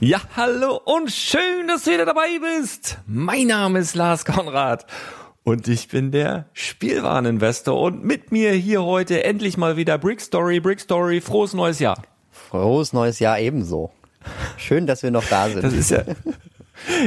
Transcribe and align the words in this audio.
Ja, 0.00 0.20
hallo 0.36 0.80
und 0.84 1.10
schön, 1.10 1.66
dass 1.66 1.82
du 1.82 1.90
wieder 1.90 2.06
dabei 2.06 2.28
bist. 2.40 2.98
Mein 3.08 3.48
Name 3.48 3.80
ist 3.80 3.96
Lars 3.96 4.24
Konrad 4.24 4.86
und 5.42 5.66
ich 5.66 5.88
bin 5.88 6.12
der 6.12 6.46
Spielwareninvestor 6.52 7.80
und 7.80 8.04
mit 8.04 8.30
mir 8.30 8.52
hier 8.52 8.84
heute 8.84 9.24
endlich 9.24 9.56
mal 9.56 9.76
wieder 9.76 9.98
Brick 9.98 10.20
Story, 10.20 10.60
Brick 10.60 10.78
Story, 10.78 11.20
frohes 11.20 11.52
neues 11.52 11.80
Jahr. 11.80 12.00
Frohes 12.30 12.92
neues 12.92 13.18
Jahr 13.18 13.40
ebenso. 13.40 13.90
Schön, 14.56 14.86
dass 14.86 15.02
wir 15.02 15.10
noch 15.10 15.24
da 15.24 15.48
sind. 15.48 15.64
Das 15.64 15.72
ist 15.72 15.90
ja, 15.90 16.04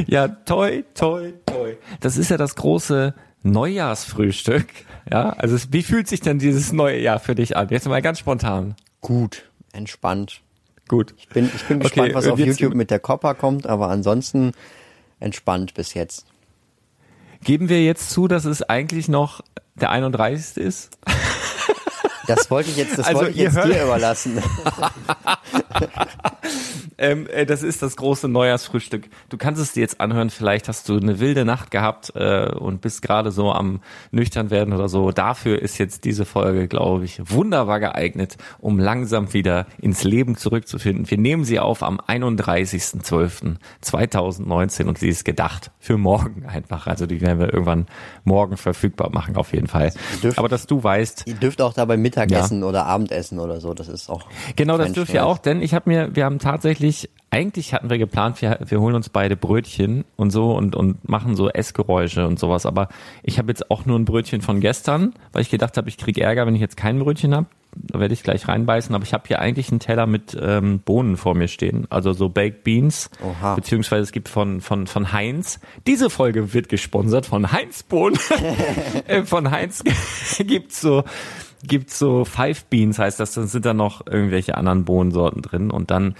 ja, 0.06 0.28
toi, 0.28 0.82
toi, 0.94 1.32
toi. 1.46 1.76
Das 2.00 2.18
ist 2.18 2.30
ja 2.30 2.36
das 2.36 2.56
große 2.56 3.14
Neujahrsfrühstück. 3.42 4.66
Ja, 5.10 5.30
also 5.30 5.56
wie 5.70 5.82
fühlt 5.82 6.08
sich 6.08 6.20
denn 6.20 6.38
dieses 6.38 6.74
neue 6.74 7.00
Jahr 7.00 7.20
für 7.20 7.34
dich 7.34 7.56
an? 7.56 7.70
Jetzt 7.70 7.88
mal 7.88 8.02
ganz 8.02 8.18
spontan. 8.18 8.76
Gut, 9.00 9.50
entspannt. 9.72 10.42
Gut. 10.92 11.14
Ich 11.16 11.26
bin, 11.26 11.46
ich 11.46 11.64
bin 11.64 11.80
gespannt, 11.80 12.10
okay, 12.10 12.14
was 12.14 12.28
auf 12.28 12.38
YouTube 12.38 12.74
mit 12.74 12.90
der 12.90 12.98
Copper 12.98 13.34
kommt, 13.34 13.66
aber 13.66 13.88
ansonsten 13.88 14.52
entspannt 15.20 15.72
bis 15.72 15.94
jetzt. 15.94 16.26
Geben 17.42 17.70
wir 17.70 17.82
jetzt 17.82 18.10
zu, 18.10 18.28
dass 18.28 18.44
es 18.44 18.62
eigentlich 18.62 19.08
noch 19.08 19.40
der 19.74 19.88
31. 19.88 20.62
ist? 20.62 20.98
Das 22.26 22.50
wollte 22.50 22.70
ich 22.70 22.76
jetzt, 22.76 22.98
das 22.98 23.06
also 23.06 23.20
wollte 23.20 23.32
ich 23.32 23.38
jetzt 23.38 23.56
dir 23.56 23.82
überlassen. 23.82 24.42
ähm, 26.98 27.26
äh, 27.28 27.46
das 27.46 27.62
ist 27.62 27.80
das 27.82 27.96
große 27.96 28.28
Neujahrsfrühstück. 28.28 29.08
Du 29.28 29.36
kannst 29.36 29.60
es 29.60 29.72
dir 29.72 29.80
jetzt 29.80 30.00
anhören, 30.00 30.30
vielleicht 30.30 30.68
hast 30.68 30.88
du 30.88 30.96
eine 30.96 31.18
wilde 31.20 31.44
Nacht 31.44 31.70
gehabt 31.70 32.12
äh, 32.14 32.48
und 32.48 32.80
bist 32.80 33.02
gerade 33.02 33.30
so 33.32 33.52
am 33.52 33.82
nüchtern 34.10 34.48
werden 34.50 34.72
oder 34.72 34.88
so. 34.88 35.10
Dafür 35.10 35.60
ist 35.60 35.76
jetzt 35.78 36.04
diese 36.04 36.24
Folge, 36.24 36.68
glaube 36.68 37.04
ich, 37.04 37.20
wunderbar 37.24 37.80
geeignet, 37.80 38.36
um 38.60 38.78
langsam 38.78 39.32
wieder 39.32 39.66
ins 39.80 40.04
Leben 40.04 40.36
zurückzufinden. 40.36 41.10
Wir 41.10 41.18
nehmen 41.18 41.42
sie 41.44 41.58
auf 41.58 41.82
am 41.82 41.98
31.12.2019 42.00 44.84
und 44.84 44.98
sie 44.98 45.08
ist 45.08 45.24
gedacht 45.24 45.72
für 45.78 45.96
morgen 45.98 46.46
einfach. 46.46 46.86
Also 46.86 47.06
die 47.06 47.20
werden 47.20 47.40
wir 47.40 47.52
irgendwann 47.52 47.86
morgen 48.24 48.56
verfügbar 48.56 49.10
machen, 49.10 49.36
auf 49.36 49.52
jeden 49.52 49.66
Fall. 49.66 49.92
Dürft, 50.22 50.38
Aber 50.38 50.48
dass 50.48 50.66
du 50.66 50.82
weißt. 50.82 51.24
Ihr 51.26 51.34
dürft 51.34 51.60
auch 51.60 51.74
dabei 51.74 51.98
Mittagessen 52.12 52.60
ja. 52.60 52.66
oder 52.66 52.86
Abendessen 52.86 53.38
oder 53.38 53.60
so, 53.60 53.72
das 53.74 53.88
ist 53.88 54.10
auch. 54.10 54.26
Genau, 54.56 54.76
das 54.76 54.92
dürft 54.92 55.14
ihr 55.14 55.24
auch, 55.24 55.38
denn 55.38 55.62
ich 55.62 55.74
habe 55.74 55.88
mir, 55.88 56.14
wir 56.14 56.24
haben 56.24 56.38
tatsächlich 56.38 57.08
eigentlich 57.30 57.72
hatten 57.72 57.88
wir 57.88 57.96
geplant, 57.96 58.42
wir, 58.42 58.58
wir 58.62 58.78
holen 58.78 58.94
uns 58.94 59.08
beide 59.08 59.36
Brötchen 59.36 60.04
und 60.16 60.30
so 60.30 60.54
und, 60.54 60.76
und 60.76 61.08
machen 61.08 61.34
so 61.34 61.48
Essgeräusche 61.48 62.26
und 62.26 62.38
sowas. 62.38 62.66
Aber 62.66 62.88
ich 63.22 63.38
habe 63.38 63.48
jetzt 63.48 63.70
auch 63.70 63.86
nur 63.86 63.98
ein 63.98 64.04
Brötchen 64.04 64.42
von 64.42 64.60
gestern, 64.60 65.14
weil 65.32 65.40
ich 65.40 65.48
gedacht 65.48 65.78
habe, 65.78 65.88
ich 65.88 65.96
kriege 65.96 66.20
Ärger, 66.20 66.46
wenn 66.46 66.54
ich 66.54 66.60
jetzt 66.60 66.76
kein 66.76 66.98
Brötchen 66.98 67.34
habe. 67.34 67.46
Da 67.74 68.00
werde 68.00 68.12
ich 68.12 68.22
gleich 68.22 68.48
reinbeißen. 68.48 68.94
Aber 68.94 69.02
ich 69.02 69.14
habe 69.14 69.24
hier 69.26 69.38
eigentlich 69.38 69.70
einen 69.70 69.80
Teller 69.80 70.04
mit 70.04 70.36
ähm, 70.38 70.80
Bohnen 70.80 71.16
vor 71.16 71.34
mir 71.34 71.48
stehen. 71.48 71.86
Also 71.88 72.12
so 72.12 72.28
Baked 72.28 72.64
Beans. 72.64 73.08
Oha. 73.24 73.54
Beziehungsweise 73.54 74.02
es 74.02 74.12
gibt 74.12 74.28
von, 74.28 74.60
von, 74.60 74.86
von 74.86 75.14
Heinz. 75.14 75.58
Diese 75.86 76.10
Folge 76.10 76.52
wird 76.52 76.68
gesponsert 76.68 77.24
von 77.24 77.50
Heinz 77.50 77.82
Bohnen. 77.82 78.18
Äh, 79.06 79.22
von 79.22 79.50
Heinz 79.50 79.82
gibt's 80.38 80.80
so 80.80 81.02
gibt's 81.62 81.98
so 81.98 82.24
Five 82.24 82.64
Beans, 82.66 82.98
heißt 82.98 83.20
das, 83.20 83.32
dann 83.32 83.46
sind 83.46 83.64
da 83.64 83.74
noch 83.74 84.06
irgendwelche 84.06 84.56
anderen 84.56 84.84
Bohnensorten 84.84 85.42
drin 85.42 85.70
und 85.70 85.90
dann 85.90 86.14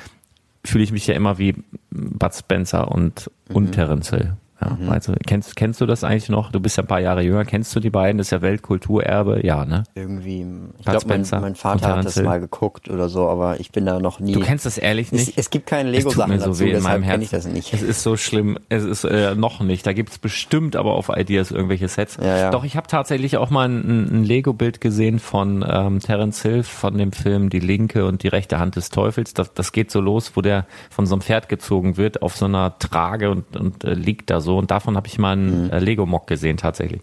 fühle 0.65 0.85
ich 0.85 0.93
mich 0.93 1.07
ja 1.07 1.15
immer 1.15 1.39
wie 1.39 1.57
Bud 1.91 2.35
Spencer 2.35 2.91
und, 2.91 3.31
und 3.53 3.73
Terence 3.73 4.11
Hill. 4.11 4.37
Ja, 4.65 4.77
Mhm. 4.79 4.89
also, 4.91 5.15
kennst, 5.27 5.57
kennst 5.57 5.81
du 5.81 5.87
das 5.87 6.05
eigentlich 6.05 6.29
noch? 6.29 6.51
Du 6.53 6.61
bist 6.61 6.77
ja 6.77 6.85
ein 6.85 6.87
paar 6.87 7.01
Jahre 7.01 7.23
jünger. 7.23 7.45
Kennst 7.45 7.75
du 7.75 7.81
die 7.81 7.91
beiden? 7.91 8.19
Das 8.19 8.29
ist 8.29 8.31
ja 8.31 8.43
Weltkulturerbe. 8.43 9.45
Ja, 9.45 9.65
ne? 9.65 9.85
Irgendwie, 9.95 10.47
ich 10.79 10.85
glaube, 10.85 11.07
mein, 11.09 11.27
mein 11.41 11.55
Vater 11.55 11.97
hat 11.97 12.05
das 12.05 12.21
mal 12.23 12.41
geguckt 12.41 12.89
oder 12.91 13.09
so, 13.09 13.29
aber 13.29 13.61
ich 13.61 13.73
bin 13.73 13.87
da 13.87 13.99
noch 13.99 14.21
nie. 14.21 14.33
Du 14.33 14.41
kennst 14.41 14.67
das 14.67 14.79
ehrlich 14.79 15.09
es, 15.13 15.27
nicht? 15.27 15.39
es 15.39 15.51
gibt 15.51 15.67
keine 15.67 15.91
Es 15.91 15.99
Lego-Sachen 15.99 16.31
mir 16.33 16.41
so 16.41 16.47
dazu, 16.49 16.65
deshalb 16.65 16.83
meinem 16.83 17.03
kenne 17.11 17.25
ich 17.25 17.31
das 17.31 17.47
nicht. 17.47 17.73
Es 17.73 17.83
ist 17.83 18.03
so 18.03 18.17
schlimm. 18.17 18.59
Es 18.69 18.85
ist 18.85 19.05
äh, 19.05 19.35
noch 19.35 19.61
nicht. 19.61 19.87
Da 19.87 19.93
gibt's 19.93 20.19
bestimmt 20.19 20.77
aber 20.77 20.95
auf 20.95 21.09
Ideas 21.15 21.51
irgendwelche 21.51 21.89
Sets. 21.89 22.19
Ja, 22.23 22.37
ja. 22.37 22.51
Doch 22.51 22.65
ich 22.65 22.77
habe 22.77 22.87
tatsächlich 22.87 23.37
auch 23.37 23.51
mal 23.51 23.69
ein, 23.69 24.21
ein 24.21 24.25
Lego-Bild 24.25 24.81
gesehen 24.81 25.19
von 25.19 25.65
ähm, 25.69 26.01
Terence 26.01 26.43
Hill 26.43 26.63
von 26.63 26.97
dem 26.99 27.13
Film 27.13 27.51
Die 27.51 27.61
linke 27.61 28.07
und 28.07 28.23
die 28.23 28.29
rechte 28.29 28.59
Hand 28.59 28.77
des 28.77 28.91
Teufels. 28.91 29.35
Das, 29.35 29.53
das 29.55 29.73
geht 29.73 29.91
so 29.91 30.01
los, 30.01 30.33
wo 30.35 30.41
der 30.41 30.67
von 30.91 31.07
so 31.07 31.15
einem 31.15 31.23
Pferd 31.23 31.49
gezogen 31.49 31.97
wird 31.97 32.23
auf 32.23 32.37
so 32.37 32.45
einer 32.45 32.79
Trage 32.79 33.31
und, 33.31 33.57
und 33.57 33.85
äh, 33.85 33.95
liegt 33.95 34.31
da 34.31 34.41
so. 34.41 34.52
Und 34.59 34.71
davon 34.71 34.97
habe 34.97 35.07
ich 35.07 35.19
mal 35.19 35.33
einen 35.33 35.71
äh, 35.71 35.79
Lego-Mock 35.79 36.27
gesehen 36.27 36.57
tatsächlich. 36.57 37.01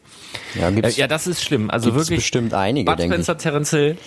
Ja, 0.56 0.70
Äh, 0.70 0.74
gibt's, 0.74 0.98
ja, 0.98 1.08
das 1.08 1.28
ist 1.28 1.44
schlimm. 1.44 1.70
Also 1.70 1.94
wirklich. 1.96 2.20
bestimmt 2.20 2.54
einige, 2.54 2.92
Bud. 2.92 3.02
Spencer, 3.02 3.38
Terence 3.38 3.72
Hill. 3.72 3.98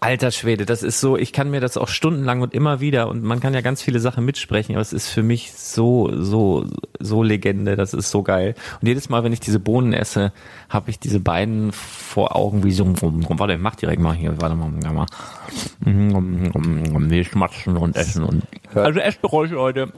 Alter 0.00 0.30
Schwede, 0.32 0.66
das 0.66 0.82
ist 0.82 1.00
so, 1.00 1.16
ich 1.16 1.32
kann 1.32 1.50
mir 1.50 1.60
das 1.60 1.76
auch 1.76 1.86
stundenlang 1.86 2.40
und 2.40 2.54
immer 2.54 2.80
wieder 2.80 3.06
und 3.08 3.22
man 3.22 3.38
kann 3.38 3.54
ja 3.54 3.60
ganz 3.60 3.82
viele 3.82 4.00
Sachen 4.00 4.24
mitsprechen, 4.24 4.74
aber 4.74 4.80
es 4.80 4.92
ist 4.92 5.08
für 5.08 5.22
mich 5.22 5.52
so, 5.52 6.10
so, 6.12 6.66
so 6.98 7.22
Legende, 7.22 7.76
das 7.76 7.94
ist 7.94 8.10
so 8.10 8.24
geil. 8.24 8.56
Und 8.80 8.88
jedes 8.88 9.10
Mal, 9.10 9.22
wenn 9.22 9.32
ich 9.32 9.38
diese 9.38 9.60
Bohnen 9.60 9.92
esse, 9.92 10.32
habe 10.68 10.90
ich 10.90 10.98
diese 10.98 11.20
beiden 11.20 11.70
vor 11.72 12.34
Augen 12.34 12.64
wie 12.64 12.72
so, 12.72 12.84
warte, 13.00 13.58
mach 13.58 13.76
direkt 13.76 14.00
mal 14.00 14.14
hier, 14.14 14.40
warte 14.40 14.56
mal, 14.56 14.72
warte 14.82 15.06
mal. 15.84 17.10
Wir 17.10 17.24
schmatzen 17.24 17.76
und 17.76 17.94
essen 17.94 18.24
und, 18.24 18.42
also 18.74 18.98
Essgeräusche 18.98 19.56
heute, 19.58 19.92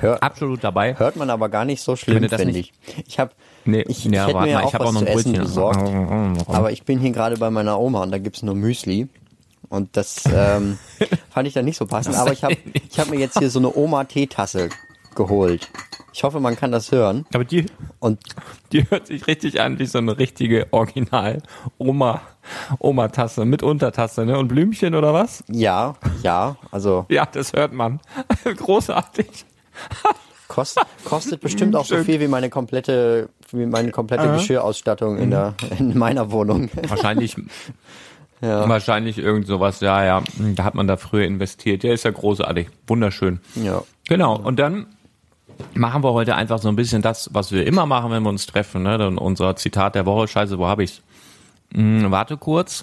Hör, 0.00 0.22
absolut 0.22 0.62
dabei. 0.62 0.96
hört 0.96 1.16
man 1.16 1.30
aber 1.30 1.48
gar 1.48 1.64
nicht 1.64 1.82
so 1.82 1.96
schlimm, 1.96 2.16
Finde 2.16 2.28
das 2.28 2.40
finde 2.40 2.58
ich. 2.58 2.72
Ich 3.06 3.18
habe 3.18 3.32
Nee, 3.64 3.84
ich, 3.88 4.04
ja, 4.04 4.10
ich 4.10 4.34
hätte 4.34 4.40
mir 4.40 4.54
mal, 4.54 4.64
auch 4.64 4.72
was 4.74 4.80
auch 4.80 4.92
noch 4.92 5.00
zu 5.00 5.06
essen 5.08 5.32
besorgt, 5.32 5.78
aber 6.46 6.72
ich 6.72 6.84
bin 6.84 7.00
hier 7.00 7.10
gerade 7.10 7.36
bei 7.36 7.50
meiner 7.50 7.78
Oma 7.78 8.02
und 8.02 8.10
da 8.10 8.18
gibt's 8.18 8.42
nur 8.42 8.54
Müsli. 8.54 9.08
Und 9.68 9.96
das 9.96 10.24
ähm, 10.32 10.78
fand 11.30 11.46
ich 11.46 11.54
dann 11.54 11.66
nicht 11.66 11.76
so 11.76 11.86
passend. 11.86 12.16
Aber 12.16 12.32
ich 12.32 12.42
habe 12.42 12.56
ich 12.72 12.98
hab 12.98 13.10
mir 13.10 13.18
jetzt 13.18 13.38
hier 13.38 13.50
so 13.50 13.58
eine 13.58 13.74
Oma-Teetasse 13.74 14.70
geholt. 15.14 15.68
Ich 16.14 16.24
hoffe, 16.24 16.40
man 16.40 16.56
kann 16.56 16.72
das 16.72 16.90
hören. 16.90 17.26
Aber 17.34 17.44
die, 17.44 17.66
Und 17.98 18.18
Die 18.72 18.88
hört 18.90 19.06
sich 19.06 19.26
richtig 19.26 19.60
an 19.60 19.78
wie 19.78 19.86
so 19.86 19.98
eine 19.98 20.18
richtige 20.18 20.66
Original 20.70 21.42
Oma 21.76 22.22
Oma 22.78 23.08
Tasse 23.08 23.44
mit 23.44 23.62
Untertasse, 23.62 24.24
ne? 24.24 24.38
Und 24.38 24.48
Blümchen 24.48 24.94
oder 24.94 25.12
was? 25.12 25.44
ja, 25.48 25.94
ja, 26.22 26.56
also 26.70 27.04
Ja, 27.10 27.26
das 27.26 27.52
hört 27.52 27.74
man. 27.74 28.00
Großartig. 28.44 29.44
kost, 30.48 30.80
kostet 31.04 31.40
bestimmt 31.40 31.76
auch 31.76 31.84
so 31.84 32.02
viel 32.04 32.20
wie 32.20 32.28
meine 32.28 32.50
komplette, 32.50 33.28
wie 33.50 33.66
meine 33.66 33.90
komplette 33.90 34.32
Geschirrausstattung 34.32 35.18
in 35.18 35.30
der 35.30 35.54
in 35.78 35.96
meiner 35.96 36.30
Wohnung. 36.30 36.70
Wahrscheinlich 36.88 37.36
Ja. 38.40 38.68
wahrscheinlich 38.68 39.18
irgend 39.18 39.46
sowas. 39.48 39.80
Ja, 39.80 40.04
ja, 40.04 40.22
da 40.54 40.62
hat 40.62 40.76
man 40.76 40.86
da 40.86 40.96
früher 40.96 41.24
investiert. 41.24 41.82
Ja, 41.82 41.92
ist 41.92 42.04
ja 42.04 42.12
großartig. 42.12 42.68
Wunderschön. 42.86 43.40
Ja. 43.56 43.82
Genau. 44.08 44.38
Und 44.38 44.60
dann 44.60 44.86
machen 45.74 46.04
wir 46.04 46.12
heute 46.12 46.36
einfach 46.36 46.60
so 46.60 46.68
ein 46.68 46.76
bisschen 46.76 47.02
das, 47.02 47.30
was 47.32 47.50
wir 47.50 47.66
immer 47.66 47.86
machen, 47.86 48.12
wenn 48.12 48.22
wir 48.22 48.28
uns 48.28 48.46
treffen, 48.46 48.84
ne? 48.84 48.96
Dann 48.96 49.18
unser 49.18 49.56
Zitat 49.56 49.96
der 49.96 50.06
Woche. 50.06 50.28
Scheiße, 50.28 50.56
wo 50.56 50.66
habe 50.68 50.84
ich's? 50.84 51.02
Hm, 51.74 52.12
warte 52.12 52.36
kurz. 52.36 52.82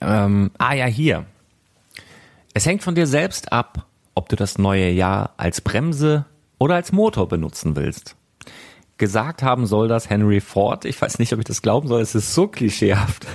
Ähm, 0.00 0.50
ah 0.56 0.72
ja, 0.72 0.86
hier. 0.86 1.26
Es 2.54 2.64
hängt 2.66 2.82
von 2.82 2.94
dir 2.94 3.06
selbst 3.06 3.52
ab, 3.52 3.86
ob 4.14 4.28
du 4.28 4.36
das 4.36 4.58
neue 4.58 4.90
Jahr 4.90 5.34
als 5.36 5.60
Bremse 5.60 6.26
oder 6.58 6.74
als 6.74 6.92
Motor 6.92 7.28
benutzen 7.28 7.76
willst. 7.76 8.16
Gesagt 8.98 9.42
haben 9.42 9.66
soll 9.66 9.88
das 9.88 10.10
Henry 10.10 10.40
Ford. 10.40 10.84
Ich 10.84 11.00
weiß 11.00 11.18
nicht, 11.18 11.32
ob 11.32 11.40
ich 11.40 11.44
das 11.44 11.62
glauben 11.62 11.88
soll. 11.88 12.00
Es 12.00 12.14
ist 12.14 12.34
so 12.34 12.46
klischeehaft. 12.46 13.26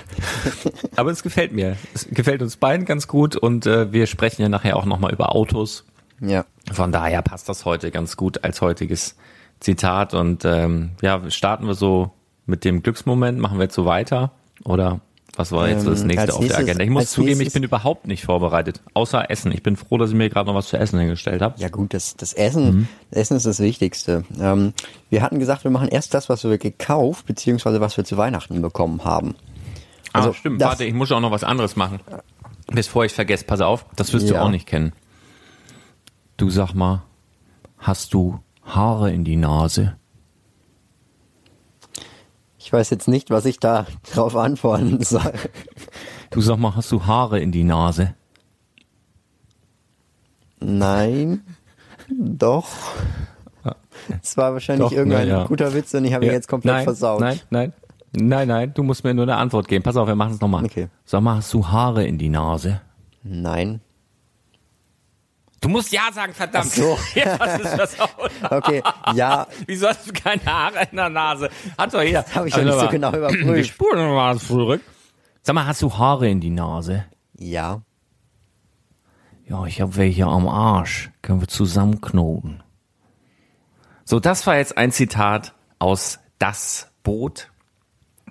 Aber 0.96 1.12
es 1.12 1.24
gefällt 1.24 1.52
mir. 1.52 1.76
Es 1.94 2.08
gefällt 2.10 2.42
uns 2.42 2.56
beiden 2.56 2.86
ganz 2.86 3.08
gut 3.08 3.36
und 3.36 3.66
äh, 3.66 3.92
wir 3.92 4.08
sprechen 4.08 4.44
ja 4.44 4.50
nachher 4.50 4.78
auch 4.78 4.86
nochmal 4.86 5.12
über 5.12 5.36
Autos. 5.36 5.84
Ja. 6.22 6.46
Von 6.72 6.92
daher 6.92 7.22
passt 7.22 7.50
das 7.50 7.66
heute 7.66 7.92
ganz 7.92 8.18
gut 8.18 8.44
als 8.44 8.62
heutiges 8.62 9.18
Zitat. 9.60 10.14
Und 10.14 10.46
ähm, 10.46 10.92
ja, 11.02 11.30
starten 11.30 11.68
wir 11.68 11.76
so 11.76 12.12
mit 12.46 12.64
dem 12.64 12.82
Glücksmoment, 12.82 13.40
machen 13.40 13.58
wir 13.58 13.64
jetzt 13.64 13.76
so 13.76 13.86
weiter? 13.86 14.32
Oder 14.64 15.02
was 15.38 15.52
war 15.52 15.70
jetzt 15.70 15.84
so 15.84 15.92
das 15.92 16.02
Ähm, 16.02 16.08
nächste 16.08 16.34
auf 16.34 16.40
der 16.40 16.42
nächstes- 16.42 16.64
Agenda? 16.64 16.84
Ich 16.84 16.90
muss 16.90 17.12
zugeben, 17.12 17.32
ich 17.34 17.38
nächstes- 17.38 17.54
bin 17.54 17.64
überhaupt 17.64 18.08
nicht 18.08 18.24
vorbereitet. 18.26 18.82
Außer 18.94 19.30
Essen. 19.30 19.52
Ich 19.52 19.64
bin 19.64 19.78
froh, 19.78 19.98
dass 19.98 20.10
ich 20.10 20.16
mir 20.16 20.30
gerade 20.30 20.48
noch 20.48 20.56
was 20.56 20.68
zu 20.68 20.78
essen 20.78 21.00
hingestellt 21.00 21.42
habe. 21.42 21.60
Ja 21.60 21.70
gut, 21.70 21.94
das, 21.94 22.16
das 22.16 22.34
Essen, 22.34 22.90
das 23.12 23.20
Essen 23.22 23.38
ist 23.38 23.46
das 23.46 23.60
Wichtigste. 23.60 24.26
Ähm, 24.40 24.74
wir 25.10 25.22
hatten 25.22 25.40
gesagt, 25.40 25.64
wir 25.64 25.72
machen 25.72 25.88
erst 25.88 26.14
das, 26.14 26.28
was 26.28 26.44
wir 26.44 26.58
gekauft, 26.58 27.26
beziehungsweise 27.28 27.80
was 27.80 27.96
wir 27.98 28.04
zu 28.04 28.18
Weihnachten 28.18 28.62
bekommen 28.62 29.04
haben. 29.06 29.36
Also 30.14 30.30
ah, 30.32 30.34
stimmt. 30.34 30.60
das- 30.62 30.70
Warte, 30.70 30.84
ich 30.86 30.94
muss 30.94 31.12
auch 31.12 31.20
noch 31.22 31.32
was 31.32 31.44
anderes 31.44 31.76
machen. 31.76 32.00
Bevor 32.68 33.06
ich 33.06 33.14
vergesse, 33.14 33.46
pass 33.46 33.62
auf, 33.62 33.86
das 33.96 34.12
wirst 34.14 34.30
du 34.30 34.34
Ja. 34.34 34.42
auch 34.42 34.50
nicht 34.50 34.66
kennen. 34.66 34.92
Du 36.38 36.50
sag 36.50 36.74
mal, 36.74 37.04
hast 37.78 38.14
du 38.14 38.40
Haare 38.66 39.12
in 39.14 39.24
die 39.24 39.36
Nase? 39.38 39.96
Ich 42.68 42.74
weiß 42.74 42.90
jetzt 42.90 43.08
nicht, 43.08 43.30
was 43.30 43.46
ich 43.46 43.62
da 43.62 43.86
drauf 44.14 44.36
antworten 44.36 45.02
soll. 45.02 45.32
Du 46.32 46.42
sag 46.42 46.58
mal, 46.58 46.76
hast 46.76 46.92
du 46.92 47.06
Haare 47.06 47.40
in 47.40 47.54
die 47.54 47.64
Nase? 47.64 48.14
Nein, 50.60 51.44
doch. 52.10 52.68
Es 54.22 54.36
war 54.36 54.52
wahrscheinlich 54.52 54.90
Doch, 54.90 54.92
irgendein 54.92 55.30
na 55.30 55.38
ja. 55.38 55.44
guter 55.46 55.74
Witz 55.74 55.94
und 55.94 56.04
ich 56.04 56.14
habe 56.14 56.26
ihn 56.26 56.34
jetzt 56.34 56.50
komplett 56.50 56.76
nein, 56.76 56.84
versaut. 56.84 57.22
Nein, 57.22 57.40
nein. 57.50 57.74
Nein, 58.12 58.50
nein, 58.50 58.74
du 58.74 58.84
musst 58.84 59.06
mir 59.06 59.14
nur 59.14 59.24
eine 59.24 59.38
Antwort 59.38 59.70
geben. 59.70 59.84
Pass 59.84 59.96
auf, 59.96 60.10
wir 60.10 60.16
machen 60.16 60.34
es 60.34 60.42
nochmal. 60.42 60.66
Okay. 60.66 60.90
Sag 61.06 61.22
mal, 61.22 61.38
hast 61.38 61.54
du 61.54 61.66
Haare 61.66 62.06
in 62.06 62.18
die 62.18 62.28
Nase? 62.28 62.82
Nein. 63.24 63.80
Du 65.60 65.70
musst 65.70 65.92
ja 65.92 66.12
sagen, 66.14 66.34
verdammt. 66.34 66.68
Ach 66.70 66.74
so. 66.76 67.00
Ja, 67.16 67.40
was 67.40 67.60
ist 67.60 67.78
das 67.78 68.00
auch? 68.00 68.18
Okay, 68.52 68.84
ja, 69.16 69.48
Wieso 69.66 69.88
hast 69.88 70.08
du 70.08 70.14
keine 70.14 70.46
Haare 70.46 70.88
in 70.92 70.98
der 70.98 71.10
Nase? 71.10 71.50
Hat 71.78 71.94
doch 71.94 72.02
jeder. 72.02 72.24
habe 72.36 72.48
ich 72.48 72.56
ja 72.56 72.64
nicht 72.64 72.80
so 72.80 72.88
genau 72.90 73.12
Wir 73.12 73.20
überprüft. 73.20 73.70
spulen 73.70 74.14
mal 74.14 74.38
zurück. 74.38 74.82
Sag 75.44 75.56
mal, 75.56 75.66
hast 75.66 75.82
du 75.82 75.98
Haare 75.98 76.30
in 76.30 76.42
die 76.42 76.50
Nase? 76.52 77.06
Ja. 77.38 77.82
Ja, 79.48 79.66
ich 79.66 79.80
habe 79.82 79.96
welche 79.96 80.26
am 80.26 80.48
Arsch. 80.48 81.10
Können 81.22 81.40
wir 81.42 81.48
zusammenknoten. 81.48 82.62
So, 84.04 84.20
das 84.20 84.46
war 84.46 84.58
jetzt 84.58 84.78
ein 84.78 84.92
Zitat 84.92 85.54
aus 85.80 86.20
Das 86.40 86.92
Boot. 87.04 87.50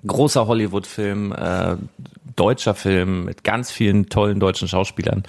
Großer 0.05 0.45
Hollywood-Film, 0.47 1.31
äh, 1.33 1.75
deutscher 2.37 2.73
Film 2.73 3.25
mit 3.25 3.43
ganz 3.43 3.69
vielen 3.69 4.07
tollen 4.07 4.39
deutschen 4.39 4.69
Schauspielern. 4.69 5.23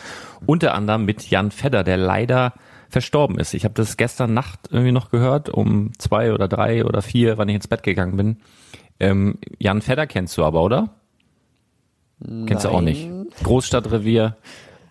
Unter 0.46 0.74
anderem 0.74 1.04
mit 1.04 1.28
Jan 1.28 1.50
Fedder, 1.50 1.82
der 1.82 1.96
leider 1.96 2.54
verstorben 2.88 3.38
ist. 3.38 3.54
Ich 3.54 3.64
habe 3.64 3.74
das 3.74 3.96
gestern 3.96 4.32
Nacht 4.32 4.60
irgendwie 4.70 4.92
noch 4.92 5.10
gehört, 5.10 5.48
um 5.50 5.92
zwei 5.98 6.32
oder 6.32 6.48
drei 6.48 6.84
oder 6.84 7.02
vier, 7.02 7.36
wann 7.36 7.48
ich 7.48 7.56
ins 7.56 7.68
Bett 7.68 7.82
gegangen 7.82 8.16
bin. 8.16 8.36
Ähm, 9.00 9.38
Jan 9.58 9.82
Fedder 9.82 10.06
kennst 10.06 10.38
du 10.38 10.44
aber, 10.44 10.62
oder? 10.62 10.94
Kennst 12.46 12.64
du 12.64 12.70
auch 12.70 12.80
nicht. 12.80 13.08
Großstadtrevier. 13.44 14.36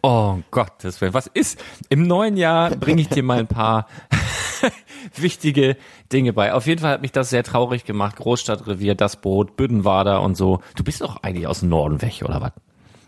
Oh 0.01 0.37
Gottes 0.51 1.01
Willen. 1.01 1.13
Was 1.13 1.27
ist? 1.27 1.61
Im 1.89 2.03
neuen 2.03 2.37
Jahr 2.37 2.69
bringe 2.69 3.01
ich 3.01 3.09
dir 3.09 3.23
mal 3.23 3.39
ein 3.39 3.47
paar 3.47 3.87
wichtige 5.15 5.77
Dinge 6.11 6.33
bei. 6.33 6.53
Auf 6.53 6.67
jeden 6.67 6.81
Fall 6.81 6.91
hat 6.91 7.01
mich 7.01 7.11
das 7.11 7.29
sehr 7.29 7.43
traurig 7.43 7.85
gemacht. 7.85 8.15
Großstadtrevier, 8.17 8.95
das 8.95 9.17
Boot, 9.17 9.55
Büdenwader 9.57 10.21
und 10.21 10.35
so. 10.35 10.61
Du 10.75 10.83
bist 10.83 11.01
doch 11.01 11.23
eigentlich 11.23 11.47
aus 11.47 11.61
dem 11.61 11.69
Norden 11.69 12.01
weg, 12.01 12.21
oder 12.23 12.41
was? 12.41 12.51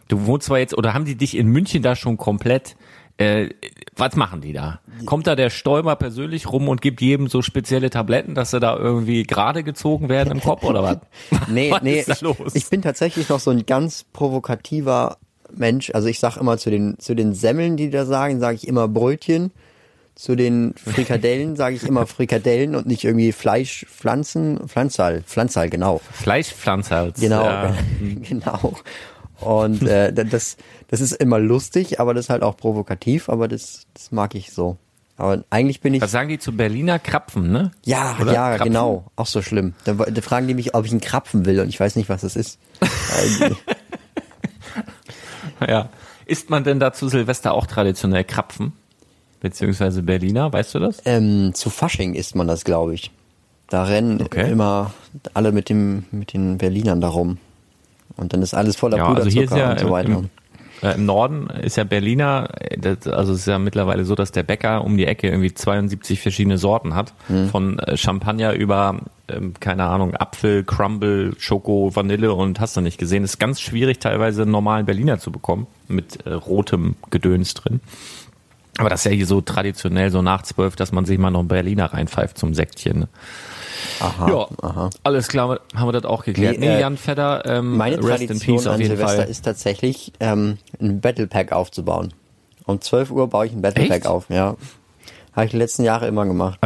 Du 0.08 0.26
wohnst 0.26 0.48
zwar 0.48 0.60
jetzt, 0.60 0.78
oder 0.78 0.94
haben 0.94 1.06
die 1.06 1.16
dich 1.16 1.38
in 1.38 1.48
München 1.48 1.84
da 1.84 1.96
schon 1.96 2.18
komplett 2.18 2.76
äh, 3.20 3.50
was 3.98 4.16
machen 4.16 4.40
die 4.40 4.54
da? 4.54 4.80
Kommt 5.06 5.28
da 5.28 5.36
der 5.36 5.50
Stäuber 5.50 5.98
persönlich 5.98 6.50
rum 6.50 6.70
und 6.70 6.82
gibt 6.82 7.02
jedem 7.02 7.28
so 7.28 7.42
spezielle 7.42 7.90
Tabletten, 7.90 8.34
dass 8.34 8.52
sie 8.52 8.62
da 8.62 8.78
irgendwie 8.78 9.24
gerade 9.24 9.64
gezogen 9.64 10.08
werden 10.08 10.32
im 10.32 10.40
Kopf 10.40 10.64
oder 10.64 10.84
was? 10.84 10.98
Nee, 11.50 11.70
was 11.70 11.82
nee, 11.82 12.00
ist 12.00 12.08
da 12.08 12.14
ich, 12.14 12.22
los? 12.22 12.56
ich 12.56 12.70
bin 12.70 12.82
tatsächlich 12.82 13.28
noch 13.28 13.42
so 13.42 13.52
ein 13.52 13.66
ganz 13.66 14.06
provokativer 14.14 15.18
Mensch. 15.54 15.92
Also 15.94 16.08
ich 16.08 16.20
sag 16.20 16.38
immer 16.38 16.58
zu 16.58 16.70
den, 16.70 16.98
zu 17.00 17.14
den 17.14 17.34
Semmeln, 17.34 17.76
die 17.76 17.90
da 17.90 18.06
sagen, 18.06 18.40
sage 18.40 18.56
ich 18.56 18.68
immer 18.68 18.88
Brötchen. 18.88 19.52
Zu 20.20 20.36
den 20.36 20.74
Frikadellen 20.76 21.56
sage 21.56 21.78
ich 21.78 21.84
immer 21.84 22.06
Frikadellen 22.06 22.76
und 22.76 22.86
nicht 22.86 23.06
irgendwie 23.06 23.32
Fleisch, 23.32 23.86
Pflanzen, 23.90 24.68
Pflanzal, 24.68 25.22
Pflanzal, 25.22 25.70
genau. 25.70 26.02
Fleischpflanzer. 26.12 27.14
Genau, 27.18 27.46
Ja. 27.46 27.74
genau. 28.22 28.74
Und 29.40 29.82
äh, 29.84 30.12
das, 30.12 30.58
das 30.90 31.00
ist 31.00 31.14
immer 31.14 31.40
lustig, 31.40 32.02
aber 32.02 32.14
das 32.14 32.26
ist 32.26 32.30
halt 32.32 32.44
auch 32.44 32.58
provokativ, 32.58 33.30
aber 33.30 33.48
das, 33.48 33.88
das 33.94 34.12
mag 34.12 34.36
ich 34.36 34.52
so. 34.52 34.76
Aber 35.16 35.46
eigentlich 35.52 35.80
bin 35.80 35.94
ich. 35.94 36.02
Was 36.02 36.12
sagen 36.12 36.28
die 36.28 36.38
zu 36.38 36.52
Berliner 36.52 37.00
Krapfen, 37.00 37.50
ne? 37.50 37.72
Ja, 37.86 38.18
Oder? 38.20 38.34
ja, 38.34 38.50
Krapfen? 38.50 38.66
genau. 38.66 39.06
Auch 39.16 39.26
so 39.26 39.42
schlimm. 39.42 39.74
Da, 39.86 39.94
da 39.94 40.22
fragen 40.22 40.50
die 40.50 40.54
mich, 40.54 40.76
ob 40.76 40.84
ich 40.84 40.92
einen 40.92 41.00
Krapfen 41.00 41.46
will 41.46 41.62
und 41.62 41.70
ich 41.70 41.80
weiß 41.80 41.96
nicht, 41.96 42.10
was 42.10 42.24
das 42.24 42.36
ist. 42.36 42.60
Ja. 45.66 45.90
Isst 46.26 46.50
man 46.50 46.64
denn 46.64 46.80
da 46.80 46.94
zu 46.94 47.10
Silvester 47.10 47.54
auch 47.54 47.68
traditionell 47.68 48.24
Krapfen? 48.24 48.74
Beziehungsweise 49.42 50.04
Berliner, 50.04 50.52
weißt 50.52 50.76
du 50.76 50.80
das? 50.80 51.02
ähm, 51.06 51.52
zu 51.54 51.70
Fasching 51.70 52.14
isst 52.14 52.36
man 52.36 52.48
das, 52.48 52.64
glaube 52.66 52.94
ich. 52.94 53.12
Da 53.70 53.84
rennen 53.84 54.22
Okay. 54.22 54.52
immer 54.52 54.94
alle 55.34 55.52
mit 55.52 55.70
dem 55.70 56.06
mit 56.12 56.34
den 56.34 56.58
Berlinern 56.58 57.02
darum. 57.02 57.38
Und 58.18 58.34
dann 58.34 58.42
ist 58.42 58.54
alles 58.54 58.76
voller 58.76 58.98
Ja, 58.98 59.08
Puderzucker 59.08 59.26
also 59.26 59.40
hier 59.40 59.44
ist 59.46 59.56
ja 59.56 59.72
und 59.72 59.80
so 59.80 59.90
weiter. 59.92 60.10
im, 60.10 60.30
äh, 60.82 60.96
im 60.96 61.06
Norden 61.06 61.48
ist 61.62 61.78
ja 61.78 61.84
Berliner, 61.86 62.50
äh, 62.60 62.78
das, 62.78 63.08
also 63.08 63.32
es 63.34 63.40
ist 63.42 63.46
ja 63.48 63.60
mittlerweile 63.60 64.04
so, 64.06 64.16
dass 64.16 64.32
der 64.32 64.44
Bäcker 64.44 64.84
um 64.84 64.98
die 64.98 65.06
Ecke 65.06 65.28
irgendwie 65.30 65.54
72 65.54 66.20
verschiedene 66.20 66.58
Sorten 66.58 66.96
hat. 66.96 67.14
Hm. 67.28 67.48
Von 67.50 67.80
äh, 67.80 67.96
Champagner 67.96 68.54
über, 68.54 69.00
ähm, 69.30 69.54
keine 69.60 69.84
Ahnung, 69.86 70.16
Apfel, 70.16 70.64
Crumble, 70.66 71.34
Schoko, 71.38 71.96
Vanille 71.96 72.34
und 72.34 72.60
hast 72.60 72.76
du 72.76 72.82
nicht 72.82 72.98
gesehen. 72.98 73.24
ist 73.24 73.40
ganz 73.40 73.62
schwierig 73.62 74.00
teilweise 74.00 74.42
einen 74.42 74.52
normalen 74.52 74.86
Berliner 74.86 75.20
zu 75.20 75.32
bekommen 75.32 75.68
mit 75.88 76.26
rotem 76.28 76.96
Gedöns 77.12 77.54
drin. 77.54 77.80
Aber 78.80 78.90
das 78.90 79.02
ist 79.02 79.06
ja 79.06 79.12
hier 79.12 79.26
so 79.28 79.42
traditionell 79.42 80.10
so 80.10 80.22
nach 80.22 80.42
zwölf, 80.44 80.76
dass 80.76 80.92
man 80.92 81.06
sich 81.06 81.18
mal 81.20 81.30
noch 81.32 81.40
einen 81.40 81.48
Berliner 81.50 81.94
reinpfeift 81.94 82.38
zum 82.38 82.54
Säckchen. 82.54 83.00
Ne? 83.02 83.08
Aha, 84.00 84.30
ja, 84.30 84.48
aha. 84.62 84.90
alles 85.04 85.28
klar, 85.28 85.60
haben 85.76 85.88
wir 85.88 85.92
das 85.92 86.06
auch 86.06 86.24
geklärt. 86.24 86.60
Nee, 86.60 86.68
Nee, 86.68 86.76
äh, 86.78 86.82
Jan 86.82 86.98
Fedder, 86.98 87.46
ähm, 87.46 87.78
Meine 87.78 87.98
rest 87.98 88.22
in 88.22 88.28
Tradition 88.30 88.56
peace 88.58 88.68
auf 88.68 88.74
an 88.76 88.80
Silvester 88.84 89.18
Fall. 89.18 89.30
ist 89.30 89.46
tatsächlich, 89.46 90.14
ähm, 90.20 90.58
ein 90.82 91.02
Battle 91.02 91.28
Pack 91.28 91.52
aufzubauen. 91.52 92.14
Um 92.66 92.80
12 92.82 93.12
Uhr 93.12 93.28
baue 93.30 93.46
ich 93.48 93.52
ein 93.54 93.62
Battle 93.62 93.82
Echt? 93.84 93.92
Pack 93.92 94.06
auf, 94.06 94.30
ja. 94.30 94.56
Habe 95.34 95.46
ich 95.46 95.52
die 95.52 95.58
letzten 95.58 95.84
Jahre 95.84 96.08
immer 96.08 96.26
gemacht. 96.26 96.60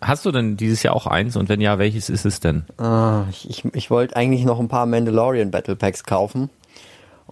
Hast 0.00 0.24
du 0.24 0.30
denn 0.32 0.56
dieses 0.56 0.82
Jahr 0.82 0.94
auch 0.96 1.06
eins? 1.06 1.36
Und 1.36 1.48
wenn 1.48 1.60
ja, 1.60 1.78
welches 1.78 2.08
ist 2.08 2.24
es 2.24 2.40
denn? 2.40 2.64
Ah, 2.78 3.24
ich, 3.30 3.48
ich, 3.50 3.64
ich 3.74 3.90
wollte 3.90 4.16
eigentlich 4.16 4.44
noch 4.44 4.58
ein 4.58 4.68
paar 4.68 4.86
Mandalorian 4.86 5.50
Battle 5.50 5.76
Packs 5.76 6.04
kaufen. 6.04 6.48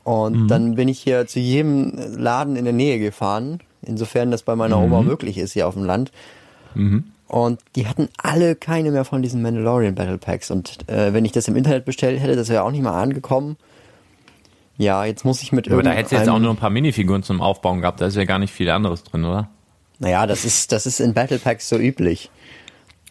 Und 0.04 0.42
Mhm. 0.44 0.48
dann 0.48 0.74
bin 0.74 0.88
ich 0.88 1.00
hier 1.00 1.26
zu 1.26 1.38
jedem 1.40 1.92
Laden 2.16 2.56
in 2.56 2.64
der 2.64 2.72
Nähe 2.74 2.98
gefahren, 2.98 3.58
insofern 3.82 4.30
das 4.30 4.42
bei 4.42 4.56
meiner 4.56 4.76
Mhm. 4.78 4.84
Oma 4.84 5.02
möglich 5.02 5.38
ist 5.38 5.52
hier 5.52 5.68
auf 5.68 5.74
dem 5.74 5.84
Land. 5.84 6.12
Und 7.26 7.60
die 7.76 7.86
hatten 7.86 8.08
alle 8.16 8.54
keine 8.54 8.90
mehr 8.90 9.04
von 9.04 9.22
diesen 9.22 9.42
Mandalorian 9.42 9.94
Battle 9.94 10.18
Packs. 10.18 10.50
Und 10.50 10.88
äh, 10.88 11.12
wenn 11.12 11.24
ich 11.24 11.32
das 11.32 11.48
im 11.48 11.56
Internet 11.56 11.84
bestellt 11.84 12.20
hätte, 12.20 12.36
das 12.36 12.48
wäre 12.48 12.62
auch 12.62 12.70
nicht 12.70 12.82
mal 12.82 13.00
angekommen. 13.00 13.56
Ja, 14.76 15.04
jetzt 15.04 15.24
muss 15.24 15.42
ich 15.42 15.50
mit 15.52 15.70
Aber 15.70 15.82
da 15.82 15.90
hättest 15.90 16.12
du 16.12 16.16
jetzt 16.16 16.28
auch 16.28 16.38
nur 16.38 16.50
ein 16.50 16.56
paar 16.56 16.70
Minifiguren 16.70 17.22
zum 17.24 17.40
Aufbauen 17.40 17.80
gehabt. 17.80 18.00
Da 18.00 18.06
ist 18.06 18.16
ja 18.16 18.24
gar 18.24 18.38
nicht 18.38 18.52
viel 18.52 18.70
anderes 18.70 19.02
drin, 19.02 19.24
oder? 19.24 19.48
Naja, 19.98 20.26
das 20.28 20.44
ist, 20.44 20.70
das 20.70 20.86
ist 20.86 21.00
in 21.00 21.14
Battle 21.14 21.38
Packs 21.38 21.68
so 21.68 21.76
üblich. 21.76 22.30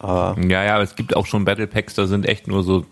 Ja, 0.02 0.34
ja, 0.38 0.74
aber 0.74 0.84
es 0.84 0.94
gibt 0.96 1.14
auch 1.14 1.26
schon 1.26 1.44
Battle 1.44 1.66
Packs, 1.66 1.94
da 1.94 2.06
sind 2.06 2.24
echt 2.24 2.46
nur 2.46 2.62
so 2.62 2.86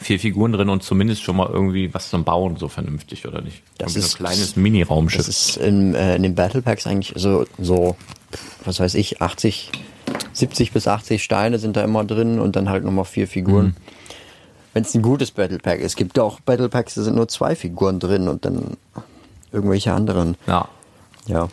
vier 0.00 0.18
Figuren 0.20 0.52
drin 0.52 0.68
und 0.68 0.82
zumindest 0.82 1.22
schon 1.22 1.36
mal 1.36 1.48
irgendwie 1.50 1.92
was 1.94 2.10
zum 2.10 2.24
Bauen 2.24 2.56
so 2.56 2.68
vernünftig, 2.68 3.26
oder 3.26 3.40
nicht? 3.42 3.62
Das 3.78 3.92
Irgendwie 3.92 4.06
ist- 4.06 4.14
ein 4.14 4.18
kleines 4.18 4.56
Mini-Raumschiff. 4.56 5.26
Das 5.26 5.28
ist 5.28 5.56
in, 5.56 5.94
äh, 5.94 6.16
in 6.16 6.22
den 6.22 6.34
Battle 6.34 6.62
Packs 6.62 6.86
eigentlich 6.86 7.12
so, 7.16 7.44
so, 7.58 7.96
was 8.64 8.80
weiß 8.80 8.94
ich, 8.94 9.20
80, 9.22 9.70
70 10.32 10.72
bis 10.72 10.86
80 10.88 11.22
Steine 11.22 11.58
sind 11.58 11.76
da 11.76 11.82
immer 11.84 12.04
drin 12.04 12.38
und 12.40 12.56
dann 12.56 12.68
halt 12.68 12.84
nochmal 12.84 13.04
vier 13.04 13.26
Figuren. 13.28 13.76
Wenn 14.74 14.82
es 14.82 14.94
ein 14.94 15.00
gutes 15.02 15.30
Battle 15.30 15.58
Pack 15.58 15.80
ist. 15.80 15.86
Es 15.86 15.96
gibt 15.96 16.18
auch 16.18 16.40
Battle 16.40 16.68
Packs, 16.68 16.94
da 16.94 17.02
sind 17.02 17.16
nur 17.16 17.28
zwei 17.28 17.56
Figuren 17.56 17.98
drin 17.98 18.28
und 18.28 18.44
dann 18.44 18.76
irgendwelche 19.52 19.92
anderen. 19.92 20.36
ja. 20.46 20.68
Ja. 21.26 21.48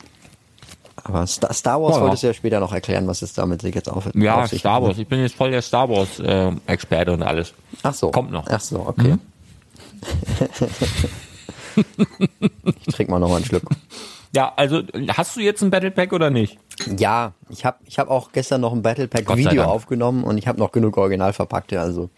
Aber 1.06 1.28
Star, 1.28 1.54
Star 1.54 1.82
Wars 1.82 1.92
Ja, 1.96 1.98
ja. 1.98 2.04
wolltest 2.04 2.24
du 2.24 2.28
ja 2.28 2.34
später 2.34 2.60
noch 2.62 2.72
erklären, 2.74 3.08
was 3.08 3.22
es 3.22 3.34
damit 3.34 3.62
sich 3.62 3.76
jetzt 3.76 3.90
auf, 3.90 4.10
Ja, 4.16 4.48
Star 4.48 4.76
hat. 4.76 4.84
Wars. 4.84 4.98
Ich 4.98 5.08
bin 5.08 5.20
jetzt 5.22 5.36
voll 5.36 5.52
der 5.52 5.62
Star 5.62 5.90
Wars-Experte 5.90 7.12
und 7.12 7.24
alles. 7.24 7.54
Ach 7.84 7.94
so. 7.94 8.10
Kommt 8.12 8.32
noch. 8.32 8.46
Ach 8.50 8.62
so, 8.62 8.80
okay. 8.88 9.16
ich 12.86 12.94
trinke 12.94 13.12
mal 13.12 13.20
noch 13.20 13.30
mal 13.30 13.38
einen 13.38 13.46
Schluck. 13.46 13.64
Ja, 14.36 14.52
also 14.56 14.82
hast 15.10 15.36
du 15.36 15.42
jetzt 15.42 15.62
ein 15.62 15.70
Battle 15.70 15.92
Pack 15.92 16.12
oder 16.14 16.30
nicht? 16.30 16.58
Ja, 16.98 17.34
ich 17.50 17.66
habe 17.66 17.78
ich 17.86 18.00
hab 18.00 18.10
auch 18.10 18.32
gestern 18.32 18.62
noch 18.62 18.74
ein 18.74 18.82
Battle 18.82 19.08
Pack 19.08 19.36
Video 19.36 19.64
aufgenommen 19.66 20.24
und 20.24 20.38
ich 20.38 20.48
habe 20.48 20.58
noch 20.60 20.72
genug 20.72 20.98
original 20.98 21.34
verpackte, 21.34 21.80
also 21.80 22.10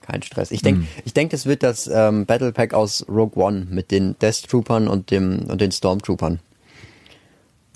kein 0.00 0.22
Stress. 0.22 0.50
Ich 0.50 0.62
denke, 0.62 0.80
Hm. 0.82 0.88
ich 1.04 1.14
denk, 1.14 1.30
das 1.30 1.46
wird 1.46 1.62
das 1.62 1.86
ähm, 1.86 2.26
Battle 2.26 2.52
Pack 2.52 2.74
aus 2.74 3.06
Rogue 3.08 3.42
One 3.42 3.66
mit 3.70 3.90
den 3.90 4.18
Death 4.18 4.48
Troopern 4.48 4.88
und 4.88 5.10
dem 5.10 5.46
und 5.48 5.60
den 5.60 5.70
Stormtroopern. 5.72 6.40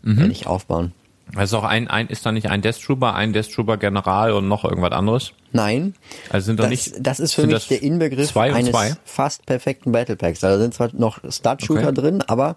Mhm. 0.02 0.18
Werde 0.18 0.32
ich 0.32 0.46
aufbauen. 0.46 0.92
Also 1.36 1.58
auch 1.58 1.64
ein, 1.64 1.88
ein 1.88 2.06
ist 2.08 2.24
da 2.24 2.32
nicht 2.32 2.48
ein 2.48 2.62
Death 2.62 2.80
Trooper, 2.82 3.14
ein 3.14 3.34
Death 3.34 3.52
Trooper 3.52 3.76
General 3.76 4.32
und 4.32 4.48
noch 4.48 4.64
irgendwas 4.64 4.92
anderes? 4.92 5.32
Nein, 5.52 5.94
Also 6.30 6.46
sind 6.46 6.58
doch 6.58 6.64
das, 6.64 6.70
nicht. 6.70 6.94
das 7.00 7.20
ist 7.20 7.34
für 7.34 7.46
mich 7.46 7.68
der 7.68 7.82
Inbegriff 7.82 8.28
zwei 8.30 8.54
eines 8.54 8.70
zwei? 8.70 8.94
fast 9.04 9.44
perfekten 9.44 9.92
Battle 9.92 10.16
Packs. 10.16 10.40
Da 10.40 10.56
sind 10.58 10.72
zwar 10.72 10.88
noch 10.94 11.18
Stud 11.30 11.62
Shooter 11.62 11.88
Okay. 11.88 11.94
drin, 12.00 12.22
aber 12.26 12.56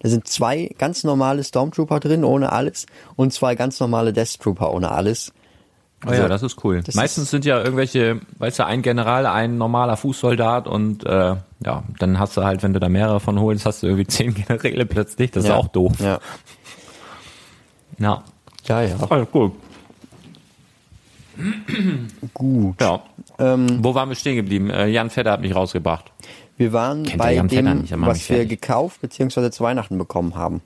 da 0.00 0.08
sind 0.10 0.28
zwei 0.28 0.70
ganz 0.78 1.02
normale 1.04 1.42
Stormtrooper 1.44 1.98
drin 2.00 2.24
ohne 2.24 2.52
alles 2.52 2.84
und 3.16 3.32
zwei 3.32 3.54
ganz 3.54 3.80
normale 3.80 4.12
Death 4.12 4.38
Trooper 4.40 4.72
ohne 4.74 4.90
alles. 4.90 5.32
Oh 6.06 6.12
ja, 6.12 6.28
das 6.28 6.42
ist 6.42 6.62
cool. 6.64 6.82
das 6.82 6.94
Meistens 6.94 7.24
ist- 7.24 7.30
sind 7.30 7.44
ja 7.44 7.58
irgendwelche, 7.62 8.20
weißt 8.38 8.58
du, 8.58 8.64
ein 8.66 8.80
General, 8.80 9.26
ein 9.26 9.58
normaler 9.58 9.98
Fußsoldat 9.98 10.66
und 10.66 11.04
äh, 11.04 11.36
ja, 11.64 11.84
dann 11.98 12.18
hast 12.18 12.36
du 12.38 12.44
halt, 12.44 12.62
wenn 12.62 12.72
du 12.72 12.80
da 12.80 12.88
mehrere 12.88 13.20
von 13.20 13.38
holst, 13.38 13.64
hast 13.66 13.82
du 13.82 13.86
irgendwie 13.86 14.06
zehn 14.08 14.32
Generäle 14.34 14.86
plötzlich. 14.86 15.30
Das 15.30 15.44
ist 15.44 15.50
ja. 15.50 15.56
auch 15.56 15.68
doof. 15.68 15.92
Ja, 16.00 16.18
Ja. 18.00 18.24
ja, 18.66 18.82
ja. 18.82 18.96
Alles 19.08 19.28
cool. 19.34 19.52
Gut. 22.34 22.80
Ja. 22.80 23.02
Ähm, 23.38 23.82
Wo 23.84 23.94
waren 23.94 24.08
wir 24.08 24.16
stehen 24.16 24.36
geblieben? 24.36 24.70
Äh, 24.70 24.86
Jan 24.88 25.10
Fedder 25.10 25.32
hat 25.32 25.40
mich 25.40 25.54
rausgebracht. 25.54 26.10
Wir 26.56 26.72
waren 26.72 27.04
Kennt 27.04 27.18
bei 27.18 27.34
Jan 27.34 27.48
dem, 27.48 27.80
nicht, 27.82 27.92
was 28.00 28.28
wir 28.28 28.36
fertig. 28.36 28.60
gekauft 28.60 29.00
bzw. 29.00 29.50
zu 29.50 29.62
Weihnachten 29.64 29.96
bekommen 29.96 30.34
haben. 30.34 30.60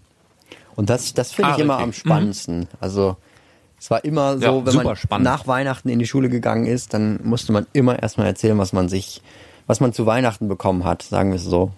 Und 0.75 0.91
das, 0.91 1.14
das 1.14 1.33
finde 1.33 1.50
Ah, 1.53 1.55
ich 1.55 1.61
immer 1.61 1.75
richtig. 1.75 1.85
am 1.85 1.93
spannendsten. 1.93 2.67
Also 2.81 3.17
es 3.79 3.91
war 3.91 4.05
immer 4.05 4.38
so, 4.38 4.45
Ja, 4.45 4.67
wenn 4.67 4.75
man 4.85 4.97
spannend. 4.97 5.25
nach 5.25 5.47
Weihnachten 5.47 5.88
in 5.88 6.00
die 6.00 6.07
Schule 6.07 6.29
gegangen 6.29 6.67
ist, 6.67 6.95
dann 6.95 7.21
musste 7.23 7.53
man 7.53 7.67
immer 7.73 8.03
erstmal 8.03 8.26
erzählen, 8.26 8.59
was 8.59 8.73
man 8.73 8.88
sich, 8.88 9.23
was 9.69 9.79
man 9.81 9.93
zu 9.93 10.07
Weihnachten 10.07 10.49
bekommen 10.49 10.85
hat, 10.85 11.03
sagen 11.03 11.31
wir 11.31 11.37
es 11.37 11.45
so. 11.45 11.71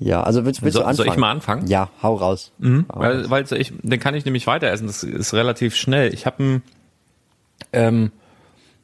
Ja, 0.00 0.22
also 0.22 0.44
willst, 0.46 0.62
willst. 0.62 0.74
So- 0.74 0.80
du 0.80 0.86
anfangen? 0.86 0.96
soll 0.96 1.14
ich 1.14 1.20
mal 1.20 1.30
anfangen? 1.30 1.66
Ja, 1.68 1.90
hau 2.02 2.14
raus. 2.14 2.52
Mhm. 2.58 2.86
Hau 2.92 3.00
Weil, 3.00 3.20
raus. 3.20 3.30
weil 3.30 3.46
so 3.46 3.54
ich, 3.54 3.72
den 3.82 4.00
kann 4.00 4.14
ich 4.14 4.24
nämlich 4.24 4.46
weiter 4.46 4.68
essen. 4.68 4.86
Das 4.86 5.02
ist 5.04 5.34
relativ 5.34 5.76
schnell. 5.76 6.12
Ich 6.14 6.24
habe 6.26 6.42
ein, 6.42 6.62
ähm, 7.72 8.10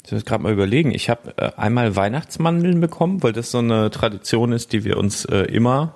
ich 0.04 0.12
muss 0.12 0.25
gerade 0.25 0.42
mal 0.42 0.52
überlegen. 0.52 0.92
Ich 0.92 1.08
habe 1.11 1.37
äh, 1.38 1.52
einmal 1.56 1.96
Weihnachtsmandeln 1.96 2.80
bekommen, 2.80 3.23
weil 3.23 3.32
das 3.32 3.50
so 3.50 3.58
eine 3.58 3.90
Tradition 3.90 4.52
ist, 4.52 4.73
die 4.73 4.85
wir 4.85 4.99
uns 4.99 5.25
äh, 5.25 5.38
immer 5.44 5.94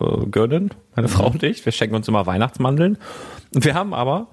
äh, 0.00 0.26
gönnen, 0.26 0.70
meine 0.96 1.08
Frau 1.08 1.26
und 1.26 1.42
ich. 1.42 1.64
Wir 1.64 1.72
schenken 1.72 1.94
uns 1.94 2.08
immer 2.08 2.26
Weihnachtsmandeln. 2.26 2.98
Und 3.54 3.64
wir 3.64 3.74
haben 3.74 3.92
aber 3.94 4.28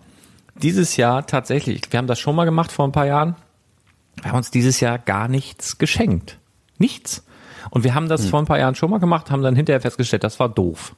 dieses 0.56 0.96
Jahr 0.98 1.28
tatsächlich, 1.28 1.82
wir 1.92 1.98
haben 1.98 2.08
das 2.08 2.20
schon 2.20 2.36
mal 2.36 2.46
gemacht 2.46 2.72
vor 2.72 2.88
ein 2.88 2.92
paar 2.94 3.06
Jahren. 3.06 3.36
Wir 4.22 4.32
haben 4.32 4.38
uns 4.38 4.50
dieses 4.52 4.80
Jahr 4.80 4.98
gar 4.98 5.28
nichts 5.28 5.78
geschenkt. 5.78 6.38
Nichts. 6.78 7.24
Und 7.70 7.84
wir 7.84 7.94
haben 7.96 8.10
das 8.10 8.26
vor 8.26 8.40
ein 8.40 8.46
paar 8.46 8.60
Jahren 8.60 8.76
schon 8.76 8.90
mal 8.90 9.00
gemacht, 9.00 9.32
haben 9.32 9.44
dann 9.44 9.56
hinterher 9.56 9.82
festgestellt, 9.82 10.24
das 10.24 10.40
war 10.40 10.50
doof. 10.50 10.96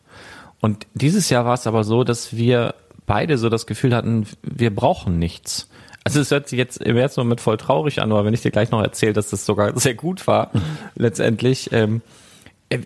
Und 0.61 0.87
dieses 0.93 1.29
Jahr 1.29 1.45
war 1.45 1.55
es 1.55 1.67
aber 1.67 1.83
so, 1.83 2.03
dass 2.03 2.35
wir 2.35 2.75
beide 3.05 3.37
so 3.37 3.49
das 3.49 3.65
Gefühl 3.65 3.93
hatten, 3.95 4.25
wir 4.41 4.73
brauchen 4.73 5.19
nichts. 5.19 5.67
Also 6.03 6.19
es 6.19 6.31
hört 6.31 6.49
sich 6.49 6.57
jetzt 6.57 6.81
im 6.81 6.97
ersten 6.97 7.21
Moment 7.21 7.41
voll 7.41 7.57
traurig 7.57 8.01
an, 8.01 8.11
aber 8.11 8.25
wenn 8.25 8.33
ich 8.33 8.41
dir 8.41 8.51
gleich 8.51 8.71
noch 8.71 8.81
erzähle, 8.81 9.13
dass 9.13 9.29
das 9.29 9.45
sogar 9.45 9.77
sehr 9.79 9.95
gut 9.95 10.27
war, 10.27 10.51
letztendlich, 10.95 11.71
ähm, 11.71 11.97
äh, 11.97 12.22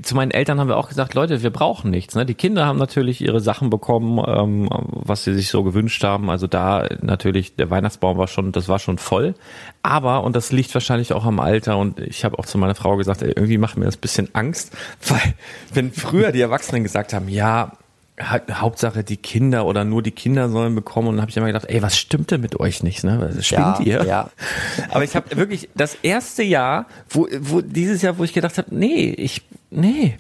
zu 0.01 0.15
meinen 0.15 0.31
Eltern 0.31 0.59
haben 0.59 0.67
wir 0.67 0.77
auch 0.77 0.89
gesagt, 0.89 1.13
Leute, 1.13 1.43
wir 1.43 1.49
brauchen 1.49 1.91
nichts. 1.91 2.15
Ne? 2.15 2.25
Die 2.25 2.33
Kinder 2.33 2.65
haben 2.65 2.77
natürlich 2.77 3.21
ihre 3.21 3.39
Sachen 3.39 3.69
bekommen, 3.69 4.23
ähm, 4.27 4.69
was 4.71 5.23
sie 5.23 5.33
sich 5.33 5.49
so 5.49 5.63
gewünscht 5.63 6.03
haben. 6.03 6.29
Also 6.29 6.47
da 6.47 6.87
natürlich, 7.01 7.55
der 7.55 7.69
Weihnachtsbaum 7.69 8.17
war 8.17 8.27
schon, 8.27 8.51
das 8.51 8.69
war 8.69 8.79
schon 8.79 8.97
voll. 8.97 9.35
Aber, 9.83 10.23
und 10.23 10.35
das 10.35 10.51
liegt 10.51 10.73
wahrscheinlich 10.73 11.13
auch 11.13 11.25
am 11.25 11.39
Alter, 11.39 11.77
und 11.77 11.99
ich 11.99 12.25
habe 12.25 12.37
auch 12.39 12.45
zu 12.45 12.57
meiner 12.57 12.75
Frau 12.75 12.97
gesagt, 12.97 13.21
ey, 13.21 13.29
irgendwie 13.29 13.57
macht 13.57 13.77
mir 13.77 13.85
das 13.85 13.97
bisschen 13.97 14.29
Angst, 14.33 14.75
weil 15.07 15.33
wenn 15.73 15.91
früher 15.91 16.31
die 16.31 16.41
Erwachsenen 16.41 16.83
gesagt 16.83 17.13
haben, 17.13 17.29
ja, 17.29 17.73
Hauptsache 18.21 19.03
die 19.03 19.17
Kinder 19.17 19.65
oder 19.67 19.83
nur 19.83 20.01
die 20.01 20.11
Kinder 20.11 20.49
sollen 20.49 20.73
bekommen 20.73 21.07
und 21.09 21.15
dann 21.15 21.21
habe 21.21 21.29
ich 21.29 21.37
immer 21.37 21.45
gedacht, 21.47 21.65
ey, 21.67 21.81
was 21.83 21.97
stimmt 21.97 22.31
denn 22.31 22.41
mit 22.41 22.59
euch 22.59 22.81
nicht? 22.81 23.03
Ne? 23.03 23.29
Spinnt 23.41 23.79
Ja, 23.79 23.79
ihr? 23.83 24.03
ja. 24.05 24.29
Aber 24.89 25.03
ich 25.03 25.15
habe 25.15 25.35
wirklich 25.37 25.69
das 25.75 25.95
erste 26.01 26.41
Jahr, 26.43 26.87
wo, 27.09 27.27
wo 27.41 27.61
dieses 27.61 28.01
Jahr, 28.01 28.17
wo 28.17 28.23
ich 28.23 28.33
gedacht 28.33 28.57
habe, 28.57 28.73
nee, 28.75 29.09
ich, 29.17 29.43
nee, 29.69 30.17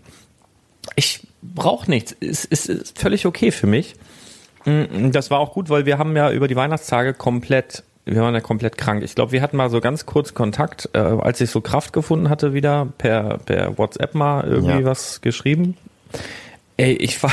ich 0.95 1.25
brauche 1.41 1.89
nichts. 1.89 2.15
Es 2.19 2.45
ist, 2.45 2.69
ist 2.69 2.99
völlig 2.99 3.25
okay 3.25 3.51
für 3.51 3.67
mich. 3.67 3.95
Mm, 4.65 5.11
Das 5.11 5.31
war 5.31 5.39
auch 5.39 5.53
gut, 5.53 5.69
weil 5.69 5.85
wir 5.87 5.97
haben 5.97 6.15
ja 6.15 6.31
über 6.31 6.47
die 6.47 6.55
Weihnachtstage 6.55 7.15
komplett, 7.15 7.83
wir 8.05 8.21
waren 8.21 8.35
ja 8.35 8.41
komplett 8.41 8.77
krank. 8.77 9.01
Ich 9.03 9.15
glaube, 9.15 9.31
wir 9.31 9.41
hatten 9.41 9.57
mal 9.57 9.71
so 9.71 9.81
ganz 9.81 10.05
kurz 10.05 10.35
Kontakt, 10.35 10.87
äh, 10.93 10.99
als 10.99 11.41
ich 11.41 11.49
so 11.49 11.61
Kraft 11.61 11.93
gefunden 11.93 12.29
hatte 12.29 12.53
wieder, 12.53 12.87
per, 12.99 13.39
per 13.39 13.77
WhatsApp 13.79 14.13
mal 14.13 14.43
irgendwie 14.45 14.81
Ja. 14.81 14.85
was 14.85 15.21
geschrieben. 15.21 15.77
Ey, 16.79 16.93
ich 16.93 17.23
war, 17.23 17.31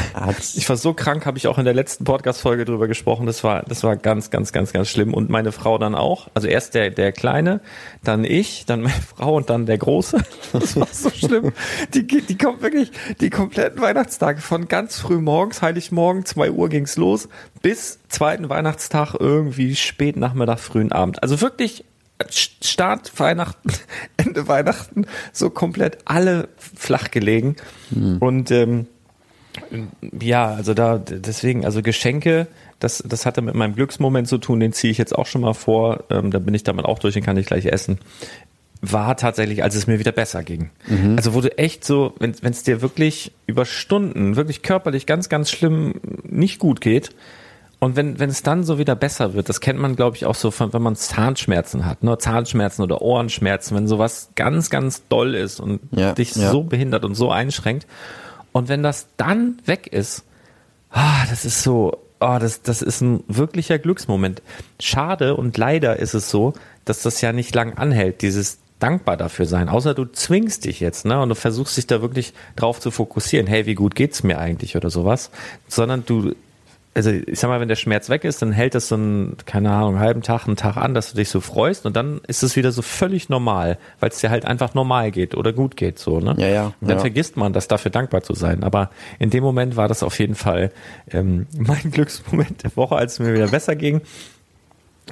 ich 0.55 0.67
war 0.71 0.79
so 0.79 0.95
krank, 0.95 1.27
habe 1.27 1.37
ich 1.37 1.49
auch 1.49 1.59
in 1.59 1.67
der 1.67 1.75
letzten 1.75 2.05
Podcast-Folge 2.05 2.65
drüber 2.65 2.89
gesprochen. 2.89 3.27
Das 3.27 3.45
war, 3.45 3.63
das 3.65 3.83
war 3.83 3.95
ganz, 3.95 4.31
ganz, 4.31 4.53
ganz, 4.53 4.73
ganz 4.73 4.89
schlimm. 4.89 5.13
Und 5.13 5.29
meine 5.29 5.53
Frau 5.53 5.77
dann 5.77 5.95
auch. 5.95 6.29
Also 6.33 6.49
erst 6.49 6.75
der, 6.75 6.89
der 6.89 7.13
Kleine, 7.13 7.61
dann 8.03 8.25
ich, 8.25 8.65
dann 8.65 8.81
meine 8.81 8.95
Frau 9.17 9.37
und 9.37 9.51
dann 9.51 9.67
der 9.67 9.77
Große. 9.77 10.25
Das 10.55 10.77
war 10.77 10.89
so 10.91 11.11
schlimm. 11.11 11.53
Die, 11.93 12.07
die 12.07 12.39
kommt 12.39 12.63
wirklich, 12.63 12.91
die 13.21 13.29
kompletten 13.29 13.83
Weihnachtstage 13.83 14.41
von 14.41 14.67
ganz 14.67 14.99
früh 14.99 15.19
morgens, 15.19 15.61
Heiligmorgen, 15.61 16.25
zwei 16.25 16.51
Uhr 16.51 16.71
ging's 16.71 16.97
los, 16.97 17.29
bis 17.61 17.99
zweiten 18.09 18.49
Weihnachtstag 18.49 19.15
irgendwie 19.19 19.77
spät 19.77 20.17
Nachmittag, 20.17 20.59
frühen 20.59 20.91
Abend. 20.91 21.23
Also 21.23 21.43
wirklich 21.43 21.85
Start 22.31 23.19
Weihnachten, 23.19 23.71
Ende 24.17 24.49
Weihnachten, 24.49 25.07
so 25.33 25.51
komplett 25.51 25.99
alle 26.07 26.49
flach 26.57 27.11
gelegen. 27.11 27.57
Und 28.21 28.51
ähm, 28.51 28.87
ja, 30.21 30.47
also 30.49 30.75
da 30.75 30.99
deswegen, 30.99 31.65
also 31.65 31.83
Geschenke, 31.83 32.47
das, 32.81 33.03
das 33.07 33.25
hatte 33.27 33.41
mit 33.43 33.55
meinem 33.55 33.75
Glücksmoment 33.75 34.29
zu 34.29 34.39
tun, 34.39 34.61
den 34.61 34.73
ziehe 34.73 34.91
ich 34.91 34.99
jetzt 34.99 35.15
auch 35.15 35.27
schon 35.27 35.43
mal 35.43 35.55
vor, 35.55 36.05
ähm, 36.11 36.31
da 36.31 36.39
bin 36.39 36.55
ich 36.55 36.65
damit 36.65 36.85
auch 36.85 36.99
durch, 36.99 37.15
den 37.15 37.23
kann 37.23 37.37
ich 37.37 37.47
gleich 37.47 37.67
essen. 37.67 37.99
War 38.81 39.17
tatsächlich, 39.17 39.63
als 39.63 39.75
es 39.75 39.87
mir 39.87 39.99
wieder 39.99 40.13
besser 40.13 40.43
ging. 40.43 40.71
Also 41.17 41.33
wurde 41.33 41.57
echt 41.57 41.85
so, 41.85 42.15
wenn 42.19 42.35
es 42.43 42.63
dir 42.65 42.83
wirklich 42.83 43.33
über 43.47 43.65
Stunden, 43.65 44.37
wirklich 44.37 44.63
körperlich 44.63 45.07
ganz, 45.07 45.29
ganz 45.29 45.51
schlimm 45.51 46.01
nicht 46.25 46.59
gut 46.59 46.81
geht, 46.81 47.11
und 47.85 47.97
wenn, 47.97 48.19
wenn 48.19 48.31
es 48.31 48.43
dann 48.43 48.65
so 48.65 48.79
wieder 48.79 48.97
besser 48.97 49.35
wird, 49.35 49.51
das 49.51 49.61
kennt 49.61 49.79
man, 49.79 49.95
glaube 49.95 50.17
ich, 50.17 50.25
auch 50.25 50.35
so, 50.35 50.51
von, 50.51 50.73
wenn 50.73 50.81
man 50.81 50.97
Zahnschmerzen 50.97 51.85
hat, 51.85 52.03
ne? 52.03 52.17
Zahnschmerzen 52.17 52.83
oder 52.83 53.03
Ohrenschmerzen, 53.03 53.77
wenn 53.77 53.87
sowas 53.87 54.31
ganz, 54.37 54.71
ganz 54.71 55.07
doll 55.09 55.35
ist 55.35 55.61
und 55.61 55.81
Ja, 55.91 56.13
dich 56.13 56.35
ja. 56.35 56.51
so 56.51 56.63
behindert 56.63 57.05
und 57.05 57.15
so 57.15 57.31
einschränkt. 57.31 57.87
Und 58.55 58.69
wenn 58.69 58.85
das 58.85 59.09
dann 59.17 59.59
weg 59.67 59.89
ist, 59.89 60.25
ah, 60.91 61.27
das 61.29 61.45
ist 61.45 61.65
so, 61.65 61.99
ah, 62.21 62.39
das, 62.39 62.63
das 62.63 62.83
ist 62.83 63.01
ein 63.01 63.25
wirklicher 63.27 63.81
Glücksmoment. 63.81 64.43
Schade 64.79 65.37
und 65.37 65.59
leider 65.59 65.99
ist 65.99 66.15
es 66.15 66.31
so, 66.31 66.55
dass 66.85 67.03
das 67.03 67.21
ja 67.21 67.33
nicht 67.33 67.53
lang 67.53 67.77
anhält, 67.77 68.23
dieses 68.23 68.61
dankbar 68.79 69.17
dafür 69.17 69.47
sein. 69.47 69.69
Außer 69.69 69.93
du 69.93 70.05
zwingst 70.05 70.67
dich 70.67 70.79
jetzt, 70.79 71.05
ne, 71.05 71.21
und 71.21 71.31
du 71.31 71.35
versuchst 71.35 71.77
dich 71.77 71.89
da 71.89 72.01
wirklich 72.01 72.33
drauf 72.55 72.79
zu 72.79 72.93
fokussieren. 72.93 73.49
Hey, 73.49 73.67
wie 73.67 73.75
gut 73.75 73.97
geht's 73.97 74.23
mir 74.23 74.39
eigentlich 74.39 74.77
oder 74.77 74.89
sowas? 74.89 75.33
Sondern 75.67 76.07
du, 76.07 76.37
also 76.95 77.11
ich 77.11 77.41
sag 77.41 77.49
mal, 77.49 77.61
wenn 77.61 77.69
der 77.69 77.77
Schmerz 77.77 78.09
weg 78.09 78.25
ist, 78.25 78.41
dann 78.41 78.53
hält 78.53 78.75
das 78.75 78.89
so 78.89 78.95
einen, 78.95 79.37
keine 79.47 79.71
Ahnung, 79.71 79.95
einen 79.97 80.01
halben 80.01 80.23
Tag, 80.23 80.47
einen 80.47 80.57
Tag 80.57 80.77
an, 80.77 80.95
dass 80.95 81.11
du 81.11 81.17
dich 81.17 81.29
so 81.29 81.41
freust 81.41 81.87
und 81.87 81.97
dann 81.97 82.21
ist 82.29 82.43
es 82.45 82.55
wieder 82.55 82.71
so 82.71 82.83
völlig 82.83 83.29
normal, 83.29 83.79
weil 83.99 84.11
es 84.11 84.21
dir 84.21 84.31
halt 84.31 84.45
einfach 84.45 84.75
normal 84.75 85.11
geht 85.11 85.35
oder 85.35 85.53
gut 85.53 85.77
geht, 85.77 85.99
so, 85.99 86.21
ne? 86.21 86.35
Ja, 86.39 86.47
ja, 86.47 86.67
Und 86.67 86.89
dann 86.89 86.99
ja. 86.99 87.01
vergisst 87.01 87.37
man, 87.37 87.53
das 87.53 87.67
dafür 87.67 87.91
dankbar 87.91 88.23
zu 88.23 88.35
sein. 88.35 88.63
Aber 88.63 88.91
in 89.19 89.31
dem 89.31 89.43
Moment 89.43 89.77
war 89.77 89.89
das 89.89 90.05
auf 90.05 90.19
jeden 90.21 90.37
Fall 90.37 90.71
ähm, 91.11 91.47
mein 91.59 91.91
Glücksmoment 91.91 92.63
der 92.63 92.77
Woche, 92.77 92.95
als 92.95 93.15
es 93.15 93.19
mir 93.19 93.35
wieder 93.35 93.49
besser 93.49 93.75
ging. 93.75 94.01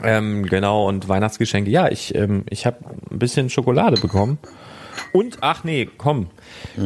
Ähm, 0.02 0.46
genau, 0.46 0.88
und 0.88 1.08
Weihnachtsgeschenke. 1.08 1.70
Ja, 1.70 1.88
ich, 1.88 2.14
ähm, 2.14 2.44
ich 2.48 2.64
habe 2.64 2.78
ein 3.10 3.18
bisschen 3.18 3.50
Schokolade 3.50 4.00
bekommen. 4.00 4.38
Und, 5.12 5.38
ach 5.40 5.64
nee, 5.64 5.88
komm, 5.96 6.28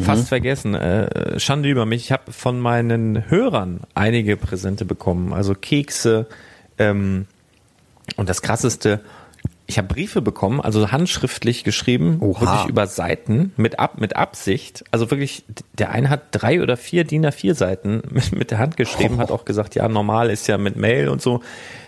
fast 0.03 0.29
vergessen, 0.29 0.75
äh, 0.75 1.39
Schande 1.39 1.69
über 1.69 1.87
mich. 1.87 2.05
Ich 2.05 2.13
habe 2.13 2.33
von 2.33 2.61
meinen 2.61 3.29
Hörern 3.31 3.81
einige 3.95 4.37
Präsente 4.37 4.85
bekommen. 4.85 5.33
Also 5.33 5.55
Kekse 5.55 6.27
ähm, 6.79 7.27
und 8.17 8.29
das 8.29 8.43
Krasseste, 8.43 9.01
ich 9.69 9.79
habe 9.79 9.89
Briefe 9.89 10.23
bekommen, 10.23 10.61
also 10.61 10.93
handschriftlich 10.93 11.65
geschrieben, 11.65 12.19
Oha. 12.21 12.41
wirklich 12.41 12.69
über 12.69 12.87
Seiten 12.87 13.53
mit, 13.57 13.81
Ab, 13.81 14.01
mit 14.01 14.15
Absicht. 14.15 14.85
Also 14.93 15.11
wirklich, 15.11 15.45
der 15.77 15.91
eine 15.91 16.09
hat 16.09 16.23
drei 16.31 16.63
oder 16.63 16.77
vier 16.77 17.05
DIN 17.05 17.27
A4 17.27 17.55
Seiten 17.55 18.03
mit, 18.11 18.33
mit 18.33 18.51
der 18.53 18.59
Hand 18.59 18.77
geschrieben, 18.77 19.19
hat 19.19 19.33
auch 19.33 19.45
gesagt, 19.45 19.75
ja, 19.75 19.89
normal 19.89 20.31
ist 20.31 20.47
ja 20.47 20.57
mit 20.57 20.77
Mail 20.77 21.09
und 21.09 21.21
so. 21.21 21.41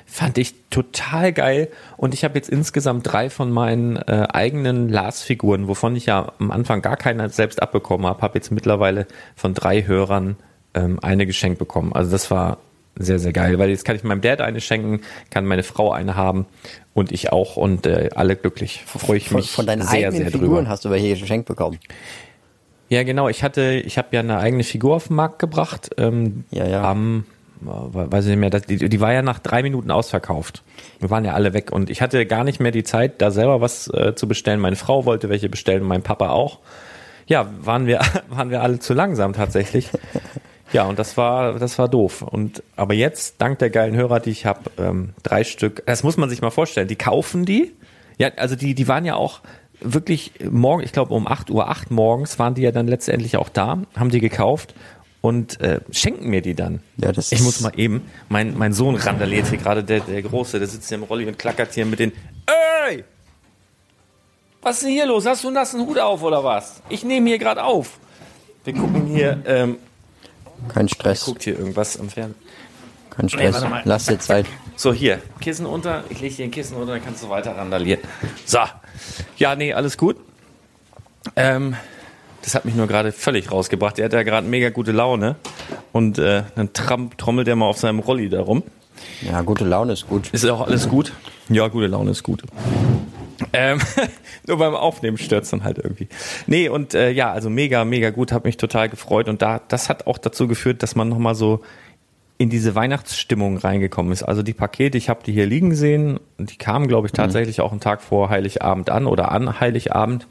Fand 0.07 0.39
ich 0.39 0.55
total 0.71 1.33
geil. 1.33 1.69
Und 1.97 2.15
ich 2.15 2.25
habe 2.25 2.35
jetzt 2.35 2.49
insgesamt 2.49 3.07
drei 3.07 3.31
von 3.31 3.53
meinen 3.53 3.97
äh, 3.97 4.27
eigenen 4.33 4.89
Lars-Figuren, 4.89 5.69
wovon 5.69 5.95
ich 5.95 6.07
ja 6.07 6.33
am 6.39 6.51
Anfang 6.51 6.83
gar 6.83 6.97
keine 6.97 7.29
selbst 7.29 7.63
abbekommen 7.63 8.07
habe, 8.07 8.23
habe 8.23 8.39
jetzt 8.39 8.51
mittlerweile 8.51 9.07
von 9.37 9.55
drei 9.55 9.87
Hörern 9.87 10.37
ähm, 10.75 10.99
eine 11.03 11.27
geschenkt 11.27 11.59
bekommen. 11.59 11.93
Also 11.93 12.11
das 12.11 12.31
war 12.31 12.59
sehr, 12.99 13.19
sehr 13.19 13.33
geil, 13.33 13.59
weil 13.59 13.71
jetzt 13.71 13.85
kann 13.85 13.97
ich 13.97 14.03
meinem 14.05 14.21
Dad 14.21 14.41
eine 14.41 14.61
schenken, 14.61 15.01
kann 15.31 15.47
meine 15.47 15.63
Frau 15.63 15.93
eine 15.93 16.17
haben 16.17 16.47
und 16.95 17.13
ich 17.13 17.33
auch 17.33 17.57
und 17.57 17.87
äh, 17.87 18.11
alle 18.15 18.37
glücklich. 18.37 18.83
Freue 18.87 19.19
ich 19.19 19.29
Von, 19.29 19.37
mich 19.39 19.51
von 19.51 19.67
deinen 19.67 19.83
sehr, 19.83 20.09
eigenen 20.09 20.23
sehr 20.25 20.33
Figuren 20.33 20.51
drüber. 20.51 20.69
hast 20.69 20.85
du 20.85 20.91
welche 20.91 21.17
geschenkt 21.17 21.47
bekommen. 21.47 21.79
Ja, 22.89 23.03
genau. 23.03 23.29
Ich 23.29 23.43
hatte, 23.43 23.83
ich 23.85 23.99
habe 23.99 24.09
ja 24.13 24.21
eine 24.21 24.39
eigene 24.39 24.65
Figur 24.65 24.97
auf 24.97 25.09
den 25.09 25.17
Markt 25.17 25.39
gebracht. 25.39 25.91
Ähm, 25.99 26.45
Ja, 26.51 26.67
ja. 26.67 26.83
Am, 26.83 27.27
äh, 27.63 27.67
weiß 27.67 28.25
ich 28.25 28.31
nicht 28.31 28.41
mehr, 28.41 28.51
das, 28.51 28.63
die, 28.63 28.89
die 28.89 29.01
war 29.01 29.13
ja 29.13 29.23
nach 29.23 29.39
drei 29.39 29.63
Minuten 29.63 29.91
ausverkauft. 29.91 30.63
Wir 30.99 31.11
waren 31.11 31.25
ja 31.25 31.35
alle 31.35 31.53
weg 31.53 31.71
und 31.71 31.91
ich 31.91 32.01
hatte 32.03 32.25
gar 32.27 32.45
nicht 32.45 32.61
mehr 32.61 32.73
die 32.73 32.85
Zeit, 32.85 33.21
da 33.21 33.31
selber 33.31 33.61
was 33.61 33.89
äh, 33.89 34.15
zu 34.15 34.27
bestellen. 34.27 34.61
Meine 34.61 34.77
Frau 34.77 35.05
wollte 35.05 35.29
welche 35.29 35.49
bestellen, 35.49 35.83
mein 35.83 36.03
Papa 36.03 36.31
auch. 36.31 36.59
Ja, 37.27 37.49
waren 37.61 37.87
wir, 37.87 38.01
waren 38.31 38.51
wir 38.51 38.63
alle 38.63 38.79
zu 38.79 38.95
langsam 38.95 39.35
tatsächlich. 39.35 39.91
Ja, 40.73 40.85
und 40.85 40.99
das 40.99 41.17
war, 41.17 41.59
das 41.59 41.79
war 41.79 41.89
doof. 41.89 42.23
Und 42.23 42.63
aber 42.77 42.95
jetzt, 42.95 43.37
dank 43.39 43.59
der 43.59 43.71
geilen 43.71 43.97
Hörer, 43.97 44.21
die 44.21 44.31
ich 44.31 44.47
habe, 44.47 44.71
ähm, 44.79 45.15
drei 45.23 45.45
Stück. 45.45 45.83
Das 45.87 46.03
muss 46.03 46.17
man 46.17 46.29
sich 46.29 46.43
mal 46.43 46.51
vorstellen. 46.51 46.89
Die 46.89 46.97
kaufen 46.97 47.45
die. 47.45 47.73
Ja, 48.19 48.31
also 48.37 48.57
die, 48.57 48.75
die 48.75 48.89
waren 48.89 49.05
ja 49.05 49.15
auch 49.15 49.41
wirklich 49.81 50.33
morgen, 50.51 50.83
ich 50.83 50.93
glaube 50.93 51.15
um 51.15 51.27
8 51.27 51.51
Uhr 51.51 51.69
8 51.69 51.91
morgens 51.91 52.39
waren 52.39 52.55
die 52.55 52.63
ja 52.63 52.73
dann 52.73 52.89
letztendlich 52.89 53.37
auch 53.37 53.49
da, 53.49 53.79
haben 53.97 54.11
die 54.11 54.21
gekauft 54.21 54.75
und 55.21 55.61
äh, 55.61 55.81
schenken 55.91 56.29
mir 56.29 56.43
die 56.43 56.55
dann. 56.55 56.81
Ja, 56.97 57.13
das 57.13 57.33
ich 57.33 57.41
muss 57.43 57.61
mal 57.61 57.73
eben, 57.77 58.03
mein, 58.29 58.57
mein 58.57 58.73
Sohn 58.73 58.97
randaliert 58.97 59.47
hier 59.49 59.59
gerade, 59.59 59.85
der, 59.85 60.01
der 60.01 60.23
Große, 60.23 60.59
der 60.59 60.69
sitzt 60.69 60.89
hier 60.89 60.99
im 60.99 61.05
Rolli 61.05 61.27
und 61.27 61.39
klackert 61.39 61.75
hier 61.75 61.87
mit 61.87 61.99
den 61.99 62.13
Ey! 62.89 63.05
Was 64.63 64.77
ist 64.77 64.85
denn 64.85 64.93
hier 64.93 65.07
los? 65.07 65.25
Hast 65.27 65.45
du 65.45 65.49
einen 65.49 65.55
nassen 65.55 65.87
Hut 65.87 65.99
auf 65.99 66.23
oder 66.23 66.43
was? 66.43 66.83
Ich 66.89 67.05
nehme 67.05 67.29
hier 67.29 67.39
gerade 67.39 67.63
auf. 67.63 67.99
Wir 68.65 68.75
gucken 68.75 69.07
hier, 69.07 69.41
ähm, 69.47 69.77
Kein 70.69 70.89
Stress. 70.89 71.25
guckt 71.25 71.43
hier 71.45 71.59
irgendwas 71.59 71.99
am 71.99 72.09
Fernsehen. 72.09 72.35
Kein 73.11 73.29
Stress. 73.29 73.55
warte 73.55 73.69
mal. 73.69 73.83
Lass 73.85 74.07
dir 74.07 74.19
Zeit. 74.19 74.47
So, 74.77 74.93
hier, 74.93 75.21
Kissen 75.41 75.67
unter. 75.67 76.05
Ich 76.09 76.21
lege 76.21 76.35
hier 76.35 76.45
ein 76.45 76.51
Kissen 76.51 76.77
unter, 76.77 76.93
dann 76.93 77.05
kannst 77.05 77.23
du 77.23 77.29
weiter 77.29 77.57
randalieren. 77.57 78.01
So. 78.45 78.59
Ja, 79.37 79.57
nee, 79.57 79.73
alles 79.73 79.97
gut. 79.97 80.17
Ähm, 81.37 81.77
das 82.43 82.55
hat 82.55 82.65
mich 82.65 82.75
nur 82.75 82.87
gerade 82.87 83.13
völlig 83.13 83.51
rausgebracht. 83.51 83.99
Er 83.99 84.07
hat 84.07 84.13
ja 84.13 84.23
gerade 84.23 84.47
mega 84.47 84.71
gute 84.71 84.93
Laune. 84.93 85.37
Und 85.93 86.19
äh, 86.19 86.45
dann 86.55 86.73
tram, 86.73 87.17
trommelt 87.17 87.49
er 87.49 87.57
mal 87.57 87.67
auf 87.67 87.79
seinem 87.79 87.99
Rolli 87.99 88.29
da 88.29 88.41
rum. 88.41 88.63
Ja, 89.23 89.43
gute 89.43 89.65
Laune 89.65 89.93
ist 89.93 90.09
gut. 90.09 90.29
Ist 90.33 90.47
auch 90.47 90.67
alles 90.67 90.89
gut? 90.89 91.13
Ja, 91.49 91.69
gute 91.69 91.87
Laune 91.87 92.11
ist 92.13 92.23
gut. 92.23 92.43
Ähm, 93.53 93.79
nur 94.47 94.59
beim 94.59 94.75
Aufnehmen 94.75 95.19
stört's 95.19 95.51
dann 95.51 95.65
halt 95.65 95.79
irgendwie. 95.79 96.09
Nee, 96.47 96.69
und 96.69 96.95
äh, 96.95 97.11
ja, 97.11 97.33
also 97.33 97.51
mega, 97.51 97.85
mega 97.85 98.11
gut, 98.11 98.33
hat 98.33 98.45
mich 98.45 98.57
total 98.57 98.89
gefreut. 98.89 99.29
Und 99.29 99.43
da, 99.43 99.61
das 99.69 99.89
hat 99.89 100.07
auch 100.07 100.19
dazu 100.19 100.49
geführt, 100.49 100.83
dass 100.83 100.95
man 100.95 101.09
nochmal 101.09 101.35
so 101.35 101.63
in 102.39 102.51
diese 102.51 102.75
Weihnachtsstimmung 102.75 103.59
reingekommen 103.59 104.13
ist. 104.13 104.23
Also 104.23 104.43
die 104.43 104.55
Pakete, 104.55 104.97
ich 104.97 105.09
habe 105.09 105.25
die 105.25 105.33
hier 105.33 105.47
liegen 105.47 105.75
sehen, 105.75 106.21
und 106.39 106.53
die 106.53 106.57
kamen, 106.57 106.87
glaube 106.87 107.09
ich, 107.09 107.13
tatsächlich 107.13 107.61
auch 107.61 107.73
einen 107.73 107.81
Tag 107.81 108.01
vor 108.01 108.31
Heiligabend 108.31 108.91
an 108.91 109.07
oder 109.07 109.33
an 109.33 109.59
Heiligabend. 109.59 110.29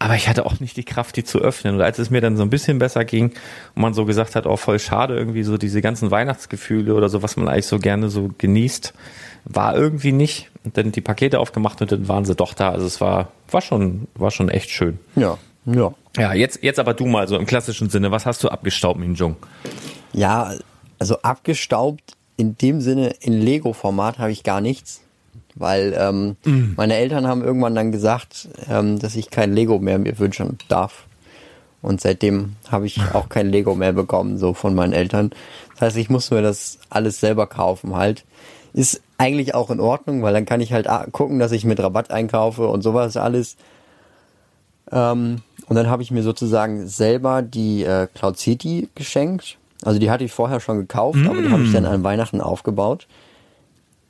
Aber 0.00 0.14
ich 0.14 0.28
hatte 0.28 0.46
auch 0.46 0.60
nicht 0.60 0.76
die 0.76 0.84
Kraft, 0.84 1.16
die 1.16 1.24
zu 1.24 1.40
öffnen. 1.40 1.74
Und 1.74 1.80
als 1.80 1.98
es 1.98 2.08
mir 2.10 2.20
dann 2.20 2.36
so 2.36 2.42
ein 2.44 2.50
bisschen 2.50 2.78
besser 2.78 3.04
ging 3.04 3.32
und 3.74 3.82
man 3.82 3.94
so 3.94 4.04
gesagt 4.04 4.36
hat, 4.36 4.46
oh, 4.46 4.56
voll 4.56 4.78
schade, 4.78 5.16
irgendwie 5.16 5.42
so 5.42 5.58
diese 5.58 5.80
ganzen 5.80 6.10
Weihnachtsgefühle 6.10 6.94
oder 6.94 7.08
so, 7.08 7.22
was 7.22 7.36
man 7.36 7.48
eigentlich 7.48 7.66
so 7.66 7.78
gerne 7.78 8.08
so 8.08 8.30
genießt, 8.38 8.94
war 9.44 9.76
irgendwie 9.76 10.12
nicht. 10.12 10.50
Und 10.64 10.76
dann 10.76 10.92
die 10.92 11.00
Pakete 11.00 11.40
aufgemacht 11.40 11.82
und 11.82 11.90
dann 11.90 12.06
waren 12.06 12.24
sie 12.24 12.36
doch 12.36 12.54
da. 12.54 12.70
Also 12.70 12.86
es 12.86 13.00
war, 13.00 13.32
war 13.50 13.60
schon, 13.60 14.06
war 14.14 14.30
schon 14.30 14.48
echt 14.48 14.70
schön. 14.70 15.00
Ja, 15.16 15.36
ja. 15.64 15.92
Ja, 16.16 16.32
jetzt, 16.32 16.62
jetzt 16.62 16.78
aber 16.78 16.94
du 16.94 17.06
mal 17.06 17.26
so 17.26 17.36
im 17.36 17.46
klassischen 17.46 17.90
Sinne. 17.90 18.10
Was 18.10 18.24
hast 18.24 18.42
du 18.44 18.48
abgestaubt, 18.48 18.98
Minjung? 19.00 19.36
Ja, 20.12 20.54
also 20.98 21.20
abgestaubt 21.22 22.16
in 22.36 22.56
dem 22.56 22.80
Sinne 22.80 23.14
in 23.20 23.34
Lego-Format 23.34 24.18
habe 24.18 24.30
ich 24.30 24.44
gar 24.44 24.60
nichts. 24.60 25.00
Weil 25.58 25.94
ähm, 25.98 26.36
meine 26.76 26.96
Eltern 26.96 27.26
haben 27.26 27.42
irgendwann 27.42 27.74
dann 27.74 27.92
gesagt, 27.92 28.48
ähm, 28.68 28.98
dass 28.98 29.16
ich 29.16 29.30
kein 29.30 29.52
Lego 29.52 29.78
mehr 29.78 29.98
mir 29.98 30.18
wünschen 30.18 30.58
darf. 30.68 31.04
Und 31.80 32.00
seitdem 32.00 32.56
habe 32.70 32.86
ich 32.86 33.00
auch 33.12 33.28
kein 33.28 33.50
Lego 33.50 33.74
mehr 33.74 33.92
bekommen, 33.92 34.38
so 34.38 34.54
von 34.54 34.74
meinen 34.74 34.92
Eltern. 34.92 35.30
Das 35.74 35.82
heißt, 35.82 35.96
ich 35.96 36.10
muss 36.10 36.30
mir 36.30 36.42
das 36.42 36.78
alles 36.90 37.20
selber 37.20 37.46
kaufen 37.46 37.94
halt. 37.94 38.24
Ist 38.72 39.00
eigentlich 39.16 39.54
auch 39.54 39.70
in 39.70 39.80
Ordnung, 39.80 40.22
weil 40.22 40.32
dann 40.32 40.44
kann 40.44 40.60
ich 40.60 40.72
halt 40.72 40.88
ah, 40.88 41.06
gucken, 41.10 41.38
dass 41.38 41.52
ich 41.52 41.64
mit 41.64 41.80
Rabatt 41.80 42.10
einkaufe 42.10 42.66
und 42.66 42.82
sowas 42.82 43.16
alles. 43.16 43.56
Ähm, 44.90 45.42
und 45.68 45.76
dann 45.76 45.88
habe 45.88 46.02
ich 46.02 46.10
mir 46.10 46.22
sozusagen 46.22 46.86
selber 46.86 47.42
die 47.42 47.84
äh, 47.84 48.08
Cloud 48.12 48.38
City 48.38 48.88
geschenkt. 48.94 49.58
Also 49.82 50.00
die 50.00 50.10
hatte 50.10 50.24
ich 50.24 50.32
vorher 50.32 50.60
schon 50.60 50.78
gekauft, 50.78 51.20
aber 51.26 51.40
die 51.40 51.50
habe 51.50 51.62
ich 51.62 51.72
dann 51.72 51.86
an 51.86 52.02
Weihnachten 52.02 52.40
aufgebaut. 52.40 53.06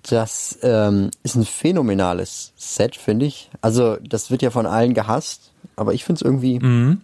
Das 0.02 0.58
ähm, 0.62 1.10
ist 1.22 1.34
ein 1.34 1.44
phänomenales 1.44 2.52
Set, 2.56 2.96
finde 2.96 3.26
ich. 3.26 3.50
Also 3.60 3.96
das 3.96 4.30
wird 4.30 4.42
ja 4.42 4.50
von 4.50 4.66
allen 4.66 4.94
gehasst, 4.94 5.52
aber 5.76 5.92
ich 5.92 6.04
finde 6.04 6.18
es 6.18 6.22
irgendwie 6.22 6.60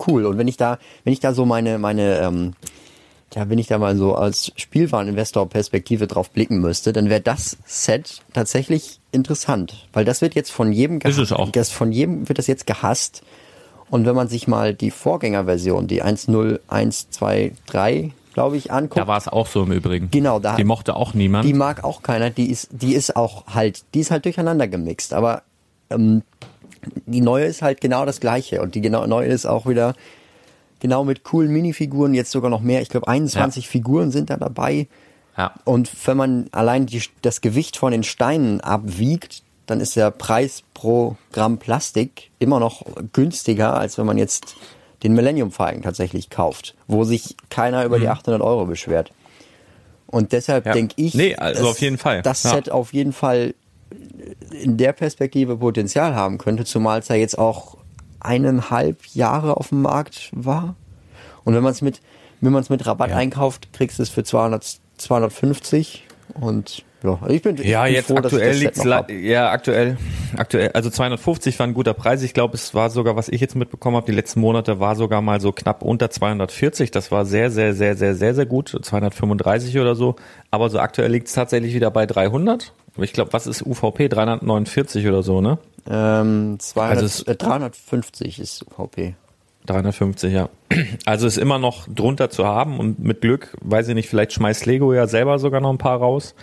cool. 0.07 0.27
Und 0.27 0.39
wenn 0.39 0.49
ich 0.49 0.57
da, 0.57 0.79
wenn 1.05 1.13
ich 1.13 1.21
da 1.21 1.35
so 1.35 1.45
meine, 1.45 1.79
meine, 1.79 2.19
ähm, 2.21 2.55
ja, 3.35 3.49
wenn 3.49 3.59
ich 3.59 3.67
da 3.67 3.79
mal 3.79 3.97
so 3.97 4.15
als 4.15 4.53
Spielwareninvestor-Perspektive 4.57 6.07
drauf 6.07 6.31
blicken 6.31 6.61
müsste, 6.61 6.93
dann 6.93 7.09
wäre 7.11 7.21
das 7.21 7.57
Set 7.67 8.23
tatsächlich 8.33 9.01
interessant, 9.11 9.89
weil 9.93 10.05
das 10.05 10.21
wird 10.21 10.37
jetzt 10.37 10.53
von 10.53 10.73
jedem 10.73 11.01
Ist 11.01 11.19
es 11.19 11.33
auch. 11.33 11.51
Das 11.51 11.71
von 11.71 11.91
jedem 11.93 12.29
wird 12.29 12.39
das 12.39 12.47
jetzt 12.47 12.67
gehasst. 12.67 13.23
Und 13.91 14.07
wenn 14.07 14.15
man 14.15 14.29
sich 14.29 14.47
mal 14.49 14.73
die 14.75 14.91
Vorgängerversion, 14.91 15.89
die 15.89 16.03
1.0.1.2.3, 16.03 18.13
glaube 18.35 18.57
ich, 18.59 18.71
anguckt, 18.71 18.99
Da 18.99 19.07
war 19.07 19.17
es 19.17 19.29
auch 19.29 19.47
so 19.47 19.63
im 19.63 19.73
Übrigen. 19.73 20.11
Genau, 20.11 20.39
da- 20.39 20.57
Die 20.57 20.65
mochte 20.65 20.95
auch 20.97 21.15
niemand. 21.15 21.47
die 21.47 21.55
mag 21.55 21.83
auch 21.85 22.03
keiner, 22.03 22.29
die 22.31 22.51
ist, 22.51 22.69
die 22.73 22.95
ist 22.95 23.17
auch 23.17 23.47
halt, 23.47 23.85
die 23.95 24.01
ist 24.01 24.11
halt 24.11 24.25
durcheinander 24.27 24.69
gemixt, 24.69 25.15
aber 25.15 25.43
ähm, 25.91 26.23
die 27.07 27.23
neue 27.23 27.47
ist 27.47 27.63
halt 27.63 27.81
genau 27.81 28.05
das 28.05 28.21
gleiche. 28.21 28.61
Und 28.61 28.75
die 28.75 28.81
genau, 28.83 29.07
neue 29.07 29.29
ist 29.29 29.47
auch 29.47 29.67
wieder 29.67 29.95
genau 30.81 31.05
mit 31.05 31.25
coolen 31.25 31.51
Minifiguren, 31.51 32.13
jetzt 32.13 32.31
sogar 32.31 32.51
noch 32.51 32.61
mehr, 32.61 32.83
ich 32.83 32.91
glaube 32.91 33.09
21 33.09 33.69
Figuren 33.69 34.11
sind 34.11 34.29
da 34.29 34.37
dabei. 34.37 34.87
Ja. 35.37 35.53
und 35.65 35.91
wenn 36.07 36.17
man 36.17 36.47
allein 36.53 36.87
die, 36.87 37.03
das 37.23 37.41
Gewicht 37.41 37.77
von 37.77 37.91
den 37.91 38.05
Steinen 38.05 38.61
abwiegt, 38.61 39.43
dann 39.67 39.81
ist 39.81 39.97
der 39.97 40.13
Preis 40.13 40.63
pro 40.75 41.17
Gramm 41.33 41.59
Plastik 41.59 42.31
immer 42.39 42.61
noch 42.61 42.85
günstiger, 43.13 43.75
als 43.77 43.99
wenn 43.99 44.07
man 44.07 44.17
jetzt 44.19 44.55
den 45.05 45.13
Millennium 45.15 45.53
Falcon 45.53 45.83
tatsächlich 45.83 46.31
kauft, 46.31 46.75
wo 46.89 47.05
sich 47.05 47.37
keiner 47.51 47.85
über 47.85 47.99
die 48.01 48.09
800 48.09 48.41
Euro 48.43 48.65
beschwert. 48.67 49.13
Und 50.07 50.33
deshalb 50.33 50.65
Mhm. 50.65 50.69
Ja. 50.69 50.75
denke 50.75 50.95
ich, 50.97 51.15
Nee, 51.15 51.37
also 51.37 51.69
auf 51.69 51.81
jeden 51.81 51.99
Fall. 51.99 52.23
das 52.23 52.43
Ja. 52.43 52.51
Set 52.51 52.71
auf 52.71 52.93
jeden 52.93 53.13
Fall 53.13 53.55
in 54.51 54.77
der 54.77 54.93
Perspektive 54.93 55.57
Potenzial 55.59 56.15
haben 56.15 56.39
könnte, 56.39 56.65
zumal 56.65 56.99
es 57.01 57.09
ja 57.09 57.15
jetzt 57.17 57.39
auch 57.39 57.77
eineinhalb 58.21 59.05
Jahre 59.15 59.57
auf 59.59 59.69
dem 59.69 59.83
Markt 59.83 60.31
war. 60.33 60.75
Und 61.45 61.55
wenn 61.55 61.63
man 61.63 61.73
es 61.73 61.83
mit, 61.83 62.01
wenn 62.41 62.53
man 62.53 62.63
es 62.63 62.71
mit 62.71 62.85
Rabatt 62.87 63.13
einkauft, 63.13 63.73
kriegst 63.73 63.99
du 63.99 64.03
es 64.03 64.09
für 64.09 64.25
200, 64.25 64.79
250 64.97 66.05
und 66.35 66.85
ja, 67.05 67.19
also 67.21 67.35
ich 67.35 67.43
bin, 67.43 67.57
ich 67.57 67.67
Ja, 67.67 67.85
bin 67.85 67.93
jetzt 67.95 68.07
froh, 68.09 68.17
aktuell 68.17 68.55
hab. 68.65 69.11
ja 69.11 69.51
aktuell 69.51 69.97
aktuell 70.37 70.71
also 70.73 70.91
250 70.91 71.59
war 71.59 71.67
ein 71.67 71.75
guter 71.75 71.95
Preis. 71.95 72.23
Ich 72.23 72.35
glaube, 72.35 72.55
es 72.55 72.75
war 72.75 72.91
sogar 72.91 73.15
was 73.17 73.29
ich 73.29 73.41
jetzt 73.41 73.55
mitbekommen 73.55 73.97
habe, 73.97 74.07
die 74.07 74.13
letzten 74.13 74.41
Monate 74.41 74.81
war 74.81 74.97
sogar 74.97 75.21
mal 75.23 75.41
so 75.41 75.53
knapp 75.53 75.83
unter 75.83 76.11
240. 76.11 76.91
Das 76.91 77.13
war 77.13 77.25
sehr 77.27 77.51
sehr 77.51 77.75
sehr 77.75 77.97
sehr 77.97 78.15
sehr 78.15 78.35
sehr 78.35 78.47
gut, 78.47 78.69
235 78.83 79.79
oder 79.79 79.95
so, 79.95 80.17
aber 80.51 80.71
so 80.71 80.79
aktuell 80.81 81.11
liegt's 81.13 81.33
tatsächlich 81.35 81.75
wieder 81.75 81.91
bei 81.91 82.07
300. 82.07 82.73
Aber 82.97 83.05
ich 83.05 83.13
glaube, 83.13 83.33
was 83.33 83.47
ist 83.47 83.63
UVP 83.67 84.09
349 84.09 85.07
oder 85.09 85.23
so, 85.23 85.41
ne? 85.41 85.59
Ähm, 85.91 86.57
200, 86.61 86.91
Also 86.97 87.07
es- 87.07 87.23
äh, 87.23 87.35
350 87.37 88.39
ist 88.39 88.65
UVP. 88.67 89.15
350, 89.67 90.33
ja. 90.33 90.49
Also 91.07 91.27
ist 91.27 91.39
immer 91.39 91.59
noch 91.59 91.89
drunter 91.89 92.29
zu 92.31 92.45
haben 92.47 92.79
und 92.79 92.99
mit 93.01 93.21
Glück, 93.23 93.57
weiß 93.63 93.89
ich 93.89 93.95
nicht, 93.95 94.09
vielleicht 94.11 94.33
schmeißt 94.35 94.67
Lego 94.67 94.93
ja 94.93 95.07
selber 95.07 95.39
sogar 95.39 95.61
noch 95.61 95.71
ein 95.71 95.79
paar 95.79 95.99
raus. 95.99 96.35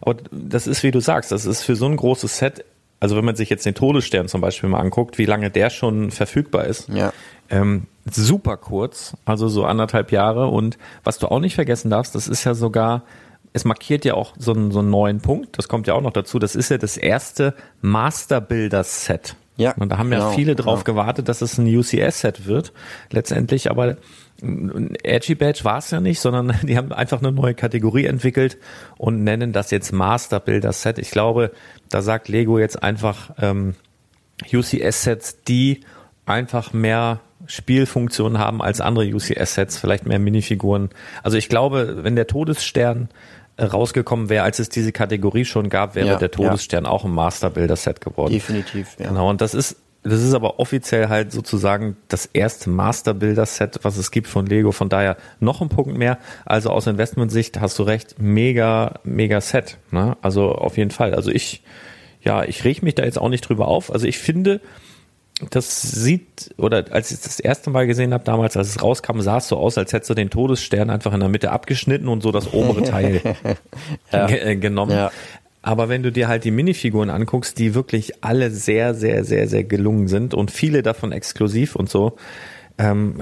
Aber 0.00 0.16
das 0.30 0.66
ist, 0.66 0.82
wie 0.82 0.90
du 0.90 1.00
sagst, 1.00 1.32
das 1.32 1.46
ist 1.46 1.62
für 1.62 1.76
so 1.76 1.86
ein 1.86 1.96
großes 1.96 2.38
Set, 2.38 2.64
also 3.00 3.16
wenn 3.16 3.24
man 3.24 3.36
sich 3.36 3.50
jetzt 3.50 3.66
den 3.66 3.74
Todesstern 3.74 4.28
zum 4.28 4.40
Beispiel 4.40 4.68
mal 4.68 4.80
anguckt, 4.80 5.18
wie 5.18 5.26
lange 5.26 5.50
der 5.50 5.70
schon 5.70 6.10
verfügbar 6.10 6.64
ist. 6.64 6.88
Ja. 6.88 7.12
Ähm, 7.50 7.86
super 8.10 8.56
kurz, 8.56 9.16
also 9.24 9.48
so 9.48 9.64
anderthalb 9.64 10.12
Jahre. 10.12 10.48
Und 10.48 10.78
was 11.04 11.18
du 11.18 11.28
auch 11.28 11.40
nicht 11.40 11.54
vergessen 11.54 11.90
darfst, 11.90 12.14
das 12.14 12.28
ist 12.28 12.44
ja 12.44 12.54
sogar, 12.54 13.02
es 13.52 13.64
markiert 13.64 14.04
ja 14.04 14.14
auch 14.14 14.34
so 14.38 14.52
einen, 14.52 14.70
so 14.70 14.80
einen 14.80 14.90
neuen 14.90 15.20
Punkt, 15.20 15.58
das 15.58 15.68
kommt 15.68 15.86
ja 15.86 15.94
auch 15.94 16.00
noch 16.00 16.12
dazu, 16.12 16.38
das 16.38 16.56
ist 16.56 16.70
ja 16.70 16.78
das 16.78 16.96
erste 16.96 17.54
Master-Builder-Set. 17.82 19.36
Ja, 19.56 19.72
Und 19.78 19.90
da 19.90 19.98
haben 19.98 20.12
ja 20.12 20.18
genau, 20.18 20.32
viele 20.32 20.54
drauf 20.54 20.84
genau. 20.84 21.00
gewartet, 21.00 21.28
dass 21.28 21.40
es 21.40 21.58
ein 21.58 21.66
UCS-Set 21.66 22.46
wird, 22.46 22.72
letztendlich, 23.10 23.70
aber 23.70 23.96
ein 24.42 24.94
Edgy 25.02 25.34
Badge 25.34 25.64
war 25.64 25.78
es 25.78 25.90
ja 25.90 26.00
nicht, 26.00 26.20
sondern 26.20 26.54
die 26.62 26.76
haben 26.76 26.92
einfach 26.92 27.20
eine 27.20 27.32
neue 27.32 27.54
Kategorie 27.54 28.04
entwickelt 28.04 28.58
und 28.98 29.24
nennen 29.24 29.52
das 29.52 29.70
jetzt 29.70 29.92
Master 29.92 30.40
Builder 30.40 30.72
Set. 30.72 30.98
Ich 30.98 31.10
glaube, 31.10 31.52
da 31.88 32.02
sagt 32.02 32.28
Lego 32.28 32.58
jetzt 32.58 32.82
einfach 32.82 33.30
ähm, 33.40 33.74
UCS-Sets, 34.52 35.42
die 35.44 35.80
einfach 36.26 36.72
mehr 36.72 37.20
Spielfunktionen 37.46 38.38
haben 38.38 38.60
als 38.60 38.80
andere 38.80 39.06
UCS-Sets, 39.06 39.78
vielleicht 39.78 40.06
mehr 40.06 40.18
Minifiguren. 40.18 40.90
Also 41.22 41.38
ich 41.38 41.48
glaube, 41.48 42.02
wenn 42.02 42.16
der 42.16 42.26
Todesstern 42.26 43.04
äh, 43.04 43.14
rausgekommen 43.58 44.28
wäre, 44.28 44.44
als 44.44 44.58
es 44.58 44.68
diese 44.68 44.92
Kategorie 44.92 45.44
schon 45.44 45.68
gab, 45.68 45.94
wäre 45.94 46.08
Ja, 46.08 46.16
der 46.16 46.30
Todesstern 46.30 46.86
auch 46.86 47.04
ein 47.04 47.10
Master 47.10 47.50
Builder 47.50 47.76
Set 47.76 48.00
geworden. 48.00 48.32
Definitiv, 48.32 48.96
ja. 48.98 49.08
Genau, 49.08 49.30
und 49.30 49.40
das 49.40 49.54
ist, 49.54 49.76
das 50.02 50.22
ist 50.22 50.34
aber 50.34 50.60
offiziell 50.60 51.08
halt 51.08 51.32
sozusagen 51.32 51.96
das 52.08 52.26
erste 52.26 52.70
Master 52.70 53.14
Builder 53.14 53.46
Set, 53.46 53.80
was 53.82 53.96
es 53.96 54.10
gibt 54.10 54.28
von 54.28 54.46
Lego. 54.46 54.72
Von 54.72 54.88
daher 54.88 55.16
noch 55.40 55.60
ein 55.62 55.68
Punkt 55.68 55.96
mehr. 55.96 56.18
Also 56.44 56.70
aus 56.70 56.86
Investmentsicht 56.86 57.60
hast 57.60 57.78
du 57.78 57.82
recht, 57.82 58.16
mega, 58.18 59.00
mega 59.04 59.40
Set. 59.40 59.78
Ne? 59.90 60.16
Also 60.22 60.52
auf 60.52 60.76
jeden 60.76 60.90
Fall. 60.90 61.14
Also 61.14 61.30
ich, 61.30 61.62
ja, 62.22 62.44
ich 62.44 62.64
reg 62.64 62.82
mich 62.82 62.94
da 62.94 63.04
jetzt 63.04 63.18
auch 63.18 63.28
nicht 63.28 63.48
drüber 63.48 63.66
auf. 63.68 63.92
Also 63.92 64.06
ich 64.06 64.18
finde, 64.18 64.60
das 65.50 65.82
sieht, 65.82 66.54
oder 66.56 66.86
als 66.92 67.10
ich 67.10 67.20
das 67.20 67.40
erste 67.40 67.68
Mal 67.70 67.86
gesehen 67.86 68.14
habe, 68.14 68.24
damals, 68.24 68.56
als 68.56 68.68
es 68.68 68.82
rauskam, 68.82 69.20
sah 69.20 69.36
es 69.36 69.48
so 69.48 69.58
aus, 69.58 69.76
als 69.76 69.92
hättest 69.92 70.08
du 70.08 70.14
den 70.14 70.30
Todesstern 70.30 70.88
einfach 70.88 71.12
in 71.12 71.20
der 71.20 71.28
Mitte 71.28 71.50
abgeschnitten 71.50 72.08
und 72.08 72.22
so 72.22 72.32
das 72.32 72.54
obere 72.54 72.82
Teil 72.84 73.20
ge 74.10 74.38
äh, 74.38 74.56
genommen. 74.56 74.92
Ja. 74.92 75.12
Aber 75.60 75.88
wenn 75.88 76.02
du 76.02 76.12
dir 76.12 76.28
halt 76.28 76.44
die 76.44 76.52
Minifiguren 76.52 77.10
anguckst, 77.10 77.58
die 77.58 77.74
wirklich 77.74 78.24
alle 78.24 78.50
sehr, 78.50 78.94
sehr, 78.94 79.24
sehr, 79.24 79.48
sehr 79.48 79.64
gelungen 79.64 80.08
sind 80.08 80.32
und 80.32 80.50
viele 80.50 80.82
davon 80.82 81.12
exklusiv 81.12 81.76
und 81.76 81.90
so, 81.90 82.16
ähm, 82.78 83.20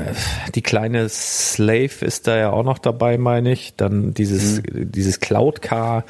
die 0.54 0.62
kleine 0.62 1.08
Slave 1.08 2.04
ist 2.04 2.26
da 2.26 2.36
ja 2.36 2.50
auch 2.50 2.64
noch 2.64 2.78
dabei, 2.78 3.18
meine 3.18 3.52
ich. 3.52 3.76
Dann 3.76 4.12
dieses, 4.12 4.62
dieses 4.64 5.20
Cloud 5.20 5.62
Car. 5.62 6.04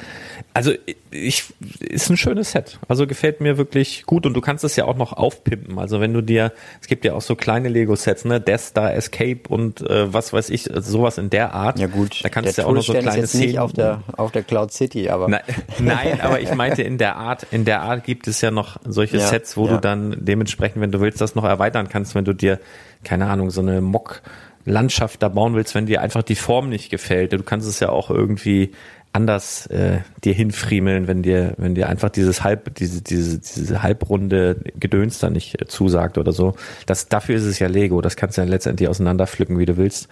Also 0.53 0.71
ich 1.11 1.43
ist 1.79 2.09
ein 2.09 2.17
schönes 2.17 2.51
Set. 2.51 2.79
Also 2.87 3.05
gefällt 3.05 3.41
mir 3.41 3.57
wirklich 3.57 4.05
gut 4.05 4.25
und 4.25 4.33
du 4.33 4.41
kannst 4.41 4.63
es 4.63 4.75
ja 4.75 4.85
auch 4.85 4.97
noch 4.97 5.13
aufpimpen. 5.13 5.77
Also 5.77 6.01
wenn 6.01 6.13
du 6.13 6.21
dir, 6.21 6.53
es 6.81 6.87
gibt 6.87 7.05
ja 7.05 7.13
auch 7.13 7.21
so 7.21 7.35
kleine 7.35 7.69
Lego-Sets, 7.69 8.25
ne, 8.25 8.41
Death 8.41 8.61
Star, 8.61 8.93
Escape 8.93 9.41
und 9.47 9.81
äh, 9.81 10.11
was 10.11 10.33
weiß 10.33 10.49
ich, 10.49 10.63
sowas 10.63 11.17
in 11.19 11.29
der 11.29 11.53
Art. 11.53 11.77
Ja 11.79 11.87
gut, 11.87 12.23
da 12.23 12.29
kannst 12.29 12.57
du 12.57 12.63
ja 12.63 12.67
auch 12.67 12.73
noch 12.73 12.83
so 12.83 12.93
kleine 12.93 13.09
ist 13.09 13.15
jetzt 13.15 13.35
nicht 13.35 13.49
Szenen 13.49 13.59
auf 13.59 13.73
der, 13.73 14.01
auf 14.17 14.31
der 14.31 14.43
Cloud 14.43 14.71
City, 14.71 15.09
aber 15.09 15.27
Nein, 15.27 15.41
nein, 15.79 16.21
aber 16.21 16.39
ich 16.39 16.53
meinte 16.53 16.81
in 16.81 16.97
der 16.97 17.15
Art, 17.15 17.45
in 17.51 17.63
der 17.65 17.81
Art 17.81 18.03
gibt 18.03 18.27
es 18.27 18.41
ja 18.41 18.49
noch 18.49 18.77
solche 18.85 19.17
Ja, 19.17 19.27
Sets, 19.27 19.55
wo 19.55 19.67
ja. 19.67 19.75
du 19.75 19.81
dann 19.81 20.17
dementsprechend, 20.19 20.81
wenn 20.81 20.91
du 20.91 20.99
willst, 20.99 21.21
das 21.21 21.35
noch 21.35 21.43
erweitern 21.43 21.89
kannst, 21.89 22.15
wenn 22.15 22.25
du 22.25 22.33
dir, 22.33 22.59
keine 23.05 23.27
Ahnung, 23.27 23.51
so 23.51 23.61
eine 23.61 23.79
Mock 23.79 24.21
Landschaft 24.65 25.21
da 25.21 25.29
bauen 25.29 25.53
willst, 25.53 25.75
wenn 25.75 25.85
dir 25.85 26.01
einfach 26.01 26.23
die 26.23 26.35
Form 26.35 26.69
nicht 26.69 26.89
gefällt. 26.89 27.31
Du 27.33 27.43
kannst 27.43 27.67
es 27.67 27.79
ja 27.79 27.89
auch 27.89 28.09
irgendwie 28.09 28.71
anders 29.15 29.67
äh, 29.67 29.99
dir 30.25 30.33
hinfriemeln, 30.33 31.07
wenn 31.07 31.21
dir, 31.21 31.53
wenn 31.57 31.73
dir 31.73 31.87
einfach 31.87 32.09
dieses 32.09 32.43
halb, 32.43 32.75
diese, 32.75 33.01
diese, 33.01 33.39
diese 33.39 33.81
halbrunde 33.81 34.57
Gedöns 34.77 35.19
da 35.19 35.29
nicht 35.29 35.61
äh, 35.61 35.67
zusagt 35.67 36.17
oder 36.17 36.33
so. 36.33 36.55
Das, 36.85 37.07
dafür 37.07 37.37
ist 37.37 37.45
es 37.45 37.59
ja 37.59 37.67
Lego. 37.67 38.01
Das 38.01 38.17
kannst 38.17 38.37
du 38.37 38.41
ja 38.41 38.47
letztendlich 38.47 38.89
auseinanderpflücken, 38.89 39.57
wie 39.57 39.65
du 39.65 39.77
willst. 39.77 40.09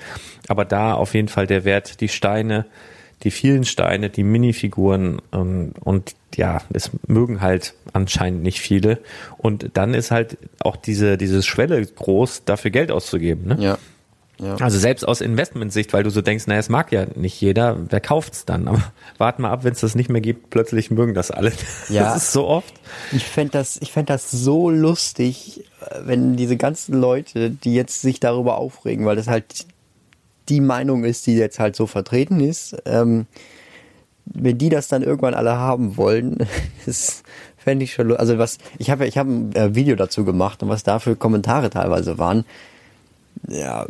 Aber 0.48 0.64
da 0.64 0.94
auf 0.94 1.16
jeden 1.16 1.28
Fall 1.28 1.48
der 1.48 1.66
Wert, 1.66 2.00
die 2.00 2.08
Steine, 2.08 2.66
die 3.24 3.32
vielen 3.32 3.64
Steine, 3.64 4.10
die 4.10 4.24
Minifiguren 4.24 5.22
ähm, 5.32 5.74
und 5.82 6.16
ja, 6.36 6.62
es 6.74 6.92
mögen 7.08 7.42
halt 7.42 7.74
anscheinend 7.94 8.44
nicht 8.44 8.60
viele. 8.60 9.00
Und 9.38 9.72
dann 9.74 9.94
ist 9.94 10.12
halt 10.12 10.38
auch 10.60 10.76
diese, 10.76 11.18
diese 11.18 11.44
Schwelle 11.44 11.86
groß, 11.86 12.44
dafür 12.46 12.72
Geld 12.72 12.92
auszugeben. 12.92 13.48
Ne? 13.48 13.58
ja. 13.60 13.78
ja. 14.40 14.56
Also 14.56 14.78
selbst 14.78 15.08
aus 15.08 15.22
Investmentsicht, 15.22 15.94
weil 15.94 16.04
du 16.04 16.10
so 16.10 16.22
denkst, 16.22 16.48
naja, 16.48 16.60
es 16.60 16.70
mag 16.70 16.92
ja 16.92 17.06
nicht 17.16 17.40
jeder, 17.40 17.78
wer 17.90 18.02
kauft's 18.02 18.46
dann? 18.46 18.68
Aber 18.68 18.82
wart 19.18 19.40
mal 19.40 19.52
ab, 19.52 19.64
wenn 19.64 19.74
es 19.74 19.80
das 19.80 19.96
nicht 19.96 20.10
mehr 20.10 20.22
gibt, 20.22 20.50
plötzlich 20.50 20.92
mögen 20.92 21.14
das 21.14 21.32
alle. 21.32 21.54
Ja. 21.90 22.04
Das 22.04 22.24
ist 22.24 22.32
so 22.32 22.48
oft. 22.48 22.74
Ich 23.12 23.26
fänd 23.26 23.54
das, 23.54 23.78
ich 23.82 23.92
fänd 23.92 24.10
das 24.10 24.32
so 24.32 24.70
lustig, 24.70 25.66
äh, 25.82 26.00
wenn 26.06 26.36
diese 26.36 26.58
ganzen 26.58 27.00
Leute, 27.00 27.52
die 27.52 27.76
jetzt 27.76 28.02
sich 28.02 28.20
darüber 28.20 28.58
aufregen, 28.58 29.06
weil 29.06 29.16
das 29.16 29.28
halt 29.28 29.68
die 30.50 30.62
Meinung 30.62 31.04
ist, 31.04 31.26
die 31.28 31.36
jetzt 31.36 31.60
halt 31.60 31.76
so 31.76 31.88
vertreten 31.88 32.40
ist, 32.40 32.76
ähm, 32.86 33.26
wenn 34.26 34.58
die 34.58 34.70
das 34.70 34.88
dann 34.88 35.04
irgendwann 35.04 35.34
alle 35.34 35.58
haben 35.58 35.98
wollen, 35.98 36.38
das 36.86 37.24
fände 37.58 37.84
ich 37.86 37.94
schon, 37.94 38.16
also 38.16 38.38
was, 38.38 38.58
ich 38.78 38.90
habe 38.90 39.06
ich 39.08 39.18
habe 39.18 39.30
ein 39.32 39.56
äh, 39.56 39.76
Video 39.76 39.96
dazu 39.96 40.26
gemacht 40.26 40.64
und 40.64 40.70
was 40.70 40.84
da 40.84 41.00
für 41.00 41.16
Kommentare 41.16 41.70
teilweise 41.70 42.18
waren, 42.18 42.46
ja, 43.48 43.86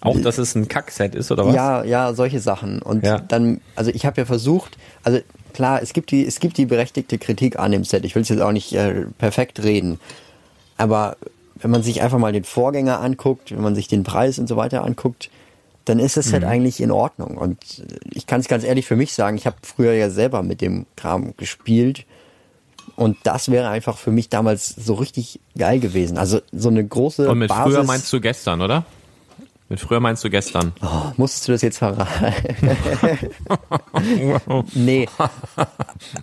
Auch, 0.00 0.18
dass 0.20 0.38
es 0.38 0.54
ein 0.54 0.68
Kackset 0.68 1.14
ist, 1.14 1.30
oder 1.30 1.46
was? 1.46 1.54
ja, 1.54 1.84
ja, 1.84 2.14
solche 2.14 2.40
Sachen. 2.40 2.80
Und 2.80 3.04
Ja. 3.04 3.18
dann, 3.20 3.60
also 3.76 3.90
ich 3.92 4.06
habe 4.06 4.20
ja 4.20 4.24
versucht, 4.24 4.78
also 5.02 5.20
klar, 5.52 5.82
es 5.82 5.92
gibt 5.92 6.10
die, 6.10 6.26
es 6.26 6.40
gibt 6.40 6.56
die 6.56 6.66
berechtigte 6.66 7.18
Kritik 7.18 7.58
an 7.58 7.72
dem 7.72 7.84
Set. 7.84 8.04
Ich 8.04 8.14
will 8.14 8.22
es 8.22 8.28
jetzt 8.30 8.40
auch 8.40 8.52
nicht 8.52 8.72
äh, 8.72 9.04
perfekt 9.18 9.62
reden, 9.62 10.00
aber 10.78 11.16
wenn 11.56 11.70
man 11.70 11.82
sich 11.82 12.02
einfach 12.02 12.18
mal 12.18 12.32
den 12.32 12.44
Vorgänger 12.44 13.00
anguckt, 13.00 13.50
wenn 13.52 13.62
man 13.62 13.74
sich 13.74 13.88
den 13.88 14.02
Preis 14.02 14.38
und 14.38 14.48
so 14.48 14.56
weiter 14.56 14.84
anguckt, 14.84 15.30
dann 15.84 15.98
ist 15.98 16.16
das 16.16 16.26
Set 16.26 16.44
eigentlich 16.44 16.80
in 16.80 16.90
Ordnung. 16.90 17.36
Und 17.36 17.58
ich 18.10 18.26
kann 18.26 18.40
es 18.40 18.48
ganz 18.48 18.62
ehrlich 18.64 18.86
für 18.86 18.96
mich 18.96 19.12
sagen, 19.14 19.36
ich 19.36 19.46
habe 19.46 19.56
früher 19.62 19.92
ja 19.92 20.10
selber 20.10 20.42
mit 20.42 20.60
dem 20.60 20.86
Kram 20.96 21.36
gespielt. 21.36 22.06
Und 22.94 23.16
das 23.24 23.50
wäre 23.50 23.68
einfach 23.68 23.98
für 23.98 24.10
mich 24.12 24.28
damals 24.28 24.68
so 24.68 24.94
richtig 24.94 25.40
geil 25.56 25.80
gewesen. 25.80 26.18
Also 26.18 26.40
so 26.52 26.68
eine 26.68 26.86
große 26.86 27.28
Und 27.28 27.38
mit 27.38 27.48
Basis. 27.48 27.74
früher 27.74 27.84
meinst 27.84 28.12
du 28.12 28.20
gestern, 28.20 28.60
oder? 28.60 28.84
Mit 29.72 29.80
früher 29.80 30.00
meinst 30.00 30.22
du 30.22 30.28
gestern. 30.28 30.74
Oh, 30.82 31.12
musstest 31.16 31.48
du 31.48 31.52
das 31.52 31.62
jetzt 31.62 31.78
verraten? 31.78 32.34
nee. 34.74 35.08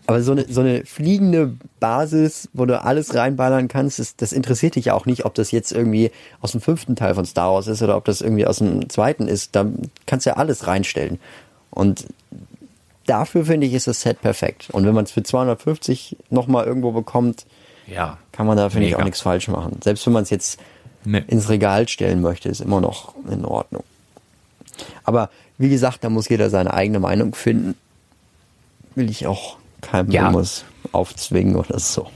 Aber 0.05 0.21
so 0.21 0.33
eine, 0.33 0.45
so 0.47 0.61
eine 0.61 0.85
fliegende 0.85 1.55
Basis, 1.79 2.47
wo 2.53 2.67
du 2.67 2.79
alles 2.79 3.15
reinballern 3.15 3.67
kannst, 3.67 3.97
das, 3.97 4.15
das 4.15 4.33
interessiert 4.33 4.75
dich 4.75 4.85
ja 4.85 4.93
auch 4.93 5.07
nicht, 5.07 5.25
ob 5.25 5.33
das 5.33 5.49
jetzt 5.49 5.71
irgendwie 5.71 6.11
aus 6.41 6.51
dem 6.51 6.61
fünften 6.61 6.95
Teil 6.95 7.15
von 7.15 7.25
Star 7.25 7.51
Wars 7.51 7.65
ist 7.65 7.81
oder 7.81 7.97
ob 7.97 8.05
das 8.05 8.21
irgendwie 8.21 8.45
aus 8.45 8.59
dem 8.59 8.87
zweiten 8.87 9.27
ist. 9.27 9.55
Da 9.55 9.65
kannst 10.05 10.27
du 10.27 10.29
ja 10.29 10.35
alles 10.37 10.67
reinstellen. 10.67 11.17
Und 11.71 12.05
dafür 13.07 13.45
finde 13.45 13.65
ich, 13.65 13.73
ist 13.73 13.87
das 13.87 14.01
Set 14.01 14.21
perfekt. 14.21 14.69
Und 14.71 14.85
wenn 14.85 14.93
man 14.93 15.05
es 15.05 15.11
für 15.11 15.23
250 15.23 16.17
nochmal 16.29 16.65
irgendwo 16.67 16.91
bekommt, 16.91 17.47
Ja. 17.87 18.19
kann 18.31 18.45
man 18.45 18.57
da, 18.57 18.69
finde 18.69 18.85
ich, 18.85 18.95
auch 18.95 19.03
nichts 19.03 19.21
falsch 19.21 19.47
machen. 19.47 19.79
Selbst 19.83 20.05
wenn 20.05 20.13
man 20.13 20.21
es 20.21 20.29
jetzt 20.29 20.59
Nee. 21.05 21.23
ins 21.27 21.49
Regal 21.49 21.87
stellen 21.87 22.21
möchte, 22.21 22.49
ist 22.49 22.61
immer 22.61 22.81
noch 22.81 23.13
in 23.29 23.45
Ordnung. 23.45 23.83
Aber 25.03 25.29
wie 25.57 25.69
gesagt, 25.69 26.03
da 26.03 26.09
muss 26.09 26.29
jeder 26.29 26.49
seine 26.49 26.73
eigene 26.73 26.99
Meinung 26.99 27.35
finden. 27.35 27.75
Will 28.95 29.09
ich 29.09 29.27
auch 29.27 29.57
keinem 29.81 30.11
Ja. 30.11 30.23
irgendwas 30.23 30.65
aufzwingen 30.91 31.55
oder 31.55 31.79
so. 31.79 32.07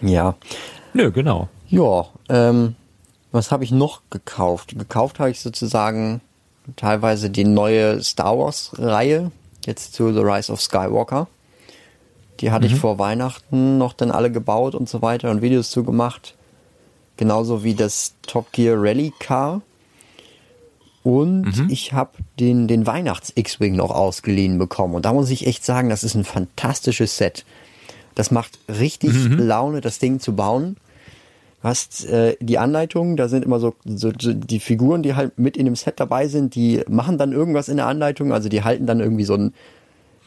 Ja. 0.00 0.34
Nö, 0.94 1.10
genau. 1.12 1.48
Ja, 1.68 2.06
ähm, 2.28 2.74
was 3.32 3.50
habe 3.50 3.64
ich 3.64 3.70
noch 3.70 4.00
gekauft? 4.10 4.78
Gekauft 4.78 5.18
habe 5.18 5.30
ich 5.30 5.40
sozusagen 5.40 6.20
teilweise 6.76 7.30
die 7.30 7.44
neue 7.44 8.02
Star 8.02 8.38
Wars 8.38 8.72
Reihe, 8.78 9.30
jetzt 9.66 9.94
zu 9.94 10.12
The 10.12 10.20
Rise 10.20 10.52
of 10.52 10.60
Skywalker. 10.60 11.26
Die 12.40 12.50
hatte 12.52 12.66
ich 12.66 12.76
vor 12.76 12.98
Weihnachten 12.98 13.78
noch 13.78 13.92
dann 13.92 14.10
alle 14.12 14.30
gebaut 14.30 14.74
und 14.76 14.88
so 14.88 15.02
weiter 15.02 15.30
und 15.30 15.42
Videos 15.42 15.70
zu 15.70 15.82
gemacht. 15.82 16.34
Genauso 17.18 17.62
wie 17.64 17.74
das 17.74 18.14
Top 18.22 18.52
Gear 18.52 18.76
Rally 18.78 19.12
Car. 19.18 19.60
Und 21.02 21.70
ich 21.70 21.92
habe 21.92 22.12
den, 22.38 22.68
den 22.68 22.86
Weihnachts-X-Wing 22.86 23.76
noch 23.76 23.90
ausgeliehen 23.90 24.58
bekommen. 24.58 24.94
Und 24.94 25.04
da 25.04 25.12
muss 25.12 25.30
ich 25.30 25.46
echt 25.46 25.64
sagen, 25.64 25.88
das 25.90 26.04
ist 26.04 26.14
ein 26.14 26.24
fantastisches 26.24 27.16
Set. 27.16 27.44
Das 28.14 28.30
macht 28.30 28.58
richtig 28.68 29.12
Laune, 29.38 29.80
das 29.80 29.98
Ding 29.98 30.20
zu 30.20 30.34
bauen. 30.34 30.76
Du 31.62 31.68
hast 31.68 32.04
äh, 32.06 32.36
die 32.40 32.58
Anleitung, 32.58 33.16
da 33.16 33.28
sind 33.28 33.44
immer 33.44 33.58
so, 33.58 33.74
so, 33.84 34.12
so 34.18 34.32
die 34.32 34.60
Figuren, 34.60 35.02
die 35.02 35.14
halt 35.14 35.38
mit 35.38 35.56
in 35.56 35.64
dem 35.64 35.76
Set 35.76 35.98
dabei 35.98 36.28
sind, 36.28 36.54
die 36.54 36.82
machen 36.88 37.18
dann 37.18 37.32
irgendwas 37.32 37.68
in 37.68 37.78
der 37.78 37.86
Anleitung, 37.86 38.32
also 38.32 38.48
die 38.48 38.62
halten 38.62 38.86
dann 38.86 39.00
irgendwie 39.00 39.24
so 39.24 39.34
ein, 39.34 39.54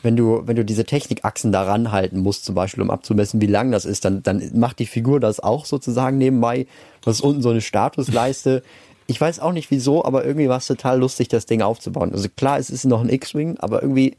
wenn 0.03 0.15
du, 0.15 0.43
wenn 0.45 0.55
du 0.55 0.65
diese 0.65 0.85
Technikachsen 0.85 1.51
daran 1.51 1.91
halten 1.91 2.19
musst, 2.19 2.45
zum 2.45 2.55
Beispiel, 2.55 2.81
um 2.83 2.89
abzumessen, 2.89 3.41
wie 3.41 3.47
lang 3.47 3.71
das 3.71 3.85
ist, 3.85 4.05
dann, 4.05 4.23
dann 4.23 4.41
macht 4.55 4.79
die 4.79 4.85
Figur 4.85 5.19
das 5.19 5.39
auch 5.39 5.65
sozusagen 5.65 6.17
nebenbei. 6.17 6.67
Das 7.01 7.17
ist 7.17 7.21
unten 7.21 7.41
so 7.41 7.49
eine 7.49 7.61
Statusleiste. 7.61 8.63
Ich 9.07 9.19
weiß 9.19 9.39
auch 9.39 9.51
nicht 9.51 9.71
wieso, 9.71 10.05
aber 10.05 10.25
irgendwie 10.25 10.49
war 10.49 10.57
es 10.57 10.67
total 10.67 10.99
lustig, 10.99 11.27
das 11.27 11.45
Ding 11.45 11.61
aufzubauen. 11.61 12.13
Also 12.13 12.29
klar, 12.35 12.57
es 12.57 12.69
ist 12.69 12.85
noch 12.85 13.01
ein 13.01 13.09
X-Wing, 13.09 13.57
aber 13.59 13.81
irgendwie, 13.81 14.15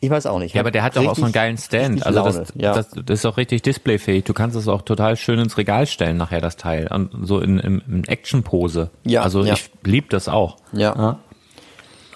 ich 0.00 0.10
weiß 0.10 0.26
auch 0.26 0.40
nicht. 0.40 0.54
Ja, 0.54 0.60
aber 0.60 0.72
der 0.72 0.82
hat 0.82 0.96
doch 0.96 1.06
auch 1.06 1.14
so 1.14 1.22
einen 1.22 1.32
geilen 1.32 1.56
Stand. 1.56 2.04
Also 2.04 2.18
Laune, 2.18 2.38
das, 2.40 2.52
ja. 2.56 2.74
das, 2.74 2.90
das 2.90 3.20
ist 3.20 3.26
auch 3.26 3.36
richtig 3.36 3.62
displayfähig. 3.62 4.24
Du 4.24 4.34
kannst 4.34 4.56
es 4.56 4.66
auch 4.66 4.82
total 4.82 5.16
schön 5.16 5.38
ins 5.38 5.56
Regal 5.56 5.86
stellen 5.86 6.16
nachher, 6.16 6.40
das 6.40 6.56
Teil. 6.56 6.88
Und 6.88 7.10
so 7.22 7.38
in, 7.38 7.58
in, 7.58 7.82
in 7.88 8.04
Action-Pose. 8.04 8.90
Ja, 9.04 9.22
Also 9.22 9.44
ja. 9.44 9.54
ich 9.54 9.70
lieb 9.84 10.10
das 10.10 10.28
auch. 10.28 10.56
Ja. 10.72 11.20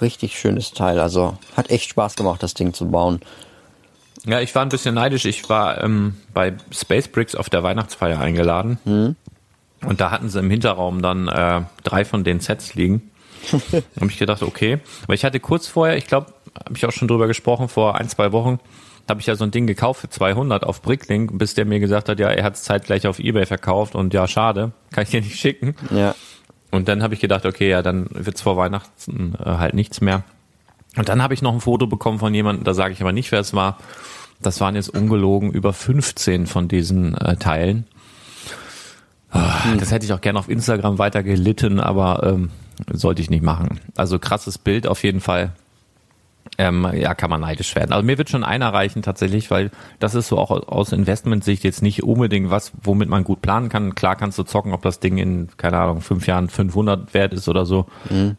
Richtig 0.00 0.38
schönes 0.38 0.72
Teil. 0.72 1.00
Also 1.00 1.38
hat 1.56 1.70
echt 1.70 1.90
Spaß 1.90 2.16
gemacht, 2.16 2.42
das 2.42 2.54
Ding 2.54 2.74
zu 2.74 2.90
bauen. 2.90 3.20
Ja, 4.24 4.40
ich 4.40 4.54
war 4.54 4.62
ein 4.62 4.68
bisschen 4.68 4.94
neidisch. 4.94 5.24
Ich 5.24 5.48
war 5.48 5.82
ähm, 5.82 6.16
bei 6.34 6.54
Space 6.72 7.08
Bricks 7.08 7.34
auf 7.34 7.48
der 7.48 7.62
Weihnachtsfeier 7.62 8.20
eingeladen. 8.20 8.78
Und 9.84 10.00
da 10.00 10.10
hatten 10.10 10.28
sie 10.28 10.40
im 10.40 10.50
Hinterraum 10.50 11.02
dann 11.02 11.28
äh, 11.28 11.62
drei 11.84 12.04
von 12.04 12.24
den 12.24 12.40
Sets 12.40 12.74
liegen. 12.74 13.10
da 13.50 13.82
habe 14.00 14.10
ich 14.10 14.18
gedacht, 14.18 14.42
okay. 14.42 14.78
Aber 15.04 15.14
ich 15.14 15.24
hatte 15.24 15.38
kurz 15.38 15.68
vorher, 15.68 15.96
ich 15.96 16.06
glaube, 16.06 16.32
habe 16.64 16.76
ich 16.76 16.84
auch 16.86 16.92
schon 16.92 17.08
drüber 17.08 17.26
gesprochen, 17.26 17.68
vor 17.68 17.96
ein, 17.96 18.08
zwei 18.08 18.32
Wochen, 18.32 18.58
habe 19.08 19.20
ich 19.20 19.26
ja 19.26 19.36
so 19.36 19.44
ein 19.44 19.50
Ding 19.50 19.66
gekauft 19.66 20.00
für 20.00 20.08
200 20.08 20.64
auf 20.64 20.82
Bricklink, 20.82 21.38
bis 21.38 21.54
der 21.54 21.64
mir 21.64 21.78
gesagt 21.78 22.08
hat, 22.08 22.18
ja, 22.18 22.28
er 22.28 22.42
hat 22.42 22.54
es 22.54 22.62
zeitgleich 22.62 23.06
auf 23.06 23.20
Ebay 23.20 23.46
verkauft 23.46 23.94
und 23.94 24.12
ja, 24.12 24.26
schade, 24.26 24.72
kann 24.90 25.04
ich 25.04 25.10
dir 25.10 25.20
nicht 25.20 25.38
schicken. 25.38 25.76
Ja. 25.94 26.14
Und 26.70 26.88
dann 26.88 27.02
habe 27.02 27.14
ich 27.14 27.20
gedacht, 27.20 27.46
okay, 27.46 27.70
ja, 27.70 27.82
dann 27.82 28.06
wird's 28.10 28.42
vor 28.42 28.56
Weihnachten 28.56 29.34
äh, 29.38 29.44
halt 29.44 29.74
nichts 29.74 30.00
mehr. 30.00 30.24
Und 30.96 31.08
dann 31.08 31.22
habe 31.22 31.34
ich 31.34 31.42
noch 31.42 31.52
ein 31.52 31.60
Foto 31.60 31.86
bekommen 31.86 32.18
von 32.18 32.34
jemandem, 32.34 32.64
da 32.64 32.74
sage 32.74 32.92
ich 32.92 33.00
aber 33.00 33.12
nicht, 33.12 33.30
wer 33.32 33.40
es 33.40 33.54
war. 33.54 33.78
Das 34.40 34.60
waren 34.60 34.74
jetzt 34.74 34.88
ungelogen 34.88 35.50
über 35.52 35.72
15 35.72 36.46
von 36.46 36.68
diesen 36.68 37.14
äh, 37.16 37.36
Teilen. 37.36 37.86
Ah, 39.30 39.74
Das 39.78 39.90
hätte 39.90 40.06
ich 40.06 40.12
auch 40.12 40.20
gerne 40.20 40.38
auf 40.38 40.48
Instagram 40.48 40.98
weiter 40.98 41.22
gelitten, 41.22 41.80
aber 41.80 42.22
ähm, 42.24 42.50
sollte 42.92 43.22
ich 43.22 43.30
nicht 43.30 43.42
machen. 43.42 43.80
Also 43.96 44.18
krasses 44.18 44.58
Bild 44.58 44.86
auf 44.86 45.02
jeden 45.04 45.20
Fall. 45.20 45.52
Ähm, 46.58 46.88
ja, 46.94 47.14
kann 47.14 47.30
man 47.30 47.40
neidisch 47.40 47.74
werden. 47.74 47.92
Also 47.92 48.04
mir 48.04 48.18
wird 48.18 48.30
schon 48.30 48.44
einer 48.44 48.72
reichen 48.72 49.02
tatsächlich, 49.02 49.50
weil 49.50 49.70
das 49.98 50.14
ist 50.14 50.28
so 50.28 50.38
auch 50.38 50.50
aus 50.50 50.92
Investmentsicht 50.92 51.64
jetzt 51.64 51.82
nicht 51.82 52.02
unbedingt 52.02 52.50
was, 52.50 52.72
womit 52.82 53.08
man 53.08 53.24
gut 53.24 53.42
planen 53.42 53.68
kann. 53.68 53.94
Klar 53.94 54.16
kannst 54.16 54.38
du 54.38 54.42
zocken, 54.42 54.72
ob 54.72 54.82
das 54.82 55.00
Ding 55.00 55.18
in, 55.18 55.48
keine 55.56 55.78
Ahnung, 55.78 56.00
fünf 56.00 56.26
Jahren 56.26 56.48
500 56.48 57.14
wert 57.14 57.32
ist 57.32 57.48
oder 57.48 57.66
so. 57.66 57.86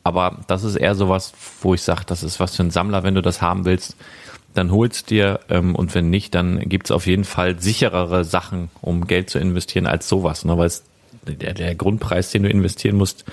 Aber 0.03 0.39
das 0.47 0.63
ist 0.63 0.75
eher 0.75 0.95
sowas, 0.95 1.33
wo 1.61 1.73
ich 1.73 1.81
sage, 1.81 2.01
das 2.05 2.23
ist 2.23 2.39
was 2.39 2.55
für 2.55 2.63
ein 2.63 2.71
Sammler, 2.71 3.03
wenn 3.03 3.15
du 3.15 3.21
das 3.21 3.41
haben 3.41 3.65
willst, 3.65 3.95
dann 4.53 4.71
holst 4.71 5.09
dir 5.09 5.39
ähm, 5.49 5.75
und 5.75 5.93
wenn 5.93 6.09
nicht, 6.09 6.33
dann 6.33 6.59
gibt's 6.67 6.91
auf 6.91 7.05
jeden 7.05 7.25
Fall 7.25 7.59
sicherere 7.59 8.23
Sachen, 8.23 8.69
um 8.81 9.05
Geld 9.05 9.29
zu 9.29 9.37
investieren 9.37 9.85
als 9.85 10.09
sowas, 10.09 10.45
ne? 10.45 10.57
weil 10.57 10.71
der, 11.27 11.53
der 11.53 11.75
Grundpreis, 11.75 12.31
den 12.31 12.43
du 12.43 12.49
investieren 12.49 12.95
musst, 12.95 13.25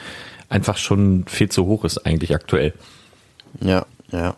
einfach 0.48 0.76
schon 0.76 1.24
viel 1.26 1.48
zu 1.48 1.66
hoch 1.66 1.84
ist 1.84 1.98
eigentlich 1.98 2.34
aktuell. 2.34 2.74
Ja, 3.60 3.86
ja. 4.10 4.36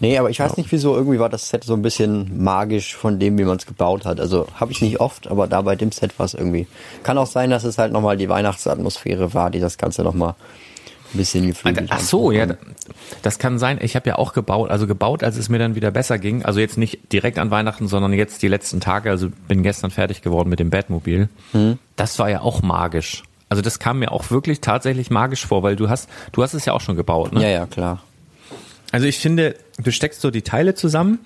Nee, 0.00 0.16
aber 0.18 0.30
ich 0.30 0.38
weiß 0.38 0.56
nicht 0.56 0.70
wieso, 0.70 0.94
irgendwie 0.94 1.18
war 1.18 1.28
das 1.28 1.48
Set 1.48 1.64
so 1.64 1.74
ein 1.74 1.82
bisschen 1.82 2.42
magisch 2.42 2.94
von 2.94 3.18
dem, 3.18 3.36
wie 3.38 3.44
man 3.44 3.56
es 3.56 3.66
gebaut 3.66 4.04
hat. 4.04 4.20
Also 4.20 4.46
habe 4.54 4.70
ich 4.70 4.80
nicht 4.80 5.00
oft, 5.00 5.28
aber 5.28 5.46
da 5.46 5.62
bei 5.62 5.74
dem 5.74 5.90
Set 5.90 6.18
war 6.18 6.26
es 6.26 6.34
irgendwie. 6.34 6.66
Kann 7.02 7.18
auch 7.18 7.26
sein, 7.26 7.50
dass 7.50 7.64
es 7.64 7.78
halt 7.78 7.92
nochmal 7.92 8.16
die 8.16 8.28
Weihnachtsatmosphäre 8.28 9.34
war, 9.34 9.50
die 9.50 9.60
das 9.60 9.76
Ganze 9.76 10.04
nochmal 10.04 10.34
ein 11.12 11.18
bisschen 11.18 11.46
geflügelt 11.46 11.88
Ach 11.90 11.96
hat. 11.96 12.02
so, 12.02 12.30
ja, 12.30 12.46
das 13.22 13.38
kann 13.38 13.58
sein. 13.58 13.78
Ich 13.80 13.96
habe 13.96 14.08
ja 14.10 14.16
auch 14.16 14.34
gebaut, 14.34 14.70
also 14.70 14.86
gebaut, 14.86 15.24
als 15.24 15.36
es 15.36 15.48
mir 15.48 15.58
dann 15.58 15.74
wieder 15.74 15.90
besser 15.90 16.18
ging. 16.18 16.44
Also 16.44 16.60
jetzt 16.60 16.78
nicht 16.78 17.12
direkt 17.12 17.38
an 17.38 17.50
Weihnachten, 17.50 17.88
sondern 17.88 18.12
jetzt 18.12 18.42
die 18.42 18.48
letzten 18.48 18.80
Tage. 18.80 19.10
Also 19.10 19.28
bin 19.48 19.62
gestern 19.62 19.90
fertig 19.90 20.22
geworden 20.22 20.48
mit 20.48 20.60
dem 20.60 20.70
Batmobil. 20.70 21.28
Das 21.96 22.18
war 22.18 22.30
ja 22.30 22.42
auch 22.42 22.62
magisch. 22.62 23.24
Also 23.48 23.62
das 23.62 23.78
kam 23.78 24.00
mir 24.00 24.12
auch 24.12 24.30
wirklich 24.30 24.60
tatsächlich 24.60 25.10
magisch 25.10 25.46
vor, 25.46 25.62
weil 25.62 25.74
du 25.74 25.88
hast, 25.88 26.08
du 26.32 26.42
hast 26.42 26.52
es 26.54 26.66
ja 26.66 26.74
auch 26.74 26.82
schon 26.82 26.96
gebaut, 26.96 27.32
ne? 27.32 27.42
Ja, 27.42 27.48
ja, 27.48 27.66
klar. 27.66 28.02
Also 28.92 29.06
ich 29.06 29.18
finde, 29.18 29.54
du 29.78 29.90
steckst 29.92 30.20
so 30.20 30.30
die 30.30 30.42
Teile 30.42 30.74
zusammen 30.74 31.18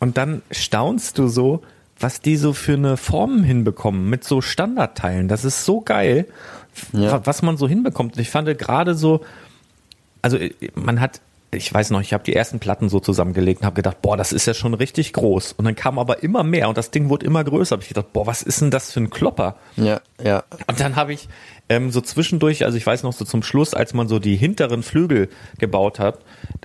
und 0.00 0.16
dann 0.16 0.42
staunst 0.50 1.18
du 1.18 1.28
so, 1.28 1.62
was 2.00 2.20
die 2.20 2.36
so 2.36 2.52
für 2.52 2.74
eine 2.74 2.96
Form 2.96 3.42
hinbekommen 3.42 4.08
mit 4.08 4.24
so 4.24 4.40
Standardteilen. 4.40 5.28
Das 5.28 5.44
ist 5.44 5.64
so 5.64 5.80
geil, 5.80 6.26
Ja. 6.92 7.12
wa- 7.12 7.20
was 7.24 7.42
man 7.42 7.56
so 7.56 7.68
hinbekommt. 7.68 8.14
Und 8.16 8.20
ich 8.22 8.30
fand 8.30 8.56
gerade 8.58 8.94
so, 8.94 9.20
also 10.22 10.36
äh, 10.36 10.52
man 10.74 11.00
hat, 11.00 11.20
ich 11.50 11.72
weiß 11.74 11.90
noch, 11.90 12.00
ich 12.00 12.12
habe 12.12 12.22
die 12.24 12.34
ersten 12.36 12.60
Platten 12.60 12.88
so 12.88 13.00
zusammengelegt 13.00 13.60
und 13.62 13.66
habe 13.66 13.74
gedacht, 13.76 14.00
boah, 14.00 14.16
das 14.16 14.32
ist 14.32 14.46
ja 14.46 14.54
schon 14.54 14.74
richtig 14.74 15.12
groß. 15.12 15.54
Und 15.54 15.64
dann 15.64 15.74
kam 15.74 15.98
aber 15.98 16.22
immer 16.22 16.44
mehr 16.44 16.68
und 16.68 16.78
das 16.78 16.90
Ding 16.92 17.08
wurde 17.08 17.26
immer 17.26 17.42
größer. 17.42 17.72
Habe 17.72 17.82
ich 17.82 17.88
gedacht, 17.88 18.12
boah, 18.12 18.26
was 18.26 18.42
ist 18.42 18.60
denn 18.60 18.70
das 18.70 18.92
für 18.92 19.00
ein 19.00 19.10
Klopper? 19.10 19.56
Ja, 19.76 20.00
ja. 20.22 20.44
Und 20.68 20.78
dann 20.78 20.94
habe 20.94 21.12
ich 21.12 21.28
ähm, 21.68 21.90
so 21.90 22.00
zwischendurch, 22.00 22.64
also 22.64 22.76
ich 22.76 22.86
weiß 22.86 23.02
noch 23.02 23.12
so 23.12 23.24
zum 23.24 23.42
Schluss, 23.42 23.74
als 23.74 23.94
man 23.94 24.08
so 24.08 24.18
die 24.18 24.36
hinteren 24.36 24.82
Flügel 24.82 25.28
gebaut 25.58 25.98
hat, 25.98 26.20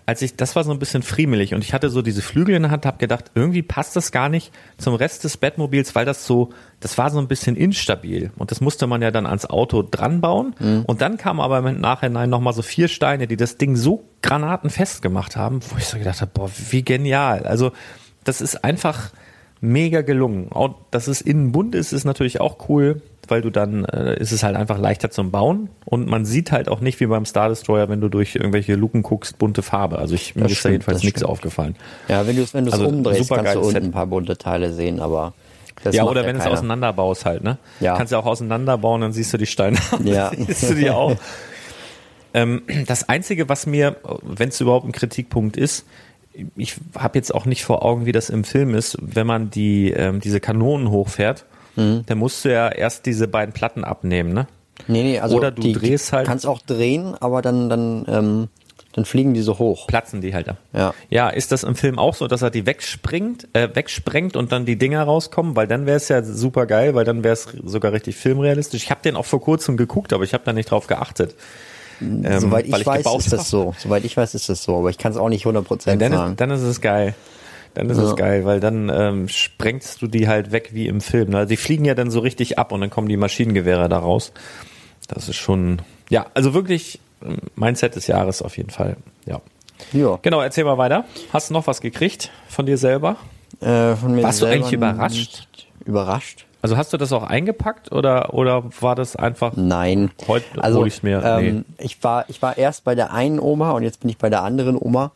als 0.05 0.21
ich, 0.21 0.35
das 0.35 0.55
war 0.55 0.63
so 0.63 0.71
ein 0.71 0.79
bisschen 0.79 1.03
friemelig 1.03 1.53
und 1.53 1.63
ich 1.63 1.73
hatte 1.73 1.89
so 1.89 2.01
diese 2.01 2.21
Flügel 2.21 2.55
in 2.55 2.63
der 2.63 2.71
Hand, 2.71 2.85
habe 2.85 2.97
gedacht, 2.97 3.31
irgendwie 3.35 3.61
passt 3.61 3.95
das 3.95 4.11
gar 4.11 4.29
nicht 4.29 4.51
zum 4.77 4.95
Rest 4.95 5.23
des 5.23 5.37
Bettmobils, 5.37 5.95
weil 5.95 6.05
das 6.05 6.25
so, 6.25 6.49
das 6.79 6.97
war 6.97 7.09
so 7.09 7.19
ein 7.19 7.27
bisschen 7.27 7.55
instabil 7.55 8.31
und 8.37 8.51
das 8.51 8.61
musste 8.61 8.87
man 8.87 9.01
ja 9.01 9.11
dann 9.11 9.25
ans 9.25 9.45
Auto 9.45 9.81
dran 9.81 10.21
bauen 10.21 10.55
und 10.87 11.01
dann 11.01 11.17
kamen 11.17 11.39
aber 11.39 11.59
im 11.59 11.81
Nachhinein 11.81 12.29
nochmal 12.29 12.53
so 12.53 12.61
vier 12.61 12.87
Steine, 12.87 13.27
die 13.27 13.37
das 13.37 13.57
Ding 13.57 13.75
so 13.75 14.05
granatenfest 14.21 15.01
gemacht 15.01 15.35
haben, 15.35 15.59
wo 15.69 15.77
ich 15.77 15.85
so 15.85 15.97
gedacht 15.97 16.21
habe, 16.21 16.31
boah, 16.33 16.49
wie 16.69 16.83
genial. 16.83 17.43
Also 17.43 17.71
das 18.23 18.41
ist 18.41 18.63
einfach 18.63 19.11
mega 19.59 20.01
gelungen. 20.01 20.51
Auch, 20.51 20.75
dass 20.91 21.07
es 21.07 21.21
innen 21.21 21.51
bunt 21.51 21.75
ist, 21.75 21.93
ist 21.93 22.05
natürlich 22.05 22.41
auch 22.41 22.69
cool, 22.69 23.01
weil 23.29 23.41
du 23.41 23.49
dann 23.49 23.85
äh, 23.85 24.19
ist 24.19 24.31
es 24.31 24.43
halt 24.43 24.55
einfach 24.55 24.77
leichter 24.77 25.09
zum 25.09 25.31
Bauen 25.31 25.69
und 25.85 26.07
man 26.07 26.25
sieht 26.25 26.51
halt 26.51 26.69
auch 26.69 26.79
nicht 26.81 26.99
wie 26.99 27.05
beim 27.07 27.25
Star 27.25 27.49
Destroyer, 27.49 27.89
wenn 27.89 28.01
du 28.01 28.09
durch 28.09 28.35
irgendwelche 28.35 28.75
Luken 28.75 29.01
guckst, 29.03 29.37
bunte 29.37 29.61
Farbe. 29.61 29.97
Also 29.99 30.15
ich, 30.15 30.35
mir 30.35 30.43
Das 30.43 30.51
ist 30.51 30.57
da 30.57 30.59
stimmt, 30.61 30.71
jedenfalls 30.73 30.97
das 30.97 31.03
nichts 31.03 31.19
stimmt. 31.21 31.31
aufgefallen. 31.31 31.75
Ja, 32.07 32.27
wenn 32.27 32.35
du 32.35 32.41
es 32.43 32.53
wenn 32.53 32.65
du's 32.65 32.73
Also, 32.73 32.87
umdrehst, 32.87 33.29
kannst 33.29 33.55
du 33.55 33.59
unten 33.59 33.71
Set. 33.71 33.83
ein 33.83 33.91
paar 33.91 34.07
bunte 34.07 34.37
Teile 34.37 34.73
sehen, 34.73 34.99
aber 34.99 35.33
Das 35.83 35.95
ja, 35.95 36.03
oder 36.03 36.25
wenn 36.25 36.35
du 36.35 36.41
es 36.41 36.47
auseinanderbaust 36.47 37.25
halt, 37.25 37.43
ne? 37.43 37.57
Ja. 37.79 37.95
Kannst 37.97 38.11
ja 38.11 38.19
auch 38.19 38.25
auseinanderbauen, 38.25 39.01
dann 39.01 39.13
siehst 39.13 39.33
du 39.33 39.37
die 39.37 39.45
Steine. 39.45 39.77
Ja. 40.03 40.31
siehst 40.37 40.69
du 40.69 40.75
die 40.75 40.89
auch. 40.89 41.15
ähm, 42.33 42.63
das 42.87 43.07
Einzige, 43.09 43.49
was 43.49 43.65
mir, 43.65 43.97
wenn 44.23 44.49
es 44.49 44.59
überhaupt 44.59 44.85
ein 44.85 44.91
Kritikpunkt 44.91 45.57
ist, 45.57 45.85
ich 46.55 46.75
habe 46.97 47.17
jetzt 47.19 47.33
auch 47.33 47.45
nicht 47.45 47.63
vor 47.63 47.83
Augen, 47.85 48.05
wie 48.07 48.11
das 48.11 48.29
im 48.31 48.43
Film 48.43 48.73
ist, 48.73 48.97
wenn 48.99 49.27
man 49.27 49.51
die 49.51 49.91
ähm, 49.91 50.19
diese 50.19 50.39
Kanonen 50.39 50.89
hochfährt, 50.89 51.45
Mhm. 51.75 52.03
dann 52.05 52.17
musst 52.17 52.45
du 52.45 52.51
ja 52.51 52.69
erst 52.69 53.05
diese 53.05 53.27
beiden 53.27 53.53
Platten 53.53 53.83
abnehmen, 53.83 54.33
ne? 54.33 54.47
Nee, 54.87 55.03
nee, 55.03 55.19
also 55.19 55.37
Oder 55.37 55.51
du 55.51 55.61
die, 55.61 55.73
drehst 55.73 56.11
halt- 56.13 56.27
kannst 56.27 56.45
auch 56.47 56.61
drehen, 56.61 57.15
aber 57.19 57.41
dann, 57.41 57.69
dann, 57.69 58.05
ähm, 58.07 58.47
dann 58.93 59.05
fliegen 59.05 59.33
die 59.33 59.41
so 59.41 59.57
hoch. 59.59 59.87
Platzen 59.87 60.21
die 60.21 60.33
halt 60.35 60.49
ab. 60.49 60.57
Ja. 60.73 60.93
Ja, 61.09 61.29
ist 61.29 61.51
das 61.51 61.63
im 61.63 61.75
Film 61.75 61.97
auch 61.97 62.13
so, 62.15 62.27
dass 62.27 62.41
er 62.41 62.49
die 62.51 62.65
wegspringt, 62.65 63.47
äh, 63.53 63.69
wegsprengt 63.73 64.35
und 64.35 64.51
dann 64.51 64.65
die 64.65 64.75
Dinger 64.77 65.03
rauskommen? 65.03 65.55
Weil 65.55 65.67
dann 65.67 65.85
wäre 65.85 65.97
es 65.97 66.09
ja 66.09 66.23
super 66.23 66.65
geil, 66.65 66.93
weil 66.95 67.05
dann 67.05 67.23
wäre 67.23 67.33
es 67.33 67.47
sogar 67.63 67.91
richtig 67.91 68.15
filmrealistisch. 68.17 68.83
Ich 68.83 68.91
habe 68.91 69.01
den 69.03 69.15
auch 69.15 69.25
vor 69.25 69.41
kurzem 69.41 69.77
geguckt, 69.77 70.11
aber 70.13 70.23
ich 70.23 70.33
habe 70.33 70.43
da 70.45 70.53
nicht 70.53 70.69
drauf 70.69 70.85
geachtet. 70.87 71.35
Ähm, 72.01 72.39
Soweit 72.39 72.71
weil 72.71 72.81
ich 72.81 72.85
weiß, 72.87 73.05
ist 73.17 73.31
das 73.33 73.49
so. 73.49 73.73
Soweit 73.77 74.03
ich 74.05 74.17
weiß, 74.17 74.35
ist 74.35 74.49
das 74.49 74.63
so, 74.63 74.77
aber 74.77 74.89
ich 74.89 74.97
kann 74.97 75.11
es 75.11 75.17
auch 75.17 75.29
nicht 75.29 75.45
100% 75.45 75.87
Ja, 75.89 75.95
dann, 75.95 76.11
sagen. 76.11 76.31
ist, 76.33 76.41
dann 76.41 76.51
ist 76.51 76.61
es 76.61 76.81
geil. 76.81 77.15
Dann 77.73 77.89
ist 77.89 77.97
Ja. 77.97 78.03
es 78.03 78.15
geil, 78.15 78.45
weil 78.45 78.59
dann 78.59 78.89
ähm, 78.93 79.27
sprengst 79.27 80.01
du 80.01 80.07
die 80.07 80.27
halt 80.27 80.51
weg 80.51 80.69
wie 80.73 80.87
im 80.87 81.01
Film. 81.01 81.29
Ne? 81.31 81.45
Die 81.47 81.57
fliegen 81.57 81.85
ja 81.85 81.95
dann 81.95 82.11
so 82.11 82.19
richtig 82.19 82.59
ab 82.59 82.71
und 82.71 82.81
dann 82.81 82.89
kommen 82.89 83.07
die 83.09 83.17
Maschinengewehre 83.17 83.89
da 83.89 83.97
raus. 83.97 84.31
Das 85.07 85.27
ist 85.29 85.35
schon, 85.37 85.81
ja, 86.09 86.27
also 86.33 86.53
wirklich 86.53 86.99
ähm, 87.25 87.37
mein 87.55 87.75
Set 87.75 87.95
des 87.95 88.07
Jahres 88.07 88.41
auf 88.41 88.57
jeden 88.57 88.69
Fall. 88.69 88.97
Ja. 89.25 89.41
ja. 89.91 90.19
Genau, 90.21 90.41
erzähl 90.41 90.63
mal 90.65 90.77
weiter. 90.77 91.05
Hast 91.31 91.49
du 91.49 91.53
noch 91.53 91.67
was 91.67 91.81
gekriegt 91.81 92.31
von 92.47 92.65
dir 92.65 92.77
selber? 92.77 93.17
Äh, 93.59 93.95
von 93.95 94.13
mir 94.15 94.23
Warst 94.23 94.41
du 94.41 94.45
selber 94.45 94.65
eigentlich 94.65 94.73
überrascht? 94.73 95.47
Überrascht? 95.85 96.45
Also 96.61 96.77
hast 96.77 96.93
du 96.93 96.97
das 96.97 97.11
auch 97.11 97.23
eingepackt 97.23 97.91
oder, 97.91 98.33
oder 98.33 98.63
war 98.79 98.95
das 98.95 99.17
einfach 99.17 99.51
Nein. 99.57 100.11
heute 100.29 100.45
Also 100.63 100.79
hol 100.79 100.87
ich's 100.87 101.03
mir? 101.03 101.21
ähm, 101.21 101.65
ich 101.77 102.01
war 102.05 102.23
ich 102.29 102.41
war 102.41 102.57
erst 102.57 102.85
bei 102.85 102.95
der 102.95 103.11
einen 103.11 103.39
Oma 103.39 103.71
und 103.71 103.83
jetzt 103.83 103.99
bin 103.99 104.09
ich 104.09 104.17
bei 104.17 104.29
der 104.29 104.43
anderen 104.43 104.77
Oma 104.79 105.11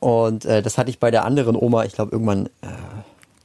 und 0.00 0.44
äh, 0.44 0.62
das 0.62 0.78
hatte 0.78 0.90
ich 0.90 0.98
bei 0.98 1.10
der 1.10 1.24
anderen 1.24 1.56
Oma, 1.56 1.84
ich 1.84 1.92
glaube 1.92 2.12
irgendwann 2.12 2.46
äh, 2.62 2.68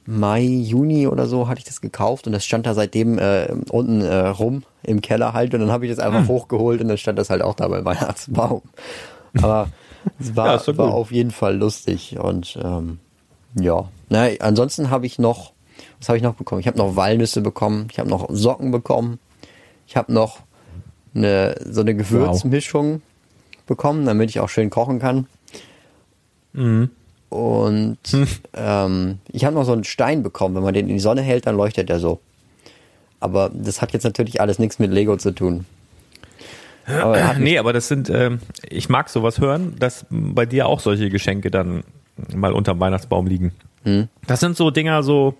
Mai, 0.06 0.42
Juni 0.42 1.06
oder 1.06 1.26
so 1.26 1.48
hatte 1.48 1.58
ich 1.58 1.64
das 1.64 1.80
gekauft 1.80 2.26
und 2.26 2.32
das 2.34 2.44
stand 2.44 2.66
da 2.66 2.74
seitdem 2.74 3.18
äh, 3.18 3.48
unten 3.70 4.02
äh, 4.02 4.14
rum 4.28 4.62
im 4.82 5.00
Keller 5.00 5.32
halt 5.32 5.54
und 5.54 5.60
dann 5.60 5.70
habe 5.72 5.86
ich 5.86 5.90
das 5.90 5.98
einfach 5.98 6.20
Hm. 6.20 6.28
hochgeholt 6.28 6.80
und 6.82 6.88
dann 6.88 6.98
stand 6.98 7.18
das 7.18 7.30
halt 7.30 7.42
auch 7.42 7.54
da 7.54 7.68
beim 7.68 7.84
Weihnachtsbaum. 7.86 8.60
Aber 9.40 9.68
es 10.20 10.36
war, 10.36 10.62
Ja, 10.62 10.76
war 10.76 10.92
auf 10.92 11.10
jeden 11.10 11.30
Fall 11.30 11.56
lustig 11.56 12.18
und 12.18 12.58
ähm, 12.62 12.98
ja. 13.58 13.88
Na, 14.10 14.26
ansonsten 14.40 14.90
habe 14.90 15.06
ich 15.06 15.18
noch, 15.18 15.52
was 15.98 16.08
habe 16.08 16.18
ich 16.18 16.22
noch 16.22 16.34
bekommen? 16.34 16.60
Ich 16.60 16.66
habe 16.66 16.76
noch 16.76 16.96
Walnüsse 16.96 17.40
bekommen, 17.40 17.88
ich 17.90 17.98
habe 17.98 18.10
noch 18.10 18.26
Socken 18.30 18.70
bekommen, 18.70 19.18
ich 19.86 19.96
habe 19.96 20.12
noch 20.12 20.40
eine 21.14 21.54
so 21.66 21.80
eine 21.80 21.94
Gewürzmischung 21.94 23.00
bekommen, 23.66 24.04
damit 24.04 24.28
ich 24.28 24.40
auch 24.40 24.48
schön 24.50 24.68
kochen 24.68 24.98
kann. 24.98 25.26
Mhm. 26.54 26.90
Und 27.28 27.98
ähm, 28.54 29.18
ich 29.30 29.44
habe 29.44 29.54
noch 29.54 29.64
so 29.64 29.72
einen 29.72 29.84
Stein 29.84 30.22
bekommen. 30.22 30.54
Wenn 30.54 30.62
man 30.62 30.74
den 30.74 30.88
in 30.88 30.94
die 30.94 31.00
Sonne 31.00 31.22
hält, 31.22 31.46
dann 31.46 31.56
leuchtet 31.56 31.90
er 31.90 32.00
so. 32.00 32.20
Aber 33.20 33.50
das 33.52 33.82
hat 33.82 33.92
jetzt 33.92 34.04
natürlich 34.04 34.40
alles 34.40 34.58
nichts 34.58 34.78
mit 34.78 34.90
Lego 34.90 35.16
zu 35.16 35.32
tun. 35.32 35.66
Aber 36.86 37.18
er 37.18 37.38
nee, 37.38 37.58
aber 37.58 37.72
das 37.72 37.88
sind, 37.88 38.10
ähm, 38.10 38.40
ich 38.68 38.88
mag 38.88 39.08
sowas 39.08 39.40
hören, 39.40 39.74
dass 39.78 40.04
bei 40.10 40.44
dir 40.44 40.66
auch 40.66 40.80
solche 40.80 41.08
Geschenke 41.08 41.50
dann 41.50 41.82
mal 42.34 42.52
unterm 42.52 42.78
Weihnachtsbaum 42.80 43.26
liegen. 43.26 43.52
Hm. 43.84 44.08
Das 44.26 44.40
sind 44.40 44.56
so 44.56 44.70
Dinger, 44.70 45.02
so, 45.02 45.34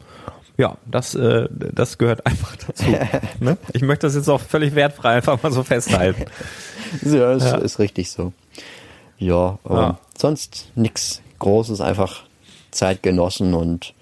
ja, 0.57 0.77
das, 0.87 1.15
äh, 1.15 1.49
das 1.51 1.99
gehört 1.99 2.27
einfach 2.27 2.57
dazu. 2.57 2.87
ne? 3.41 3.59
Ich 3.73 3.83
möchte 3.83 4.07
das 4.07 4.15
jetzt 4.15 4.29
auch 4.29 4.41
völlig 4.41 4.75
wertfrei 4.75 5.17
einfach 5.17 5.43
mal 5.43 5.53
so 5.53 5.63
festhalten. 5.63 6.25
ja, 7.03 7.33
ist, 7.33 7.45
ist 7.45 7.79
richtig 7.79 8.11
so. 8.11 8.33
Ja, 9.19 9.59
aber 9.65 9.81
Ja. 9.81 9.99
sonst 10.19 10.69
nichts 10.75 11.23
Großes, 11.39 11.81
einfach 11.81 12.23
Zeit 12.71 13.03
genossen 13.03 13.55
und 13.55 13.95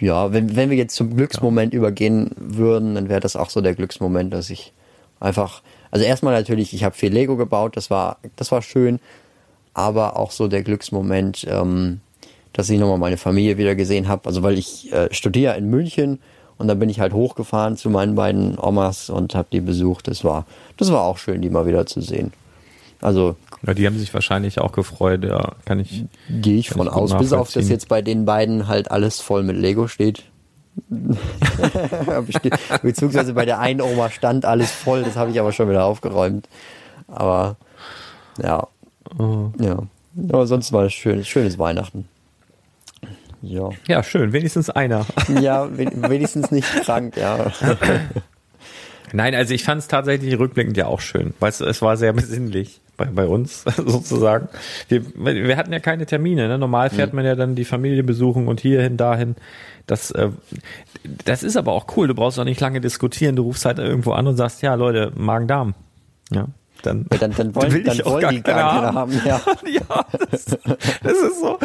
ja, 0.00 0.32
wenn, 0.32 0.56
wenn 0.56 0.70
wir 0.70 0.76
jetzt 0.76 0.96
zum 0.96 1.16
Glücksmoment 1.16 1.72
übergehen 1.72 2.30
würden, 2.36 2.94
dann 2.94 3.08
wäre 3.08 3.20
das 3.20 3.36
auch 3.36 3.50
so 3.50 3.60
der 3.60 3.74
Glücksmoment, 3.74 4.32
dass 4.32 4.50
ich 4.50 4.72
einfach, 5.20 5.62
also 5.90 6.04
erstmal 6.04 6.34
natürlich, 6.34 6.74
ich 6.74 6.84
habe 6.84 6.94
viel 6.94 7.12
Lego 7.12 7.36
gebaut, 7.36 7.76
das 7.76 7.90
war, 7.90 8.18
das 8.36 8.50
war 8.50 8.60
schön, 8.60 8.98
aber 9.72 10.16
auch 10.18 10.30
so 10.30 10.48
der 10.48 10.62
Glücksmoment, 10.62 11.46
ähm, 11.48 12.00
dass 12.52 12.70
ich 12.70 12.78
nochmal 12.78 12.98
meine 12.98 13.16
Familie 13.16 13.56
wieder 13.58 13.74
gesehen 13.74 14.08
habe. 14.08 14.26
Also 14.26 14.42
weil 14.42 14.58
ich 14.58 14.92
äh, 14.92 15.12
studiere 15.12 15.56
in 15.56 15.70
München 15.70 16.20
und 16.58 16.68
dann 16.68 16.78
bin 16.78 16.88
ich 16.88 17.00
halt 17.00 17.12
hochgefahren 17.12 17.76
zu 17.76 17.90
meinen 17.90 18.14
beiden 18.14 18.58
Omas 18.58 19.10
und 19.10 19.34
habe 19.34 19.48
die 19.50 19.60
besucht. 19.60 20.06
Das 20.08 20.22
war, 20.24 20.46
das 20.76 20.92
war 20.92 21.02
auch 21.02 21.18
schön, 21.18 21.42
die 21.42 21.50
mal 21.50 21.66
wieder 21.66 21.86
zu 21.86 22.00
sehen. 22.00 22.32
Also 23.00 23.36
Ja, 23.66 23.74
die 23.74 23.86
haben 23.86 23.98
sich 23.98 24.12
wahrscheinlich 24.12 24.58
auch 24.60 24.72
gefreut, 24.72 25.24
ja, 25.24 25.52
kann 25.64 25.80
ich. 25.80 26.04
gehe 26.28 26.58
ich 26.58 26.70
von 26.70 26.86
ich 26.86 26.92
aus, 26.92 27.16
bis 27.16 27.32
auf 27.32 27.50
dass 27.52 27.68
jetzt 27.68 27.88
bei 27.88 28.02
den 28.02 28.24
beiden 28.24 28.68
halt 28.68 28.90
alles 28.90 29.20
voll 29.20 29.42
mit 29.42 29.56
Lego 29.56 29.86
steht. 29.88 30.24
Beziehungsweise 32.82 33.34
bei 33.34 33.44
der 33.44 33.60
einen 33.60 33.80
Oma 33.80 34.10
stand 34.10 34.44
alles 34.44 34.70
voll, 34.70 35.02
das 35.04 35.16
habe 35.16 35.30
ich 35.30 35.40
aber 35.40 35.52
schon 35.52 35.68
wieder 35.68 35.84
aufgeräumt. 35.84 36.48
Aber 37.08 37.56
ja. 38.42 38.66
Oh. 39.18 39.50
Ja. 39.60 39.78
Aber 40.32 40.46
sonst 40.46 40.72
war 40.72 40.84
es 40.84 40.92
schön, 40.92 41.24
schönes 41.24 41.58
Weihnachten. 41.58 42.08
Ja. 43.42 43.68
Ja, 43.86 44.02
schön, 44.02 44.32
wenigstens 44.32 44.70
einer. 44.70 45.04
Ja, 45.40 45.68
wen- 45.76 46.08
wenigstens 46.08 46.50
nicht 46.50 46.66
krank, 46.82 47.16
ja. 47.16 47.52
Nein, 49.12 49.34
also 49.34 49.54
ich 49.54 49.64
fand 49.64 49.80
es 49.80 49.88
tatsächlich 49.88 50.38
rückblickend 50.38 50.76
ja 50.76 50.86
auch 50.86 51.00
schön, 51.00 51.34
weil 51.40 51.50
es, 51.50 51.60
es 51.60 51.82
war 51.82 51.96
sehr 51.96 52.12
besinnlich 52.14 52.80
bei, 52.96 53.06
bei 53.06 53.26
uns 53.26 53.64
sozusagen. 53.76 54.48
Wir, 54.88 55.02
wir 55.14 55.56
hatten 55.56 55.72
ja 55.72 55.80
keine 55.80 56.06
Termine. 56.06 56.48
Ne? 56.48 56.58
Normal 56.58 56.90
fährt 56.90 57.12
man 57.12 57.24
ja 57.24 57.34
dann 57.34 57.54
die 57.54 57.64
Familie 57.64 58.02
besuchen 58.04 58.48
und 58.48 58.60
hierhin, 58.60 58.96
dahin. 58.96 59.36
Das, 59.86 60.10
äh, 60.12 60.30
das 61.24 61.42
ist 61.42 61.56
aber 61.56 61.72
auch 61.72 61.86
cool. 61.96 62.08
Du 62.08 62.14
brauchst 62.14 62.38
auch 62.38 62.44
nicht 62.44 62.60
lange 62.60 62.80
diskutieren. 62.80 63.36
Du 63.36 63.42
rufst 63.42 63.64
halt 63.64 63.78
irgendwo 63.78 64.12
an 64.12 64.26
und 64.26 64.36
sagst, 64.36 64.62
ja 64.62 64.74
Leute, 64.74 65.12
Magen-Darm. 65.16 65.74
Ja, 66.32 66.46
dann, 66.82 67.06
Ja, 67.10 67.18
Dann, 67.18 67.34
dann 67.34 67.54
wollen, 67.54 67.84
dann 67.84 68.04
wollen 68.04 68.20
gar 68.22 68.30
die 68.32 68.42
gar 68.42 68.72
keine 68.72 68.86
keine 68.86 68.94
haben. 68.94 69.12
Ja. 69.24 69.40
ja, 69.66 70.06
das, 70.30 70.44
das 70.44 71.12
ist 71.12 71.40
so. 71.40 71.58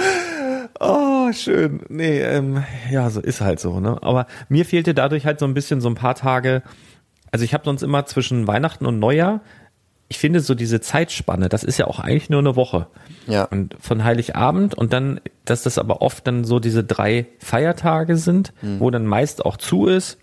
Oh, 0.79 1.31
schön. 1.31 1.81
Nee, 1.89 2.21
ähm, 2.21 2.63
ja, 2.91 3.09
so 3.09 3.19
ist 3.21 3.41
halt 3.41 3.59
so, 3.59 3.79
ne? 3.79 3.97
Aber 4.01 4.27
mir 4.47 4.65
fehlte 4.65 4.93
dadurch 4.93 5.25
halt 5.25 5.39
so 5.39 5.45
ein 5.45 5.53
bisschen 5.53 5.81
so 5.81 5.89
ein 5.89 5.95
paar 5.95 6.15
Tage. 6.15 6.63
Also 7.31 7.45
ich 7.45 7.53
habe 7.53 7.65
sonst 7.65 7.81
immer 7.81 8.05
zwischen 8.05 8.47
Weihnachten 8.47 8.85
und 8.85 8.99
Neujahr, 8.99 9.41
ich 10.11 10.17
finde 10.17 10.39
so 10.39 10.55
diese 10.55 10.81
Zeitspanne, 10.81 11.49
das 11.49 11.63
ist 11.63 11.77
ja 11.77 11.85
auch 11.85 11.99
eigentlich 11.99 12.31
nur 12.31 12.39
eine 12.39 12.55
Woche. 12.55 12.87
Ja. 13.27 13.43
Und 13.43 13.75
von 13.79 14.03
Heiligabend 14.03 14.73
und 14.73 14.91
dann, 14.91 15.21
dass 15.45 15.63
das 15.63 15.77
aber 15.77 16.01
oft 16.01 16.25
dann 16.25 16.43
so 16.43 16.59
diese 16.59 16.83
drei 16.83 17.27
Feiertage 17.37 18.17
sind, 18.17 18.53
wo 18.79 18.89
dann 18.89 19.05
meist 19.05 19.45
auch 19.45 19.55
zu 19.55 19.85
ist 19.85 20.17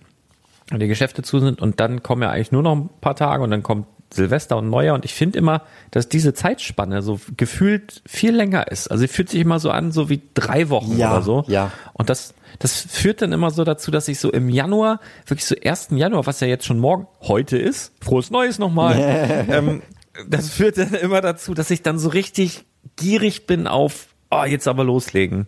und 0.73 0.81
die 0.81 0.89
Geschäfte 0.89 1.23
zu 1.23 1.39
sind 1.39 1.63
und 1.63 1.79
dann 1.79 2.03
kommen 2.03 2.23
ja 2.23 2.31
eigentlich 2.31 2.51
nur 2.51 2.63
noch 2.63 2.75
ein 2.75 2.91
paar 3.01 3.15
Tage 3.15 3.45
und 3.45 3.51
dann 3.53 3.63
kommt 3.63 3.87
Silvester 4.13 4.57
und 4.57 4.71
Neujahr 4.71 4.95
und 4.95 5.05
ich 5.05 5.15
finde 5.15 5.39
immer, 5.39 5.63
dass 5.91 6.09
diese 6.09 6.33
Zeitspanne 6.35 7.03
so 7.03 7.21
gefühlt 7.37 8.03
viel 8.07 8.35
länger 8.35 8.71
ist. 8.71 8.89
Also 8.89 9.03
sie 9.03 9.09
fühlt 9.09 9.29
sich 9.29 9.41
immer 9.41 9.59
so 9.59 9.71
an, 9.71 9.93
so 9.93 10.09
wie 10.09 10.23
drei 10.35 10.69
Wochen 10.69 10.97
Ja, 10.97 11.13
oder 11.13 11.23
so. 11.23 11.45
ja. 11.49 11.73
Und 11.93 12.09
das, 12.09 12.35
das 12.59 12.81
führt 12.81 13.23
dann 13.23 13.33
immer 13.33 13.51
so 13.51 13.65
dazu, 13.65 13.91
dass 13.91 14.09
ich 14.09 14.19
so 14.19 14.31
im 14.31 14.49
Januar, 14.49 15.01
wirklich 15.27 15.45
so 15.47 15.55
1. 15.63 15.89
Januar, 15.91 16.27
was 16.27 16.41
ja 16.41 16.47
jetzt 16.47 16.65
schon 16.65 16.79
morgen, 16.79 17.07
heute 17.23 17.59
ist, 17.59 17.93
frohes 18.03 18.31
Neues 18.31 18.59
nochmal, 18.59 18.97
ähm, 19.51 19.83
das 20.29 20.51
führt 20.51 20.79
dann 20.79 20.95
immer 20.95 21.21
dazu, 21.21 21.53
dass 21.55 21.71
ich 21.71 21.83
dann 21.83 21.99
so 21.99 22.09
richtig 22.09 22.65
gierig 22.97 23.47
bin 23.47 23.67
auf, 23.67 24.07
oh, 24.31 24.45
jetzt 24.45 24.69
aber 24.69 24.85
loslegen. 24.85 25.47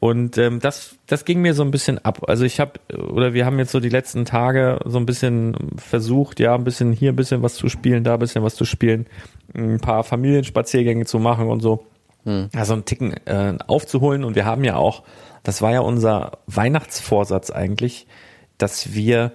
Und 0.00 0.38
ähm, 0.38 0.60
das, 0.60 0.96
das 1.06 1.26
ging 1.26 1.42
mir 1.42 1.52
so 1.52 1.62
ein 1.62 1.70
bisschen 1.70 1.98
ab. 1.98 2.22
Also 2.26 2.44
ich 2.44 2.58
habe, 2.58 2.72
oder 2.90 3.34
wir 3.34 3.44
haben 3.44 3.58
jetzt 3.58 3.70
so 3.70 3.80
die 3.80 3.90
letzten 3.90 4.24
Tage 4.24 4.80
so 4.86 4.98
ein 4.98 5.04
bisschen 5.04 5.54
versucht, 5.76 6.40
ja, 6.40 6.54
ein 6.54 6.64
bisschen 6.64 6.92
hier 6.92 7.12
ein 7.12 7.16
bisschen 7.16 7.42
was 7.42 7.54
zu 7.54 7.68
spielen, 7.68 8.02
da 8.02 8.14
ein 8.14 8.18
bisschen 8.18 8.42
was 8.42 8.54
zu 8.54 8.64
spielen, 8.64 9.06
ein 9.54 9.78
paar 9.78 10.02
Familienspaziergänge 10.02 11.04
zu 11.04 11.18
machen 11.18 11.48
und 11.48 11.60
so. 11.60 11.84
Also 12.54 12.72
einen 12.72 12.86
Ticken 12.86 13.12
äh, 13.26 13.58
aufzuholen. 13.66 14.24
Und 14.24 14.36
wir 14.36 14.46
haben 14.46 14.64
ja 14.64 14.76
auch, 14.76 15.02
das 15.42 15.60
war 15.60 15.72
ja 15.72 15.80
unser 15.80 16.38
Weihnachtsvorsatz 16.46 17.50
eigentlich, 17.50 18.06
dass 18.56 18.94
wir 18.94 19.32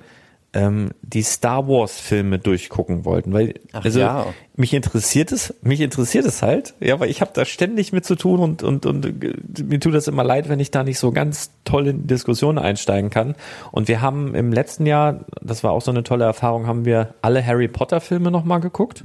ähm, 0.56 0.92
die 1.02 1.22
Star 1.22 1.68
Wars 1.68 2.00
Filme 2.00 2.40
durchgucken 2.40 3.06
wollten, 3.06 3.34
weil 3.34 3.56
Ach 3.74 3.84
also 3.84 4.00
ja. 4.00 4.26
mich 4.56 4.74
interessiert 4.74 5.32
es, 5.32 5.54
mich 5.62 5.82
interessiert 5.82 6.26
es 6.26 6.42
halt, 6.42 6.74
ja, 6.80 7.00
weil 7.00 7.10
ich 7.10 7.20
habe 7.22 7.32
da 7.34 7.44
ständig 7.44 7.92
mit 7.92 8.06
zu 8.06 8.16
tun 8.16 8.40
und 8.40 8.64
und 8.64 8.86
und 8.86 9.06
äh, 9.06 9.34
mir 9.64 9.80
tut 9.80 9.94
das 9.94 10.08
immer 10.08 10.24
leid, 10.24 10.48
wenn 10.48 10.62
ich 10.62 10.72
da 10.72 10.84
nicht 10.84 10.98
so 10.98 11.12
ganz 11.12 11.52
toll 11.66 11.88
in 11.88 12.08
Diskussionen 12.08 12.58
einsteigen 12.58 13.10
kann. 13.10 13.36
Und 13.72 13.90
wir 13.90 14.02
haben 14.02 14.34
im 14.34 14.54
letzten 14.54 14.86
Jahr, 14.86 15.26
das 15.42 15.64
war 15.64 15.72
auch 15.72 15.82
so 15.82 15.92
eine 15.92 16.04
tolle 16.04 16.24
Erfahrung, 16.24 16.68
haben 16.68 16.86
wir 16.86 17.16
alle 17.22 17.46
Harry 17.46 17.68
Potter 17.68 18.00
Filme 18.00 18.32
noch 18.32 18.46
mal 18.46 18.60
geguckt. 18.60 19.04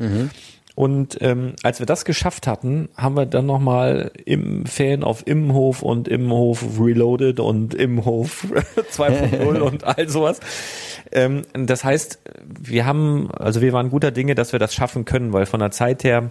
Und 0.74 1.18
ähm, 1.20 1.54
als 1.62 1.78
wir 1.78 1.86
das 1.86 2.04
geschafft 2.04 2.46
hatten, 2.46 2.88
haben 2.96 3.16
wir 3.16 3.26
dann 3.26 3.46
nochmal 3.46 4.12
im 4.24 4.66
Fan 4.66 5.02
auf 5.02 5.26
Immenhof 5.26 5.82
und 5.82 6.08
Immenhof 6.08 6.64
Reloaded 6.80 7.40
und 7.40 7.74
Immenhof 7.74 8.46
2.0 8.92 9.58
und 9.60 9.84
all 9.84 10.08
sowas. 10.08 10.40
Ähm, 11.12 11.42
das 11.52 11.84
heißt, 11.84 12.20
wir 12.46 12.86
haben, 12.86 13.30
also 13.32 13.60
wir 13.60 13.72
waren 13.72 13.90
guter 13.90 14.10
Dinge, 14.10 14.34
dass 14.34 14.52
wir 14.52 14.58
das 14.58 14.74
schaffen 14.74 15.04
können, 15.04 15.32
weil 15.32 15.46
von 15.46 15.60
der 15.60 15.70
Zeit 15.70 16.04
her 16.04 16.30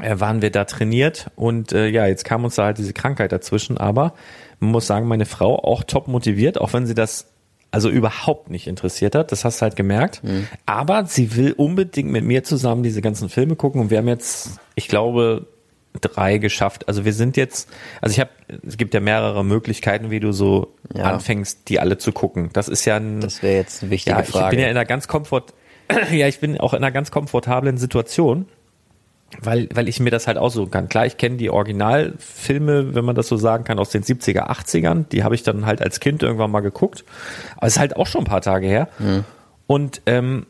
äh, 0.00 0.18
waren 0.20 0.42
wir 0.42 0.50
da 0.50 0.64
trainiert 0.64 1.30
und 1.36 1.72
äh, 1.72 1.88
ja, 1.88 2.06
jetzt 2.06 2.24
kam 2.24 2.44
uns 2.44 2.56
da 2.56 2.64
halt 2.64 2.78
diese 2.78 2.92
Krankheit 2.92 3.32
dazwischen, 3.32 3.78
aber 3.78 4.14
man 4.60 4.72
muss 4.72 4.86
sagen, 4.86 5.08
meine 5.08 5.26
Frau 5.26 5.58
auch 5.58 5.84
top 5.84 6.08
motiviert, 6.08 6.60
auch 6.60 6.72
wenn 6.72 6.86
sie 6.86 6.94
das 6.94 7.33
also 7.74 7.90
überhaupt 7.90 8.50
nicht 8.50 8.66
interessiert 8.66 9.14
hat. 9.14 9.32
Das 9.32 9.44
hast 9.44 9.60
du 9.60 9.62
halt 9.62 9.76
gemerkt. 9.76 10.22
Mhm. 10.24 10.46
Aber 10.66 11.06
sie 11.06 11.36
will 11.36 11.52
unbedingt 11.52 12.10
mit 12.10 12.24
mir 12.24 12.44
zusammen 12.44 12.82
diese 12.82 13.02
ganzen 13.02 13.28
Filme 13.28 13.56
gucken 13.56 13.80
und 13.80 13.90
wir 13.90 13.98
haben 13.98 14.08
jetzt, 14.08 14.58
ich 14.74 14.88
glaube, 14.88 15.46
drei 16.00 16.38
geschafft. 16.38 16.88
Also 16.88 17.04
wir 17.04 17.12
sind 17.12 17.36
jetzt, 17.36 17.68
also 18.00 18.12
ich 18.12 18.20
habe, 18.20 18.30
es 18.66 18.76
gibt 18.76 18.94
ja 18.94 19.00
mehrere 19.00 19.44
Möglichkeiten, 19.44 20.10
wie 20.10 20.20
du 20.20 20.32
so 20.32 20.74
ja. 20.94 21.04
anfängst, 21.04 21.68
die 21.68 21.80
alle 21.80 21.98
zu 21.98 22.12
gucken. 22.12 22.50
Das 22.52 22.68
ist 22.68 22.84
ja 22.84 22.96
ein. 22.96 23.20
Das 23.20 23.42
wäre 23.42 23.56
jetzt 23.56 23.82
eine 23.82 23.90
wichtige 23.90 24.16
ja, 24.16 24.22
Frage. 24.22 24.46
Ich 24.46 24.50
bin 24.50 24.60
ja 24.60 24.66
in 24.66 24.76
einer 24.76 24.84
ganz 24.84 25.08
komfort, 25.08 25.54
ja, 26.10 26.26
ich 26.28 26.40
bin 26.40 26.58
auch 26.58 26.74
in 26.74 26.78
einer 26.78 26.92
ganz 26.92 27.10
komfortablen 27.10 27.78
Situation 27.78 28.46
weil, 29.40 29.68
weil 29.74 29.88
ich 29.88 30.00
mir 30.00 30.10
das 30.10 30.26
halt 30.26 30.38
aussuchen 30.38 30.70
kann. 30.70 30.88
Klar, 30.88 31.06
ich 31.06 31.16
kenne 31.16 31.36
die 31.36 31.50
Originalfilme, 31.50 32.94
wenn 32.94 33.04
man 33.04 33.14
das 33.14 33.28
so 33.28 33.36
sagen 33.36 33.64
kann, 33.64 33.78
aus 33.78 33.90
den 33.90 34.02
70er, 34.02 34.48
80ern. 34.48 35.08
Die 35.08 35.24
habe 35.24 35.34
ich 35.34 35.42
dann 35.42 35.66
halt 35.66 35.82
als 35.82 36.00
Kind 36.00 36.22
irgendwann 36.22 36.50
mal 36.50 36.60
geguckt. 36.60 37.04
Aber 37.56 37.66
es 37.66 37.74
ist 37.74 37.80
halt 37.80 37.96
auch 37.96 38.06
schon 38.06 38.22
ein 38.22 38.26
paar 38.26 38.42
Tage 38.42 38.66
her. 38.66 38.88
Mhm. 38.98 39.24
Und 39.66 40.02
ähm, 40.06 40.46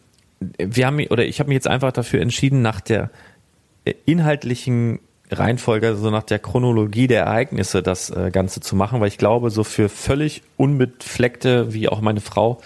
wir 0.59 0.87
haben 0.87 0.99
oder 1.09 1.25
ich 1.25 1.41
habe 1.41 1.49
mich 1.49 1.57
jetzt 1.57 1.69
einfach 1.69 1.93
dafür 1.93 2.21
entschieden, 2.21 2.63
nach 2.63 2.81
der 2.81 3.11
äh, 3.85 3.95
inhaltlichen 4.05 5.01
Reihenfolge, 5.31 5.89
also 5.89 6.11
nach 6.11 6.23
der 6.23 6.39
Chronologie 6.39 7.07
der 7.07 7.25
Ereignisse 7.25 7.83
das 7.83 8.11
äh, 8.11 8.31
Ganze 8.31 8.61
zu 8.61 8.77
machen, 8.77 9.01
weil 9.01 9.09
ich 9.09 9.19
glaube, 9.19 9.51
so 9.51 9.65
für 9.65 9.89
völlig 9.89 10.43
unbefleckte, 10.57 11.73
wie 11.73 11.89
auch 11.89 12.01
meine 12.01 12.21
Frau, 12.21 12.61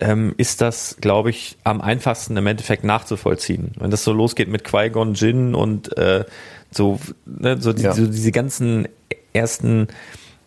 ähm, 0.00 0.34
ist 0.36 0.60
das, 0.60 0.96
glaube 1.00 1.30
ich, 1.30 1.56
am 1.64 1.80
einfachsten 1.80 2.36
im 2.36 2.46
Endeffekt 2.46 2.84
nachzuvollziehen. 2.84 3.72
Wenn 3.78 3.90
das 3.90 4.04
so 4.04 4.12
losgeht 4.12 4.48
mit 4.48 4.64
Qui-Gon 4.64 5.14
Jinn 5.14 5.54
und 5.54 5.96
äh, 5.96 6.24
so, 6.70 6.98
ne, 7.26 7.60
so, 7.60 7.72
die, 7.72 7.82
ja. 7.82 7.92
so 7.92 8.06
diese 8.06 8.32
ganzen 8.32 8.88
ersten 9.32 9.88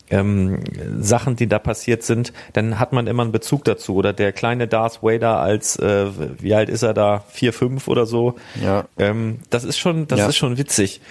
ähm, 0.10 0.60
Sachen, 1.00 1.36
die 1.36 1.48
da 1.48 1.60
passiert 1.60 2.04
sind, 2.04 2.34
dann 2.54 2.80
hat 2.80 2.94
man 2.94 3.08
immer 3.08 3.24
einen 3.24 3.32
Bezug 3.32 3.64
dazu. 3.66 3.96
Oder 3.96 4.14
der 4.14 4.32
kleine 4.32 4.68
Darth 4.68 5.04
Vader 5.04 5.40
als, 5.40 5.78
äh, 5.78 6.08
wie 6.40 6.54
alt 6.54 6.70
ist 6.70 6.84
er 6.84 6.94
da, 6.94 7.24
vier, 7.30 7.54
fünf 7.54 7.88
oder 7.88 8.06
so. 8.06 8.36
Ja. 8.62 8.86
Ähm, 8.98 9.40
das 9.50 9.64
ist 9.64 9.78
schon, 9.78 10.08
das 10.08 10.20
ja. 10.20 10.28
ist 10.28 10.38
schon 10.38 10.58
witzig. 10.58 11.02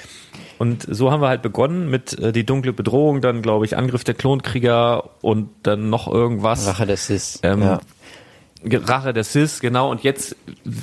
Und 0.58 0.86
so 0.88 1.10
haben 1.10 1.20
wir 1.20 1.28
halt 1.28 1.42
begonnen 1.42 1.90
mit 1.90 2.18
äh, 2.18 2.32
die 2.32 2.44
dunkle 2.44 2.72
Bedrohung, 2.72 3.20
dann 3.20 3.42
glaube 3.42 3.66
ich 3.66 3.76
Angriff 3.76 4.04
der 4.04 4.14
Klonkrieger 4.14 5.10
und 5.20 5.50
dann 5.62 5.90
noch 5.90 6.10
irgendwas. 6.10 6.66
Rache 6.66 6.86
des 6.86 7.06
Sis. 7.06 7.40
Ähm, 7.42 7.62
ja. 7.62 7.80
Rache 8.64 9.12
der 9.12 9.24
Sis, 9.24 9.60
genau. 9.60 9.90
Und 9.90 10.02
jetzt 10.02 10.36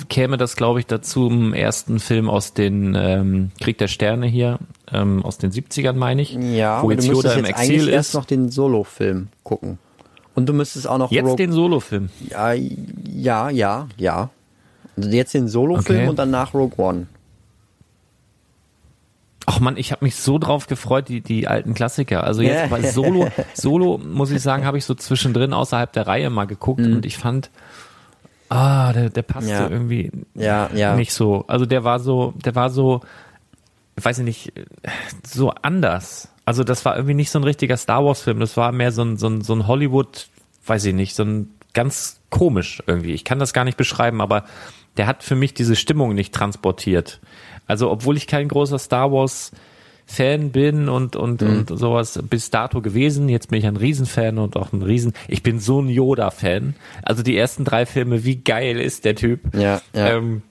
käme 0.08 0.36
das, 0.36 0.56
glaube 0.56 0.80
ich, 0.80 0.86
dazu 0.86 1.28
im 1.28 1.52
ersten 1.52 1.98
Film 2.00 2.30
aus 2.30 2.54
den 2.54 2.94
ähm, 2.96 3.50
Krieg 3.60 3.78
der 3.78 3.88
Sterne 3.88 4.26
hier, 4.26 4.58
ähm, 4.92 5.22
aus 5.22 5.38
den 5.38 5.50
70ern, 5.50 5.94
meine 5.94 6.22
ich. 6.22 6.32
Ja, 6.32 6.82
wo 6.82 6.90
jetzt 6.90 7.06
Yoda 7.06 7.32
im 7.32 7.44
Exil 7.44 7.82
ist. 7.82 7.88
erst 7.88 8.14
noch 8.14 8.24
den 8.24 8.50
Solo-Film 8.50 9.28
gucken. 9.42 9.78
Und 10.34 10.48
du 10.48 10.52
müsstest 10.52 10.88
auch 10.88 10.98
noch 10.98 11.10
jetzt 11.10 11.24
Rogue 11.24 11.36
den 11.36 11.52
Solo-Film. 11.52 12.10
Ja, 12.28 12.52
ja, 12.52 13.50
ja, 13.50 13.88
ja. 13.96 14.30
Also 14.96 15.08
jetzt 15.10 15.34
den 15.34 15.48
Solo-Film 15.48 16.00
okay. 16.00 16.08
und 16.08 16.18
danach 16.18 16.54
Rogue 16.54 16.84
One. 16.84 17.06
Ach 19.46 19.60
man, 19.60 19.76
ich 19.76 19.92
habe 19.92 20.04
mich 20.04 20.16
so 20.16 20.38
drauf 20.38 20.66
gefreut, 20.66 21.08
die, 21.08 21.20
die 21.20 21.46
alten 21.46 21.74
Klassiker. 21.74 22.24
Also 22.24 22.42
jetzt 22.42 22.70
bei 22.70 22.82
Solo, 22.82 23.28
Solo 23.54 23.98
muss 23.98 24.30
ich 24.30 24.40
sagen, 24.40 24.64
habe 24.64 24.78
ich 24.78 24.84
so 24.84 24.94
zwischendrin 24.94 25.52
außerhalb 25.52 25.92
der 25.92 26.06
Reihe 26.06 26.30
mal 26.30 26.46
geguckt 26.46 26.80
mhm. 26.80 26.96
und 26.96 27.06
ich 27.06 27.18
fand, 27.18 27.50
ah, 28.48 28.92
der, 28.92 29.10
der 29.10 29.22
passte 29.22 29.50
ja. 29.50 29.68
irgendwie 29.68 30.10
ja, 30.34 30.70
ja. 30.74 30.96
nicht 30.96 31.12
so. 31.12 31.44
Also 31.46 31.66
der 31.66 31.84
war 31.84 32.00
so, 32.00 32.32
der 32.44 32.54
war 32.54 32.70
so, 32.70 33.00
ich 33.96 34.04
weiß 34.04 34.18
nicht, 34.18 34.52
so 35.26 35.50
anders. 35.50 36.28
Also 36.46 36.64
das 36.64 36.84
war 36.84 36.96
irgendwie 36.96 37.14
nicht 37.14 37.30
so 37.30 37.38
ein 37.38 37.44
richtiger 37.44 37.76
Star 37.76 38.04
Wars 38.04 38.22
Film. 38.22 38.40
Das 38.40 38.56
war 38.56 38.72
mehr 38.72 38.92
so 38.92 39.02
ein, 39.02 39.16
so 39.16 39.28
ein, 39.28 39.42
so 39.42 39.54
ein 39.54 39.66
Hollywood, 39.66 40.28
weiß 40.66 40.84
ich 40.86 40.94
nicht, 40.94 41.14
so 41.14 41.22
ein 41.24 41.50
ganz 41.74 42.20
komisch 42.30 42.82
irgendwie. 42.86 43.12
Ich 43.12 43.24
kann 43.24 43.38
das 43.38 43.52
gar 43.52 43.64
nicht 43.64 43.76
beschreiben, 43.76 44.20
aber 44.20 44.44
der 44.96 45.06
hat 45.06 45.22
für 45.22 45.34
mich 45.34 45.54
diese 45.54 45.76
Stimmung 45.76 46.14
nicht 46.14 46.34
transportiert. 46.34 47.20
Also, 47.66 47.90
obwohl 47.90 48.16
ich 48.16 48.26
kein 48.26 48.48
großer 48.48 48.78
Star 48.78 49.12
Wars 49.12 49.52
Fan 50.06 50.50
bin 50.50 50.88
und, 50.88 51.16
und, 51.16 51.40
mhm. 51.40 51.48
und 51.68 51.78
sowas 51.78 52.20
bis 52.28 52.50
dato 52.50 52.82
gewesen. 52.82 53.28
Jetzt 53.28 53.48
bin 53.48 53.58
ich 53.58 53.66
ein 53.66 53.76
Riesenfan 53.76 54.38
und 54.38 54.56
auch 54.56 54.72
ein 54.72 54.82
Riesen. 54.82 55.14
Ich 55.28 55.42
bin 55.42 55.60
so 55.60 55.80
ein 55.80 55.88
Yoda-Fan. 55.88 56.74
Also 57.02 57.22
die 57.22 57.36
ersten 57.36 57.64
drei 57.64 57.86
Filme, 57.86 58.24
wie 58.24 58.36
geil 58.36 58.80
ist 58.80 59.04
der 59.04 59.14
Typ? 59.14 59.40
Ja, 59.54 59.80
ja. 59.94 60.16
Ähm, 60.16 60.42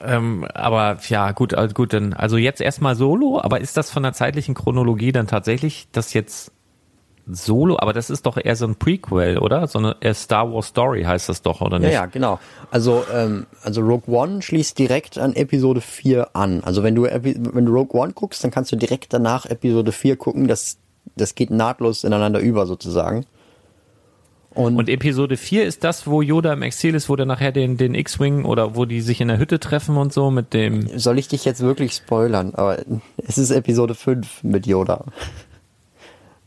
ähm, 0.00 0.46
aber 0.52 0.98
ja, 1.08 1.32
gut, 1.32 1.54
also 1.54 1.74
gut, 1.74 1.92
dann, 1.92 2.12
also 2.12 2.36
jetzt 2.36 2.60
erstmal 2.60 2.94
Solo, 2.94 3.40
aber 3.40 3.60
ist 3.60 3.76
das 3.76 3.90
von 3.90 4.02
der 4.02 4.12
zeitlichen 4.12 4.54
Chronologie 4.54 5.12
dann 5.12 5.26
tatsächlich 5.26 5.88
das 5.90 6.12
jetzt 6.12 6.52
Solo, 7.34 7.78
aber 7.78 7.92
das 7.92 8.10
ist 8.10 8.26
doch 8.26 8.36
eher 8.36 8.56
so 8.56 8.66
ein 8.66 8.76
Prequel, 8.76 9.38
oder? 9.38 9.66
So 9.66 9.78
eine 9.78 9.96
Star 10.14 10.52
Wars 10.52 10.68
Story 10.68 11.02
heißt 11.02 11.28
das 11.28 11.42
doch, 11.42 11.60
oder 11.60 11.78
nicht? 11.78 11.92
Ja, 11.92 12.02
ja, 12.02 12.06
genau. 12.06 12.38
Also, 12.70 13.04
ähm, 13.12 13.46
also 13.62 13.80
Rogue 13.80 14.14
One 14.14 14.42
schließt 14.42 14.78
direkt 14.78 15.18
an 15.18 15.34
Episode 15.34 15.80
4 15.80 16.34
an. 16.34 16.62
Also 16.64 16.82
wenn 16.82 16.94
du, 16.94 17.04
wenn 17.04 17.66
du 17.66 17.72
Rogue 17.72 18.00
One 18.00 18.12
guckst, 18.12 18.42
dann 18.44 18.50
kannst 18.50 18.72
du 18.72 18.76
direkt 18.76 19.12
danach 19.12 19.46
Episode 19.46 19.92
4 19.92 20.16
gucken. 20.16 20.48
Das, 20.48 20.78
das 21.16 21.34
geht 21.34 21.50
nahtlos 21.50 22.04
ineinander 22.04 22.40
über 22.40 22.66
sozusagen. 22.66 23.26
Und, 24.54 24.76
und 24.76 24.88
Episode 24.90 25.36
4 25.36 25.64
ist 25.64 25.82
das, 25.82 26.06
wo 26.06 26.20
Yoda 26.20 26.52
im 26.52 26.62
Exil 26.62 26.94
ist, 26.94 27.08
wo 27.08 27.16
der 27.16 27.24
nachher 27.24 27.52
den, 27.52 27.78
den 27.78 27.94
X-Wing 27.94 28.44
oder 28.44 28.76
wo 28.76 28.84
die 28.84 29.00
sich 29.00 29.20
in 29.22 29.28
der 29.28 29.38
Hütte 29.38 29.58
treffen 29.60 29.96
und 29.96 30.12
so 30.12 30.30
mit 30.30 30.52
dem. 30.52 30.98
Soll 30.98 31.18
ich 31.18 31.28
dich 31.28 31.44
jetzt 31.46 31.60
wirklich 31.60 31.94
spoilern? 31.94 32.54
Aber 32.54 32.78
es 33.16 33.38
ist 33.38 33.50
Episode 33.50 33.94
5 33.94 34.44
mit 34.44 34.66
Yoda 34.66 35.06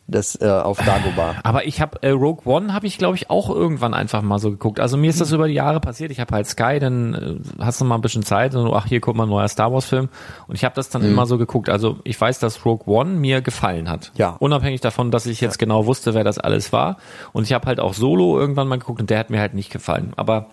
das 0.08 0.40
äh, 0.40 0.48
auf 0.48 0.78
Dagobah. 0.78 1.36
Aber 1.44 1.66
ich 1.66 1.82
habe 1.82 2.02
äh, 2.04 2.10
Rogue 2.10 2.42
One 2.46 2.74
habe 2.74 2.86
ich 2.86 2.98
glaube 2.98 3.16
ich 3.16 3.30
auch 3.30 3.50
irgendwann 3.50 3.94
einfach 3.94 4.22
mal 4.22 4.38
so 4.38 4.52
geguckt. 4.52 4.80
Also 4.80 4.98
mir 4.98 5.10
ist 5.10 5.20
das 5.20 5.32
über 5.32 5.48
die 5.48 5.56
Jahre 5.56 5.80
passiert. 5.80 6.12
Ich 6.12 6.20
habe 6.20 6.36
halt 6.36 6.48
Sky, 6.48 6.80
dann 6.80 7.14
äh, 7.14 7.64
hast 7.64 7.82
du 7.82 7.86
mal 7.86 7.96
ein 7.96 8.02
bisschen 8.02 8.24
Zeit 8.24 8.54
und 8.54 8.72
ach 8.74 8.86
hier 8.86 9.02
guck 9.02 9.16
mal 9.16 9.24
ein 9.24 9.30
neuer 9.30 9.48
Star 9.48 9.74
Wars 9.74 9.86
Film 9.86 10.10
und 10.48 10.56
ich 10.56 10.64
habe 10.64 10.76
das 10.76 10.90
dann 10.90 11.02
mhm. 11.02 11.10
immer 11.10 11.26
so 11.26 11.38
geguckt. 11.38 11.70
Also 11.70 11.98
ich 12.04 12.20
weiß, 12.20 12.40
dass 12.40 12.66
Rogue 12.66 12.88
One 12.88 13.12
mir 13.12 13.42
gefallen 13.42 13.90
hat. 13.90 14.12
Ja. 14.16 14.36
Unabhängig 14.40 14.82
davon, 14.82 15.10
dass 15.10 15.26
ich 15.26 15.42
jetzt 15.42 15.56
ja. 15.56 15.66
genau 15.66 15.86
wusste, 15.88 16.14
wer 16.14 16.24
das 16.24 16.38
alles 16.38 16.72
war 16.72 16.98
und 17.34 17.44
ich 17.44 17.54
habe 17.54 17.66
halt 17.66 17.80
auch 17.80 17.94
Solo 17.94 18.40
irgendwann 18.40 18.68
mal 18.68 18.78
geguckt 18.78 19.02
und 19.02 19.10
der 19.10 19.20
hat 19.20 19.30
mir 19.30 19.40
halt 19.40 19.56
nicht 19.56 19.72
gefallen. 19.72 20.14
Aber 20.18 20.48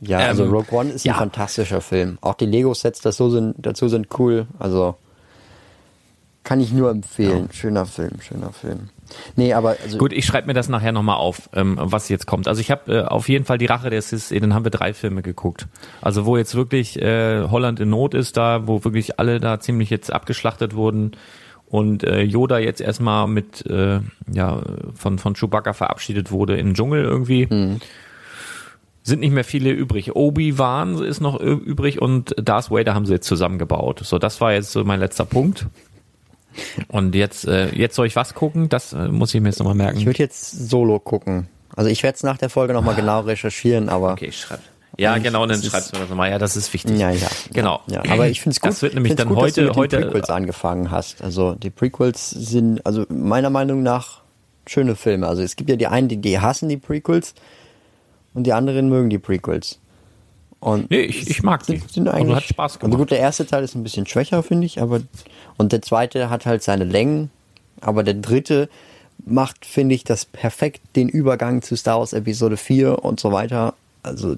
ja, 0.00 0.18
also 0.18 0.44
ähm, 0.44 0.50
Rogue 0.50 0.78
One 0.78 0.90
ist 0.90 1.04
ein 1.04 1.08
ja. 1.08 1.14
fantastischer 1.14 1.80
Film. 1.80 2.18
Auch 2.20 2.34
die 2.34 2.46
Lego 2.46 2.72
Sets 2.72 3.00
dazu 3.00 3.30
sind 3.30 3.56
dazu 3.58 3.88
sind 3.88 4.18
cool. 4.18 4.46
Also 4.58 4.96
kann 6.48 6.60
ich 6.60 6.72
nur 6.72 6.90
empfehlen. 6.90 7.48
Ja. 7.48 7.52
Schöner 7.52 7.84
Film, 7.84 8.22
schöner 8.22 8.54
Film. 8.54 8.88
Nee, 9.36 9.52
aber 9.52 9.76
also 9.84 9.98
gut, 9.98 10.14
ich 10.14 10.24
schreibe 10.24 10.46
mir 10.46 10.54
das 10.54 10.70
nachher 10.70 10.92
nochmal 10.92 11.18
auf, 11.18 11.50
ähm, 11.52 11.76
was 11.78 12.08
jetzt 12.08 12.26
kommt. 12.26 12.48
Also 12.48 12.62
ich 12.62 12.70
habe 12.70 12.90
äh, 12.90 13.02
auf 13.02 13.28
jeden 13.28 13.44
Fall 13.44 13.58
die 13.58 13.66
Rache 13.66 13.90
der 13.90 14.00
Sis, 14.00 14.30
dann 14.30 14.54
haben 14.54 14.64
wir 14.64 14.70
drei 14.70 14.94
Filme 14.94 15.20
geguckt. 15.20 15.66
Also 16.00 16.24
wo 16.24 16.38
jetzt 16.38 16.54
wirklich 16.54 17.02
äh, 17.02 17.42
Holland 17.50 17.80
in 17.80 17.90
Not 17.90 18.14
ist, 18.14 18.38
da 18.38 18.66
wo 18.66 18.82
wirklich 18.82 19.20
alle 19.20 19.40
da 19.40 19.60
ziemlich 19.60 19.90
jetzt 19.90 20.10
abgeschlachtet 20.10 20.74
wurden 20.74 21.12
und 21.66 22.02
äh, 22.02 22.22
Yoda 22.22 22.56
jetzt 22.56 22.80
erstmal 22.80 23.28
mit 23.28 23.66
äh, 23.66 24.00
ja 24.32 24.62
von 24.94 25.18
von 25.18 25.34
Chewbacca 25.34 25.74
verabschiedet 25.74 26.30
wurde 26.30 26.56
in 26.56 26.68
den 26.68 26.74
Dschungel 26.74 27.04
irgendwie. 27.04 27.46
Mhm. 27.46 27.80
Sind 29.02 29.20
nicht 29.20 29.32
mehr 29.32 29.44
viele 29.44 29.70
übrig. 29.70 30.16
Obi-Wan 30.16 31.02
ist 31.02 31.20
noch 31.20 31.38
übrig 31.38 32.00
und 32.00 32.34
Darth 32.38 32.70
Vader 32.70 32.94
haben 32.94 33.04
sie 33.04 33.14
jetzt 33.14 33.26
zusammengebaut. 33.26 34.00
So, 34.02 34.18
das 34.18 34.40
war 34.40 34.52
jetzt 34.54 34.72
so 34.72 34.82
mein 34.84 35.00
letzter 35.00 35.24
Punkt. 35.26 35.66
Und 36.88 37.14
jetzt, 37.14 37.46
äh, 37.46 37.68
jetzt 37.74 37.94
soll 37.94 38.06
ich 38.06 38.16
was 38.16 38.34
gucken? 38.34 38.68
Das 38.68 38.92
äh, 38.92 39.08
muss 39.08 39.34
ich 39.34 39.40
mir 39.40 39.48
jetzt 39.48 39.58
nochmal 39.58 39.74
merken. 39.74 39.98
Ich 39.98 40.06
würde 40.06 40.18
jetzt 40.18 40.68
Solo 40.68 40.98
gucken. 40.98 41.48
Also 41.74 41.90
ich 41.90 42.02
werde 42.02 42.16
es 42.16 42.22
nach 42.22 42.38
der 42.38 42.50
Folge 42.50 42.72
nochmal 42.72 42.94
ah. 42.94 43.00
genau 43.00 43.20
recherchieren, 43.20 43.88
aber. 43.88 44.12
Okay, 44.12 44.26
ich 44.26 44.40
schreibe. 44.40 44.62
Ja, 44.96 45.16
genau, 45.18 45.46
dann 45.46 45.62
schreibst 45.62 45.92
du 45.92 45.96
mir 45.96 46.02
das 46.02 46.10
nochmal. 46.10 46.30
Ja, 46.30 46.38
das 46.38 46.56
ist 46.56 46.72
wichtig. 46.72 46.98
Ja, 46.98 47.10
ja. 47.10 47.28
Genau. 47.52 47.80
Ja, 47.86 48.02
aber 48.08 48.28
ich 48.28 48.40
finde 48.40 48.54
es 48.54 48.60
gut. 48.60 48.70
Das 48.70 48.82
wird 48.82 48.94
nämlich 48.94 49.14
dann 49.14 49.28
gut, 49.28 49.36
heute, 49.36 49.46
dass 49.46 49.54
du 49.54 49.62
mit 49.62 49.76
heute. 49.76 49.96
Den 49.98 50.04
Prequels 50.06 50.30
angefangen 50.30 50.90
hast. 50.90 51.22
Also 51.22 51.54
die 51.54 51.70
Prequels 51.70 52.30
sind, 52.30 52.84
also 52.84 53.04
meiner 53.08 53.50
Meinung 53.50 53.84
nach 53.84 54.22
schöne 54.66 54.96
Filme. 54.96 55.28
Also 55.28 55.42
es 55.42 55.54
gibt 55.54 55.70
ja 55.70 55.76
die 55.76 55.86
einen, 55.86 56.08
die, 56.08 56.16
die 56.16 56.40
hassen 56.40 56.68
die 56.68 56.78
Prequels 56.78 57.34
und 58.34 58.44
die 58.44 58.52
anderen 58.52 58.88
mögen 58.88 59.08
die 59.08 59.18
Prequels. 59.18 59.78
Und 60.60 60.90
nee, 60.90 61.00
ich, 61.02 61.30
ich 61.30 61.42
mag 61.42 61.64
die. 61.66 61.78
Sind 61.88 62.08
eigentlich, 62.08 62.22
also 62.24 62.36
hat 62.36 62.42
Spaß 62.44 62.78
gemacht. 62.78 62.92
Also 62.92 62.98
gut, 62.98 63.10
der 63.12 63.20
erste 63.20 63.46
Teil 63.46 63.62
ist 63.62 63.74
ein 63.76 63.82
bisschen 63.84 64.06
schwächer, 64.06 64.42
finde 64.42 64.66
ich, 64.66 64.80
aber 64.82 65.00
und 65.56 65.72
der 65.72 65.82
zweite 65.82 66.30
hat 66.30 66.46
halt 66.46 66.62
seine 66.62 66.84
Längen, 66.84 67.30
aber 67.80 68.02
der 68.02 68.14
dritte 68.14 68.68
macht, 69.24 69.64
finde 69.66 69.94
ich, 69.94 70.04
das 70.04 70.24
perfekt 70.24 70.80
den 70.96 71.08
Übergang 71.08 71.62
zu 71.62 71.76
Star 71.76 71.98
Wars 71.98 72.12
Episode 72.12 72.56
4 72.56 73.04
und 73.04 73.20
so 73.20 73.30
weiter. 73.32 73.74
Also 74.02 74.36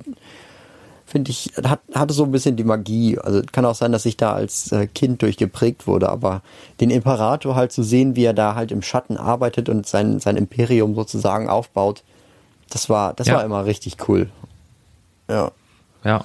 finde 1.06 1.30
ich, 1.30 1.52
hat, 1.64 1.80
hatte 1.94 2.14
so 2.14 2.24
ein 2.24 2.32
bisschen 2.32 2.56
die 2.56 2.64
Magie. 2.64 3.18
Also 3.18 3.42
kann 3.50 3.64
auch 3.64 3.74
sein, 3.74 3.92
dass 3.92 4.06
ich 4.06 4.16
da 4.16 4.32
als 4.32 4.72
äh, 4.72 4.86
Kind 4.86 5.22
durchgeprägt 5.22 5.86
wurde, 5.86 6.08
aber 6.08 6.42
den 6.80 6.90
Imperator 6.90 7.54
halt 7.56 7.72
zu 7.72 7.82
sehen, 7.82 8.14
wie 8.16 8.24
er 8.24 8.32
da 8.34 8.54
halt 8.54 8.72
im 8.72 8.82
Schatten 8.82 9.16
arbeitet 9.16 9.68
und 9.68 9.86
sein, 9.86 10.20
sein 10.20 10.36
Imperium 10.36 10.94
sozusagen 10.94 11.48
aufbaut, 11.48 12.02
das 12.70 12.88
war, 12.88 13.12
das 13.14 13.26
Ja. 13.26 13.34
war 13.36 13.44
immer 13.44 13.64
richtig 13.64 14.08
cool. 14.08 14.28
Ja. 15.28 15.50
Ja. 16.04 16.24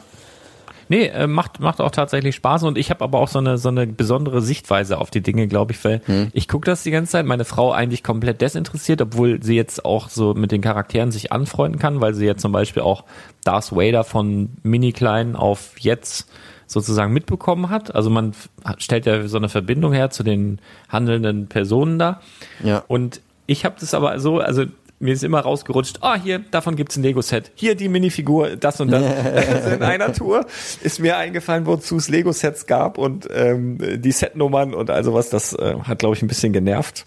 Nee, 0.87 1.07
äh, 1.07 1.25
macht, 1.25 1.59
macht 1.59 1.81
auch 1.81 1.89
tatsächlich 1.89 2.35
Spaß 2.35 2.63
und 2.63 2.77
ich 2.77 2.91
habe 2.91 3.03
aber 3.03 3.19
auch 3.19 3.27
so 3.27 3.39
eine, 3.39 3.57
so 3.57 3.69
eine 3.69 3.87
besondere 3.87 4.41
Sichtweise 4.41 4.99
auf 4.99 5.09
die 5.09 5.21
Dinge, 5.21 5.47
glaube 5.47 5.71
ich, 5.71 5.83
weil 5.83 6.01
ich 6.31 6.47
gucke 6.47 6.65
das 6.65 6.83
die 6.83 6.91
ganze 6.91 7.13
Zeit, 7.13 7.25
meine 7.25 7.43
Frau 7.45 7.71
eigentlich 7.71 8.03
komplett 8.03 8.39
desinteressiert, 8.39 9.01
obwohl 9.01 9.41
sie 9.41 9.55
jetzt 9.55 9.83
auch 9.83 10.09
so 10.09 10.35
mit 10.35 10.51
den 10.51 10.61
Charakteren 10.61 11.11
sich 11.11 11.31
anfreunden 11.31 11.79
kann, 11.79 12.01
weil 12.01 12.13
sie 12.13 12.25
jetzt 12.25 12.41
zum 12.41 12.51
Beispiel 12.51 12.83
auch 12.83 13.03
Darth 13.43 13.75
Vader 13.75 14.03
von 14.03 14.49
mini 14.61 14.91
klein 14.91 15.35
auf 15.35 15.79
jetzt 15.79 16.29
sozusagen 16.67 17.13
mitbekommen 17.13 17.69
hat. 17.69 17.93
Also 17.93 18.09
man 18.09 18.33
stellt 18.77 19.05
ja 19.05 19.27
so 19.27 19.37
eine 19.37 19.49
Verbindung 19.49 19.93
her 19.93 20.09
zu 20.09 20.23
den 20.23 20.59
handelnden 20.89 21.47
Personen 21.47 21.99
da. 21.99 22.21
Ja. 22.63 22.83
Und 22.87 23.21
ich 23.47 23.65
habe 23.65 23.75
das 23.79 23.93
aber 23.93 24.19
so, 24.19 24.39
also 24.39 24.65
mir 24.99 25.13
ist 25.13 25.23
immer 25.23 25.41
rausgerutscht, 25.41 25.97
ah, 26.01 26.15
hier, 26.15 26.39
davon 26.39 26.75
gibt's 26.75 26.95
ein 26.95 27.03
Lego-Set. 27.03 27.51
Hier 27.55 27.75
die 27.75 27.89
Minifigur, 27.89 28.55
das 28.55 28.79
und 28.79 28.91
das. 28.91 29.03
also 29.47 29.69
in 29.69 29.83
einer 29.83 30.13
Tour 30.13 30.45
ist 30.81 30.99
mir 30.99 31.17
eingefallen, 31.17 31.65
wozu 31.65 31.97
es 31.97 32.07
Lego-Sets 32.09 32.65
gab 32.65 32.97
und 32.97 33.27
ähm, 33.33 33.77
die 34.01 34.11
Setnummern 34.11 34.73
und 34.73 34.89
also 34.89 35.13
was, 35.13 35.29
das 35.29 35.53
äh, 35.53 35.75
hat, 35.83 35.99
glaube 35.99 36.15
ich, 36.15 36.21
ein 36.21 36.27
bisschen 36.27 36.53
genervt. 36.53 37.03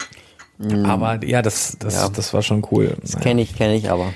Aber 0.83 1.23
ja, 1.23 1.41
das, 1.41 1.77
das, 1.79 1.95
Ja. 1.95 2.09
das 2.09 2.33
war 2.33 2.41
schon 2.41 2.65
cool. 2.71 2.97
Das 3.01 3.17
kenne 3.19 3.41
ich, 3.41 3.55
kenne 3.55 3.75
ich 3.75 3.89
aber. 3.89 4.13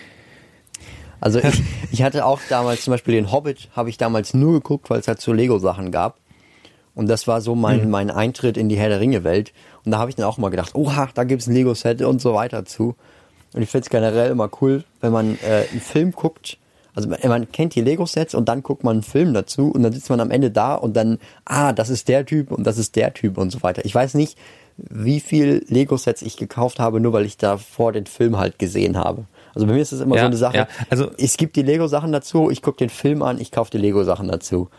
Also 1.21 1.39
ich, 1.39 1.61
ich 1.91 2.03
hatte 2.03 2.25
auch 2.25 2.41
damals 2.49 2.83
zum 2.83 2.91
Beispiel 2.91 3.15
den 3.15 3.31
Hobbit, 3.31 3.69
habe 3.75 3.89
ich 3.89 3.97
damals 3.97 4.33
nur 4.33 4.53
geguckt, 4.53 4.89
weil 4.89 4.99
es 4.99 5.07
halt 5.07 5.21
so 5.21 5.31
Lego-Sachen 5.31 5.91
gab. 5.91 6.19
Und 6.95 7.07
das 7.07 7.27
war 7.27 7.41
so 7.41 7.55
mein, 7.55 7.89
mein 7.89 8.11
Eintritt 8.11 8.55
in 8.55 8.69
die 8.69 8.75
Herr 8.75 8.89
der 8.89 8.99
Ringe-Welt. 8.99 9.51
Und 9.83 9.93
da 9.93 9.97
habe 9.99 10.11
ich 10.11 10.15
dann 10.15 10.25
auch 10.25 10.37
mal 10.37 10.49
gedacht, 10.49 10.75
oha, 10.75 11.09
da 11.13 11.23
gibt's 11.23 11.47
ein 11.47 11.53
Lego-Set 11.53 12.01
und 12.03 12.21
so 12.21 12.35
weiter 12.35 12.65
zu. 12.65 12.95
Und 13.53 13.61
ich 13.61 13.69
finde 13.69 13.85
es 13.85 13.89
generell 13.89 14.31
immer 14.31 14.49
cool, 14.61 14.83
wenn 15.01 15.11
man 15.11 15.37
äh, 15.47 15.65
einen 15.71 15.81
Film 15.81 16.11
guckt, 16.11 16.57
also 16.95 17.09
man, 17.09 17.19
man 17.25 17.51
kennt 17.51 17.75
die 17.75 17.81
Lego-Sets 17.81 18.35
und 18.35 18.49
dann 18.49 18.63
guckt 18.63 18.83
man 18.83 18.97
einen 18.97 19.03
Film 19.03 19.33
dazu 19.33 19.71
und 19.71 19.83
dann 19.83 19.93
sitzt 19.93 20.09
man 20.09 20.19
am 20.19 20.31
Ende 20.31 20.51
da 20.51 20.75
und 20.75 20.95
dann, 20.95 21.19
ah, 21.45 21.73
das 21.73 21.89
ist 21.89 22.07
der 22.07 22.25
Typ 22.25 22.51
und 22.51 22.65
das 22.65 22.77
ist 22.77 22.95
der 22.95 23.13
Typ 23.13 23.37
und 23.37 23.51
so 23.51 23.61
weiter. 23.63 23.83
Ich 23.85 23.93
weiß 23.95 24.13
nicht, 24.15 24.37
wie 24.77 25.19
viel 25.19 25.63
Lego-Sets 25.67 26.21
ich 26.23 26.37
gekauft 26.37 26.79
habe, 26.79 26.99
nur 26.99 27.13
weil 27.13 27.25
ich 27.25 27.37
da 27.37 27.57
vor 27.57 27.91
den 27.93 28.05
Film 28.07 28.37
halt 28.37 28.57
gesehen 28.59 28.97
habe. 28.97 29.25
Also 29.53 29.67
bei 29.67 29.73
mir 29.73 29.81
ist 29.81 29.91
es 29.91 30.01
immer 30.01 30.15
Ja, 30.15 30.21
so 30.23 30.27
eine 30.27 30.37
Sache, 30.37 30.57
ja, 30.57 30.67
also- 30.89 31.11
es 31.17 31.37
gibt 31.37 31.55
die 31.55 31.61
Lego-Sachen 31.61 32.11
dazu, 32.11 32.49
ich 32.49 32.61
gucke 32.63 32.77
den 32.77 32.89
Film 32.89 33.21
an, 33.21 33.39
ich 33.39 33.51
kaufe 33.51 33.69
die 33.71 33.77
Lego-Sachen 33.77 34.27
dazu. 34.27 34.69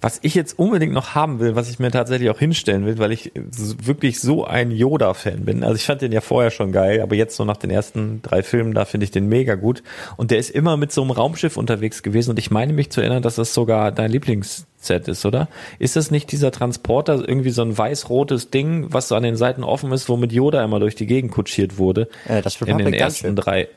Was 0.00 0.18
ich 0.22 0.34
jetzt 0.34 0.58
unbedingt 0.58 0.92
noch 0.92 1.14
haben 1.14 1.40
will, 1.40 1.56
was 1.56 1.70
ich 1.70 1.78
mir 1.78 1.90
tatsächlich 1.90 2.30
auch 2.30 2.38
hinstellen 2.38 2.84
will, 2.84 2.98
weil 2.98 3.12
ich 3.12 3.32
wirklich 3.34 4.20
so 4.20 4.44
ein 4.44 4.70
Yoda-Fan 4.70 5.44
bin. 5.44 5.64
Also 5.64 5.76
ich 5.76 5.84
fand 5.84 6.02
den 6.02 6.12
ja 6.12 6.20
vorher 6.20 6.50
schon 6.50 6.72
geil, 6.72 7.00
aber 7.00 7.14
jetzt 7.14 7.36
so 7.36 7.44
nach 7.44 7.56
den 7.56 7.70
ersten 7.70 8.20
drei 8.22 8.42
Filmen, 8.42 8.74
da 8.74 8.84
finde 8.84 9.04
ich 9.04 9.10
den 9.10 9.28
mega 9.28 9.54
gut. 9.54 9.82
Und 10.16 10.30
der 10.30 10.38
ist 10.38 10.50
immer 10.50 10.76
mit 10.76 10.92
so 10.92 11.02
einem 11.02 11.10
Raumschiff 11.10 11.56
unterwegs 11.56 12.02
gewesen 12.02 12.30
und 12.30 12.38
ich 12.38 12.50
meine 12.50 12.72
mich 12.72 12.90
zu 12.90 13.00
erinnern, 13.00 13.22
dass 13.22 13.36
das 13.36 13.54
sogar 13.54 13.92
dein 13.92 14.10
Lieblingsset 14.10 15.08
ist, 15.08 15.24
oder? 15.24 15.48
Ist 15.78 15.96
das 15.96 16.10
nicht 16.10 16.30
dieser 16.32 16.50
Transporter, 16.50 17.26
irgendwie 17.26 17.50
so 17.50 17.62
ein 17.62 17.76
weiß-rotes 17.76 18.50
Ding, 18.50 18.86
was 18.90 19.08
so 19.08 19.14
an 19.14 19.22
den 19.22 19.36
Seiten 19.36 19.64
offen 19.64 19.90
ist, 19.92 20.08
womit 20.08 20.32
Yoda 20.32 20.62
immer 20.64 20.80
durch 20.80 20.94
die 20.94 21.06
Gegend 21.06 21.32
kutschiert 21.32 21.78
wurde? 21.78 22.08
Äh, 22.28 22.42
das 22.42 22.60
in 22.60 22.78
den 22.78 22.92
ersten 22.92 23.28
Gunship. 23.28 23.44
drei. 23.44 23.68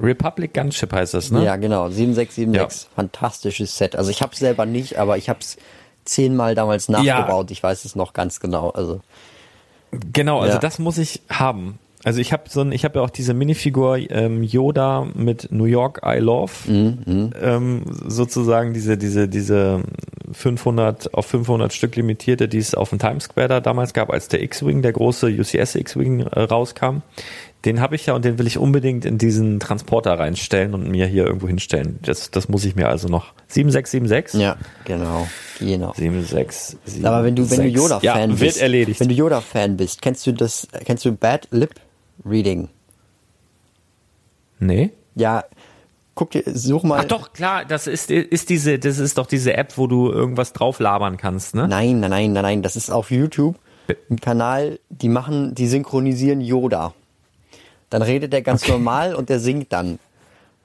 Republic 0.00 0.54
Gunship 0.54 0.92
heißt 0.92 1.14
das, 1.14 1.30
ne? 1.30 1.44
Ja, 1.44 1.56
genau, 1.56 1.88
7676, 1.90 2.88
fantastisches 2.94 3.76
Set. 3.76 3.96
Also 3.96 4.10
ich 4.10 4.22
habe 4.22 4.32
es 4.32 4.38
selber 4.38 4.66
nicht, 4.66 4.98
aber 4.98 5.18
ich 5.18 5.28
habe 5.28 5.40
es 5.40 5.56
zehnmal 6.04 6.54
damals 6.54 6.88
nachgebaut, 6.88 7.50
ich 7.50 7.62
weiß 7.62 7.84
es 7.84 7.94
noch 7.96 8.12
ganz 8.12 8.40
genau. 8.40 8.70
Also 8.70 9.00
Genau, 10.12 10.38
also 10.40 10.54
Ja. 10.54 10.58
das 10.60 10.78
muss 10.78 10.98
ich 10.98 11.20
haben. 11.28 11.78
Also 12.02 12.20
ich 12.20 12.32
habe 12.32 12.44
so 12.48 12.62
ein, 12.62 12.72
ich 12.72 12.84
habe 12.84 12.98
ja 13.00 13.04
auch 13.04 13.10
diese 13.10 13.34
Minifigur 13.34 13.98
ähm, 13.98 14.42
Yoda 14.42 15.06
mit 15.14 15.48
New 15.52 15.64
York 15.66 16.00
I 16.06 16.18
Love, 16.18 16.52
ähm, 16.66 17.82
sozusagen 18.06 18.72
diese 18.72 18.96
diese 18.96 19.28
diese 19.28 19.82
500 20.32 21.12
auf 21.12 21.26
500 21.26 21.72
Stück 21.74 21.96
limitierte, 21.96 22.48
die 22.48 22.56
es 22.56 22.74
auf 22.74 22.88
dem 22.90 22.98
Times 23.00 23.24
Square 23.24 23.48
da 23.48 23.60
damals 23.60 23.92
gab, 23.92 24.10
als 24.10 24.28
der 24.28 24.42
X-Wing, 24.42 24.80
der 24.80 24.92
große 24.92 25.26
UCS 25.26 25.74
X-Wing 25.74 26.20
äh, 26.20 26.40
rauskam. 26.40 27.02
Den 27.64 27.80
habe 27.80 27.94
ich 27.94 28.06
ja 28.06 28.14
und 28.14 28.24
den 28.24 28.38
will 28.38 28.46
ich 28.46 28.56
unbedingt 28.56 29.04
in 29.04 29.18
diesen 29.18 29.60
Transporter 29.60 30.18
reinstellen 30.18 30.72
und 30.72 30.88
mir 30.88 31.06
hier 31.06 31.26
irgendwo 31.26 31.46
hinstellen. 31.46 31.98
Das 32.02 32.30
das 32.30 32.48
muss 32.48 32.64
ich 32.64 32.74
mir 32.74 32.88
also 32.88 33.08
noch 33.08 33.34
7676. 33.48 34.40
ja, 34.40 34.56
genau, 34.84 35.28
genau. 35.58 35.92
7676. 35.94 37.04
Aber 37.04 37.24
wenn 37.24 37.36
du 37.36 37.50
wenn 37.50 37.62
du 37.62 37.68
Yoda 37.68 38.00
Fan 38.00 38.02
ja, 38.02 38.26
bist, 38.26 38.40
wird 38.40 38.56
erledigt. 38.58 39.00
wenn 39.00 39.08
du 39.08 39.14
Yoda 39.14 39.40
Fan 39.40 39.76
bist, 39.76 40.00
kennst 40.00 40.26
du 40.26 40.32
das 40.32 40.68
kennst 40.84 41.04
du 41.04 41.12
Bad 41.12 41.48
Lip 41.50 41.74
Reading? 42.24 42.68
nee. 44.58 44.90
Ja, 45.16 45.44
guck 46.14 46.30
dir 46.30 46.44
such 46.46 46.84
mal 46.84 47.00
Ach 47.00 47.04
doch, 47.04 47.32
klar, 47.32 47.64
das 47.64 47.86
ist, 47.86 48.10
ist 48.10 48.48
diese, 48.48 48.78
das 48.78 48.98
ist 48.98 49.18
doch 49.18 49.26
diese 49.26 49.54
App, 49.54 49.76
wo 49.76 49.86
du 49.86 50.10
irgendwas 50.10 50.52
drauf 50.52 50.78
labern 50.78 51.16
kannst, 51.16 51.54
ne? 51.54 51.66
Nein, 51.66 51.98
nein, 52.00 52.10
nein, 52.10 52.32
nein, 52.32 52.42
nein, 52.42 52.62
das 52.62 52.76
ist 52.76 52.90
auf 52.90 53.10
YouTube 53.10 53.56
ein 54.10 54.20
Kanal, 54.20 54.78
die 54.88 55.08
machen, 55.08 55.54
die 55.54 55.66
synchronisieren 55.66 56.40
Yoda. 56.40 56.94
Dann 57.90 58.02
redet 58.02 58.32
er 58.32 58.42
ganz 58.42 58.66
normal 58.66 59.14
und 59.14 59.28
der 59.28 59.40
singt 59.40 59.72
dann. 59.72 59.98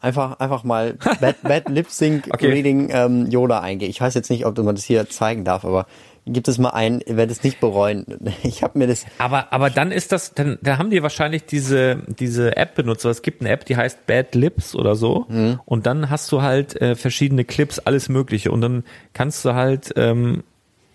Einfach, 0.02 0.40
einfach 0.40 0.64
mal 0.64 0.94
Bad, 1.20 1.42
Bad 1.44 1.70
Lip 1.70 1.90
Sync 1.90 2.28
Okay. 2.32 2.48
Reading 2.52 2.90
ähm, 2.92 3.30
Yoda 3.30 3.60
eingehen. 3.62 3.90
Ich 3.90 4.00
weiß 4.00 4.14
jetzt 4.14 4.30
nicht, 4.30 4.46
ob 4.46 4.58
man 4.60 4.76
das 4.76 4.84
hier 4.84 5.10
zeigen 5.10 5.44
darf, 5.44 5.66
aber 5.66 5.88
gibt 6.28 6.48
es 6.48 6.58
mal 6.58 6.72
ein, 6.72 7.02
ihr 7.06 7.18
werdet 7.18 7.38
es 7.38 7.44
nicht 7.44 7.60
bereuen. 7.60 8.06
Ich 8.44 8.64
habe 8.64 8.78
mir 8.78 8.88
das, 8.88 9.06
Aber, 9.18 9.52
aber 9.52 9.70
dann 9.70 9.92
ist 9.92 10.12
das, 10.12 10.34
dann, 10.34 10.58
da 10.62 10.78
haben 10.78 10.90
die 10.90 11.02
wahrscheinlich 11.04 11.46
diese, 11.46 12.04
diese 12.08 12.56
App 12.58 12.76
benutzt. 12.76 13.06
Es 13.06 13.22
gibt 13.22 13.42
eine 13.42 13.50
App, 13.50 13.66
die 13.66 13.78
heißt 13.78 14.06
Bad 14.06 14.36
Lips 14.36 14.76
oder 14.76 14.96
so. 14.96 15.26
Mhm. 15.30 15.60
Und 15.66 15.86
dann 15.86 16.10
hast 16.10 16.32
du 16.32 16.42
halt 16.42 16.80
äh, 16.82 16.96
verschiedene 16.96 17.44
Clips, 17.44 17.80
alles 17.80 18.10
Mögliche. 18.10 18.52
Und 18.52 18.62
dann 18.62 18.84
kannst 19.14 19.46
du 19.46 19.54
halt, 19.54 19.94
ähm, 19.96 20.44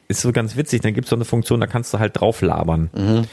ist 0.08 0.20
so 0.22 0.32
ganz 0.32 0.56
witzig, 0.56 0.82
dann 0.82 0.94
gibt 0.94 1.06
es 1.06 1.10
so 1.10 1.16
eine 1.16 1.24
Funktion, 1.24 1.60
da 1.60 1.66
kannst 1.66 1.92
du 1.94 1.98
halt 1.98 2.18
drauf 2.20 2.42
labern. 2.42 2.90
Mhm. 2.94 3.24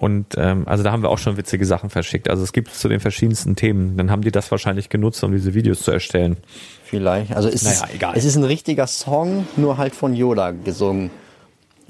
Und 0.00 0.28
ähm, 0.38 0.66
also 0.66 0.82
da 0.82 0.92
haben 0.92 1.02
wir 1.02 1.10
auch 1.10 1.18
schon 1.18 1.36
witzige 1.36 1.66
Sachen 1.66 1.90
verschickt. 1.90 2.30
Also 2.30 2.42
es 2.42 2.54
gibt 2.54 2.72
zu 2.72 2.88
den 2.88 3.00
verschiedensten 3.00 3.54
Themen. 3.54 3.98
Dann 3.98 4.10
haben 4.10 4.22
die 4.22 4.30
das 4.32 4.50
wahrscheinlich 4.50 4.88
genutzt, 4.88 5.22
um 5.22 5.30
diese 5.32 5.52
Videos 5.52 5.82
zu 5.82 5.90
erstellen. 5.90 6.38
Vielleicht. 6.84 7.36
Also 7.36 7.50
es, 7.50 7.62
Naja, 7.62 7.84
ist, 7.84 7.94
egal. 7.94 8.14
es 8.16 8.24
ist 8.24 8.36
ein 8.36 8.44
richtiger 8.44 8.86
Song, 8.86 9.46
nur 9.56 9.76
halt 9.76 9.94
von 9.94 10.14
Yoda 10.14 10.52
gesungen. 10.52 11.10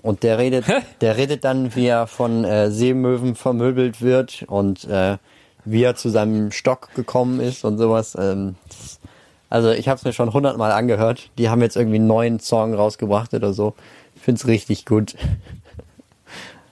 Und 0.03 0.25
der 0.25 0.39
redet, 0.39 0.65
der 1.01 1.17
redet 1.19 1.45
dann, 1.45 1.77
wie 1.77 1.87
er 1.87 2.09
von 2.09 2.45
äh, 2.45 2.73
Seemöwen 2.73 3.37
vermöbelt 3.37 4.03
wird 4.03 4.45
und 4.49 4.85
äh, 4.87 5.19
wie 5.65 5.85
er 5.85 5.95
zu 5.95 6.09
seinem 6.09 6.51
Stock 6.51 6.89
gekommen 6.97 7.39
ist 7.39 7.65
und 7.65 7.79
sowas. 7.79 8.17
Ähm, 8.19 8.57
also 9.51 9.71
ich 9.71 9.87
habe 9.89 9.99
es 9.99 10.05
mir 10.05 10.13
schon 10.13 10.33
hundertmal 10.33 10.73
angehört. 10.73 11.31
Die 11.39 11.49
haben 11.49 11.63
jetzt 11.63 11.77
irgendwie 11.77 11.99
einen 11.99 12.09
neuen 12.09 12.41
Song 12.41 12.75
rausgebracht 12.75 13.35
oder 13.35 13.53
so. 13.53 13.75
Ich 14.17 14.23
find's 14.23 14.49
richtig 14.49 14.85
gut. 14.85 15.15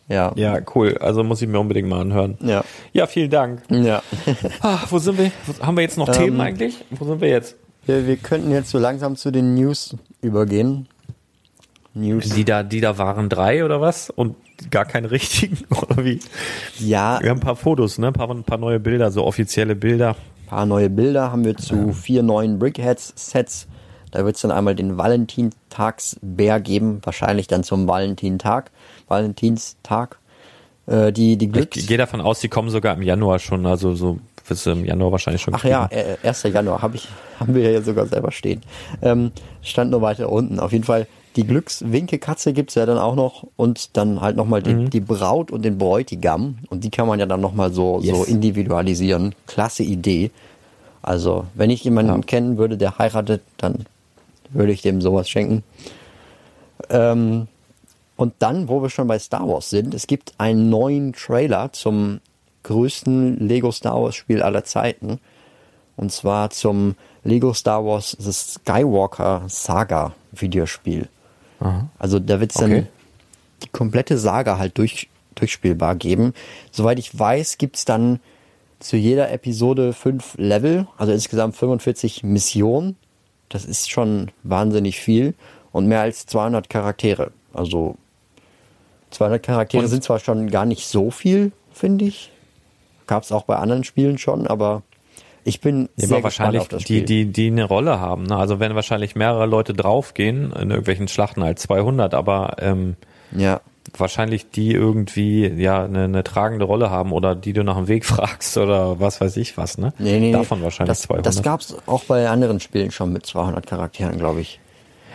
Ja. 0.08 0.32
Ja, 0.36 0.58
cool. 0.74 0.96
Also 0.98 1.22
muss 1.24 1.42
ich 1.42 1.48
mir 1.48 1.58
unbedingt 1.60 1.88
mal 1.88 2.00
anhören. 2.00 2.38
Ja. 2.40 2.64
Ja, 2.92 3.06
vielen 3.06 3.30
Dank. 3.30 3.62
Ja. 3.70 4.02
Ah, 4.60 4.78
wo 4.90 4.98
sind 4.98 5.18
wir? 5.18 5.30
Haben 5.60 5.76
wir 5.76 5.82
jetzt 5.82 5.98
noch 5.98 6.08
Themen 6.08 6.40
eigentlich? 6.40 6.84
Wo 6.90 7.04
sind 7.04 7.20
wir 7.20 7.28
jetzt? 7.28 7.56
Wir, 7.86 8.06
wir 8.06 8.16
könnten 8.16 8.50
jetzt 8.50 8.70
so 8.70 8.78
langsam 8.78 9.16
zu 9.16 9.30
den 9.30 9.54
News 9.54 9.96
übergehen. 10.20 10.88
News. 11.94 12.28
Die 12.30 12.44
da, 12.44 12.62
die 12.62 12.80
da 12.80 12.98
waren 12.98 13.28
drei 13.28 13.64
oder 13.64 13.80
was? 13.80 14.10
Und 14.10 14.36
gar 14.70 14.84
keine 14.84 15.10
richtigen? 15.10 15.58
Oder 15.70 16.04
wie? 16.04 16.20
Ja, 16.78 17.20
Wir 17.22 17.30
haben 17.30 17.38
ein 17.38 17.40
paar 17.40 17.56
Fotos, 17.56 17.98
ne? 17.98 18.08
Ein 18.08 18.12
paar, 18.12 18.30
ein 18.30 18.42
paar 18.44 18.58
neue 18.58 18.80
Bilder, 18.80 19.10
so 19.10 19.24
offizielle 19.24 19.74
Bilder. 19.76 20.16
paar 20.48 20.66
neue 20.66 20.90
Bilder 20.90 21.30
haben 21.30 21.44
wir 21.44 21.56
zu 21.56 21.92
vier 21.92 22.22
neuen 22.22 22.58
Brickheads-Sets. 22.58 23.68
Da 24.10 24.24
wird 24.24 24.36
es 24.36 24.42
dann 24.42 24.50
einmal 24.50 24.74
den 24.74 24.96
Valentinstagsbär 24.96 26.60
geben, 26.60 27.00
wahrscheinlich 27.04 27.46
dann 27.46 27.62
zum 27.62 27.86
Valentintag. 27.86 28.70
Valentinstag. 29.08 30.18
Äh, 30.86 31.12
die, 31.12 31.36
die 31.36 31.46
Ich 31.46 31.52
Glücks... 31.52 31.86
gehe 31.86 31.98
davon 31.98 32.20
aus, 32.20 32.40
die 32.40 32.48
kommen 32.48 32.70
sogar 32.70 32.94
im 32.94 33.02
Januar 33.02 33.38
schon, 33.38 33.66
also 33.66 33.94
so 33.94 34.18
du 34.48 34.70
im 34.70 34.86
Januar 34.86 35.12
wahrscheinlich 35.12 35.42
schon 35.42 35.54
Ach 35.54 35.62
ja, 35.64 35.88
kriegen. 35.88 36.00
äh, 36.22 36.26
1. 36.28 36.44
Januar 36.44 36.80
hab 36.80 36.94
ich, 36.94 37.06
haben 37.40 37.54
wir 37.54 37.70
ja 37.70 37.82
sogar 37.82 38.06
selber 38.06 38.32
stehen. 38.32 38.62
Ähm, 39.02 39.30
stand 39.62 39.90
nur 39.90 40.00
weiter 40.00 40.30
unten. 40.32 40.58
Auf 40.58 40.72
jeden 40.72 40.84
Fall, 40.84 41.06
die 41.36 41.46
Glückswinkelkatze 41.46 42.54
gibt's 42.54 42.74
ja 42.74 42.86
dann 42.86 42.96
auch 42.96 43.14
noch 43.14 43.46
und 43.56 43.96
dann 43.98 44.22
halt 44.22 44.36
nochmal 44.36 44.62
die, 44.62 44.72
Mhm. 44.74 44.90
die 44.90 45.00
Braut 45.00 45.50
und 45.50 45.62
den 45.66 45.76
Bräutigam. 45.76 46.58
Und 46.70 46.82
die 46.82 46.90
kann 46.90 47.06
man 47.06 47.20
ja 47.20 47.26
dann 47.26 47.42
nochmal 47.42 47.72
so, 47.74 48.00
so 48.00 48.20
Yes. 48.20 48.28
individualisieren. 48.28 49.34
Klasse 49.46 49.82
Idee. 49.82 50.30
Also, 51.02 51.44
wenn 51.54 51.68
ich 51.68 51.84
jemanden 51.84 52.12
Ja. 52.12 52.18
kennen 52.26 52.56
würde, 52.56 52.78
der 52.78 52.96
heiratet, 52.98 53.42
dann 53.58 53.84
würde 54.50 54.72
ich 54.72 54.80
dem 54.80 55.02
sowas 55.02 55.28
schenken. 55.28 55.62
Ähm, 56.90 57.48
und 58.18 58.34
dann, 58.40 58.68
wo 58.68 58.82
wir 58.82 58.90
schon 58.90 59.06
bei 59.06 59.18
Star 59.18 59.48
Wars 59.48 59.70
sind, 59.70 59.94
es 59.94 60.06
gibt 60.08 60.34
einen 60.38 60.68
neuen 60.68 61.12
Trailer 61.12 61.72
zum 61.72 62.20
größten 62.64 63.38
Lego 63.38 63.70
Star 63.70 64.02
Wars 64.02 64.16
Spiel 64.16 64.42
aller 64.42 64.64
Zeiten. 64.64 65.20
Und 65.96 66.10
zwar 66.12 66.50
zum 66.50 66.96
Lego 67.22 67.54
Star 67.54 67.84
Wars 67.84 68.16
The 68.18 68.32
Skywalker 68.32 69.44
Saga 69.46 70.14
Videospiel. 70.32 71.08
Also 71.98 72.18
da 72.18 72.40
wird 72.40 72.50
es 72.50 72.56
Okay. 72.56 72.68
dann 72.68 72.88
die 73.62 73.68
komplette 73.68 74.18
Saga 74.18 74.58
halt 74.58 74.78
durch, 74.78 75.08
durchspielbar 75.36 75.94
geben. 75.94 76.34
Soweit 76.72 76.98
ich 76.98 77.16
weiß, 77.16 77.56
gibt's 77.58 77.84
dann 77.84 78.18
zu 78.80 78.96
jeder 78.96 79.30
Episode 79.30 79.92
fünf 79.92 80.34
Level, 80.38 80.88
also 80.96 81.12
insgesamt 81.12 81.54
45 81.56 82.24
Missionen. 82.24 82.96
Das 83.48 83.64
ist 83.64 83.90
schon 83.90 84.32
wahnsinnig 84.42 84.98
viel 84.98 85.34
und 85.70 85.86
mehr 85.86 86.00
als 86.00 86.26
200 86.26 86.68
Charaktere. 86.68 87.30
Also 87.52 87.96
200 89.10 89.42
Charaktere 89.42 89.82
Und- 89.82 89.88
sind 89.88 90.04
zwar 90.04 90.18
schon 90.18 90.50
gar 90.50 90.64
nicht 90.64 90.86
so 90.88 91.10
viel, 91.10 91.52
finde 91.72 92.04
ich. 92.06 92.30
Gab's 93.06 93.32
auch 93.32 93.44
bei 93.44 93.56
anderen 93.56 93.84
Spielen 93.84 94.18
schon, 94.18 94.46
aber 94.46 94.82
ich 95.44 95.60
bin 95.62 95.88
Ja, 95.96 96.08
sehr 96.08 96.22
wahrscheinlich 96.22 96.60
auf 96.60 96.68
das 96.68 96.84
die, 96.84 96.98
Spiel. 96.98 97.04
die, 97.04 97.24
die 97.32 97.46
eine 97.46 97.64
Rolle 97.64 98.00
haben. 98.00 98.24
Ne? 98.24 98.36
Also 98.36 98.60
wenn 98.60 98.74
wahrscheinlich 98.74 99.16
mehrere 99.16 99.46
Leute 99.46 99.72
draufgehen 99.72 100.52
in 100.52 100.68
irgendwelchen 100.70 101.08
Schlachten 101.08 101.42
als 101.42 101.62
200, 101.62 102.12
aber 102.12 102.56
ähm, 102.60 102.96
ja. 103.34 103.62
wahrscheinlich 103.96 104.50
die 104.50 104.72
irgendwie 104.72 105.46
ja 105.46 105.84
eine, 105.84 106.04
eine 106.04 106.22
tragende 106.22 106.66
Rolle 106.66 106.90
haben 106.90 107.12
oder 107.12 107.34
die 107.34 107.54
du 107.54 107.64
nach 107.64 107.76
dem 107.76 107.88
Weg 107.88 108.04
fragst 108.04 108.58
oder 108.58 109.00
was 109.00 109.22
weiß 109.22 109.38
ich 109.38 109.56
was. 109.56 109.78
Ne? 109.78 109.94
Nee, 109.98 110.20
nee, 110.20 110.32
Davon 110.32 110.58
nee. 110.58 110.64
wahrscheinlich 110.64 110.90
das, 110.98 111.02
200. 111.02 111.24
Das 111.26 111.42
gab's 111.42 111.74
auch 111.86 112.04
bei 112.04 112.28
anderen 112.28 112.60
Spielen 112.60 112.90
schon 112.90 113.10
mit 113.14 113.24
200 113.24 113.66
Charakteren, 113.66 114.18
glaube 114.18 114.42
ich. 114.42 114.60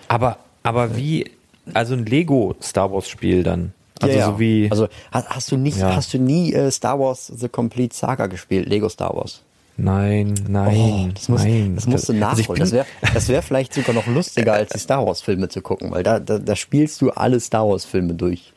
aber 0.08 0.38
aber 0.64 0.96
wie 0.98 1.30
also 1.76 1.94
ein 1.94 2.06
Lego 2.08 2.56
Star 2.62 2.92
Wars 2.92 3.08
Spiel 3.08 3.44
dann? 3.44 3.74
Also 4.04 4.18
ja, 4.18 4.26
so 4.28 4.40
wie 4.40 4.68
Also 4.72 4.88
hast, 5.12 5.30
hast 5.30 5.52
du 5.52 5.58
nicht, 5.58 5.78
Ja. 5.78 5.96
hast 5.96 6.14
du 6.14 6.18
nie 6.20 6.54
äh, 6.54 6.70
Star 6.72 7.00
Wars 7.00 7.32
The 7.36 7.50
Complete 7.50 7.96
Saga 7.96 8.28
gespielt, 8.28 8.68
Lego 8.68 8.90
Star 8.90 9.16
Wars? 9.16 9.42
nein, 9.76 10.36
nein, 10.48 10.78
Oh, 10.78 11.10
das, 11.16 11.30
muss, 11.30 11.42
nein. 11.44 11.74
das 11.76 11.88
musst 11.88 12.08
du 12.08 12.14
Also 12.14 12.20
nachholen. 12.42 12.48
bin- 12.48 12.60
das 12.60 12.72
wäre 12.72 12.86
das 13.14 13.28
wär 13.30 13.42
vielleicht 13.42 13.74
sogar 13.74 13.96
noch 13.96 14.06
lustiger, 14.06 14.54
als 14.54 14.72
die 14.72 14.78
Star 14.80 15.04
Wars 15.06 15.22
Filme 15.22 15.50
zu 15.50 15.62
gucken, 15.62 15.90
weil 15.92 16.04
da, 16.04 16.20
da, 16.20 16.38
da 16.38 16.56
spielst 16.56 17.02
du 17.02 17.10
alle 17.10 17.40
Star 17.40 17.68
Wars 17.68 17.84
Filme 17.84 18.14
durch. 18.14 18.54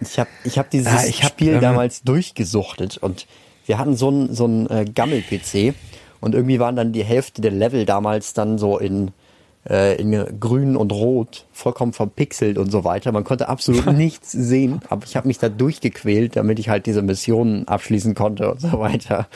Ich 0.00 0.18
habe 0.18 0.30
ich 0.44 0.58
hab 0.58 0.70
dieses 0.70 0.92
Ah, 0.92 1.04
ich 1.06 1.22
hab, 1.22 1.30
Spiel 1.32 1.54
ähm, 1.54 1.60
damals 1.60 2.02
durchgesuchtet 2.02 2.98
und 2.98 3.26
wir 3.66 3.78
hatten 3.78 3.96
so 3.96 4.08
einen 4.08 4.34
so 4.34 4.44
einen, 4.44 4.66
äh, 4.68 4.84
Gammel-PC 4.84 5.74
und 6.20 6.34
irgendwie 6.34 6.58
waren 6.60 6.76
dann 6.76 6.92
die 6.92 7.04
Hälfte 7.04 7.40
der 7.42 7.50
Level 7.50 7.86
damals 7.86 8.32
dann 8.34 8.58
so 8.58 8.78
in, 8.78 9.12
in 10.00 10.40
grün 10.40 10.76
und 10.76 10.90
rot, 10.92 11.44
vollkommen 11.52 11.92
verpixelt 11.92 12.56
und 12.58 12.70
so 12.70 12.84
weiter. 12.84 13.12
Man 13.12 13.24
konnte 13.24 13.48
absolut 13.48 13.86
nichts 13.92 14.32
sehen, 14.32 14.80
aber 14.88 15.04
ich 15.06 15.16
habe 15.16 15.28
mich 15.28 15.38
da 15.38 15.48
durchgequält, 15.48 16.36
damit 16.36 16.58
ich 16.58 16.68
halt 16.70 16.86
diese 16.86 17.02
Missionen 17.02 17.68
abschließen 17.68 18.14
konnte 18.14 18.50
und 18.50 18.60
so 18.60 18.78
weiter. 18.78 19.28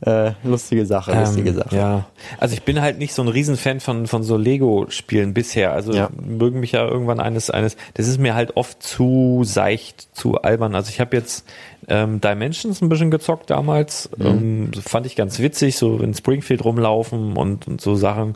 Äh, 0.00 0.32
lustige 0.42 0.84
Sache, 0.84 1.18
lustige 1.18 1.50
Ähm, 1.50 1.56
Sache. 1.56 1.76
Ja, 1.76 2.04
also 2.38 2.52
ich 2.54 2.62
bin 2.62 2.80
halt 2.82 2.98
nicht 2.98 3.14
so 3.14 3.22
ein 3.22 3.28
Riesenfan 3.28 3.80
von, 3.80 4.06
von 4.06 4.22
so 4.22 4.36
Lego-Spielen 4.36 5.32
bisher. 5.32 5.72
Also 5.72 5.92
Ja. 5.94 6.10
mögen 6.20 6.60
mich 6.60 6.72
ja 6.72 6.86
irgendwann 6.86 7.20
eines, 7.20 7.48
eines, 7.48 7.76
das 7.94 8.08
ist 8.08 8.18
mir 8.18 8.34
halt 8.34 8.56
oft 8.56 8.82
zu 8.82 9.42
seicht, 9.44 10.14
zu 10.14 10.42
albern. 10.42 10.74
Also 10.74 10.90
ich 10.90 11.00
habe 11.00 11.16
jetzt 11.16 11.46
ähm, 11.88 12.20
Dimensions 12.20 12.82
ein 12.82 12.88
bisschen 12.90 13.10
gezockt 13.10 13.48
damals. 13.50 14.10
Mhm. 14.18 14.26
Ähm, 14.26 14.70
fand 14.84 15.06
ich 15.06 15.16
ganz 15.16 15.38
witzig, 15.38 15.76
so 15.76 15.98
in 15.98 16.12
Springfield 16.12 16.64
rumlaufen 16.64 17.36
und, 17.36 17.66
und 17.66 17.80
so 17.80 17.94
Sachen. 17.94 18.34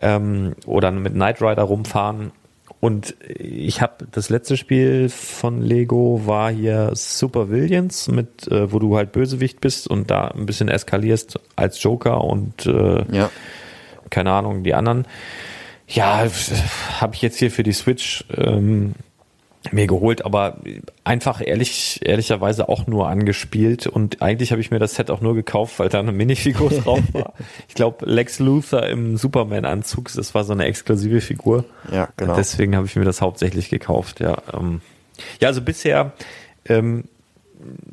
Ähm, 0.00 0.54
oder 0.66 0.90
mit 0.90 1.14
Knight 1.14 1.40
Rider 1.40 1.62
rumfahren. 1.62 2.32
Und 2.80 3.14
ich 3.28 3.80
habe 3.80 4.06
das 4.12 4.28
letzte 4.28 4.56
Spiel 4.56 5.08
von 5.08 5.62
Lego 5.62 6.22
war 6.26 6.50
hier 6.50 6.90
Super 6.94 7.50
Villains 7.50 8.08
mit, 8.08 8.46
äh, 8.48 8.70
wo 8.72 8.78
du 8.78 8.96
halt 8.96 9.12
Bösewicht 9.12 9.60
bist 9.60 9.88
und 9.88 10.10
da 10.10 10.28
ein 10.28 10.44
bisschen 10.46 10.68
eskalierst 10.68 11.38
als 11.56 11.82
Joker 11.82 12.22
und 12.22 12.66
äh, 12.66 13.04
Ja. 13.10 13.30
keine 14.10 14.32
Ahnung 14.32 14.64
die 14.64 14.74
anderen. 14.74 15.06
Ja, 15.88 16.26
habe 17.00 17.14
ich 17.14 17.22
jetzt 17.22 17.38
hier 17.38 17.50
für 17.50 17.62
die 17.62 17.72
Switch 17.72 18.24
ähm, 18.36 18.94
mir 19.72 19.86
geholt, 19.86 20.24
aber 20.24 20.58
einfach 21.04 21.40
ehrlich, 21.44 22.00
ehrlicherweise 22.04 22.68
auch 22.68 22.86
nur 22.86 23.08
angespielt 23.08 23.86
und 23.86 24.20
eigentlich 24.22 24.50
habe 24.52 24.60
ich 24.60 24.70
mir 24.70 24.78
das 24.78 24.94
Set 24.94 25.10
auch 25.10 25.20
nur 25.20 25.34
gekauft, 25.34 25.78
weil 25.78 25.88
da 25.88 26.00
eine 26.00 26.12
Minifigur 26.12 26.70
drauf 26.84 27.02
war. 27.12 27.32
Ich 27.68 27.74
glaube 27.74 28.04
Lex 28.06 28.38
Luthor 28.38 28.84
im 28.84 29.16
Superman-Anzug, 29.16 30.12
das 30.14 30.34
war 30.34 30.44
so 30.44 30.52
eine 30.52 30.64
exklusive 30.64 31.20
Figur. 31.20 31.64
Ja, 31.90 32.08
genau. 32.16 32.36
Deswegen 32.36 32.76
habe 32.76 32.86
ich 32.86 32.96
mir 32.96 33.04
das 33.04 33.20
hauptsächlich 33.20 33.70
gekauft, 33.70 34.20
ja. 34.20 34.36
Ähm, 34.52 34.80
ja, 35.40 35.48
also 35.48 35.62
bisher, 35.62 36.12
ähm, 36.66 37.04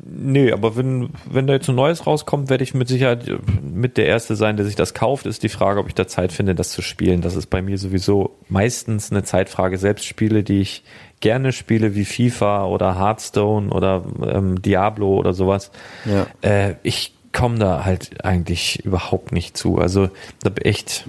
nö, 0.04 0.52
aber 0.52 0.76
wenn, 0.76 1.10
wenn 1.30 1.46
da 1.46 1.54
jetzt 1.54 1.68
ein 1.68 1.74
neues 1.74 2.06
rauskommt, 2.06 2.50
werde 2.50 2.64
ich 2.64 2.74
mit 2.74 2.88
Sicherheit 2.88 3.24
mit 3.62 3.96
der 3.96 4.06
Erste 4.06 4.36
sein, 4.36 4.56
der 4.56 4.66
sich 4.66 4.76
das 4.76 4.94
kauft. 4.94 5.26
Ist 5.26 5.42
die 5.42 5.48
Frage, 5.48 5.80
ob 5.80 5.88
ich 5.88 5.94
da 5.94 6.06
Zeit 6.06 6.32
finde, 6.32 6.54
das 6.54 6.70
zu 6.70 6.82
spielen. 6.82 7.20
Das 7.20 7.36
ist 7.36 7.46
bei 7.46 7.62
mir 7.62 7.78
sowieso 7.78 8.36
meistens 8.48 9.10
eine 9.10 9.24
Zeitfrage. 9.24 9.78
Selbst 9.78 10.04
Spiele, 10.04 10.42
die 10.42 10.60
ich 10.60 10.84
gerne 11.20 11.52
spiele, 11.52 11.94
wie 11.94 12.04
FIFA 12.04 12.66
oder 12.66 12.98
Hearthstone 12.98 13.70
oder 13.70 14.04
ähm, 14.26 14.60
Diablo 14.60 15.16
oder 15.16 15.32
sowas. 15.32 15.70
Ja. 16.04 16.26
Äh, 16.42 16.74
ich 16.82 17.14
komme 17.32 17.58
da 17.58 17.84
halt 17.84 18.24
eigentlich 18.24 18.84
überhaupt 18.84 19.32
nicht 19.32 19.56
zu. 19.56 19.78
Also 19.78 20.10
da 20.42 20.50
echt 20.62 21.06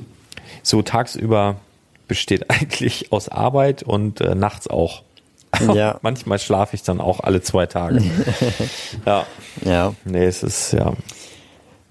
so 0.61 0.81
tagsüber 0.81 1.57
besteht 2.07 2.49
eigentlich 2.49 3.11
aus 3.11 3.29
Arbeit 3.29 3.83
und 3.83 4.21
äh, 4.21 4.35
nachts 4.35 4.69
auch. 4.69 5.03
Ja. 5.73 5.99
Manchmal 6.01 6.39
schlafe 6.39 6.75
ich 6.75 6.83
dann 6.83 6.99
auch 6.99 7.19
alle 7.19 7.41
zwei 7.41 7.65
Tage. 7.65 8.01
ja. 9.05 9.25
Ja. 9.63 9.93
Nee, 10.05 10.25
es 10.25 10.43
ist 10.43 10.73
ja. 10.73 10.93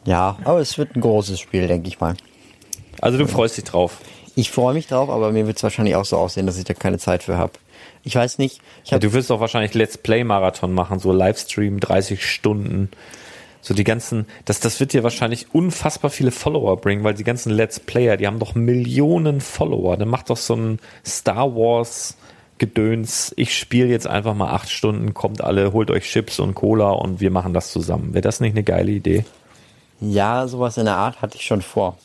Ja, 0.04 0.36
aber 0.44 0.60
es 0.60 0.78
wird 0.78 0.96
ein 0.96 1.00
großes 1.00 1.38
Spiel, 1.38 1.68
denke 1.68 1.88
ich 1.88 2.00
mal. 2.00 2.14
Also 3.00 3.18
du 3.18 3.26
freust 3.26 3.56
dich 3.56 3.64
drauf. 3.64 3.98
Ich 4.34 4.50
freue 4.50 4.74
mich 4.74 4.86
drauf, 4.86 5.10
aber 5.10 5.30
mir 5.32 5.46
wird 5.46 5.58
es 5.58 5.62
wahrscheinlich 5.62 5.94
auch 5.94 6.04
so 6.04 6.16
aussehen, 6.16 6.46
dass 6.46 6.58
ich 6.58 6.64
da 6.64 6.74
keine 6.74 6.98
Zeit 6.98 7.22
für 7.22 7.36
habe. 7.36 7.52
Ich 8.02 8.16
weiß 8.16 8.38
nicht. 8.38 8.60
Ich 8.84 8.90
Ja, 8.90 8.98
du 8.98 9.12
wirst 9.12 9.30
doch 9.30 9.40
wahrscheinlich 9.40 9.74
Let's 9.74 9.98
Play 9.98 10.24
Marathon 10.24 10.72
machen, 10.72 10.98
so 10.98 11.12
Livestream, 11.12 11.78
30 11.80 12.24
Stunden. 12.24 12.90
So 13.60 13.74
die 13.74 13.84
ganzen, 13.84 14.26
das, 14.44 14.58
das 14.58 14.80
wird 14.80 14.92
dir 14.92 15.04
wahrscheinlich 15.04 15.54
unfassbar 15.54 16.10
viele 16.10 16.32
Follower 16.32 16.76
bringen, 16.78 17.04
weil 17.04 17.14
die 17.14 17.22
ganzen 17.22 17.50
Let's 17.50 17.78
Player, 17.78 18.16
die 18.16 18.26
haben 18.26 18.40
doch 18.40 18.56
Millionen 18.56 19.40
Follower. 19.40 19.96
Dann 19.96 20.08
macht 20.08 20.30
doch 20.30 20.36
so 20.36 20.56
ein 20.56 20.80
Star 21.06 21.54
Wars 21.54 22.16
Gedöns. 22.66 23.32
Ich 23.36 23.58
spiele 23.58 23.88
jetzt 23.88 24.06
einfach 24.06 24.34
mal 24.34 24.52
acht 24.52 24.70
Stunden, 24.70 25.14
kommt 25.14 25.42
alle, 25.42 25.72
holt 25.72 25.90
euch 25.90 26.04
Chips 26.04 26.38
und 26.38 26.54
Cola 26.54 26.90
und 26.90 27.20
wir 27.20 27.32
machen 27.32 27.52
das 27.52 27.72
zusammen. 27.72 28.14
Wäre 28.14 28.22
das 28.22 28.38
nicht 28.38 28.52
eine 28.52 28.62
geile 28.62 28.92
Idee? 28.92 29.24
ja 30.00 30.46
sowas 30.48 30.76
in 30.78 30.84
der 30.84 30.96
Art 30.96 31.22
hatte 31.22 31.36
ich 31.36 31.44
schon 31.44 31.60
vor. 31.62 31.96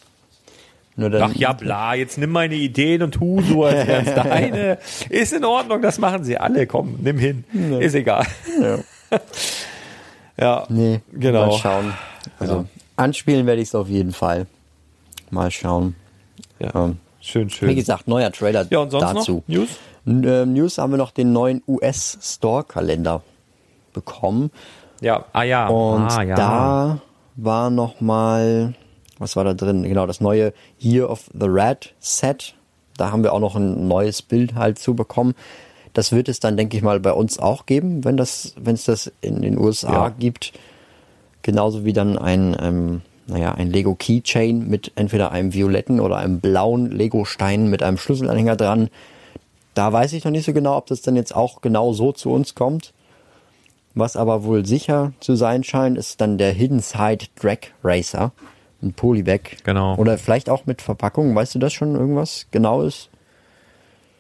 Nur 0.95 1.11
dann, 1.11 1.21
Ach 1.31 1.35
ja, 1.35 1.53
bla, 1.53 1.93
jetzt 1.93 2.17
nimm 2.17 2.31
meine 2.31 2.55
Ideen 2.55 3.03
und 3.03 3.11
tu 3.11 3.39
so, 3.43 3.65
als 3.65 3.85
wären 3.87 4.05
deine. 4.15 4.79
Ist 5.09 5.31
in 5.33 5.45
Ordnung, 5.45 5.81
das 5.83 5.99
machen 5.99 6.23
sie 6.23 6.37
alle. 6.39 6.65
Komm, 6.65 6.95
nimm 7.01 7.19
hin. 7.19 7.43
Ist 7.79 7.93
egal. 7.93 8.25
Ja. 8.61 8.79
Ja, 10.39 10.65
Nee, 10.69 11.01
genau. 11.13 11.47
Mal 11.47 11.57
schauen. 11.57 11.93
Also 12.39 12.53
Ja. 12.55 12.65
anspielen 12.95 13.45
werde 13.47 13.61
ich 13.61 13.69
es 13.69 13.75
auf 13.75 13.87
jeden 13.89 14.11
Fall. 14.13 14.45
Mal 15.31 15.49
schauen. 15.51 15.95
Ja, 16.59 16.69
Ähm, 16.85 16.97
schön, 17.19 17.49
schön. 17.49 17.69
Wie 17.69 17.75
gesagt, 17.75 18.07
neuer 18.07 18.31
Trailer 18.31 18.65
ja, 18.69 18.79
und 18.79 18.91
sonst 18.91 19.03
dazu. 19.15 19.43
noch 19.47 19.55
News? 19.55 19.69
N 20.07 20.23
ähm, 20.23 20.53
News 20.53 20.77
haben 20.77 20.91
wir 20.91 20.97
noch 20.97 21.11
den 21.11 21.33
neuen 21.33 21.61
US 21.67 22.17
Store 22.21 22.63
Kalender 22.63 23.21
bekommen 23.93 24.51
Ja, 25.01 25.25
ah 25.33 25.43
ja. 25.43 25.67
und 25.67 26.07
ah, 26.07 26.23
ja. 26.23 26.35
da 26.35 26.99
war 27.35 27.69
noch 27.69 28.01
mal 28.01 28.73
was 29.19 29.35
war 29.35 29.43
da 29.43 29.53
drin? 29.53 29.83
Genau, 29.83 30.05
das 30.05 30.21
neue 30.21 30.53
Year 30.79 31.09
of 31.09 31.29
the 31.33 31.47
Rat 31.49 31.93
Set. 31.99 32.53
Da 32.97 33.11
haben 33.11 33.23
wir 33.23 33.33
auch 33.33 33.39
noch 33.39 33.55
ein 33.55 33.87
neues 33.87 34.21
Bild 34.21 34.55
halt 34.55 34.79
zu 34.79 34.95
bekommen. 34.95 35.33
Das 35.93 36.11
wird 36.11 36.29
es 36.29 36.39
dann, 36.39 36.57
denke 36.57 36.77
ich 36.77 36.83
mal, 36.83 36.99
bei 36.99 37.11
uns 37.13 37.39
auch 37.39 37.65
geben, 37.65 38.03
wenn 38.03 38.17
das, 38.17 38.53
wenn 38.59 38.75
es 38.75 38.85
das 38.85 39.11
in 39.21 39.41
den 39.41 39.57
USA 39.57 39.91
Ja. 39.91 40.09
gibt. 40.09 40.53
Genauso 41.41 41.85
wie 41.85 41.93
dann 41.93 42.17
ein, 42.17 42.55
ähm, 42.61 43.01
naja, 43.25 43.53
ein 43.53 43.71
Lego 43.71 43.95
Keychain 43.95 44.67
mit 44.67 44.91
entweder 44.95 45.31
einem 45.31 45.53
violetten 45.53 45.99
oder 45.99 46.17
einem 46.17 46.39
blauen 46.39 46.91
Lego-Stein 46.91 47.69
mit 47.69 47.81
einem 47.83 47.97
Schlüsselanhänger 47.97 48.55
dran. 48.55 48.89
Da 49.77 49.93
weiß 49.93 50.13
ich 50.13 50.23
noch 50.23 50.31
nicht 50.31 50.45
so 50.45 50.53
genau, 50.53 50.75
ob 50.75 50.87
das 50.87 51.03
dann 51.03 51.15
jetzt 51.15 51.35
auch 51.35 51.61
genau 51.61 51.93
so 51.93 52.11
zu 52.11 52.31
uns 52.31 52.55
kommt. 52.55 52.93
Was 53.93 54.15
aber 54.15 54.43
wohl 54.43 54.65
sicher 54.65 55.13
zu 55.19 55.35
sein 55.35 55.63
scheint, 55.63 55.99
ist 55.99 56.19
dann 56.19 56.39
der 56.39 56.51
Hidden 56.51 56.79
Side 56.79 57.25
Drag 57.39 57.59
Racer. 57.83 58.31
Ein 58.81 58.93
Polybag. 58.93 59.57
Genau. 59.63 59.95
Oder 59.97 60.17
vielleicht 60.17 60.49
auch 60.49 60.65
mit 60.65 60.81
Verpackung. 60.81 61.35
Weißt 61.35 61.53
du 61.53 61.59
das 61.59 61.73
schon 61.73 61.95
irgendwas 61.95 62.47
Genaues? 62.49 63.09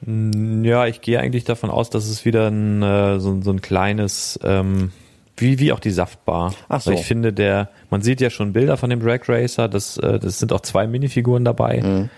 Ja, 0.05 0.85
ich 0.85 1.01
gehe 1.01 1.19
eigentlich 1.19 1.43
davon 1.43 1.71
aus, 1.71 1.89
dass 1.89 2.07
es 2.07 2.23
wieder 2.23 2.49
ein, 2.49 2.83
äh, 2.83 3.19
so, 3.19 3.41
so 3.41 3.49
ein 3.51 3.61
kleines, 3.61 4.39
ähm, 4.43 4.91
wie, 5.37 5.57
wie 5.57 5.71
auch 5.71 5.79
die 5.79 5.89
Saftbar. 5.89 6.53
Ach 6.69 6.81
so. 6.81 6.91
Weil 6.91 6.99
ich 6.99 7.05
finde, 7.05 7.33
der, 7.33 7.69
man 7.89 8.03
sieht 8.03 8.21
ja 8.21 8.29
schon 8.29 8.53
Bilder 8.53 8.77
von 8.77 8.91
dem 8.91 8.99
Drag 8.99 9.21
Racer, 9.27 9.67
das, 9.67 9.97
äh, 9.97 10.19
das 10.19 10.37
sind 10.37 10.53
auch 10.53 10.61
zwei 10.61 10.85
Minifiguren 10.85 11.45
dabei. 11.45 11.81
Mhm. 11.81 12.09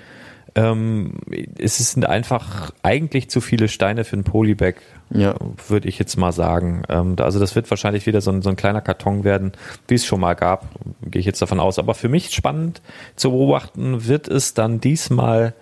Ähm, 0.55 1.13
es 1.57 1.77
sind 1.77 2.05
einfach 2.07 2.71
eigentlich 2.83 3.29
zu 3.29 3.39
viele 3.41 3.67
Steine 3.67 4.03
für 4.03 4.17
ein 4.17 4.23
Polybag, 4.23 4.75
Ja. 5.11 5.35
würde 5.67 5.87
ich 5.87 5.99
jetzt 5.99 6.17
mal 6.17 6.31
sagen. 6.31 6.83
Ähm, 6.89 7.15
also 7.19 7.39
das 7.39 7.55
wird 7.55 7.69
wahrscheinlich 7.69 8.05
wieder 8.05 8.21
so 8.21 8.31
ein, 8.31 8.41
so 8.41 8.49
ein 8.49 8.55
kleiner 8.55 8.81
Karton 8.81 9.23
werden, 9.23 9.51
wie 9.87 9.95
es 9.95 10.05
schon 10.05 10.19
mal 10.19 10.33
gab, 10.35 10.65
gehe 11.05 11.19
ich 11.19 11.25
jetzt 11.25 11.41
davon 11.41 11.59
aus. 11.59 11.77
Aber 11.79 11.93
für 11.93 12.09
mich 12.09 12.31
spannend 12.33 12.81
zu 13.15 13.31
beobachten 13.31 14.07
wird 14.07 14.27
es 14.27 14.53
dann 14.53 14.79
diesmal 14.81 15.53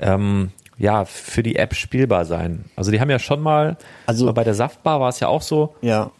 ähm, 0.00 0.50
ja 0.78 1.04
für 1.04 1.42
die 1.44 1.56
App 1.56 1.74
spielbar 1.74 2.24
sein. 2.24 2.64
Also 2.74 2.90
die 2.90 3.00
haben 3.00 3.10
ja 3.10 3.18
schon 3.20 3.40
mal, 3.40 3.76
Also- 4.06 4.32
bei 4.32 4.44
der 4.44 4.54
Saftbar 4.54 5.00
war 5.00 5.08
es 5.10 5.20
ja 5.20 5.28
auch 5.28 5.42
so. 5.42 5.74
Ja. 5.82 6.10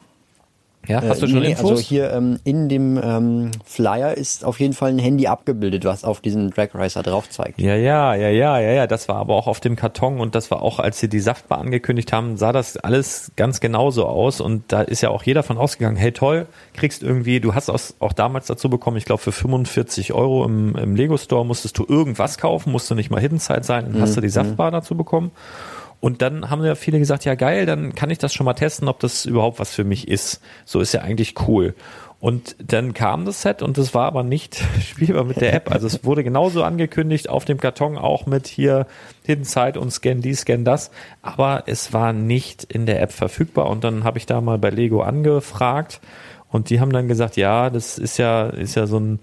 Ja, 0.89 1.01
hast 1.01 1.23
du 1.23 1.29
schon 1.29 1.41
nee, 1.41 1.51
Infos? 1.51 1.71
Also 1.71 1.83
hier 1.83 2.13
ähm, 2.13 2.41
in 2.43 2.69
dem 2.69 3.01
ähm, 3.01 3.53
Flyer 3.65 4.17
ist 4.17 4.45
auf 4.45 4.59
jeden 4.59 4.73
Fall 4.73 4.91
ein 4.91 4.99
Handy 4.99 5.29
abgebildet, 5.29 5.85
was 5.85 6.03
auf 6.03 6.21
diesen 6.21 6.51
Drag 6.51 6.75
Racer 6.75 7.05
drauf 7.05 7.31
zeigt. 7.31 7.61
Ja, 7.61 7.77
ja, 7.77 8.15
ja, 8.15 8.29
ja, 8.29 8.59
ja, 8.59 8.73
ja. 8.73 8.87
Das 8.89 9.09
war 9.09 9.17
aber 9.17 9.37
auch 9.37 9.47
auf 9.47 9.61
dem 9.61 9.77
Karton 9.77 10.19
und 10.19 10.35
das 10.35 10.51
war 10.51 10.61
auch, 10.61 10.81
als 10.81 10.99
sie 10.99 11.09
die 11.09 11.21
Saftbar 11.21 11.59
angekündigt 11.59 12.13
haben, 12.13 12.37
sah 12.37 12.53
das 12.53 12.77
alles 12.79 13.31
ganz 13.37 13.61
genauso 13.61 14.07
aus 14.07 14.41
und 14.41 14.65
da 14.69 14.83
ist 14.83 15.03
ja 15.03 15.11
auch 15.11 15.23
jeder 15.23 15.45
von 15.45 15.57
ausgegangen, 15.57 15.97
hey 15.97 16.11
toll, 16.11 16.47
kriegst 16.75 17.05
irgendwie, 17.05 17.39
du 17.39 17.55
hast 17.55 17.71
aus, 17.71 17.95
auch 18.01 18.13
damals 18.13 18.47
dazu 18.47 18.69
bekommen, 18.69 18.97
ich 18.97 19.05
glaube 19.05 19.23
für 19.23 19.33
45 19.33 20.13
Euro 20.13 20.45
im, 20.45 20.75
im 20.75 20.97
Lego 20.97 21.17
Store 21.17 21.47
musstest 21.47 21.79
du 21.79 21.87
irgendwas 21.89 22.39
kaufen, 22.39 22.73
musst 22.73 22.91
du 22.91 22.97
nicht 22.97 23.11
mal 23.11 23.21
Hidden 23.21 23.39
Side 23.39 23.63
sein, 23.63 23.93
dann 23.93 24.03
hast 24.03 24.17
du 24.17 24.21
die 24.21 24.29
Saftbar 24.29 24.73
dazu 24.73 24.97
bekommen. 24.97 25.31
Und 26.03 26.21
dann 26.21 26.51
haben 26.51 26.65
ja 26.65 26.75
viele 26.75 26.99
gesagt, 26.99 27.25
ja 27.25 27.37
geil, 27.37 27.65
dann 27.65 27.95
kann 27.95 28.11
ich 28.11 28.19
das 28.19 28.35
schon 28.35 28.45
mal 28.45 28.55
testen, 28.55 28.89
ob 28.89 28.99
das 28.99 29.25
überhaupt 29.25 29.61
was 29.61 29.73
für 29.73 29.85
mich 29.85 30.09
ist. 30.09 30.43
So 30.65 30.81
ist 30.81 30.93
ja 30.93 31.03
eigentlich 31.03 31.37
cool. 31.47 31.77
Und 32.19 32.57
dann 32.59 32.93
kam 32.93 33.25
das 33.25 33.43
Set 33.43 33.63
und 33.63 33.79
es 33.79 33.95
war 33.95 34.07
aber 34.07 34.25
nicht 34.25 34.65
spielbar 34.81 35.23
mit 35.23 35.41
der 35.41 35.55
App. 35.55 35.71
Also 35.71 35.87
es 35.87 36.05
wurde 36.05 36.25
genauso 36.25 36.65
angekündigt 36.65 37.29
auf 37.29 37.45
dem 37.45 37.59
Karton 37.59 37.97
auch 37.97 38.27
mit 38.27 38.49
hier 38.49 38.89
Hidden 39.23 39.45
Side 39.45 39.79
und 39.79 39.93
Scan 39.93 40.17
dies, 40.23 40.41
Scan 40.41 40.65
das. 40.65 40.91
Aber 41.23 41.63
es 41.67 41.93
war 41.93 42.13
nicht 42.13 42.65
in 42.65 42.85
der 42.85 43.01
App 43.01 43.13
verfügbar. 43.13 43.71
Und 43.71 43.85
dann 43.85 44.03
habe 44.03 44.19
ich 44.19 44.27
da 44.27 44.41
mal 44.41 44.59
bei 44.59 44.71
Lego 44.71 45.03
angefragt 45.03 46.01
und 46.49 46.69
die 46.69 46.81
haben 46.81 46.93
dann 46.93 47.07
gesagt, 47.07 47.37
ja, 47.37 47.71
das 47.71 47.97
ist 47.97 48.19
ja, 48.19 48.49
ist 48.49 48.75
ja 48.75 48.89
so 48.89 48.99
ein 48.99 49.21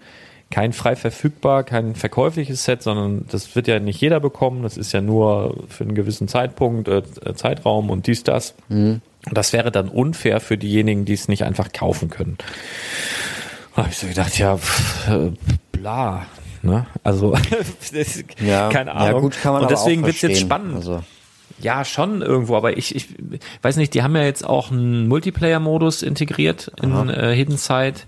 kein 0.51 0.73
frei 0.73 0.95
verfügbar, 0.95 1.63
kein 1.63 1.93
verkäufliches 1.95 2.63
Set, 2.63 2.81
sondern 2.81 3.25
das 3.29 3.55
wird 3.55 3.67
ja 3.67 3.79
nicht 3.79 4.01
jeder 4.01 4.19
bekommen. 4.19 4.63
Das 4.63 4.77
ist 4.77 4.91
ja 4.93 5.01
nur 5.01 5.63
für 5.69 5.83
einen 5.83 5.93
gewissen 5.95 6.27
Zeitpunkt, 6.27 6.87
äh, 6.87 7.03
Zeitraum 7.35 7.89
und 7.89 8.07
dies, 8.07 8.23
das. 8.23 8.55
Und 9.27 9.37
das 9.37 9.53
wäre 9.53 9.71
dann 9.71 9.89
unfair 9.89 10.39
für 10.39 10.57
diejenigen, 10.57 11.05
die 11.05 11.13
es 11.13 11.27
nicht 11.27 11.43
einfach 11.43 11.71
kaufen 11.71 12.09
können. 12.09 12.37
Da 13.75 13.83
habe 13.83 13.89
ich 13.91 13.97
so 13.97 14.07
gedacht, 14.07 14.37
ja, 14.39 14.57
pff, 14.57 15.07
äh, 15.09 15.31
bla. 15.71 16.25
Ne? 16.61 16.87
Also, 17.03 17.35
das, 17.93 18.23
keine 18.69 18.91
Ahnung. 18.93 19.07
Ja, 19.15 19.19
gut, 19.19 19.39
kann 19.41 19.53
man 19.53 19.61
und 19.61 19.71
deswegen 19.71 20.01
auch 20.03 20.07
wird's 20.07 20.21
jetzt 20.21 20.39
spannend. 20.41 20.75
Also, 20.75 21.03
Ja, 21.61 21.85
schon 21.85 22.21
irgendwo, 22.21 22.55
aber 22.55 22.77
ich, 22.77 22.95
ich 22.95 23.07
weiß 23.61 23.77
nicht, 23.77 23.93
die 23.93 24.01
haben 24.01 24.15
ja 24.15 24.23
jetzt 24.23 24.45
auch 24.45 24.71
einen 24.71 25.07
Multiplayer-Modus 25.07 26.03
integriert 26.03 26.71
in 26.81 27.09
äh, 27.09 27.35
Hidden 27.35 27.57
Side. 27.57 27.99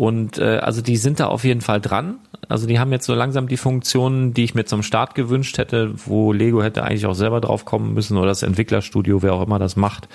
Und 0.00 0.38
äh, 0.38 0.56
also 0.62 0.80
die 0.80 0.96
sind 0.96 1.20
da 1.20 1.26
auf 1.26 1.44
jeden 1.44 1.60
Fall 1.60 1.78
dran. 1.78 2.20
Also 2.48 2.66
die 2.66 2.78
haben 2.78 2.90
jetzt 2.90 3.04
so 3.04 3.12
langsam 3.12 3.48
die 3.48 3.58
Funktionen, 3.58 4.32
die 4.32 4.44
ich 4.44 4.54
mir 4.54 4.64
zum 4.64 4.82
Start 4.82 5.14
gewünscht 5.14 5.58
hätte, 5.58 5.92
wo 6.06 6.32
Lego 6.32 6.62
hätte 6.62 6.84
eigentlich 6.84 7.04
auch 7.04 7.12
selber 7.12 7.42
drauf 7.42 7.66
kommen 7.66 7.92
müssen 7.92 8.16
oder 8.16 8.28
das 8.28 8.42
Entwicklerstudio, 8.42 9.20
wer 9.20 9.34
auch 9.34 9.42
immer 9.42 9.58
das 9.58 9.76
macht. 9.76 10.08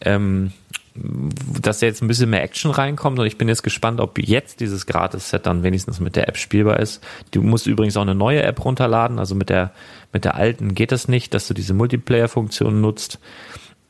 Ähm, 0.00 0.52
dass 0.94 1.80
da 1.80 1.86
jetzt 1.86 2.02
ein 2.02 2.06
bisschen 2.06 2.30
mehr 2.30 2.44
Action 2.44 2.70
reinkommt 2.70 3.18
und 3.18 3.26
ich 3.26 3.36
bin 3.36 3.48
jetzt 3.48 3.64
gespannt, 3.64 4.00
ob 4.00 4.16
jetzt 4.20 4.60
dieses 4.60 4.86
Gratis-Set 4.86 5.44
dann 5.44 5.64
wenigstens 5.64 5.98
mit 5.98 6.14
der 6.14 6.28
App 6.28 6.36
spielbar 6.36 6.78
ist. 6.78 7.02
Du 7.32 7.42
musst 7.42 7.66
übrigens 7.66 7.96
auch 7.96 8.02
eine 8.02 8.14
neue 8.14 8.44
App 8.44 8.64
runterladen, 8.64 9.18
also 9.18 9.34
mit 9.34 9.48
der, 9.48 9.72
mit 10.12 10.24
der 10.24 10.36
alten 10.36 10.72
geht 10.72 10.92
das 10.92 11.08
nicht, 11.08 11.34
dass 11.34 11.48
du 11.48 11.54
diese 11.54 11.74
Multiplayer-Funktion 11.74 12.80
nutzt. 12.80 13.18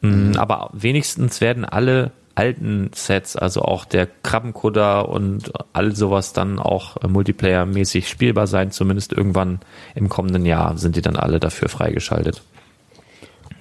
Mm, 0.00 0.32
Aber 0.36 0.70
wenigstens 0.72 1.42
werden 1.42 1.66
alle 1.66 2.10
alten 2.34 2.90
Sets, 2.94 3.36
also 3.36 3.62
auch 3.62 3.84
der 3.84 4.08
Krabbenkutter 4.22 5.08
und 5.08 5.52
all 5.72 5.94
sowas 5.94 6.32
dann 6.32 6.58
auch 6.58 6.96
äh, 6.98 7.06
Multiplayer-mäßig 7.06 8.08
spielbar 8.08 8.46
sein, 8.46 8.70
zumindest 8.70 9.12
irgendwann 9.12 9.60
im 9.94 10.08
kommenden 10.08 10.46
Jahr 10.46 10.78
sind 10.78 10.96
die 10.96 11.02
dann 11.02 11.16
alle 11.16 11.40
dafür 11.40 11.68
freigeschaltet. 11.68 12.42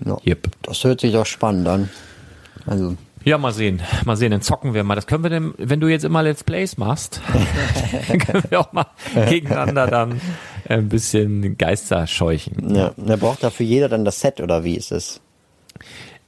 ja. 0.06 0.18
Yep. 0.26 0.48
Das 0.64 0.84
hört 0.84 1.02
sich 1.02 1.12
doch 1.14 1.26
spannend 1.26 1.68
an. 1.68 1.90
Also, 2.66 2.96
Ja, 3.24 3.38
mal 3.38 3.52
sehen. 3.52 3.82
Mal 4.06 4.16
sehen, 4.16 4.32
dann 4.32 4.42
zocken 4.42 4.74
wir 4.74 4.84
mal. 4.84 4.96
Das 4.96 5.08
können 5.08 5.24
wir 5.24 5.30
denn, 5.30 5.54
wenn 5.58 5.80
du 5.80 5.88
jetzt 5.88 6.06
immer 6.06 6.24
Let's 6.24 6.44
Plays 6.44 6.78
machst, 6.78 7.22
dann 8.08 8.20
können 8.20 8.44
wir 8.50 8.60
auch 8.60 8.72
mal 8.72 8.88
gegeneinander 9.28 9.88
dann 9.88 10.22
ein 10.70 10.90
bisschen 10.90 11.58
Geister 11.58 12.08
scheuchen. 12.08 12.76
ja. 12.76 12.94
Da 12.98 13.16
braucht 13.18 13.44
dafür 13.44 13.66
jeder 13.66 13.90
dann 13.90 14.06
das 14.06 14.22
Set 14.22 14.40
oder 14.40 14.64
wie 14.64 14.76
ist 14.76 14.92
es? 14.92 15.20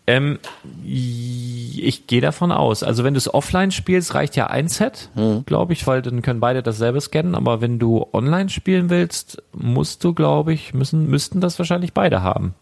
Ähm, 0.06 0.40
ich 0.86 2.08
gehe 2.08 2.20
davon 2.20 2.52
aus. 2.52 2.84
Also 2.84 3.04
wenn 3.04 3.14
du 3.14 3.18
es 3.18 3.34
offline 3.34 3.72
spielst, 3.72 4.14
reicht 4.16 4.36
ja 4.36 4.48
ein 4.48 4.68
Set, 4.68 5.10
glaube 5.46 5.74
ich, 5.74 5.88
weil 5.88 6.02
dann 6.02 6.22
können 6.22 6.42
beide 6.42 6.62
dasselbe 6.62 7.00
scannen. 7.00 7.36
Aber 7.36 7.62
wenn 7.62 7.80
du 7.80 8.06
online 8.12 8.50
spielen 8.50 8.90
willst, 8.90 9.42
musst 9.54 10.04
du, 10.04 10.14
glaube 10.14 10.54
ich, 10.54 10.74
müssen, 10.74 11.10
müssten 11.10 11.40
das 11.40 11.58
wahrscheinlich 11.58 11.94
beide 11.94 12.22
haben. 12.22 12.54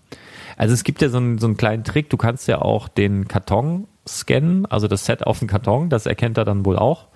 Also 0.58 0.74
es 0.74 0.84
gibt 0.84 1.02
ja 1.02 1.10
so 1.10 1.18
einen, 1.18 1.40
so 1.40 1.48
einen 1.48 1.58
kleinen 1.58 1.84
Trick. 1.84 2.10
Du 2.12 2.18
kannst 2.18 2.48
ja 2.48 2.62
auch 2.62 2.88
den 2.88 3.28
Karton 3.28 3.88
scannen, 4.08 4.66
also 4.68 4.88
das 4.88 5.06
Set 5.06 5.26
auf 5.26 5.40
dem 5.40 5.48
Karton, 5.48 5.90
das 5.90 6.06
erkennt 6.06 6.38
er 6.38 6.46
dann 6.46 6.66
wohl 6.66 6.78
auch. 6.78 7.08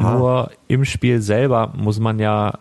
Nur 0.00 0.50
im 0.68 0.84
Spiel 0.84 1.22
selber 1.22 1.72
muss 1.76 2.00
man 2.00 2.18
ja 2.18 2.58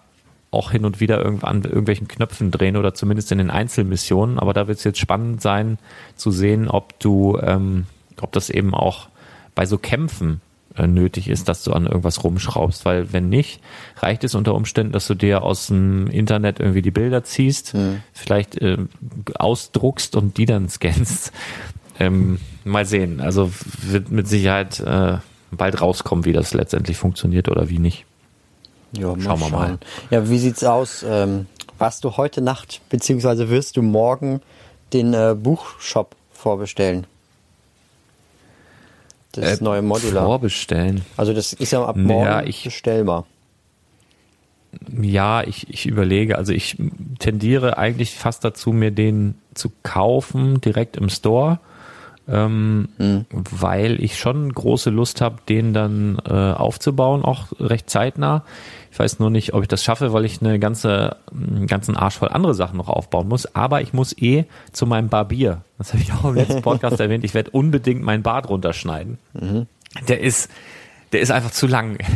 auch 0.51 0.71
hin 0.71 0.85
und 0.85 0.99
wieder 0.99 1.23
irgendwann 1.23 1.57
an 1.57 1.63
irgendwelchen 1.63 2.07
Knöpfen 2.07 2.51
drehen 2.51 2.77
oder 2.77 2.93
zumindest 2.93 3.31
in 3.31 3.37
den 3.37 3.49
Einzelmissionen. 3.49 4.39
Aber 4.39 4.53
da 4.53 4.67
wird 4.67 4.77
es 4.77 4.83
jetzt 4.83 4.99
spannend 4.99 5.41
sein 5.41 5.77
zu 6.15 6.31
sehen, 6.31 6.69
ob 6.69 6.99
du, 6.99 7.37
ähm, 7.41 7.85
ob 8.21 8.31
das 8.31 8.49
eben 8.49 8.73
auch 8.73 9.09
bei 9.53 9.65
so 9.65 9.77
Kämpfen 9.77 10.41
äh, 10.77 10.87
nötig 10.87 11.29
ist, 11.29 11.49
dass 11.49 11.63
du 11.63 11.73
an 11.73 11.85
irgendwas 11.85 12.23
rumschraubst. 12.23 12.85
Weil 12.85 13.11
wenn 13.11 13.29
nicht, 13.29 13.61
reicht 13.97 14.23
es 14.23 14.35
unter 14.35 14.55
Umständen, 14.55 14.93
dass 14.93 15.07
du 15.07 15.15
dir 15.15 15.43
aus 15.43 15.67
dem 15.67 16.07
Internet 16.07 16.59
irgendwie 16.59 16.81
die 16.81 16.91
Bilder 16.91 17.23
ziehst, 17.23 17.73
vielleicht 18.13 18.61
äh, 18.61 18.77
ausdruckst 19.35 20.15
und 20.15 20.37
die 20.37 20.45
dann 20.45 20.69
scannst. 20.69 21.31
Ähm, 21.99 22.39
mal 22.65 22.85
sehen. 22.85 23.21
Also 23.21 23.51
wird 23.81 24.11
mit 24.11 24.27
Sicherheit 24.27 24.79
äh, 24.81 25.17
bald 25.51 25.81
rauskommen, 25.81 26.25
wie 26.25 26.33
das 26.33 26.53
letztendlich 26.53 26.97
funktioniert 26.97 27.49
oder 27.49 27.69
wie 27.69 27.79
nicht. 27.79 28.05
Ja, 28.97 29.13
Schauen 29.19 29.39
wir 29.39 29.49
mal. 29.49 29.77
Ja, 30.09 30.29
wie 30.29 30.37
sieht's 30.39 30.63
aus? 30.63 31.03
Ähm, 31.07 31.47
warst 31.77 32.03
du 32.03 32.17
heute 32.17 32.41
Nacht, 32.41 32.81
beziehungsweise 32.89 33.49
wirst 33.49 33.77
du 33.77 33.81
morgen 33.81 34.41
den 34.93 35.13
äh, 35.13 35.35
Buchshop 35.37 36.15
vorbestellen? 36.31 37.05
Das 39.33 39.59
neue 39.59 39.81
Modular. 39.81 40.23
Vorbestellen. 40.25 41.01
Also 41.17 41.33
das 41.33 41.51
ist 41.51 41.71
ja 41.71 41.83
ab 41.83 41.97
Ja, 41.97 42.01
morgen 42.03 42.47
ich- 42.47 42.63
bestellbar. 42.63 43.25
Ja, 45.01 45.41
ich, 45.43 45.69
ich 45.69 45.85
überlege, 45.85 46.37
also 46.37 46.51
ich 46.51 46.75
tendiere 47.19 47.77
eigentlich 47.77 48.13
fast 48.15 48.43
dazu, 48.43 48.71
mir 48.73 48.91
den 48.91 49.35
zu 49.53 49.71
kaufen, 49.83 50.59
direkt 50.59 50.97
im 50.97 51.07
Store, 51.09 51.59
ähm, 52.27 52.89
weil 53.31 54.03
ich 54.03 54.17
schon 54.17 54.51
große 54.51 54.89
Lust 54.89 55.21
habe, 55.21 55.37
den 55.47 55.73
dann 55.73 56.19
äh, 56.27 56.31
aufzubauen, 56.33 57.23
auch 57.23 57.47
recht 57.59 57.89
zeitnah. 57.89 58.43
Ich 58.91 58.99
weiß 58.99 59.19
nur 59.19 59.29
nicht, 59.29 59.53
ob 59.53 59.61
ich 59.61 59.67
das 59.67 59.83
schaffe, 59.83 60.13
weil 60.13 60.25
ich 60.25 60.41
eine 60.41 60.57
ganze, 60.57 61.17
einen 61.31 61.67
ganzen 61.67 61.97
Arsch 61.97 62.17
voll 62.17 62.29
andere 62.29 62.53
Sachen 62.53 62.77
noch 62.77 62.87
aufbauen 62.89 63.27
muss. 63.27 63.53
Aber 63.55 63.81
ich 63.81 63.93
muss 63.93 64.17
eh 64.17 64.45
zu 64.71 64.85
meinem 64.85 65.09
Barbier. 65.09 65.61
Das 65.77 65.93
habe 65.93 66.01
ich 66.01 66.13
auch 66.13 66.25
im 66.25 66.35
letzten 66.35 66.61
Podcast 66.63 66.99
erwähnt. 66.99 67.23
Ich 67.23 67.33
werde 67.33 67.51
unbedingt 67.51 68.01
meinen 68.03 68.23
Bart 68.23 68.49
runterschneiden. 68.49 69.17
Der 70.07 70.21
ist, 70.21 70.49
der 71.11 71.21
ist 71.21 71.31
einfach 71.31 71.51
zu 71.51 71.67
lang. 71.67 71.97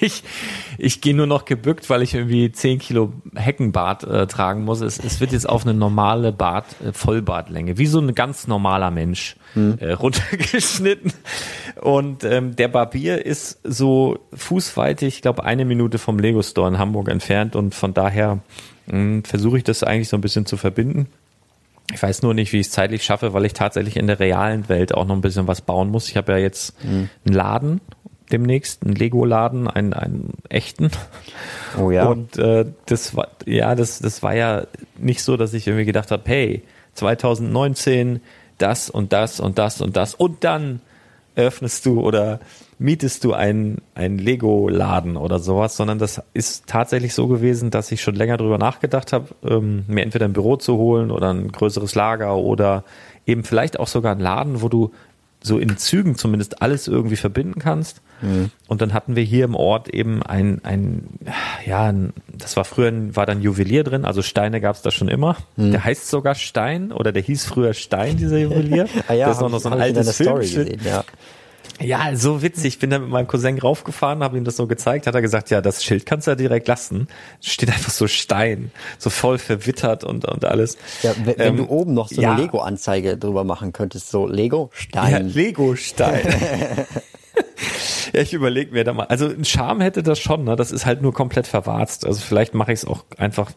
Ich, 0.00 0.22
ich 0.78 1.00
gehe 1.00 1.12
nur 1.12 1.26
noch 1.26 1.44
gebückt, 1.44 1.90
weil 1.90 2.02
ich 2.02 2.14
irgendwie 2.14 2.52
10 2.52 2.78
Kilo 2.78 3.12
Heckenbart 3.34 4.04
äh, 4.04 4.28
tragen 4.28 4.62
muss. 4.62 4.80
Es, 4.80 5.00
es 5.00 5.18
wird 5.18 5.32
jetzt 5.32 5.48
auf 5.48 5.64
eine 5.66 5.74
normale 5.74 6.30
Bart, 6.30 6.66
äh, 6.80 6.92
Vollbartlänge, 6.92 7.78
wie 7.78 7.86
so 7.86 7.98
ein 7.98 8.14
ganz 8.14 8.46
normaler 8.46 8.92
Mensch 8.92 9.34
äh, 9.56 9.90
runtergeschnitten. 9.92 11.12
Und 11.80 12.22
ähm, 12.22 12.54
der 12.54 12.68
Barbier 12.68 13.26
ist 13.26 13.58
so 13.64 14.20
fußweitig, 14.32 15.16
ich 15.16 15.22
glaube, 15.22 15.42
eine 15.42 15.64
Minute 15.64 15.98
vom 15.98 16.20
Lego 16.20 16.42
Store 16.42 16.68
in 16.68 16.78
Hamburg 16.78 17.08
entfernt. 17.08 17.56
Und 17.56 17.74
von 17.74 17.92
daher 17.92 18.38
mh, 18.86 19.22
versuche 19.24 19.58
ich 19.58 19.64
das 19.64 19.82
eigentlich 19.82 20.08
so 20.08 20.16
ein 20.16 20.20
bisschen 20.20 20.46
zu 20.46 20.56
verbinden. 20.56 21.08
Ich 21.92 22.00
weiß 22.00 22.22
nur 22.22 22.34
nicht, 22.34 22.52
wie 22.52 22.60
ich 22.60 22.66
es 22.66 22.72
zeitlich 22.72 23.02
schaffe, 23.02 23.32
weil 23.32 23.46
ich 23.46 23.54
tatsächlich 23.54 23.96
in 23.96 24.06
der 24.06 24.20
realen 24.20 24.68
Welt 24.68 24.94
auch 24.94 25.06
noch 25.06 25.16
ein 25.16 25.22
bisschen 25.22 25.48
was 25.48 25.62
bauen 25.62 25.88
muss. 25.88 26.08
Ich 26.08 26.16
habe 26.16 26.32
ja 26.32 26.38
jetzt 26.38 26.76
einen 26.84 27.08
Laden 27.24 27.80
demnächst, 28.32 28.84
einen 28.84 28.94
Lego-Laden, 28.94 29.68
einen, 29.68 29.92
einen 29.92 30.34
echten. 30.48 30.90
Oh 31.78 31.90
ja. 31.90 32.06
Und 32.06 32.38
äh, 32.38 32.66
das 32.86 33.16
war 33.16 33.28
ja, 33.46 33.74
das, 33.74 34.00
das 34.00 34.22
war 34.22 34.34
ja 34.34 34.66
nicht 34.96 35.22
so, 35.22 35.36
dass 35.36 35.54
ich 35.54 35.66
irgendwie 35.66 35.84
gedacht 35.84 36.10
habe, 36.10 36.22
hey, 36.26 36.62
2019 36.94 38.20
das 38.58 38.90
und 38.90 39.12
das 39.12 39.40
und 39.40 39.58
das 39.58 39.80
und 39.80 39.96
das 39.96 40.14
und 40.14 40.44
dann 40.44 40.80
eröffnest 41.34 41.86
du 41.86 42.00
oder 42.00 42.40
mietest 42.80 43.24
du 43.24 43.32
einen, 43.32 43.80
einen 43.94 44.18
Lego-Laden 44.18 45.16
oder 45.16 45.38
sowas, 45.38 45.76
sondern 45.76 45.98
das 45.98 46.22
ist 46.34 46.66
tatsächlich 46.66 47.14
so 47.14 47.26
gewesen, 47.26 47.70
dass 47.70 47.90
ich 47.92 48.02
schon 48.02 48.14
länger 48.14 48.36
drüber 48.36 48.58
nachgedacht 48.58 49.12
habe, 49.12 49.28
ähm, 49.44 49.84
mir 49.88 50.02
entweder 50.02 50.26
ein 50.26 50.32
Büro 50.32 50.56
zu 50.56 50.76
holen 50.76 51.10
oder 51.10 51.32
ein 51.32 51.50
größeres 51.50 51.94
Lager 51.94 52.36
oder 52.36 52.84
eben 53.26 53.44
vielleicht 53.44 53.78
auch 53.78 53.88
sogar 53.88 54.12
einen 54.12 54.20
Laden, 54.20 54.62
wo 54.62 54.68
du 54.68 54.92
so 55.42 55.58
in 55.58 55.76
Zügen 55.76 56.16
zumindest 56.16 56.62
alles 56.62 56.88
irgendwie 56.88 57.16
verbinden 57.16 57.60
kannst. 57.60 58.00
Mhm. 58.20 58.50
Und 58.66 58.82
dann 58.82 58.92
hatten 58.92 59.14
wir 59.16 59.22
hier 59.22 59.44
im 59.44 59.54
Ort 59.54 59.88
eben 59.88 60.22
ein, 60.22 60.60
ein 60.64 61.08
ja, 61.64 61.86
ein, 61.86 62.12
das 62.32 62.56
war 62.56 62.64
früher, 62.64 62.92
war 63.14 63.26
dann 63.26 63.40
Juwelier 63.40 63.84
drin, 63.84 64.04
also 64.04 64.22
Steine 64.22 64.60
gab 64.60 64.76
es 64.76 64.82
da 64.82 64.90
schon 64.90 65.08
immer. 65.08 65.36
Mhm. 65.56 65.72
Der 65.72 65.84
heißt 65.84 66.08
sogar 66.08 66.34
Stein 66.34 66.90
oder 66.90 67.12
der 67.12 67.22
hieß 67.22 67.44
früher 67.44 67.74
Stein, 67.74 68.16
dieser 68.16 68.38
Juwelier. 68.38 68.88
ah 69.08 69.12
ja, 69.12 69.28
das 69.28 69.36
ist 69.36 69.42
auch 69.42 69.50
noch 69.50 69.60
so 69.60 69.70
ein 69.70 69.80
altes 69.80 70.16
Filmschild. 70.16 70.82
Ja. 70.82 71.04
Ja, 71.80 72.14
so 72.14 72.42
witzig. 72.42 72.66
Ich 72.66 72.78
bin 72.78 72.90
da 72.90 72.98
mit 72.98 73.08
meinem 73.08 73.26
Cousin 73.26 73.58
raufgefahren, 73.58 74.22
habe 74.22 74.36
ihm 74.36 74.44
das 74.44 74.56
so 74.56 74.66
gezeigt, 74.66 75.06
hat 75.06 75.14
er 75.14 75.22
gesagt, 75.22 75.50
ja, 75.50 75.60
das 75.60 75.84
Schild 75.84 76.06
kannst 76.06 76.26
du 76.26 76.32
ja 76.32 76.34
direkt 76.34 76.66
lassen. 76.68 77.08
Steht 77.40 77.68
einfach 77.68 77.92
so 77.92 78.08
Stein, 78.08 78.72
so 78.98 79.10
voll 79.10 79.38
verwittert 79.38 80.04
und, 80.04 80.24
und 80.24 80.44
alles. 80.44 80.76
Ja, 81.02 81.14
wenn, 81.24 81.34
ähm, 81.38 81.56
du 81.58 81.68
oben 81.68 81.94
noch 81.94 82.08
so 82.08 82.20
ja. 82.20 82.32
eine 82.32 82.42
Lego-Anzeige 82.42 83.16
drüber 83.16 83.44
machen 83.44 83.72
könntest, 83.72 84.10
so 84.10 84.26
Lego 84.26 84.70
Stein. 84.72 85.12
Ja, 85.12 85.18
Lego 85.18 85.76
Stein. 85.76 86.26
ja, 88.12 88.20
ich 88.20 88.32
überlege 88.32 88.72
mir 88.72 88.84
da 88.84 88.92
mal. 88.92 89.06
Also 89.06 89.28
ein 89.28 89.44
Charme 89.44 89.82
hätte 89.82 90.02
das 90.02 90.18
schon, 90.18 90.44
ne? 90.44 90.56
Das 90.56 90.72
ist 90.72 90.84
halt 90.84 91.02
nur 91.02 91.12
komplett 91.14 91.46
verwarzt. 91.46 92.04
Also 92.06 92.20
vielleicht 92.20 92.54
mache 92.54 92.72
ich 92.72 92.80
es 92.80 92.84
auch 92.84 93.04
einfach 93.16 93.52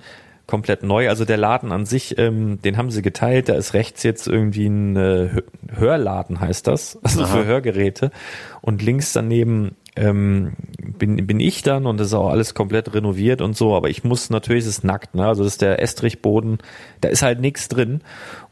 komplett 0.51 0.83
neu. 0.83 1.07
Also 1.07 1.23
der 1.23 1.37
Laden 1.37 1.71
an 1.71 1.85
sich, 1.85 2.17
ähm, 2.17 2.61
den 2.61 2.75
haben 2.75 2.91
sie 2.91 3.01
geteilt. 3.01 3.47
Da 3.47 3.53
ist 3.53 3.73
rechts 3.73 4.03
jetzt 4.03 4.27
irgendwie 4.27 4.67
ein 4.67 4.97
äh, 4.97 5.29
Hörladen, 5.73 6.41
heißt 6.41 6.67
das, 6.67 6.99
also 7.03 7.23
Aha. 7.23 7.37
für 7.37 7.45
Hörgeräte. 7.45 8.11
Und 8.59 8.81
links 8.81 9.13
daneben 9.13 9.77
ähm, 9.95 10.53
bin, 10.79 11.27
bin 11.27 11.39
ich 11.39 11.63
dann 11.63 11.85
und 11.85 11.99
das 11.99 12.07
ist 12.07 12.13
auch 12.13 12.29
alles 12.29 12.53
komplett 12.53 12.93
renoviert 12.93 13.41
und 13.41 13.57
so, 13.57 13.75
aber 13.75 13.89
ich 13.89 14.03
muss 14.03 14.29
natürlich, 14.29 14.63
es 14.63 14.69
ist 14.69 14.83
nackt, 14.83 15.15
ne? 15.15 15.27
Also 15.27 15.43
das 15.43 15.53
ist 15.53 15.61
der 15.61 15.81
Estrichboden, 15.81 16.59
da 17.01 17.09
ist 17.09 17.23
halt 17.23 17.41
nichts 17.41 17.67
drin. 17.67 18.01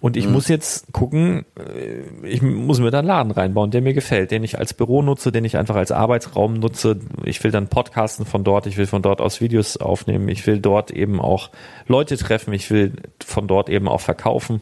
Und 0.01 0.17
ich 0.17 0.25
mhm. 0.25 0.33
muss 0.33 0.49
jetzt 0.49 0.91
gucken, 0.91 1.45
äh, 1.57 2.27
ich 2.27 2.41
muss 2.41 2.79
mir 2.79 2.91
da 2.91 2.99
einen 2.99 3.07
Laden 3.07 3.31
reinbauen, 3.31 3.71
der 3.71 3.81
mir 3.81 3.93
gefällt, 3.93 4.31
den 4.31 4.43
ich 4.43 4.59
als 4.59 4.73
Büro 4.73 5.01
nutze, 5.01 5.31
den 5.31 5.45
ich 5.45 5.55
einfach 5.55 5.75
als 5.75 5.91
Arbeitsraum 5.91 6.55
nutze. 6.55 6.99
Ich 7.23 7.41
will 7.43 7.51
dann 7.51 7.67
podcasten 7.67 8.25
von 8.25 8.43
dort, 8.43 8.65
ich 8.65 8.77
will 8.77 8.87
von 8.87 9.01
dort 9.01 9.21
aus 9.21 9.39
Videos 9.39 9.77
aufnehmen, 9.77 10.27
ich 10.27 10.45
will 10.45 10.59
dort 10.59 10.91
eben 10.91 11.21
auch 11.21 11.49
Leute 11.87 12.17
treffen, 12.17 12.53
ich 12.53 12.69
will 12.69 12.93
von 13.23 13.47
dort 13.47 13.69
eben 13.69 13.87
auch 13.87 14.01
verkaufen. 14.01 14.61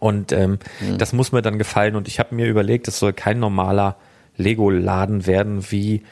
Und 0.00 0.32
ähm, 0.32 0.58
mhm. 0.80 0.98
das 0.98 1.12
muss 1.12 1.30
mir 1.30 1.42
dann 1.42 1.58
gefallen. 1.58 1.94
Und 1.94 2.08
ich 2.08 2.18
habe 2.18 2.34
mir 2.34 2.46
überlegt, 2.46 2.88
es 2.88 2.98
soll 2.98 3.12
kein 3.12 3.38
normaler 3.38 3.96
Lego-Laden 4.36 5.26
werden 5.26 5.70
wie 5.70 6.02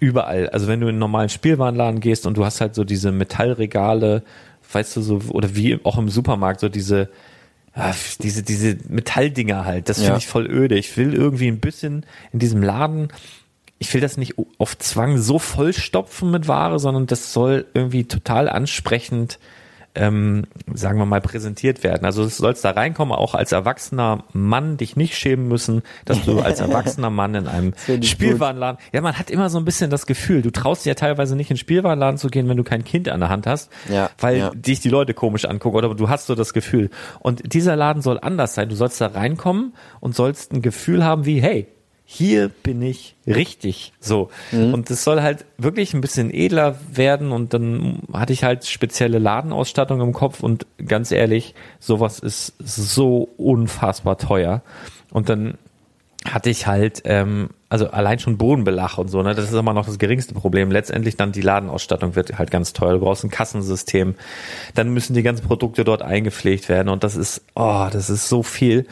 überall. 0.00 0.48
Also 0.50 0.66
wenn 0.68 0.80
du 0.80 0.86
in 0.86 0.90
einen 0.90 0.98
normalen 0.98 1.28
Spielwarenladen 1.28 2.00
gehst 2.00 2.26
und 2.26 2.36
du 2.36 2.44
hast 2.44 2.60
halt 2.60 2.74
so 2.74 2.84
diese 2.84 3.12
Metallregale, 3.12 4.22
weißt 4.72 4.96
du 4.96 5.02
so, 5.02 5.20
oder 5.28 5.54
wie 5.54 5.78
auch 5.84 5.98
im 5.98 6.08
Supermarkt, 6.08 6.60
so 6.60 6.68
diese, 6.68 7.08
ah, 7.74 7.94
diese, 8.20 8.42
diese 8.42 8.78
Metalldinger 8.88 9.64
halt, 9.64 9.88
das 9.88 9.98
finde 9.98 10.12
ja. 10.12 10.18
ich 10.18 10.26
voll 10.26 10.46
öde. 10.50 10.76
Ich 10.76 10.96
will 10.96 11.14
irgendwie 11.14 11.48
ein 11.48 11.60
bisschen 11.60 12.04
in 12.32 12.38
diesem 12.38 12.62
Laden, 12.62 13.08
ich 13.78 13.92
will 13.92 14.00
das 14.00 14.16
nicht 14.16 14.34
auf 14.58 14.78
Zwang 14.78 15.18
so 15.18 15.38
vollstopfen 15.38 16.30
mit 16.30 16.48
Ware, 16.48 16.78
sondern 16.78 17.06
das 17.06 17.32
soll 17.32 17.66
irgendwie 17.74 18.04
total 18.04 18.48
ansprechend 18.48 19.38
ähm, 19.96 20.44
sagen 20.72 20.98
wir 20.98 21.06
mal, 21.06 21.20
präsentiert 21.20 21.82
werden. 21.82 22.04
Also 22.04 22.24
du 22.24 22.28
sollst 22.28 22.64
da 22.64 22.70
reinkommen, 22.70 23.14
auch 23.14 23.34
als 23.34 23.52
erwachsener 23.52 24.24
Mann 24.32 24.76
dich 24.76 24.96
nicht 24.96 25.16
schämen 25.16 25.48
müssen, 25.48 25.82
dass 26.04 26.24
du 26.24 26.40
als 26.40 26.60
erwachsener 26.66 27.10
Mann 27.10 27.34
in 27.34 27.48
einem 27.48 27.74
Spielwarenladen, 28.02 28.78
ja, 28.92 29.00
man 29.00 29.18
hat 29.18 29.30
immer 29.30 29.50
so 29.50 29.58
ein 29.58 29.64
bisschen 29.64 29.90
das 29.90 30.06
Gefühl, 30.06 30.42
du 30.42 30.50
traust 30.50 30.84
dir 30.84 30.90
ja 30.90 30.94
teilweise 30.94 31.34
nicht 31.34 31.50
in 31.50 31.54
den 31.54 31.60
Spielwarenladen 31.60 32.18
zu 32.18 32.28
gehen, 32.28 32.48
wenn 32.48 32.56
du 32.56 32.64
kein 32.64 32.84
Kind 32.84 33.08
an 33.08 33.20
der 33.20 33.28
Hand 33.28 33.46
hast, 33.46 33.70
ja, 33.90 34.10
weil 34.18 34.38
ja. 34.38 34.50
dich 34.54 34.80
die 34.80 34.90
Leute 34.90 35.14
komisch 35.14 35.44
angucken 35.46 35.76
oder 35.76 35.94
du 35.94 36.08
hast 36.08 36.26
so 36.26 36.34
das 36.34 36.52
Gefühl. 36.52 36.90
Und 37.20 37.54
dieser 37.54 37.76
Laden 37.76 38.02
soll 38.02 38.18
anders 38.20 38.54
sein. 38.54 38.68
Du 38.68 38.76
sollst 38.76 39.00
da 39.00 39.06
reinkommen 39.06 39.74
und 40.00 40.14
sollst 40.14 40.52
ein 40.52 40.62
Gefühl 40.62 41.04
haben 41.04 41.24
wie, 41.24 41.40
hey, 41.40 41.68
hier 42.08 42.48
bin 42.48 42.80
ich 42.82 43.16
richtig 43.26 43.92
so. 43.98 44.30
Mhm. 44.52 44.72
Und 44.72 44.90
es 44.90 45.02
soll 45.02 45.22
halt 45.22 45.44
wirklich 45.58 45.92
ein 45.92 46.00
bisschen 46.00 46.32
edler 46.32 46.78
werden 46.90 47.32
und 47.32 47.52
dann 47.52 48.02
hatte 48.12 48.32
ich 48.32 48.44
halt 48.44 48.64
spezielle 48.64 49.18
Ladenausstattung 49.18 50.00
im 50.00 50.12
Kopf 50.12 50.40
und 50.40 50.66
ganz 50.86 51.10
ehrlich, 51.10 51.54
sowas 51.80 52.20
ist 52.20 52.54
so 52.60 53.28
unfassbar 53.36 54.18
teuer. 54.18 54.62
Und 55.10 55.28
dann 55.28 55.58
hatte 56.24 56.48
ich 56.48 56.68
halt, 56.68 57.02
ähm, 57.06 57.50
also 57.68 57.90
allein 57.90 58.20
schon 58.20 58.38
Bodenbelach 58.38 58.98
und 58.98 59.08
so, 59.08 59.22
ne, 59.22 59.34
das 59.34 59.46
ist 59.46 59.58
immer 59.58 59.74
noch 59.74 59.86
das 59.86 59.98
geringste 59.98 60.34
Problem. 60.34 60.70
Letztendlich 60.70 61.16
dann 61.16 61.32
die 61.32 61.40
Ladenausstattung 61.40 62.14
wird 62.14 62.38
halt 62.38 62.52
ganz 62.52 62.72
teuer. 62.72 62.92
Du 62.92 63.00
brauchst 63.00 63.24
ein 63.24 63.30
Kassensystem, 63.30 64.14
dann 64.74 64.90
müssen 64.90 65.14
die 65.14 65.24
ganzen 65.24 65.44
Produkte 65.44 65.82
dort 65.82 66.02
eingepflegt 66.02 66.68
werden 66.68 66.88
und 66.88 67.02
das 67.02 67.16
ist, 67.16 67.42
oh, 67.56 67.88
das 67.90 68.10
ist 68.10 68.28
so 68.28 68.44
viel. 68.44 68.86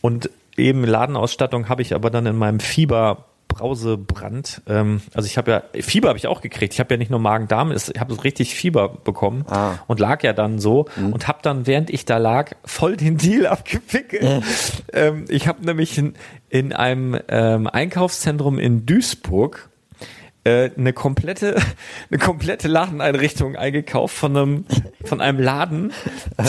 Und 0.00 0.30
eben 0.60 0.84
Ladenausstattung 0.84 1.68
habe 1.68 1.82
ich 1.82 1.94
aber 1.94 2.10
dann 2.10 2.26
in 2.26 2.36
meinem 2.36 2.60
Fieber 2.60 3.26
Brausebrand. 3.50 4.62
Ähm, 4.68 5.00
also 5.12 5.26
ich 5.26 5.36
habe 5.36 5.50
ja 5.50 5.62
Fieber 5.82 6.08
habe 6.08 6.18
ich 6.18 6.26
auch 6.26 6.40
gekriegt. 6.40 6.72
Ich 6.72 6.80
habe 6.80 6.94
ja 6.94 6.98
nicht 6.98 7.10
nur 7.10 7.20
Magen-Darm, 7.20 7.72
ich 7.72 7.98
habe 7.98 8.14
so 8.14 8.20
richtig 8.20 8.54
Fieber 8.54 8.88
bekommen 8.88 9.44
ah. 9.48 9.74
und 9.86 10.00
lag 10.00 10.22
ja 10.22 10.32
dann 10.32 10.58
so 10.58 10.86
mhm. 10.96 11.12
und 11.12 11.28
habe 11.28 11.40
dann 11.42 11.66
während 11.66 11.90
ich 11.90 12.04
da 12.04 12.18
lag 12.18 12.52
voll 12.64 12.96
den 12.96 13.16
Deal 13.16 13.46
abgewickelt. 13.46 14.22
Mhm. 14.22 14.42
Ähm, 14.92 15.24
ich 15.28 15.48
habe 15.48 15.64
nämlich 15.64 15.98
in, 15.98 16.14
in 16.48 16.72
einem 16.72 17.18
ähm, 17.28 17.66
Einkaufszentrum 17.66 18.58
in 18.58 18.86
Duisburg 18.86 19.69
äh, 20.44 20.70
eine 20.76 20.92
komplette 20.92 21.56
eine 22.10 22.18
komplette 22.18 22.68
Ladeneinrichtung 22.68 23.56
eingekauft 23.56 24.16
von 24.16 24.36
einem 24.36 24.64
von 25.04 25.20
einem 25.20 25.38
Laden 25.38 25.92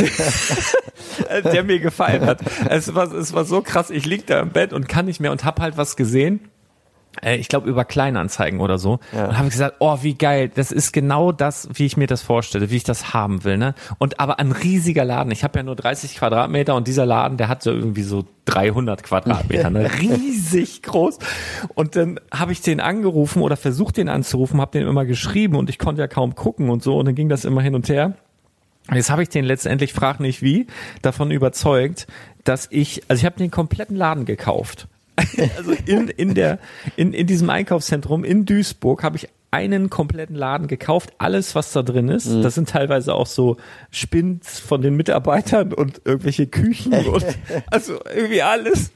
der, 1.30 1.42
der 1.54 1.64
mir 1.64 1.80
gefallen 1.80 2.26
hat. 2.26 2.40
Es 2.70 2.94
war 2.96 3.12
es 3.12 3.34
war 3.34 3.46
so 3.46 3.62
krass. 3.62 3.90
Ich 3.90 4.06
lieg 4.06 4.28
da 4.28 4.40
im 4.40 4.50
Bett 4.50 4.74
und 4.74 4.88
kann 4.88 5.06
nicht 5.06 5.20
mehr 5.20 5.32
und 5.32 5.44
hab 5.44 5.60
halt 5.60 5.78
was 5.78 5.96
gesehen 5.96 6.51
ich 7.22 7.50
glaube 7.50 7.70
über 7.70 7.84
Kleinanzeigen 7.84 8.62
oder 8.62 8.78
so 8.78 9.00
ja. 9.12 9.28
und 9.28 9.38
habe 9.38 9.50
gesagt, 9.50 9.76
oh 9.80 9.98
wie 10.02 10.14
geil, 10.14 10.50
das 10.54 10.72
ist 10.72 10.94
genau 10.94 11.32
das, 11.32 11.68
wie 11.74 11.86
ich 11.86 11.98
mir 11.98 12.08
das 12.08 12.22
vorstelle, 12.22 12.70
wie 12.70 12.78
ich 12.78 12.84
das 12.86 13.14
haben 13.14 13.44
will, 13.44 13.58
ne? 13.58 13.76
Und 13.98 14.20
aber 14.20 14.40
ein 14.40 14.52
riesiger 14.52 15.04
Laden. 15.04 15.32
Ich 15.32 15.44
habe 15.44 15.60
ja 15.60 15.64
nur 15.64 15.76
30 15.76 16.16
Quadratmeter 16.16 16.74
und 16.74 16.88
dieser 16.88 17.06
Laden, 17.06 17.38
der 17.38 17.50
hat 17.50 17.64
so 17.64 17.72
irgendwie 17.72 18.04
so 18.04 18.24
300 18.46 19.04
Quadratmeter, 19.04 19.70
ne? 19.70 19.90
riesig 20.00 20.84
groß. 20.84 21.20
Und 21.76 21.98
dann 21.98 22.20
habe 22.34 22.54
ich 22.54 22.62
den 22.62 22.80
angerufen 22.80 23.42
oder 23.42 23.58
versucht 23.58 23.98
den 23.98 24.08
anzurufen, 24.08 24.62
habe 24.62 24.80
den 24.80 24.88
immer 24.88 25.06
geschrieben 25.06 25.58
und 25.58 25.70
ich 25.70 25.80
konnte 25.80 26.02
ja 26.02 26.08
kaum 26.08 26.34
gucken 26.36 26.70
und 26.70 26.82
so 26.82 26.98
und 26.98 27.06
dann 27.06 27.16
ging 27.16 27.28
das 27.28 27.44
immer 27.44 27.62
hin 27.62 27.76
und 27.76 27.90
her. 27.90 28.14
Jetzt 28.92 29.12
habe 29.12 29.22
ich 29.22 29.30
den 29.30 29.46
letztendlich, 29.46 29.94
frag 29.94 30.20
nicht 30.20 30.42
wie, 30.42 30.68
davon 31.02 31.30
überzeugt, 31.30 32.08
dass 32.46 32.68
ich, 32.72 33.04
also 33.10 33.20
ich 33.20 33.26
habe 33.26 33.38
den 33.38 33.52
kompletten 33.52 33.96
Laden 33.96 34.26
gekauft 34.26 34.88
also 35.58 35.74
in, 35.86 36.08
in, 36.08 36.34
der, 36.34 36.60
in, 36.96 37.14
in 37.14 37.28
diesem 37.28 37.50
Einkaufszentrum 37.50 38.24
in 38.24 38.46
Duisburg 38.46 39.04
habe 39.04 39.18
ich 39.18 39.30
einen 39.52 39.90
kompletten 39.90 40.36
Laden 40.36 40.68
gekauft, 40.68 41.12
alles 41.18 41.56
was 41.56 41.74
da 41.74 41.84
drin 41.84 42.08
ist. 42.08 42.28
Mhm. 42.28 42.42
Das 42.42 42.56
sind 42.56 42.70
teilweise 42.70 43.14
auch 43.14 43.28
so 43.28 43.58
Spins 43.92 44.60
von 44.60 44.82
den 44.82 44.96
Mitarbeitern 44.96 45.74
und 45.74 46.02
irgendwelche 46.06 46.48
Küchen 46.48 46.94
und 46.94 47.26
also 47.70 48.00
irgendwie 48.16 48.42
alles 48.42 48.92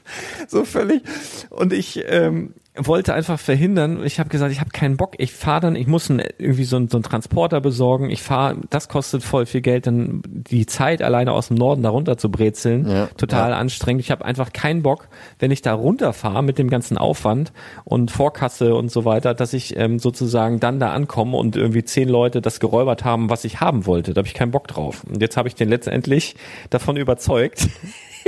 so 0.48 0.64
völlig. 0.64 1.02
Und 1.50 1.74
ich 1.74 2.02
ähm, 2.08 2.54
wollte 2.78 3.14
einfach 3.14 3.38
verhindern. 3.38 4.04
Ich 4.04 4.18
habe 4.18 4.28
gesagt, 4.28 4.52
ich 4.52 4.60
habe 4.60 4.70
keinen 4.70 4.96
Bock. 4.96 5.14
Ich 5.18 5.32
fahre 5.32 5.60
dann, 5.60 5.76
ich 5.76 5.86
muss 5.86 6.08
ein, 6.08 6.22
irgendwie 6.38 6.64
so, 6.64 6.76
ein, 6.76 6.88
so 6.88 6.96
einen 6.96 7.04
Transporter 7.04 7.60
besorgen. 7.60 8.10
Ich 8.10 8.22
fahre, 8.22 8.56
das 8.70 8.88
kostet 8.88 9.22
voll 9.22 9.46
viel 9.46 9.60
Geld. 9.60 9.86
Dann 9.86 10.22
die 10.26 10.66
Zeit 10.66 11.02
alleine 11.02 11.32
aus 11.32 11.48
dem 11.48 11.56
Norden 11.56 11.82
da 11.82 11.90
runter 11.90 12.18
zu 12.18 12.30
brezeln, 12.30 12.88
ja, 12.88 13.06
total 13.16 13.50
ja. 13.50 13.56
anstrengend. 13.58 14.02
Ich 14.02 14.10
habe 14.10 14.24
einfach 14.24 14.52
keinen 14.52 14.82
Bock, 14.82 15.08
wenn 15.38 15.50
ich 15.50 15.62
da 15.62 15.74
runterfahre 15.74 16.42
mit 16.42 16.58
dem 16.58 16.68
ganzen 16.68 16.98
Aufwand 16.98 17.52
und 17.84 18.10
Vorkasse 18.10 18.74
und 18.74 18.90
so 18.90 19.04
weiter, 19.04 19.34
dass 19.34 19.52
ich 19.52 19.76
ähm, 19.76 19.98
sozusagen 19.98 20.60
dann 20.60 20.80
da 20.80 20.92
ankomme 20.92 21.36
und 21.36 21.56
irgendwie 21.56 21.84
zehn 21.84 22.08
Leute 22.08 22.40
das 22.40 22.60
geräubert 22.60 23.04
haben, 23.04 23.30
was 23.30 23.44
ich 23.44 23.60
haben 23.60 23.86
wollte. 23.86 24.14
Da 24.14 24.20
habe 24.20 24.28
ich 24.28 24.34
keinen 24.34 24.50
Bock 24.50 24.68
drauf. 24.68 25.04
Und 25.04 25.20
jetzt 25.20 25.36
habe 25.36 25.48
ich 25.48 25.54
den 25.54 25.68
letztendlich 25.68 26.36
davon 26.70 26.96
überzeugt. 26.96 27.68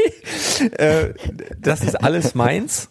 äh, 0.79 1.15
das 1.61 1.83
ist 1.83 2.03
alles 2.03 2.35
meins 2.35 2.91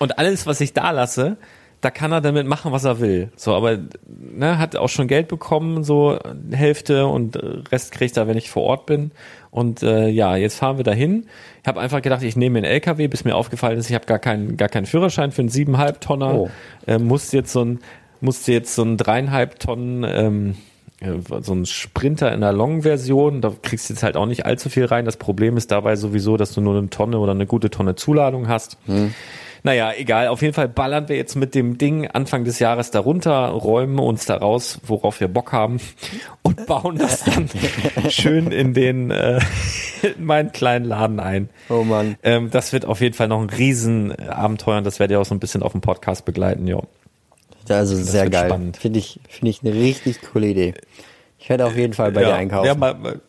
und 0.00 0.18
alles, 0.18 0.46
was 0.46 0.60
ich 0.60 0.72
da 0.72 0.90
lasse, 0.90 1.36
da 1.82 1.90
kann 1.90 2.10
er 2.10 2.20
damit 2.20 2.46
machen, 2.46 2.72
was 2.72 2.84
er 2.84 3.00
will. 3.00 3.30
So, 3.36 3.54
aber 3.54 3.78
ne, 4.06 4.58
hat 4.58 4.76
auch 4.76 4.88
schon 4.88 5.08
Geld 5.08 5.28
bekommen, 5.28 5.84
so 5.84 6.18
Hälfte 6.50 7.06
und 7.06 7.38
Rest 7.70 7.92
kriegt 7.92 8.16
er, 8.16 8.26
wenn 8.26 8.36
ich 8.36 8.50
vor 8.50 8.64
Ort 8.64 8.86
bin. 8.86 9.12
Und 9.50 9.82
äh, 9.82 10.08
ja, 10.08 10.36
jetzt 10.36 10.56
fahren 10.56 10.78
wir 10.78 10.84
dahin. 10.84 11.26
Ich 11.62 11.68
habe 11.68 11.80
einfach 11.80 12.02
gedacht, 12.02 12.22
ich 12.22 12.36
nehme 12.36 12.58
einen 12.58 12.64
LKW, 12.64 13.08
bis 13.08 13.24
mir 13.24 13.36
aufgefallen 13.36 13.78
ist, 13.78 13.88
ich 13.88 13.94
habe 13.94 14.06
gar 14.06 14.18
keinen 14.18 14.56
gar 14.56 14.68
keinen 14.68 14.86
Führerschein 14.86 15.32
für 15.32 15.42
einen 15.42 15.48
siebeneinhalb 15.48 16.00
Tonner. 16.00 16.34
Oh. 16.34 16.50
Äh, 16.86 16.98
musste 16.98 17.36
jetzt 17.36 17.52
so 17.52 17.64
ein 17.64 17.80
musste 18.22 18.52
jetzt 18.52 18.74
so 18.74 18.82
ein 18.82 18.96
dreieinhalb 18.96 19.58
Tonnen 19.58 20.04
ähm, 20.04 20.56
so 21.40 21.54
ein 21.54 21.64
Sprinter 21.64 22.30
in 22.30 22.42
der 22.42 22.52
Long-Version, 22.52 23.40
da 23.40 23.50
kriegst 23.62 23.88
du 23.88 23.94
jetzt 23.94 24.02
halt 24.02 24.18
auch 24.18 24.26
nicht 24.26 24.44
allzu 24.44 24.68
viel 24.68 24.84
rein. 24.84 25.06
Das 25.06 25.16
Problem 25.16 25.56
ist 25.56 25.70
dabei 25.70 25.96
sowieso, 25.96 26.36
dass 26.36 26.52
du 26.52 26.60
nur 26.60 26.76
eine 26.76 26.90
Tonne 26.90 27.18
oder 27.18 27.32
eine 27.32 27.46
gute 27.46 27.70
Tonne 27.70 27.94
Zuladung 27.94 28.48
hast. 28.48 28.76
Hm 28.84 29.14
Naja, 29.62 29.92
egal. 29.96 30.28
Auf 30.28 30.42
jeden 30.42 30.54
Fall 30.54 30.68
ballern 30.68 31.08
wir 31.08 31.16
jetzt 31.16 31.36
mit 31.36 31.54
dem 31.54 31.78
Ding 31.78 32.06
Anfang 32.06 32.44
des 32.44 32.58
Jahres 32.58 32.90
darunter, 32.90 33.48
räumen 33.48 33.98
uns 33.98 34.26
da 34.26 34.36
raus, 34.36 34.80
worauf 34.86 35.20
wir 35.20 35.28
Bock 35.28 35.52
haben 35.52 35.80
und 36.42 36.66
bauen 36.66 36.98
das 36.98 37.24
dann 37.24 37.48
schön 38.10 38.52
in 38.52 38.74
den 38.74 39.10
äh, 39.10 39.40
in 40.02 40.24
meinen 40.24 40.52
kleinen 40.52 40.84
Laden 40.84 41.20
ein. 41.20 41.50
Oh 41.68 41.84
Mann. 41.84 42.16
Ähm, 42.22 42.50
das 42.50 42.72
wird 42.72 42.84
auf 42.84 43.00
jeden 43.00 43.14
Fall 43.14 43.28
noch 43.28 43.40
ein 43.40 43.50
Riesenabenteuer 43.50 44.78
und 44.78 44.84
das 44.84 44.98
werde 44.98 45.14
ich 45.14 45.18
auch 45.18 45.24
so 45.24 45.34
ein 45.34 45.40
bisschen 45.40 45.62
auf 45.62 45.72
dem 45.72 45.80
Podcast 45.80 46.24
begleiten, 46.24 46.66
ja. 46.66 46.80
Also 47.68 47.94
sehr 47.94 48.24
wird 48.24 48.32
geil. 48.32 48.72
Finde 48.78 48.98
ich, 48.98 49.20
finde 49.28 49.50
ich 49.50 49.62
eine 49.62 49.72
richtig 49.72 50.20
coole 50.22 50.48
Idee. 50.48 50.74
Ich 51.38 51.48
werde 51.48 51.66
auf 51.66 51.76
jeden 51.76 51.92
Fall 51.92 52.10
bei 52.10 52.22
ja, 52.22 52.28
dir 52.28 52.34
einkaufen. 52.34 52.66
Ja, 52.66 52.74
mal, 52.74 52.94
mal, 52.94 53.20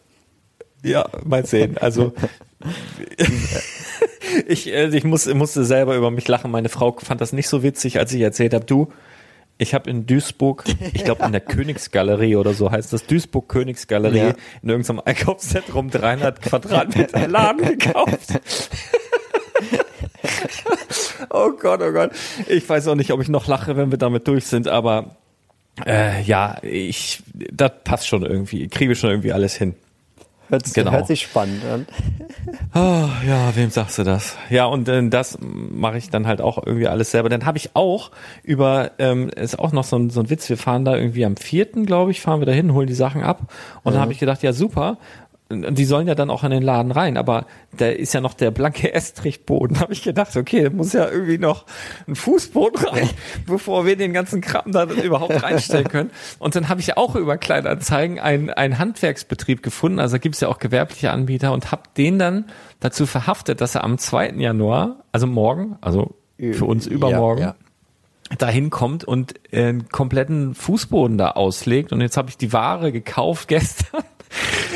ja, 0.84 1.08
mal 1.24 1.46
sehen. 1.46 1.78
Also 1.78 2.14
ich, 4.48 4.72
äh, 4.72 4.88
ich 4.96 5.04
muss, 5.04 5.32
musste 5.34 5.64
selber 5.66 5.96
über 5.96 6.12
mich 6.12 6.28
lachen. 6.28 6.52
Meine 6.52 6.70
Frau 6.70 6.96
fand 7.00 7.22
das 7.22 7.34
nicht 7.34 7.48
so 7.50 7.64
witzig, 7.64 8.00
als 8.00 8.14
ich 8.14 8.22
erzählt 8.22 8.54
habe, 8.54 8.66
du, 8.66 8.92
ich 9.58 9.74
habe 9.76 9.90
in 9.90 10.08
Duisburg, 10.08 10.64
ich 10.94 11.04
glaube 11.04 11.24
in 11.26 11.32
der 11.32 11.42
Königsgalerie 11.42 12.36
oder 12.36 12.54
so 12.54 12.72
heißt 12.72 12.94
das, 12.94 13.06
Duisburg 13.06 13.48
Königsgalerie, 13.50 14.18
Ja. 14.18 14.34
in 14.64 14.70
irgendeinem 14.70 15.02
Einkaufszentrum 15.06 15.90
300 15.92 16.42
Quadratmeter 16.42 17.28
Laden 17.28 17.66
gekauft. 17.78 18.40
oh 21.30 21.52
Gott, 21.60 21.82
oh 21.82 21.92
Gott. 21.92 22.12
Ich 22.48 22.68
weiß 22.68 22.88
auch 22.88 22.96
nicht, 22.96 23.12
ob 23.12 23.22
ich 23.22 23.30
noch 23.30 23.48
lache, 23.48 23.76
wenn 23.78 23.92
wir 23.92 23.98
damit 23.98 24.28
durch 24.28 24.46
sind, 24.46 24.68
aber 24.68 25.16
äh, 25.86 26.22
ja, 26.24 26.58
ich, 26.64 27.22
das 27.52 27.72
passt 27.84 28.08
schon 28.08 28.24
irgendwie, 28.24 28.68
kriege 28.68 28.90
wir 28.90 28.96
schon 28.96 29.12
irgendwie 29.12 29.32
alles 29.34 29.56
hin. 29.56 29.76
Hört, 30.52 30.74
genau. 30.74 30.92
hört 30.92 31.08
sich 31.08 31.22
spannend 31.22 31.64
an. 31.66 31.88
Oh, 32.76 33.10
ja, 33.28 33.56
wem 33.56 33.70
sagst 33.70 33.98
du 33.98 34.04
das? 34.04 34.36
Ja, 34.50 34.66
und 34.66 34.88
äh, 34.88 35.10
das 35.10 35.38
mache 35.42 35.98
ich 35.98 36.10
dann 36.10 36.28
halt 36.28 36.42
auch 36.42 36.64
irgendwie 36.64 36.88
alles 36.88 37.12
selber. 37.12 37.30
Dann 37.30 37.46
habe 37.46 37.58
ich 37.58 37.76
auch 37.76 38.12
über, 38.44 38.92
ähm, 39.00 39.30
ist 39.30 39.58
auch 39.58 39.72
noch 39.72 39.84
so 39.84 39.98
ein, 39.98 40.10
so 40.10 40.20
ein 40.20 40.30
Witz, 40.30 40.50
wir 40.50 40.58
fahren 40.58 40.86
da 40.86 40.96
irgendwie 40.96 41.26
am 41.26 41.38
vierten, 41.38 41.86
glaube 41.86 42.12
ich, 42.12 42.22
fahren 42.22 42.40
wir 42.42 42.46
da 42.46 42.52
hin, 42.52 42.74
holen 42.74 42.88
die 42.88 42.94
Sachen 42.94 43.24
ab. 43.24 43.52
Und 43.84 43.94
dann 43.94 44.02
habe 44.02 44.12
ich 44.14 44.20
gedacht, 44.20 44.44
ja 44.44 44.54
super, 44.54 44.98
die 45.52 45.86
sollen 45.86 46.08
ja 46.08 46.16
dann 46.16 46.30
auch 46.30 46.44
in 46.44 46.52
den 46.52 46.64
Laden 46.64 46.92
rein, 46.92 47.18
aber 47.18 47.46
da 47.78 47.88
ist 47.88 48.14
ja 48.14 48.22
noch 48.22 48.34
der 48.34 48.52
blanke 48.52 48.94
Estrichboden. 48.94 49.80
habe 49.80 49.94
ich 49.94 50.04
gedacht, 50.04 50.36
okay, 50.36 50.64
da 50.64 50.70
muss 50.70 50.94
ja 50.94 51.10
irgendwie 51.10 51.38
noch 51.38 51.66
ein 52.08 52.16
Fußboden 52.16 52.86
rein, 52.88 53.10
bevor 53.46 53.86
wir 53.86 53.96
den 53.96 54.14
ganzen 54.14 54.42
Kram 54.42 54.72
da 54.72 54.86
überhaupt 54.86 55.44
reinstellen 55.44 55.88
können. 55.88 56.12
Und 56.40 56.56
dann 56.56 56.70
habe 56.70 56.82
ich 56.82 56.98
auch 56.98 57.16
über 57.16 57.38
Kleinanzeigen 57.38 58.20
einen, 58.20 58.50
einen 58.50 58.80
Handwerksbetrieb 58.80 59.64
gefunden, 59.64 60.00
also 60.00 60.20
gibt 60.20 60.36
es 60.36 60.42
ja 60.42 60.48
auch 60.48 60.60
gewerbliche 60.60 61.12
Anbieter 61.12 61.54
und 61.54 61.72
habe 61.72 61.84
den 61.98 62.20
dann 62.20 62.46
dazu 62.80 63.06
verhaftet, 63.06 63.62
dass 63.62 63.76
er 63.76 63.84
am 63.84 63.98
2. 63.98 64.32
Januar, 64.38 65.04
also 65.12 65.28
morgen, 65.28 65.78
also 65.82 66.16
für 66.38 66.66
uns 66.66 66.88
übermorgen, 66.88 67.42
Ja, 67.42 67.56
dahin 68.38 68.70
kommt 68.70 69.04
und 69.04 69.36
äh, 69.52 69.68
einen 69.68 69.90
kompletten 69.90 70.56
Fußboden 70.56 71.18
da 71.18 71.32
auslegt. 71.32 71.92
Und 71.92 72.02
jetzt 72.02 72.18
habe 72.18 72.30
ich 72.30 72.38
die 72.38 72.54
Ware 72.54 72.92
gekauft 72.92 73.48
gestern. 73.48 74.04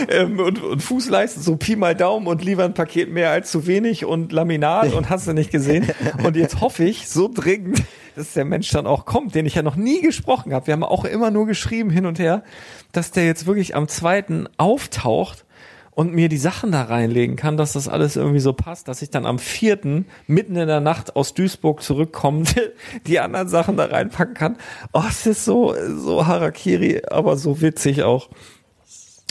Ähm, 0.10 0.39
und, 0.39 0.62
und 0.62 0.84
Fußleisten, 0.84 1.41
so 1.41 1.56
Pi 1.56 1.76
mal 1.76 1.95
Daumen 1.95 2.28
und 2.28 2.43
lieber 2.43 2.66
ein 2.66 2.74
Paket 2.74 3.10
mehr 3.10 3.32
als 3.32 3.51
zu 3.51 3.68
wenig 3.68 4.06
und 4.06 4.32
Laminat 4.32 4.93
und 4.93 5.10
hast 5.10 5.28
du 5.28 5.34
nicht 5.34 5.51
gesehen. 5.51 5.88
Und 6.24 6.36
jetzt 6.36 6.62
hoffe 6.62 6.84
ich 6.84 7.08
so 7.08 7.30
dringend, 7.34 7.84
dass 8.16 8.34
der 8.34 8.45
Mensch 8.45 8.70
dann 8.70 8.88
auch 8.88 9.06
kommt, 9.06 9.36
den 9.36 9.45
ich 9.45 9.56
ja 9.56 9.64
noch 9.64 9.76
nie 9.76 10.01
gesprochen 10.01 10.53
habe. 10.53 10.68
Wir 10.68 10.74
haben 10.74 10.84
auch 10.84 11.06
immer 11.06 11.32
nur 11.32 11.45
geschrieben 11.47 11.89
hin 11.89 12.06
und 12.06 12.20
her, 12.20 12.43
dass 12.91 13.12
der 13.12 13.26
jetzt 13.26 13.45
wirklich 13.45 13.76
am 13.76 13.88
zweiten 13.88 14.47
auftaucht 14.58 15.45
und 15.91 16.14
mir 16.14 16.28
die 16.28 16.38
Sachen 16.38 16.72
da 16.72 16.84
reinlegen 16.84 17.38
kann, 17.38 17.56
dass 17.56 17.74
das 17.74 17.88
alles 17.88 18.18
irgendwie 18.18 18.41
so 18.41 18.53
passt, 18.53 18.88
dass 18.88 19.01
ich 19.01 19.10
dann 19.10 19.26
am 19.26 19.39
vierten 19.39 20.06
mitten 20.28 20.56
in 20.58 20.68
der 20.68 20.82
Nacht 20.82 21.16
aus 21.16 21.34
Duisburg 21.34 21.82
zurückkommend 21.82 22.56
die 23.08 23.20
anderen 23.20 23.47
Sachen 23.47 23.78
da 23.78 23.86
reinpacken 23.86 24.36
kann. 24.36 24.58
Oh, 24.93 25.03
es 25.08 25.26
ist 25.26 25.45
so, 25.45 25.74
so 25.95 26.28
Harakiri, 26.28 27.03
aber 27.10 27.38
so 27.38 27.62
witzig 27.62 28.03
auch. 28.03 28.30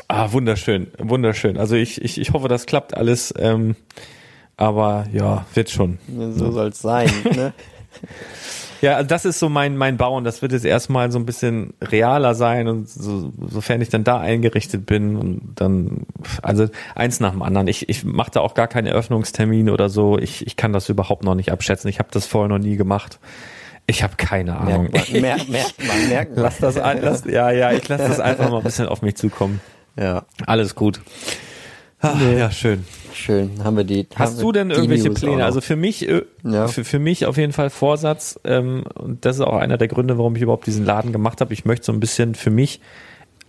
Ah, 0.08 0.32
wunderschön, 0.32 0.88
wunderschön. 0.98 1.56
Also 1.56 1.76
ich, 1.76 2.00
ich, 2.02 2.20
ich 2.20 2.32
hoffe, 2.32 2.48
das 2.48 2.66
klappt 2.66 2.96
alles. 2.96 3.32
Ähm, 3.38 3.74
aber 4.56 5.06
ja, 5.12 5.46
wird 5.54 5.70
schon. 5.70 5.98
So 6.08 6.50
soll 6.52 6.68
es 6.68 6.80
sein. 6.80 7.10
Ne? 7.34 7.52
Ja, 8.80 9.02
das 9.02 9.24
ist 9.24 9.38
so 9.38 9.48
mein, 9.48 9.76
mein 9.78 9.96
Bauen. 9.96 10.24
Das 10.24 10.42
wird 10.42 10.52
jetzt 10.52 10.66
erstmal 10.66 11.10
so 11.10 11.18
ein 11.18 11.24
bisschen 11.24 11.72
realer 11.80 12.34
sein 12.34 12.68
und 12.68 12.86
so, 12.88 13.32
sofern 13.48 13.80
ich 13.80 13.88
dann 13.88 14.04
da 14.04 14.18
eingerichtet 14.20 14.84
bin 14.84 15.16
und 15.16 15.52
dann, 15.54 16.06
also 16.42 16.66
eins 16.94 17.18
nach 17.20 17.30
dem 17.30 17.40
anderen. 17.40 17.66
Ich, 17.68 17.88
ich 17.88 18.04
mache 18.04 18.32
da 18.32 18.40
auch 18.40 18.52
gar 18.54 18.66
keinen 18.66 18.86
Eröffnungstermin 18.86 19.70
oder 19.70 19.88
so. 19.88 20.18
Ich, 20.18 20.46
ich 20.46 20.56
kann 20.56 20.74
das 20.74 20.88
überhaupt 20.90 21.24
noch 21.24 21.34
nicht 21.34 21.50
abschätzen. 21.50 21.88
Ich 21.88 21.98
habe 21.98 22.08
das 22.12 22.26
vorher 22.26 22.48
noch 22.48 22.58
nie 22.62 22.76
gemacht. 22.76 23.20
Ich 23.86 24.02
habe 24.02 24.16
keine 24.16 24.58
Ahnung. 24.58 24.88
Merkt 24.90 25.12
man, 25.12 25.20
merkt, 25.22 25.86
man, 25.86 26.08
merkt 26.08 26.34
man. 26.34 26.42
Lass 26.44 26.58
das, 26.58 26.76
ein- 26.76 27.00
lass, 27.00 27.24
ja, 27.24 27.50
ja, 27.52 27.72
ich 27.72 27.88
lasse 27.88 28.06
das 28.08 28.20
einfach 28.20 28.50
mal 28.50 28.58
ein 28.58 28.64
bisschen 28.64 28.86
auf 28.86 29.00
mich 29.00 29.14
zukommen. 29.16 29.60
Ja, 29.96 30.24
Alles 30.46 30.74
gut. 30.74 31.00
Ah, 32.00 32.16
Ja, 32.36 32.50
schön. 32.50 32.84
schön. 33.14 33.64
Haben 33.64 33.76
wir 33.78 33.84
die. 33.84 34.00
haben 34.14 34.18
Hast 34.18 34.42
du 34.42 34.52
denn 34.52 34.70
irgendwelche 34.70 35.08
News 35.08 35.20
Pläne? 35.20 35.44
Also 35.44 35.60
für 35.62 35.76
mich, 35.76 36.06
äh, 36.08 36.22
Ja. 36.42 36.68
für, 36.68 36.84
für 36.84 36.98
mich 36.98 37.24
auf 37.26 37.36
jeden 37.38 37.52
Fall 37.52 37.70
Vorsatz, 37.70 38.38
ähm, 38.44 38.84
und 38.94 39.24
das 39.24 39.36
ist 39.36 39.42
auch 39.42 39.56
einer 39.56 39.78
der 39.78 39.88
Gründe, 39.88 40.18
warum 40.18 40.36
ich 40.36 40.42
überhaupt 40.42 40.66
diesen 40.66 40.84
Laden 40.84 41.12
gemacht 41.12 41.40
habe. 41.40 41.54
Ich 41.54 41.64
möchte 41.64 41.86
so 41.86 41.92
ein 41.92 42.00
bisschen 42.00 42.34
für 42.34 42.50
mich 42.50 42.80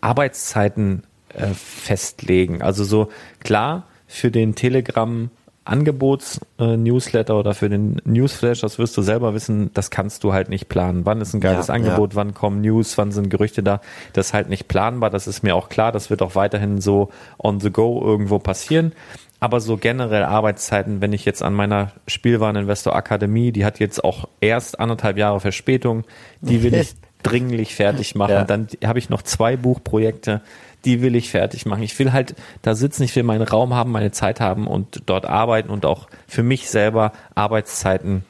Arbeitszeiten 0.02 1.04
äh, 1.34 1.48
festlegen. 1.54 2.62
Also 2.62 2.84
so 2.84 3.10
klar 3.44 3.88
für 4.08 4.32
den 4.32 4.56
Telegram 4.56 5.30
Angebots 5.66 6.40
äh, 6.60 6.78
Newsletter 6.78 7.38
oder 7.38 7.56
für 7.56 7.70
den 7.70 8.00
Newsflash, 8.06 8.62
das 8.62 8.78
wirst 8.78 8.96
du 8.96 9.02
selber 9.02 9.34
wissen, 9.34 9.72
das 9.74 9.90
kannst 9.90 10.24
du 10.24 10.32
halt 10.32 10.48
nicht 10.50 10.70
planen. 10.70 11.06
Wann 11.06 11.22
ist 11.22 11.34
ein 11.34 11.42
geiles 11.42 11.68
Ja, 11.68 11.74
Angebot, 11.74 12.16
wann 12.16 12.36
kommen 12.36 12.62
News, 12.62 12.98
wann 12.98 13.12
sind 13.12 13.30
Gerüchte 13.30 13.64
da? 13.64 13.82
Das 14.14 14.28
ist 14.28 14.34
halt 14.34 14.48
nicht 14.48 14.68
planbar, 14.68 15.10
das 15.10 15.28
ist 15.28 15.44
mir 15.44 15.56
auch 15.56 15.68
klar, 15.70 15.92
das 15.92 16.10
wird 16.10 16.22
auch 16.22 16.36
weiterhin 16.36 16.82
so 16.82 17.10
on 17.40 17.60
the 17.60 17.72
go 17.72 18.02
irgendwo 18.04 18.38
passieren. 18.40 18.94
Aber 19.40 19.60
so 19.60 19.76
generell 19.78 20.24
Arbeitszeiten, 20.24 21.02
wenn 21.02 21.14
ich 21.14 21.26
jetzt 21.26 21.44
an 21.44 21.54
meiner 21.54 21.92
Spielwareninvestor 22.08 22.96
Akademie, 22.96 23.52
die 23.52 23.66
hat 23.66 23.80
jetzt 23.80 24.04
auch 24.04 24.30
erst 24.40 24.80
anderthalb 24.80 25.18
Jahre 25.18 25.40
Verspätung, 25.40 26.04
die 26.42 26.64
will 26.64 26.74
ich 26.76 26.96
dringlich 27.26 27.76
fertig 27.76 28.16
machen. 28.16 28.32
Ja. 28.32 28.44
Dann 28.44 28.68
habe 28.84 29.00
ich 29.00 29.10
noch 29.10 29.22
zwei 29.22 29.58
Buchprojekte, 29.58 30.42
die 30.86 31.02
will 31.02 31.16
ich 31.16 31.32
fertig 31.32 31.66
machen. 31.66 31.84
Ich 31.84 31.98
will 31.98 32.14
halt 32.14 32.36
da 32.62 32.76
sitzen, 32.76 33.04
ich 33.04 33.16
will 33.16 33.24
meinen 33.24 33.42
Raum 33.42 33.74
haben, 33.74 33.92
meine 33.92 34.12
Zeit 34.12 34.40
haben 34.40 34.68
und 34.68 35.04
dort 35.08 35.26
arbeiten 35.26 35.70
und 35.70 35.86
auch 35.86 36.08
für 36.28 36.44
mich 36.44 36.70
selber 36.70 37.12
Arbeitszeiten 37.34 38.24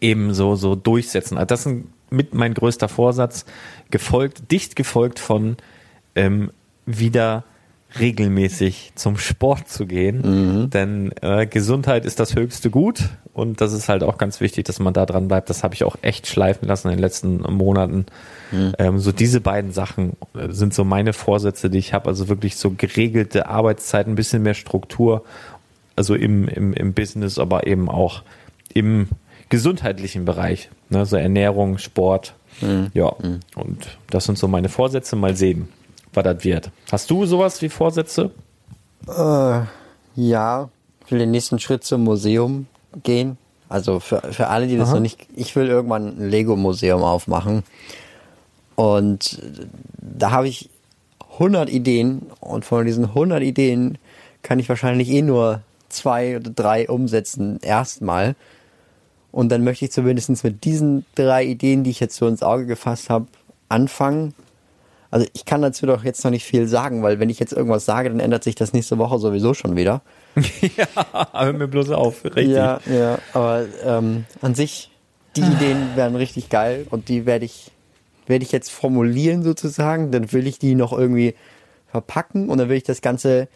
eben 0.00 0.32
so, 0.32 0.56
so 0.56 0.74
durchsetzen. 0.74 1.36
Also 1.36 1.46
das 1.46 1.66
ist 1.66 1.84
mit 2.10 2.34
mein 2.34 2.54
größter 2.54 2.88
Vorsatz, 2.88 3.44
gefolgt, 3.90 4.50
dicht 4.50 4.76
gefolgt 4.76 5.18
von 5.18 5.56
ähm, 6.14 6.50
wieder 6.86 7.44
regelmäßig 7.98 8.92
zum 8.94 9.16
Sport 9.16 9.68
zu 9.68 9.86
gehen, 9.86 10.70
denn 10.70 11.12
äh, 11.22 11.46
Gesundheit 11.46 12.04
ist 12.04 12.20
das 12.20 12.34
höchste 12.34 12.70
Gut 12.70 13.10
und 13.32 13.60
das 13.60 13.72
ist 13.72 13.88
halt 13.88 14.02
auch 14.02 14.18
ganz 14.18 14.40
wichtig, 14.40 14.64
dass 14.64 14.78
man 14.78 14.94
da 14.94 15.06
dran 15.06 15.28
bleibt. 15.28 15.50
Das 15.50 15.64
habe 15.64 15.74
ich 15.74 15.84
auch 15.84 15.96
echt 16.02 16.26
schleifen 16.26 16.68
lassen 16.68 16.88
in 16.88 16.94
den 16.94 17.00
letzten 17.00 17.38
Monaten. 17.38 18.06
Ähm, 18.78 18.98
so 18.98 19.12
diese 19.12 19.40
beiden 19.40 19.72
Sachen 19.72 20.16
äh, 20.34 20.50
sind 20.50 20.74
so 20.74 20.84
meine 20.84 21.12
Vorsätze, 21.12 21.70
die 21.70 21.78
ich 21.78 21.92
habe. 21.92 22.08
Also 22.08 22.28
wirklich 22.28 22.56
so 22.56 22.70
geregelte 22.70 23.48
Arbeitszeiten, 23.48 24.12
ein 24.12 24.16
bisschen 24.16 24.42
mehr 24.42 24.54
Struktur, 24.54 25.24
also 25.96 26.14
im, 26.14 26.48
im, 26.48 26.72
im 26.72 26.94
Business, 26.94 27.38
aber 27.38 27.66
eben 27.66 27.88
auch 27.88 28.22
im 28.72 29.08
gesundheitlichen 29.48 30.24
Bereich. 30.24 30.70
Ne? 30.88 31.06
So 31.06 31.16
Ernährung, 31.16 31.78
Sport. 31.78 32.34
Ja, 32.94 33.06
und 33.56 33.98
das 34.10 34.26
sind 34.26 34.38
so 34.38 34.46
meine 34.46 34.68
Vorsätze. 34.68 35.16
Mal 35.16 35.34
sehen, 35.34 35.68
was 36.14 36.24
das 36.24 36.44
wird. 36.44 36.70
Hast 36.90 37.10
du 37.10 37.26
sowas 37.26 37.60
wie 37.62 37.68
Vorsätze? 37.68 38.30
Ja, 40.16 40.68
ich 41.04 41.12
will 41.12 41.18
den 41.18 41.30
nächsten 41.30 41.58
Schritt 41.58 41.84
zum 41.84 42.04
Museum 42.04 42.66
gehen. 43.02 43.36
Also 43.68 44.00
für, 44.00 44.20
für 44.32 44.48
alle, 44.48 44.66
die 44.66 44.76
das 44.76 44.92
noch 44.92 45.00
nicht, 45.00 45.26
ich 45.34 45.56
will 45.56 45.66
irgendwann 45.66 46.18
ein 46.18 46.30
Lego-Museum 46.30 47.02
aufmachen. 47.02 47.64
Und 48.76 49.40
da 50.00 50.30
habe 50.30 50.48
ich 50.48 50.70
100 51.34 51.68
Ideen 51.68 52.26
und 52.40 52.64
von 52.64 52.86
diesen 52.86 53.06
100 53.06 53.42
Ideen 53.42 53.98
kann 54.42 54.58
ich 54.58 54.68
wahrscheinlich 54.68 55.08
eh 55.08 55.22
nur 55.22 55.62
zwei 55.88 56.36
oder 56.36 56.50
drei 56.50 56.88
umsetzen 56.88 57.58
erstmal. 57.60 58.36
Und 59.32 59.48
dann 59.48 59.64
möchte 59.64 59.84
ich 59.84 59.92
zumindest 59.92 60.44
mit 60.44 60.64
diesen 60.64 61.04
drei 61.16 61.44
Ideen, 61.44 61.82
die 61.82 61.90
ich 61.90 62.00
jetzt 62.00 62.16
so 62.16 62.28
ins 62.28 62.42
Auge 62.42 62.66
gefasst 62.66 63.10
habe, 63.10 63.26
anfangen. 63.68 64.34
Also 65.14 65.28
ich 65.32 65.44
kann 65.44 65.62
dazu 65.62 65.86
doch 65.86 66.02
jetzt 66.02 66.24
noch 66.24 66.32
nicht 66.32 66.42
viel 66.42 66.66
sagen, 66.66 67.04
weil 67.04 67.20
wenn 67.20 67.30
ich 67.30 67.38
jetzt 67.38 67.52
irgendwas 67.52 67.84
sage, 67.84 68.08
dann 68.08 68.18
ändert 68.18 68.42
sich 68.42 68.56
das 68.56 68.72
nächste 68.72 68.98
Woche 68.98 69.20
sowieso 69.20 69.54
schon 69.54 69.76
wieder. 69.76 70.02
Hör 71.32 71.52
mir 71.52 71.68
bloß 71.68 71.90
auf, 71.90 72.24
richtig. 72.24 72.48
Ja, 72.48 72.80
ja, 72.92 73.20
aber 73.32 73.64
ähm, 73.84 74.24
an 74.40 74.56
sich, 74.56 74.90
die 75.36 75.42
Ideen 75.42 75.94
werden 75.94 76.16
richtig 76.16 76.48
geil 76.48 76.88
und 76.90 77.08
die 77.08 77.26
werde 77.26 77.44
ich, 77.44 77.70
werde 78.26 78.44
ich 78.44 78.50
jetzt 78.50 78.72
formulieren 78.72 79.44
sozusagen. 79.44 80.10
Dann 80.10 80.32
will 80.32 80.48
ich 80.48 80.58
die 80.58 80.74
noch 80.74 80.92
irgendwie 80.92 81.36
verpacken 81.86 82.48
und 82.48 82.58
dann 82.58 82.68
will 82.68 82.76
ich 82.76 82.82
das 82.82 83.00
Ganze 83.00 83.46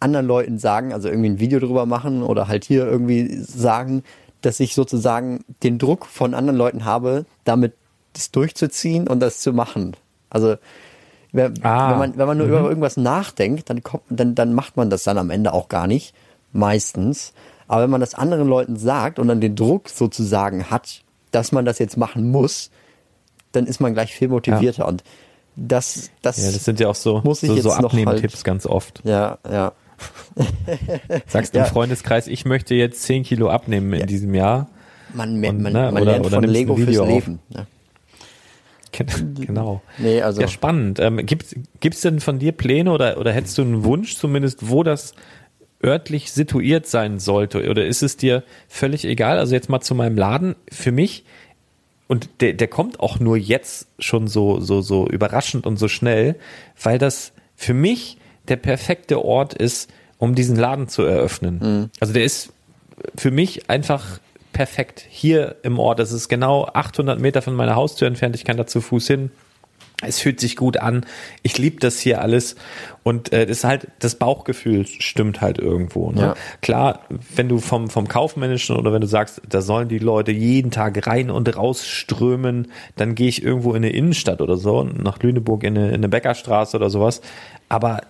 anderen 0.00 0.26
Leuten 0.26 0.58
sagen, 0.58 0.94
also 0.94 1.10
irgendwie 1.10 1.28
ein 1.28 1.38
Video 1.38 1.60
drüber 1.60 1.84
machen 1.84 2.22
oder 2.22 2.48
halt 2.48 2.64
hier 2.64 2.86
irgendwie 2.86 3.42
sagen, 3.42 4.04
dass 4.40 4.58
ich 4.58 4.74
sozusagen 4.74 5.44
den 5.62 5.78
Druck 5.78 6.06
von 6.06 6.32
anderen 6.32 6.56
Leuten 6.56 6.86
habe, 6.86 7.26
damit 7.44 7.74
das 8.14 8.30
durchzuziehen 8.30 9.06
und 9.06 9.20
das 9.20 9.40
zu 9.40 9.52
machen. 9.52 9.96
Also 10.30 10.56
wenn, 11.32 11.62
Ah. 11.64 11.90
wenn 11.92 11.98
man 11.98 12.18
wenn 12.18 12.26
man 12.26 12.38
nur 12.38 12.46
über 12.46 12.62
irgendwas 12.68 12.96
nachdenkt, 12.96 13.68
dann 13.70 13.82
kommt 13.82 14.02
dann 14.08 14.34
dann 14.34 14.54
macht 14.54 14.76
man 14.76 14.88
das 14.90 15.04
dann 15.04 15.18
am 15.18 15.30
Ende 15.30 15.52
auch 15.52 15.68
gar 15.68 15.86
nicht 15.86 16.14
meistens. 16.52 17.32
Aber 17.68 17.82
wenn 17.82 17.90
man 17.90 18.00
das 18.00 18.14
anderen 18.14 18.48
Leuten 18.48 18.76
sagt 18.76 19.18
und 19.20 19.28
dann 19.28 19.40
den 19.40 19.54
Druck 19.54 19.88
sozusagen 19.88 20.70
hat, 20.70 21.02
dass 21.30 21.52
man 21.52 21.64
das 21.64 21.78
jetzt 21.78 21.96
machen 21.96 22.30
muss, 22.30 22.70
dann 23.52 23.66
ist 23.66 23.80
man 23.80 23.92
gleich 23.94 24.12
viel 24.14 24.28
motivierter 24.28 24.88
und 24.88 25.04
das 25.56 26.10
das, 26.22 26.38
Ja, 26.44 26.50
das 26.52 26.64
sind 26.64 26.80
ja 26.80 26.88
auch 26.88 26.94
so, 26.96 27.20
Muss 27.22 27.42
ich 27.42 27.50
so, 27.50 27.60
so 27.60 27.72
Abnehmtipps 27.72 28.34
halt- 28.36 28.44
ganz 28.44 28.66
oft. 28.66 29.00
ja 29.04 29.38
ja 29.48 29.72
Sagst 31.26 31.54
Ja. 31.54 31.64
im 31.64 31.70
Freundeskreis, 31.70 32.26
ich 32.26 32.44
möchte 32.44 32.74
jetzt 32.74 33.02
10 33.02 33.22
Kilo 33.22 33.50
abnehmen 33.50 33.92
in 33.92 34.06
diesem 34.06 34.34
Jahr. 34.34 34.68
man, 35.14 35.34
Und, 35.34 35.40
man, 35.60 35.72
ne, 35.72 35.90
man 35.92 35.94
oder- 36.02 36.04
lernt 36.12 36.26
oder 36.26 36.36
von 36.36 36.44
Lego 36.44 36.76
fürs. 36.76 37.06
Leben. 37.06 37.38
Ne? 37.50 37.66
Genau. 39.46 39.82
Nee, 39.98 40.22
also 40.22 40.40
Ja, 40.40 40.48
spannend. 40.48 40.98
Ähm, 41.00 41.24
Gibt 41.24 41.54
es 41.82 42.00
denn 42.00 42.20
von 42.20 42.38
dir 42.38 42.52
Pläne 42.52 42.92
oder, 42.92 43.18
oder 43.18 43.32
hättest 43.32 43.58
du 43.58 43.62
einen 43.62 43.84
Wunsch 43.84 44.16
zumindest, 44.16 44.68
wo 44.68 44.82
das 44.82 45.14
örtlich 45.82 46.32
situiert 46.32 46.86
sein 46.86 47.18
sollte? 47.18 47.68
Oder 47.68 47.86
ist 47.86 48.02
es 48.02 48.16
dir 48.16 48.42
völlig 48.68 49.04
egal? 49.04 49.38
Also 49.38 49.54
jetzt 49.54 49.68
mal 49.68 49.80
zu 49.80 49.94
meinem 49.94 50.16
Laden. 50.16 50.56
Für 50.70 50.92
mich, 50.92 51.24
und 52.08 52.28
der, 52.40 52.52
der 52.52 52.68
kommt 52.68 53.00
auch 53.00 53.20
nur 53.20 53.36
jetzt 53.36 53.86
schon 53.98 54.28
so, 54.28 54.60
so, 54.60 54.82
so 54.82 55.06
überraschend 55.08 55.66
und 55.66 55.78
so 55.78 55.88
schnell, 55.88 56.36
weil 56.82 56.98
das 56.98 57.32
für 57.56 57.74
mich 57.74 58.18
der 58.48 58.56
perfekte 58.56 59.24
Ort 59.24 59.54
ist, 59.54 59.90
um 60.18 60.34
diesen 60.34 60.56
Laden 60.56 60.88
zu 60.88 61.02
eröffnen. 61.02 61.90
Also 62.00 62.12
der 62.12 62.24
ist 62.24 62.52
für 63.16 63.30
mich 63.30 63.70
einfach 63.70 64.18
perfekt 64.60 65.06
hier 65.08 65.56
im 65.62 65.78
Ort. 65.78 66.00
Das 66.00 66.12
ist 66.12 66.28
genau 66.28 66.66
800 66.66 67.18
Meter 67.18 67.40
von 67.40 67.54
meiner 67.54 67.76
Haustür 67.76 68.06
entfernt. 68.06 68.36
Ich 68.36 68.44
kann 68.44 68.58
da 68.58 68.66
zu 68.66 68.82
Fuß 68.82 69.06
hin. 69.06 69.30
Es 70.02 70.20
fühlt 70.20 70.38
sich 70.38 70.54
gut 70.54 70.76
an. 70.76 71.06
Ich 71.42 71.56
liebe 71.56 71.80
das 71.80 71.98
hier 71.98 72.20
alles. 72.20 72.56
Und 73.02 73.32
äh, 73.32 73.46
das 73.46 73.56
ist 73.56 73.64
halt, 73.64 73.88
das 74.00 74.16
Bauchgefühl 74.16 74.86
stimmt 74.86 75.40
halt 75.40 75.58
irgendwo. 75.58 76.10
Ne? 76.10 76.20
Ja. 76.20 76.34
Klar, 76.60 77.06
wenn 77.34 77.48
du 77.48 77.58
vom, 77.58 77.88
vom 77.88 78.06
Kaufmännischen 78.06 78.76
oder 78.76 78.92
wenn 78.92 79.00
du 79.00 79.06
sagst, 79.06 79.40
da 79.48 79.62
sollen 79.62 79.88
die 79.88 79.98
Leute 79.98 80.30
jeden 80.30 80.70
Tag 80.70 81.06
rein 81.06 81.30
und 81.30 81.56
raus 81.56 81.86
strömen, 81.86 82.70
dann 82.96 83.14
gehe 83.14 83.28
ich 83.28 83.42
irgendwo 83.42 83.70
in 83.70 83.76
eine 83.76 83.92
Innenstadt 83.94 84.42
oder 84.42 84.58
so, 84.58 84.84
nach 84.84 85.22
Lüneburg 85.22 85.64
in 85.64 85.78
eine, 85.78 85.88
in 85.88 85.94
eine 85.94 86.10
Bäckerstraße 86.10 86.76
oder 86.76 86.90
sowas. 86.90 87.22
Aber 87.70 88.02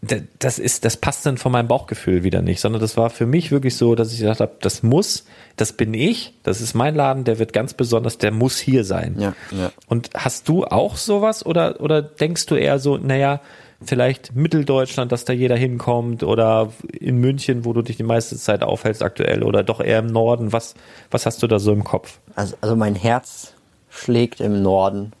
das 0.00 0.60
ist, 0.60 0.84
das 0.84 0.96
passt 0.96 1.26
dann 1.26 1.38
von 1.38 1.50
meinem 1.50 1.66
Bauchgefühl 1.66 2.22
wieder 2.22 2.40
nicht, 2.40 2.60
sondern 2.60 2.80
das 2.80 2.96
war 2.96 3.10
für 3.10 3.26
mich 3.26 3.50
wirklich 3.50 3.76
so, 3.76 3.96
dass 3.96 4.12
ich 4.12 4.20
gedacht 4.20 4.38
habe, 4.38 4.52
das 4.60 4.84
muss, 4.84 5.24
das 5.56 5.72
bin 5.72 5.92
ich, 5.92 6.34
das 6.44 6.60
ist 6.60 6.74
mein 6.74 6.94
Laden, 6.94 7.24
der 7.24 7.40
wird 7.40 7.52
ganz 7.52 7.74
besonders, 7.74 8.16
der 8.16 8.30
muss 8.30 8.58
hier 8.58 8.84
sein. 8.84 9.16
Ja, 9.18 9.34
ja. 9.50 9.72
Und 9.88 10.10
hast 10.14 10.48
du 10.48 10.64
auch 10.64 10.96
sowas 10.96 11.44
oder, 11.44 11.80
oder 11.80 12.00
denkst 12.00 12.46
du 12.46 12.54
eher 12.54 12.78
so, 12.78 12.96
naja, 12.96 13.40
vielleicht 13.82 14.36
Mitteldeutschland, 14.36 15.10
dass 15.10 15.24
da 15.24 15.32
jeder 15.32 15.56
hinkommt 15.56 16.22
oder 16.22 16.72
in 16.92 17.18
München, 17.18 17.64
wo 17.64 17.72
du 17.72 17.82
dich 17.82 17.96
die 17.96 18.04
meiste 18.04 18.36
Zeit 18.36 18.62
aufhältst 18.62 19.02
aktuell 19.02 19.42
oder 19.42 19.64
doch 19.64 19.80
eher 19.80 19.98
im 19.98 20.06
Norden? 20.06 20.52
Was, 20.52 20.74
was 21.10 21.26
hast 21.26 21.42
du 21.42 21.48
da 21.48 21.58
so 21.58 21.72
im 21.72 21.82
Kopf? 21.82 22.18
Also, 22.36 22.56
also 22.60 22.76
mein 22.76 22.94
Herz 22.94 23.54
schlägt 23.90 24.40
im 24.40 24.62
Norden. 24.62 25.12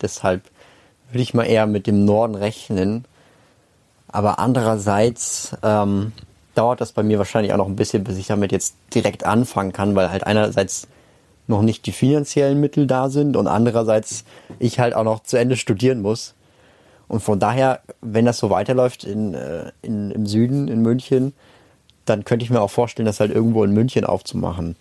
Deshalb 0.00 0.42
würde 1.10 1.22
ich 1.22 1.32
mal 1.32 1.44
eher 1.44 1.66
mit 1.66 1.86
dem 1.86 2.04
Norden 2.04 2.34
rechnen. 2.34 3.04
Aber 4.12 4.38
andererseits 4.38 5.56
ähm, 5.62 6.12
dauert 6.54 6.80
das 6.80 6.92
bei 6.92 7.02
mir 7.02 7.18
wahrscheinlich 7.18 7.52
auch 7.52 7.58
noch 7.58 7.68
ein 7.68 7.76
bisschen, 7.76 8.04
bis 8.04 8.18
ich 8.18 8.26
damit 8.26 8.52
jetzt 8.52 8.74
direkt 8.94 9.24
anfangen 9.24 9.72
kann, 9.72 9.94
weil 9.94 10.10
halt 10.10 10.26
einerseits 10.26 10.88
noch 11.46 11.62
nicht 11.62 11.86
die 11.86 11.92
finanziellen 11.92 12.60
Mittel 12.60 12.86
da 12.86 13.08
sind 13.08 13.36
und 13.36 13.46
andererseits 13.46 14.24
ich 14.58 14.78
halt 14.78 14.94
auch 14.94 15.04
noch 15.04 15.22
zu 15.22 15.36
Ende 15.36 15.56
studieren 15.56 16.00
muss. 16.00 16.34
Und 17.08 17.20
von 17.20 17.40
daher, 17.40 17.80
wenn 18.00 18.24
das 18.24 18.38
so 18.38 18.50
weiterläuft 18.50 19.04
in, 19.04 19.34
äh, 19.34 19.72
in, 19.82 20.12
im 20.12 20.26
Süden, 20.26 20.68
in 20.68 20.80
München, 20.80 21.34
dann 22.04 22.24
könnte 22.24 22.44
ich 22.44 22.50
mir 22.50 22.60
auch 22.60 22.70
vorstellen, 22.70 23.06
das 23.06 23.20
halt 23.20 23.32
irgendwo 23.32 23.64
in 23.64 23.72
München 23.72 24.04
aufzumachen. 24.04 24.76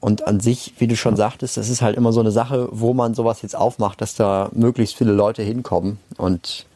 Und 0.00 0.26
an 0.26 0.40
sich, 0.40 0.74
wie 0.78 0.86
du 0.86 0.96
schon 0.96 1.16
sagtest, 1.16 1.56
das 1.56 1.68
ist 1.68 1.82
halt 1.82 1.96
immer 1.96 2.12
so 2.12 2.20
eine 2.20 2.30
Sache, 2.30 2.68
wo 2.70 2.94
man 2.94 3.14
sowas 3.14 3.42
jetzt 3.42 3.56
aufmacht, 3.56 4.00
dass 4.00 4.14
da 4.14 4.48
möglichst 4.52 4.96
viele 4.96 5.12
Leute 5.12 5.42
hinkommen. 5.42 5.98
Und 6.16 6.66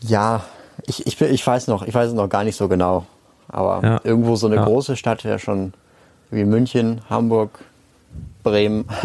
ja, 0.00 0.44
ich, 0.86 1.06
ich, 1.06 1.20
ich 1.20 1.46
weiß 1.46 1.66
noch, 1.68 1.82
ich 1.86 1.94
weiß 1.94 2.08
es 2.08 2.14
noch 2.14 2.28
gar 2.28 2.44
nicht 2.44 2.56
so 2.56 2.68
genau. 2.68 3.06
Aber 3.48 3.80
Ja. 3.86 4.00
irgendwo 4.04 4.36
so 4.36 4.46
eine 4.46 4.56
Ja. 4.56 4.64
große 4.64 4.96
Stadt 4.96 5.24
wäre 5.24 5.38
schon 5.38 5.72
wie 6.30 6.44
München, 6.44 7.00
Hamburg, 7.08 7.60
Bremen. 8.42 8.86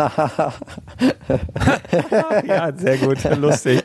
Ja, 2.47 2.71
sehr 2.75 2.97
gut, 2.97 3.23
lustig. 3.37 3.83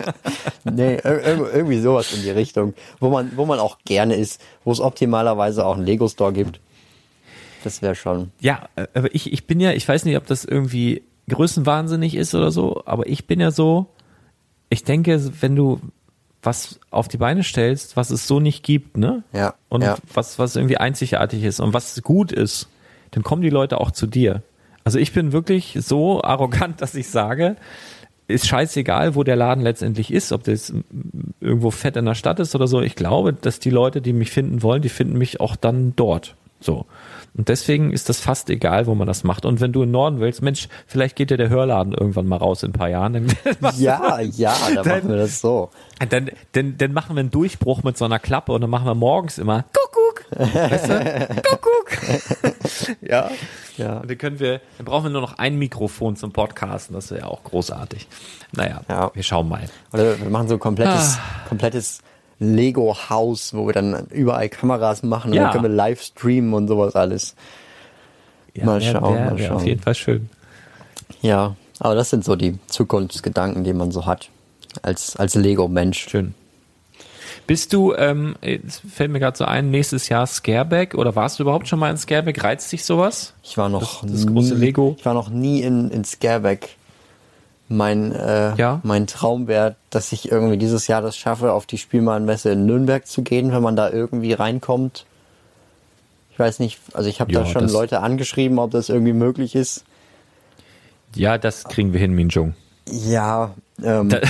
nee, 0.64 0.96
ir- 0.96 1.22
ir- 1.24 1.50
irgendwie 1.54 1.80
sowas 1.80 2.12
in 2.12 2.22
die 2.22 2.30
Richtung, 2.30 2.74
wo 3.00 3.10
man, 3.10 3.32
wo 3.36 3.44
man 3.46 3.58
auch 3.58 3.78
gerne 3.84 4.14
ist, 4.16 4.40
wo 4.64 4.72
es 4.72 4.80
optimalerweise 4.80 5.64
auch 5.66 5.76
einen 5.76 5.84
Lego-Store 5.86 6.32
gibt. 6.32 6.60
Das 7.64 7.82
wäre 7.82 7.94
schon. 7.94 8.32
Ja, 8.40 8.68
aber 8.94 9.14
ich, 9.14 9.32
ich 9.32 9.46
bin 9.46 9.60
ja, 9.60 9.72
ich 9.72 9.86
weiß 9.86 10.04
nicht, 10.04 10.16
ob 10.16 10.26
das 10.26 10.44
irgendwie 10.44 11.02
größenwahnsinnig 11.28 12.14
ist 12.16 12.34
oder 12.34 12.50
so, 12.50 12.82
aber 12.86 13.06
ich 13.06 13.26
bin 13.26 13.38
ja 13.40 13.50
so, 13.50 13.86
ich 14.68 14.82
denke, 14.84 15.20
wenn 15.40 15.54
du 15.54 15.80
was 16.42 16.80
auf 16.90 17.08
die 17.08 17.18
Beine 17.18 17.44
stellst, 17.44 17.96
was 17.96 18.10
es 18.10 18.26
so 18.26 18.40
nicht 18.40 18.64
gibt, 18.64 18.96
ne? 18.96 19.22
Ja, 19.32 19.54
Und 19.68 19.82
ja. 19.82 19.96
was, 20.12 20.38
was 20.38 20.56
irgendwie 20.56 20.76
einzigartig 20.76 21.44
ist 21.44 21.60
und 21.60 21.72
was 21.72 22.02
gut 22.02 22.32
ist, 22.32 22.68
dann 23.12 23.22
kommen 23.22 23.42
die 23.42 23.50
Leute 23.50 23.80
auch 23.80 23.92
zu 23.92 24.06
dir. 24.06 24.42
Also 24.84 24.98
ich 24.98 25.12
bin 25.12 25.32
wirklich 25.32 25.78
so 25.80 26.22
arrogant, 26.22 26.80
dass 26.80 26.94
ich 26.94 27.08
sage, 27.08 27.56
ist 28.26 28.46
scheißegal, 28.46 29.14
wo 29.14 29.22
der 29.24 29.36
Laden 29.36 29.62
letztendlich 29.62 30.12
ist, 30.12 30.32
ob 30.32 30.44
das 30.44 30.72
irgendwo 31.40 31.70
fett 31.70 31.96
in 31.96 32.06
der 32.06 32.14
Stadt 32.14 32.40
ist 32.40 32.54
oder 32.54 32.66
so. 32.66 32.80
Ich 32.80 32.96
glaube, 32.96 33.32
dass 33.32 33.58
die 33.58 33.70
Leute, 33.70 34.00
die 34.00 34.12
mich 34.12 34.30
finden 34.30 34.62
wollen, 34.62 34.82
die 34.82 34.88
finden 34.88 35.18
mich 35.18 35.40
auch 35.40 35.54
dann 35.54 35.94
dort. 35.96 36.34
So. 36.60 36.86
Und 37.34 37.48
deswegen 37.48 37.92
ist 37.92 38.08
das 38.10 38.20
fast 38.20 38.50
egal, 38.50 38.86
wo 38.86 38.94
man 38.94 39.06
das 39.06 39.24
macht. 39.24 39.46
Und 39.46 39.60
wenn 39.62 39.72
du 39.72 39.82
in 39.82 39.88
den 39.88 39.92
Norden 39.92 40.20
willst, 40.20 40.42
Mensch, 40.42 40.68
vielleicht 40.86 41.16
geht 41.16 41.30
dir 41.30 41.38
der 41.38 41.48
Hörladen 41.48 41.94
irgendwann 41.94 42.26
mal 42.26 42.36
raus 42.36 42.62
in 42.62 42.70
ein 42.70 42.72
paar 42.74 42.90
Jahren. 42.90 43.14
Dann, 43.14 43.72
Ja, 43.78 44.20
ja, 44.20 44.54
da 44.74 44.84
machen 44.84 45.08
wir 45.08 45.16
das 45.16 45.40
so. 45.40 45.70
dann, 46.10 46.30
dann, 46.52 46.76
dann 46.76 46.92
machen 46.92 47.16
wir 47.16 47.20
einen 47.20 47.30
Durchbruch 47.30 47.82
mit 47.84 47.96
so 47.96 48.04
einer 48.04 48.18
Klappe 48.18 48.52
und 48.52 48.60
dann 48.60 48.68
machen 48.70 48.84
wir 48.86 48.94
morgens 48.94 49.38
immer 49.38 49.64
Kuckuck. 49.72 50.24
Weißt 50.54 50.88
du? 50.88 51.42
Kuckuck. 51.42 52.96
ja. 53.00 53.30
Ja. 53.78 53.98
Und 54.00 54.10
dann 54.10 54.18
können 54.18 54.38
wir, 54.38 54.60
dann 54.76 54.84
brauchen 54.84 55.04
wir 55.04 55.10
nur 55.10 55.22
noch 55.22 55.38
ein 55.38 55.56
Mikrofon 55.58 56.16
zum 56.16 56.32
Podcasten. 56.32 56.94
Das 56.94 57.10
wäre 57.10 57.22
ja 57.22 57.26
auch 57.28 57.42
großartig. 57.44 58.08
Naja, 58.54 58.82
Ja. 58.90 59.10
wir 59.14 59.22
schauen 59.22 59.48
mal. 59.48 59.62
Oder 59.92 60.20
wir 60.20 60.28
machen 60.28 60.48
so 60.48 60.54
ein 60.54 60.60
komplettes, 60.60 61.16
Ah. 61.18 61.48
komplettes 61.48 62.00
Lego-Haus, 62.42 63.54
wo 63.54 63.66
wir 63.66 63.72
dann 63.72 64.06
überall 64.10 64.48
Kameras 64.48 65.02
machen 65.02 65.30
und 65.30 65.36
Ja. 65.36 65.44
dann 65.44 65.52
können 65.52 65.64
wir 65.64 65.70
live 65.76 66.02
streamen 66.02 66.52
und 66.54 66.68
sowas 66.68 66.94
alles. 66.96 67.34
Ja, 68.54 68.66
Mal 68.66 68.80
schauen, 68.82 69.14
wär- 69.14 69.24
mal 69.30 69.38
wär 69.38 69.46
schauen. 69.48 69.56
Auf 69.56 69.66
jeden 69.66 69.80
Fall 69.82 69.94
schön. 69.94 70.28
Ja, 71.22 71.56
aber 71.78 71.94
das 71.94 72.10
sind 72.10 72.24
so 72.24 72.36
die 72.36 72.58
Zukunftsgedanken, 72.66 73.64
die 73.64 73.72
man 73.72 73.90
so 73.92 74.06
hat. 74.06 74.28
Als, 74.82 75.16
als 75.16 75.34
Lego-Mensch. 75.34 76.08
Schön. 76.08 76.34
Bist 77.46 77.72
du, 77.72 77.92
ähm, 77.94 78.36
es 78.40 78.78
fällt 78.78 79.10
mir 79.10 79.18
gerade 79.18 79.36
so 79.36 79.44
ein, 79.44 79.70
nächstes 79.70 80.08
Jahr 80.08 80.26
Scareback 80.26 80.94
oder 80.94 81.16
warst 81.16 81.38
du 81.38 81.42
überhaupt 81.42 81.66
schon 81.66 81.78
mal 81.78 81.90
in 81.90 81.96
Scareback? 81.96 82.42
Reizt 82.44 82.70
dich 82.72 82.84
sowas? 82.84 83.34
Ich 83.42 83.58
war 83.58 83.68
noch 83.68 84.02
Das- 84.02 84.12
das 84.12 84.26
große 84.26 84.54
nie, 84.54 84.60
Lego. 84.60 84.94
Ich 84.98 85.04
war 85.04 85.14
noch 85.14 85.28
nie 85.28 85.62
in, 85.62 85.90
in 85.90 86.04
Scareback. 86.04 86.76
Mein, 87.72 88.12
äh, 88.12 88.54
Ja. 88.56 88.80
mein 88.82 89.06
Traum 89.06 89.46
wäre, 89.48 89.76
dass 89.90 90.12
ich 90.12 90.30
irgendwie 90.30 90.58
dieses 90.58 90.86
Jahr 90.88 91.00
das 91.00 91.16
schaffe, 91.16 91.52
auf 91.52 91.64
die 91.66 91.78
Spielwarenmesse 91.78 92.50
in 92.52 92.66
Nürnberg 92.66 93.06
zu 93.06 93.22
gehen, 93.22 93.50
wenn 93.52 93.62
man 93.62 93.76
da 93.76 93.88
irgendwie 93.90 94.32
reinkommt. 94.34 95.06
Ich 96.32 96.38
weiß 96.38 96.58
nicht, 96.58 96.78
also 96.92 97.08
ich 97.08 97.20
habe 97.20 97.32
da 97.32 97.46
schon 97.46 97.68
Leute 97.68 98.00
angeschrieben, 98.00 98.58
ob 98.58 98.70
das 98.72 98.88
irgendwie 98.88 99.12
möglich 99.14 99.54
ist. 99.54 99.84
Ja, 101.14 101.38
das 101.38 101.64
kriegen 101.64 101.92
wir 101.92 102.00
hin, 102.00 102.12
Minjung. 102.12 102.54
Ja, 102.90 103.54
ähm, 103.82 104.08
Da- 104.10 104.20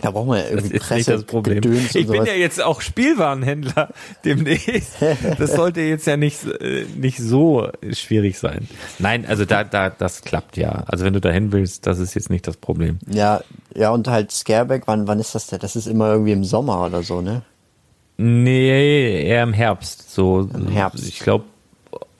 da 0.00 0.10
brauchen 0.10 0.28
wir 0.28 0.38
ja 0.38 0.42
Das 0.44 0.64
irgendwie 0.64 0.76
ist 0.76 0.90
nicht 0.90 1.08
das 1.08 1.24
Problem. 1.24 1.60
Gedöns 1.60 1.94
Ich 1.94 2.06
bin 2.06 2.24
ja 2.26 2.34
jetzt 2.34 2.62
auch 2.62 2.80
Spielwarenhändler 2.80 3.88
demnächst. 4.24 4.96
Das 5.38 5.54
sollte 5.54 5.80
jetzt 5.80 6.06
ja 6.06 6.16
nicht, 6.16 6.44
äh, 6.44 6.84
nicht 6.96 7.18
so 7.18 7.70
schwierig 7.92 8.38
sein. 8.38 8.68
Nein, 8.98 9.24
also 9.26 9.44
da, 9.44 9.64
da, 9.64 9.90
das 9.90 10.22
klappt 10.22 10.56
ja. 10.56 10.84
Also 10.86 11.04
wenn 11.04 11.14
du 11.14 11.20
dahin 11.20 11.52
willst, 11.52 11.86
das 11.86 11.98
ist 11.98 12.14
jetzt 12.14 12.30
nicht 12.30 12.46
das 12.46 12.56
Problem. 12.56 12.98
Ja, 13.08 13.40
ja, 13.74 13.90
und 13.90 14.08
halt 14.08 14.32
Scareback, 14.32 14.82
wann, 14.86 15.06
wann 15.06 15.18
ist 15.18 15.34
das 15.34 15.46
denn? 15.46 15.60
Das 15.60 15.76
ist 15.76 15.86
immer 15.86 16.12
irgendwie 16.12 16.32
im 16.32 16.44
Sommer 16.44 16.84
oder 16.84 17.02
so, 17.02 17.20
ne? 17.20 17.42
Nee, 18.18 19.24
eher 19.26 19.42
im 19.42 19.52
Herbst. 19.52 20.10
So, 20.10 20.48
Im 20.52 20.68
Herbst. 20.68 21.06
Ich 21.06 21.20
glaube 21.20 21.44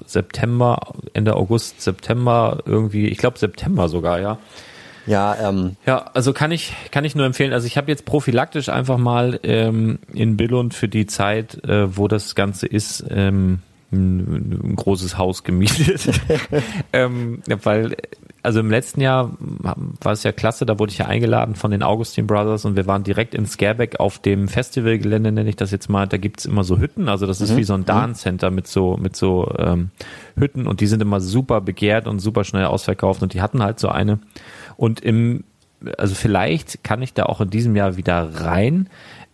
September, 0.04 0.78
Ende 1.14 1.36
August, 1.36 1.80
September 1.80 2.58
irgendwie. 2.66 3.08
Ich 3.08 3.18
glaube 3.18 3.38
September 3.38 3.88
sogar, 3.88 4.20
ja. 4.20 4.38
Ja, 5.06 5.48
ähm, 5.48 5.76
Ja, 5.86 6.10
also 6.14 6.32
kann 6.32 6.50
ich 6.52 6.74
kann 6.90 7.04
ich 7.04 7.14
nur 7.14 7.26
empfehlen. 7.26 7.52
Also 7.52 7.66
ich 7.66 7.76
habe 7.76 7.90
jetzt 7.90 8.04
prophylaktisch 8.04 8.68
einfach 8.68 8.98
mal 8.98 9.38
ähm, 9.42 9.98
in 10.12 10.36
Billund 10.36 10.74
für 10.74 10.88
die 10.88 11.06
Zeit, 11.06 11.62
äh, 11.64 11.96
wo 11.96 12.08
das 12.08 12.34
Ganze 12.34 12.66
ist, 12.66 13.04
ähm, 13.10 13.60
ein, 13.92 14.60
ein 14.64 14.76
großes 14.76 15.18
Haus 15.18 15.44
gemietet. 15.44 16.10
ähm, 16.92 17.42
weil, 17.62 17.96
also 18.42 18.60
im 18.60 18.70
letzten 18.70 19.00
Jahr 19.00 19.36
war 19.38 20.12
es 20.12 20.22
ja 20.22 20.32
klasse, 20.32 20.66
da 20.66 20.78
wurde 20.78 20.92
ich 20.92 20.98
ja 20.98 21.06
eingeladen 21.06 21.54
von 21.54 21.70
den 21.70 21.82
Augustin 21.82 22.26
Brothers 22.26 22.64
und 22.64 22.76
wir 22.76 22.86
waren 22.86 23.04
direkt 23.04 23.34
in 23.34 23.46
Scareback 23.46 24.00
auf 24.00 24.18
dem 24.18 24.48
Festivalgelände, 24.48 25.32
nenne 25.32 25.48
ich 25.48 25.56
das 25.56 25.70
jetzt 25.70 25.88
mal. 25.88 26.06
Da 26.06 26.16
gibt's 26.16 26.44
immer 26.44 26.64
so 26.64 26.78
Hütten, 26.78 27.08
also 27.08 27.26
das 27.26 27.40
ist 27.40 27.52
mhm. 27.52 27.56
wie 27.56 27.64
so 27.64 27.74
ein 27.74 27.84
Dance-Center 27.84 28.50
mit 28.50 28.66
so, 28.66 28.96
mit 28.96 29.16
so 29.16 29.52
ähm, 29.58 29.90
Hütten 30.36 30.66
und 30.66 30.80
die 30.80 30.86
sind 30.86 31.00
immer 31.02 31.20
super 31.20 31.60
begehrt 31.60 32.06
und 32.06 32.18
super 32.18 32.44
schnell 32.44 32.66
ausverkauft 32.66 33.22
und 33.22 33.34
die 33.34 33.40
hatten 33.40 33.62
halt 33.62 33.78
so 33.78 33.88
eine. 33.88 34.18
Und 34.76 35.00
im, 35.00 35.44
also 35.98 36.14
vielleicht 36.14 36.84
kann 36.84 37.02
ich 37.02 37.14
da 37.14 37.24
auch 37.24 37.40
in 37.40 37.50
diesem 37.50 37.76
Jahr 37.76 37.96
wieder 37.96 38.28
rein. 38.40 38.88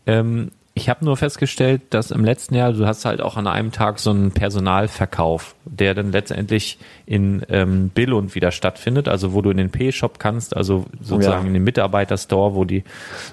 Ähm, 0.07 0.51
ich 0.75 0.89
habe 0.89 1.05
nur 1.05 1.19
festgestellt, 1.19 1.83
dass 1.91 2.11
im 2.11 2.25
letzten 2.25 2.55
Jahr, 2.55 2.73
du 2.73 2.87
hast 2.87 3.05
halt 3.05 3.21
auch 3.21 3.37
an 3.37 3.47
einem 3.47 3.73
Tag 3.73 3.99
so 3.99 4.09
einen 4.09 4.33
Personalverkauf, 4.33 5.55
der 5.67 5.93
dann 5.93 6.13
letztendlich 6.13 6.79
in 7.05 7.43
ähm, 7.51 7.91
Billund 7.91 8.35
wieder 8.35 8.53
stattfindet, 8.53 9.07
also 9.07 9.35
wo 9.35 9.43
du 9.43 9.51
in 9.51 9.59
den 9.59 9.71
P-Shop 9.71 10.19
kannst, 10.19 10.57
also 10.57 10.87
sozusagen 11.03 11.43
ja. 11.43 11.49
in 11.49 11.55
den 11.55 11.65
Mitarbeiterstore, 11.65 12.55
wo 12.55 12.65
die, 12.65 12.85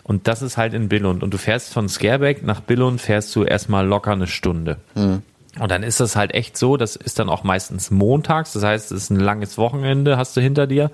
und 0.03 0.27
das 0.27 0.41
ist 0.41 0.57
halt 0.57 0.73
in 0.73 0.89
Billund. 0.89 1.23
Und 1.23 1.33
du 1.33 1.37
fährst 1.37 1.73
von 1.73 1.87
Scareback 1.87 2.43
nach 2.43 2.59
Billund, 2.59 2.99
fährst 2.99 3.33
du 3.37 3.45
erstmal 3.45 3.87
locker 3.87 4.11
eine 4.11 4.27
Stunde. 4.27 4.77
Mhm. 4.95 5.21
Und 5.59 5.71
dann 5.71 5.81
ist 5.81 6.01
das 6.01 6.17
halt 6.17 6.33
echt 6.33 6.57
so, 6.57 6.75
das 6.75 6.97
ist 6.97 7.19
dann 7.19 7.29
auch 7.29 7.45
meistens 7.45 7.89
montags, 7.89 8.51
das 8.51 8.63
heißt, 8.63 8.91
es 8.91 9.03
ist 9.03 9.09
ein 9.11 9.19
langes 9.19 9.57
Wochenende, 9.57 10.17
hast 10.17 10.35
du 10.35 10.41
hinter 10.41 10.67
dir. 10.67 10.91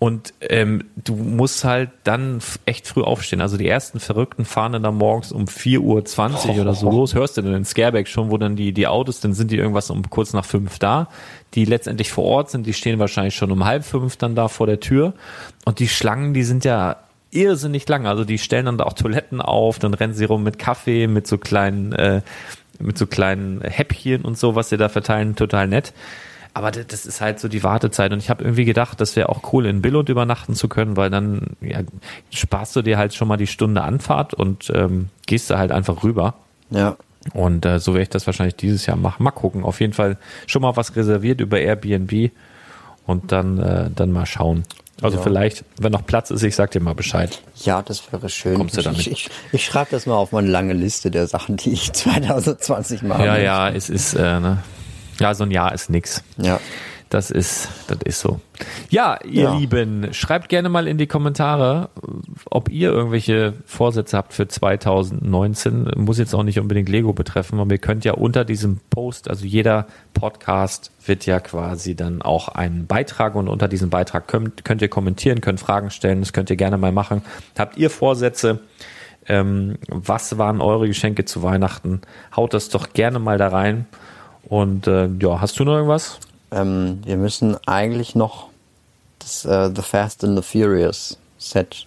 Und 0.00 0.32
ähm, 0.40 0.84
du 0.96 1.16
musst 1.16 1.64
halt 1.64 1.90
dann 2.04 2.38
echt 2.66 2.86
früh 2.86 3.02
aufstehen. 3.02 3.40
Also 3.40 3.56
die 3.56 3.66
ersten 3.66 3.98
Verrückten 3.98 4.44
fahren 4.44 4.72
dann 4.72 4.84
da 4.84 4.92
morgens 4.92 5.32
um 5.32 5.46
4.20 5.46 6.50
Uhr 6.54 6.60
oder 6.60 6.74
so 6.74 6.88
los. 6.88 7.14
Hörst 7.14 7.36
du 7.36 7.42
dann 7.42 7.54
in 7.54 7.64
Scareback 7.64 8.06
schon, 8.06 8.30
wo 8.30 8.38
dann 8.38 8.54
die, 8.54 8.72
die 8.72 8.86
Autos, 8.86 9.18
dann 9.18 9.34
sind 9.34 9.50
die 9.50 9.56
irgendwas 9.56 9.90
um 9.90 10.08
kurz 10.08 10.32
nach 10.32 10.44
fünf 10.44 10.78
da. 10.78 11.08
Die 11.54 11.64
letztendlich 11.64 12.12
vor 12.12 12.24
Ort 12.24 12.50
sind, 12.50 12.66
die 12.66 12.74
stehen 12.74 13.00
wahrscheinlich 13.00 13.34
schon 13.34 13.50
um 13.50 13.64
halb 13.64 13.84
fünf 13.84 14.16
dann 14.16 14.36
da 14.36 14.46
vor 14.46 14.68
der 14.68 14.78
Tür. 14.78 15.14
Und 15.64 15.80
die 15.80 15.88
Schlangen, 15.88 16.32
die 16.32 16.44
sind 16.44 16.64
ja 16.64 16.98
irrsinnig 17.32 17.88
lang. 17.88 18.06
Also 18.06 18.24
die 18.24 18.38
stellen 18.38 18.66
dann 18.66 18.78
da 18.78 18.84
auch 18.84 18.92
Toiletten 18.92 19.40
auf, 19.40 19.80
dann 19.80 19.94
rennen 19.94 20.14
sie 20.14 20.24
rum 20.24 20.44
mit 20.44 20.60
Kaffee, 20.60 21.08
mit 21.08 21.26
so 21.26 21.38
kleinen, 21.38 21.92
äh, 21.92 22.22
mit 22.78 22.96
so 22.96 23.08
kleinen 23.08 23.62
Häppchen 23.62 24.24
und 24.24 24.38
so, 24.38 24.54
was 24.54 24.68
sie 24.68 24.76
da 24.76 24.88
verteilen, 24.88 25.34
total 25.34 25.66
nett. 25.66 25.92
Aber 26.58 26.72
das 26.72 27.06
ist 27.06 27.20
halt 27.20 27.38
so 27.38 27.46
die 27.46 27.62
Wartezeit. 27.62 28.12
Und 28.12 28.18
ich 28.18 28.30
habe 28.30 28.42
irgendwie 28.42 28.64
gedacht, 28.64 29.00
das 29.00 29.14
wäre 29.14 29.28
auch 29.28 29.52
cool, 29.52 29.64
in 29.64 29.80
Billund 29.80 30.08
übernachten 30.08 30.54
zu 30.54 30.66
können, 30.66 30.96
weil 30.96 31.08
dann 31.08 31.56
ja, 31.60 31.82
sparst 32.32 32.74
du 32.74 32.82
dir 32.82 32.98
halt 32.98 33.14
schon 33.14 33.28
mal 33.28 33.36
die 33.36 33.46
Stunde 33.46 33.82
Anfahrt 33.82 34.34
und 34.34 34.68
ähm, 34.74 35.08
gehst 35.24 35.50
da 35.50 35.58
halt 35.58 35.70
einfach 35.70 36.02
rüber. 36.02 36.34
Ja. 36.70 36.96
Und 37.32 37.64
äh, 37.64 37.78
so 37.78 37.92
werde 37.92 38.02
ich 38.02 38.08
das 38.08 38.26
wahrscheinlich 38.26 38.56
dieses 38.56 38.86
Jahr 38.86 38.96
machen. 38.96 39.22
Mal 39.22 39.30
gucken. 39.30 39.62
Auf 39.62 39.80
jeden 39.80 39.92
Fall 39.92 40.16
schon 40.48 40.62
mal 40.62 40.74
was 40.74 40.96
reserviert 40.96 41.40
über 41.40 41.60
Airbnb 41.60 42.32
und 43.06 43.30
dann, 43.30 43.58
äh, 43.60 43.90
dann 43.94 44.10
mal 44.10 44.26
schauen. 44.26 44.64
Also 45.00 45.18
ja. 45.18 45.22
vielleicht, 45.22 45.64
wenn 45.78 45.92
noch 45.92 46.04
Platz 46.06 46.32
ist, 46.32 46.42
ich 46.42 46.56
sag 46.56 46.72
dir 46.72 46.80
mal 46.80 46.96
Bescheid. 46.96 47.40
Ja, 47.54 47.82
das 47.82 48.12
wäre 48.12 48.28
schön. 48.28 48.56
Kommst 48.56 48.76
du 48.76 48.82
damit? 48.82 48.98
Ich, 48.98 49.12
ich, 49.12 49.30
ich 49.52 49.64
schreibe 49.64 49.92
das 49.92 50.06
mal 50.06 50.16
auf 50.16 50.32
meine 50.32 50.48
lange 50.48 50.72
Liste 50.72 51.12
der 51.12 51.28
Sachen, 51.28 51.56
die 51.56 51.70
ich 51.70 51.92
2020 51.92 53.02
mache. 53.02 53.24
Ja, 53.24 53.36
ja, 53.36 53.68
es 53.68 53.90
ist, 53.90 54.14
äh, 54.14 54.40
ne? 54.40 54.58
Ja, 55.20 55.34
so 55.34 55.44
ein 55.44 55.50
Jahr 55.50 55.74
ist 55.74 55.90
nix. 55.90 56.22
Ja. 56.36 56.60
Das 57.10 57.30
ist, 57.30 57.70
das 57.86 57.98
ist 58.04 58.20
so. 58.20 58.38
Ja, 58.90 59.18
ihr 59.24 59.44
ja. 59.44 59.54
Lieben, 59.54 60.12
schreibt 60.12 60.50
gerne 60.50 60.68
mal 60.68 60.86
in 60.86 60.98
die 60.98 61.06
Kommentare, 61.06 61.88
ob 62.50 62.68
ihr 62.68 62.90
irgendwelche 62.90 63.54
Vorsätze 63.64 64.14
habt 64.14 64.34
für 64.34 64.46
2019. 64.46 65.90
Muss 65.96 66.18
jetzt 66.18 66.34
auch 66.34 66.42
nicht 66.42 66.60
unbedingt 66.60 66.90
Lego 66.90 67.14
betreffen, 67.14 67.60
aber 67.60 67.72
ihr 67.72 67.78
könnt 67.78 68.04
ja 68.04 68.12
unter 68.12 68.44
diesem 68.44 68.80
Post, 68.90 69.30
also 69.30 69.46
jeder 69.46 69.86
Podcast 70.12 70.90
wird 71.06 71.24
ja 71.24 71.40
quasi 71.40 71.96
dann 71.96 72.20
auch 72.20 72.48
einen 72.48 72.86
Beitrag 72.86 73.36
und 73.36 73.48
unter 73.48 73.68
diesem 73.68 73.88
Beitrag 73.88 74.28
könnt, 74.28 74.66
könnt 74.66 74.82
ihr 74.82 74.88
kommentieren, 74.88 75.40
könnt 75.40 75.60
Fragen 75.60 75.90
stellen, 75.90 76.20
das 76.20 76.34
könnt 76.34 76.50
ihr 76.50 76.56
gerne 76.56 76.76
mal 76.76 76.92
machen. 76.92 77.22
Habt 77.58 77.78
ihr 77.78 77.88
Vorsätze? 77.88 78.60
Ähm, 79.26 79.78
was 79.88 80.36
waren 80.36 80.60
eure 80.60 80.88
Geschenke 80.88 81.24
zu 81.24 81.42
Weihnachten? 81.42 82.02
Haut 82.36 82.52
das 82.52 82.68
doch 82.68 82.92
gerne 82.92 83.18
mal 83.18 83.38
da 83.38 83.48
rein. 83.48 83.86
Und 84.44 84.86
äh, 84.86 85.08
ja, 85.20 85.40
hast 85.40 85.58
du 85.58 85.64
noch 85.64 85.74
irgendwas? 85.74 86.18
Ähm, 86.50 87.00
wir 87.04 87.16
müssen 87.16 87.56
eigentlich 87.66 88.14
noch 88.14 88.48
das 89.18 89.44
äh, 89.44 89.70
The 89.74 89.82
Fast 89.82 90.24
and 90.24 90.36
the 90.36 90.42
Furious 90.42 91.18
Set 91.38 91.86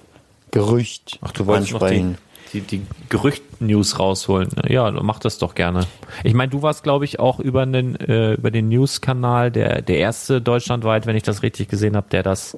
Gerücht 0.52 1.18
Ach, 1.22 1.32
du 1.32 1.48
wolltest 1.48 1.74
ansprechen. 1.74 2.12
Noch 2.12 2.18
die, 2.54 2.62
die, 2.62 2.80
die 2.80 2.86
Gerücht-News 3.10 4.00
rausholen. 4.00 4.50
Ja, 4.68 4.92
mach 4.92 5.20
das 5.20 5.38
doch 5.38 5.56
gerne. 5.56 5.88
Ich 6.24 6.34
meine, 6.34 6.50
du 6.50 6.62
warst, 6.62 6.84
glaube 6.84 7.06
ich, 7.06 7.20
auch 7.20 7.40
über 7.40 7.66
den, 7.66 7.96
äh, 7.96 8.34
über 8.34 8.52
den 8.52 8.68
News-Kanal 8.68 9.52
der, 9.52 9.82
der 9.82 9.98
erste 9.98 10.42
deutschlandweit, 10.42 11.06
wenn 11.06 11.16
ich 11.16 11.24
das 11.24 11.44
richtig 11.44 11.70
gesehen 11.70 11.96
habe, 11.96 12.08
der 12.12 12.24
das 12.24 12.58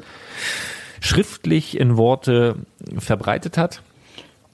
schriftlich 0.99 1.80
in 1.80 1.98
Worte 1.98 2.56
verbreitet 2.98 3.57
hat. 3.57 3.84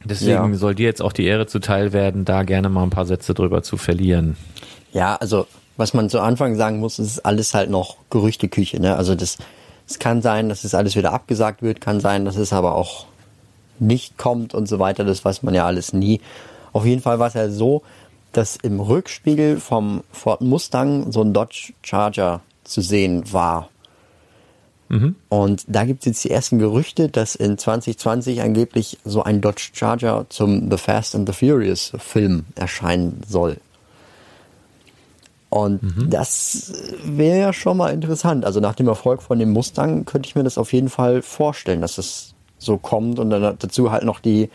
Deswegen 0.04 0.52
ja. 0.52 0.58
soll 0.58 0.76
dir 0.76 0.86
jetzt 0.86 1.02
auch 1.02 1.14
die 1.14 1.26
Ehre 1.26 1.48
zuteil 1.48 1.94
werden, 1.94 2.26
da 2.26 2.44
gerne 2.44 2.70
mal 2.70 2.84
ein 2.84 2.90
paar 2.90 3.06
Sätze 3.06 3.34
drüber 3.34 3.64
zu 3.64 3.78
verlieren. 3.78 4.36
Ja, 4.94 5.16
also 5.16 5.46
was 5.78 5.94
man 5.94 6.10
zu 6.10 6.20
Anfang 6.20 6.56
sagen 6.56 6.80
muss, 6.80 7.00
ist 7.00 7.26
alles 7.26 7.54
halt 7.54 7.70
noch 7.70 7.98
Gerüchteküche. 8.10 8.82
Ne? 8.82 8.96
Also 8.96 9.16
das, 9.16 9.38
es 9.88 9.98
kann 9.98 10.22
sein, 10.22 10.50
dass 10.50 10.64
es 10.64 10.76
alles 10.76 10.96
wieder 10.96 11.14
abgesagt 11.14 11.62
wird, 11.62 11.80
kann 11.80 12.00
sein, 12.02 12.26
dass 12.26 12.36
es 12.36 12.52
aber 12.52 12.76
auch 12.76 13.06
nicht 13.80 14.18
kommt 14.18 14.54
und 14.54 14.68
so 14.68 14.80
weiter. 14.80 15.06
Das 15.06 15.24
weiß 15.24 15.44
man 15.44 15.54
ja 15.54 15.66
alles 15.66 15.94
nie. 15.94 16.20
Auf 16.74 16.86
jeden 16.86 17.02
Fall 17.02 17.20
war 17.20 17.28
es 17.28 17.34
ja 17.34 17.50
so, 17.50 17.82
dass 18.34 18.58
im 18.58 18.80
Rückspiegel 18.80 19.60
vom 19.60 20.04
Ford 20.12 20.42
Mustang 20.42 21.12
so 21.12 21.22
ein 21.22 21.34
Dodge 21.34 21.74
Charger 21.82 22.42
zu 22.64 22.82
sehen 22.82 23.32
war. 23.32 23.70
Mhm. 24.90 25.16
Und 25.30 25.64
da 25.68 25.86
gibt 25.86 26.02
es 26.02 26.06
jetzt 26.08 26.24
die 26.26 26.32
ersten 26.32 26.60
Gerüchte, 26.60 27.10
dass 27.10 27.36
in 27.36 27.58
2020 27.58 28.42
angeblich 28.42 28.98
so 29.06 29.24
ein 29.24 29.42
Dodge 29.42 29.70
Charger 29.74 30.26
zum 30.30 30.70
The 30.70 30.78
Fast 30.78 31.16
and 31.16 31.28
the 31.28 31.34
Furious 31.34 31.94
Film 31.98 32.46
erscheinen 32.56 33.22
soll. 33.28 33.58
Und 35.50 35.82
mhm. 35.82 36.10
das 36.10 36.74
wäre 37.04 37.40
ja 37.40 37.54
schon 37.54 37.78
mal 37.78 37.90
interessant. 37.90 38.46
Also 38.46 38.60
nach 38.60 38.76
dem 38.76 38.88
Erfolg 38.88 39.24
von 39.24 39.40
dem 39.40 39.52
Mustang 39.52 40.06
könnte 40.06 40.28
ich 40.28 40.36
mir 40.36 40.44
das 40.44 40.58
auf 40.58 40.74
jeden 40.74 40.90
Fall 40.90 41.22
vorstellen, 41.22 41.82
dass 41.82 41.98
es 41.98 42.36
so 42.60 42.78
kommt 42.78 43.20
und 43.20 43.30
dann 43.32 43.58
dazu 43.58 43.92
halt 43.92 44.04
noch 44.04 44.20
die 44.20 44.50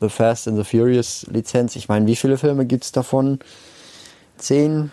The 0.00 0.08
Fast 0.08 0.48
and 0.48 0.58
the 0.58 0.64
Furious 0.64 1.26
Lizenz. 1.30 1.76
Ich 1.76 1.88
meine, 1.88 2.06
wie 2.06 2.16
viele 2.16 2.36
Filme 2.36 2.66
gibt 2.66 2.84
es 2.84 2.92
davon? 2.92 3.38
Zehn? 4.36 4.90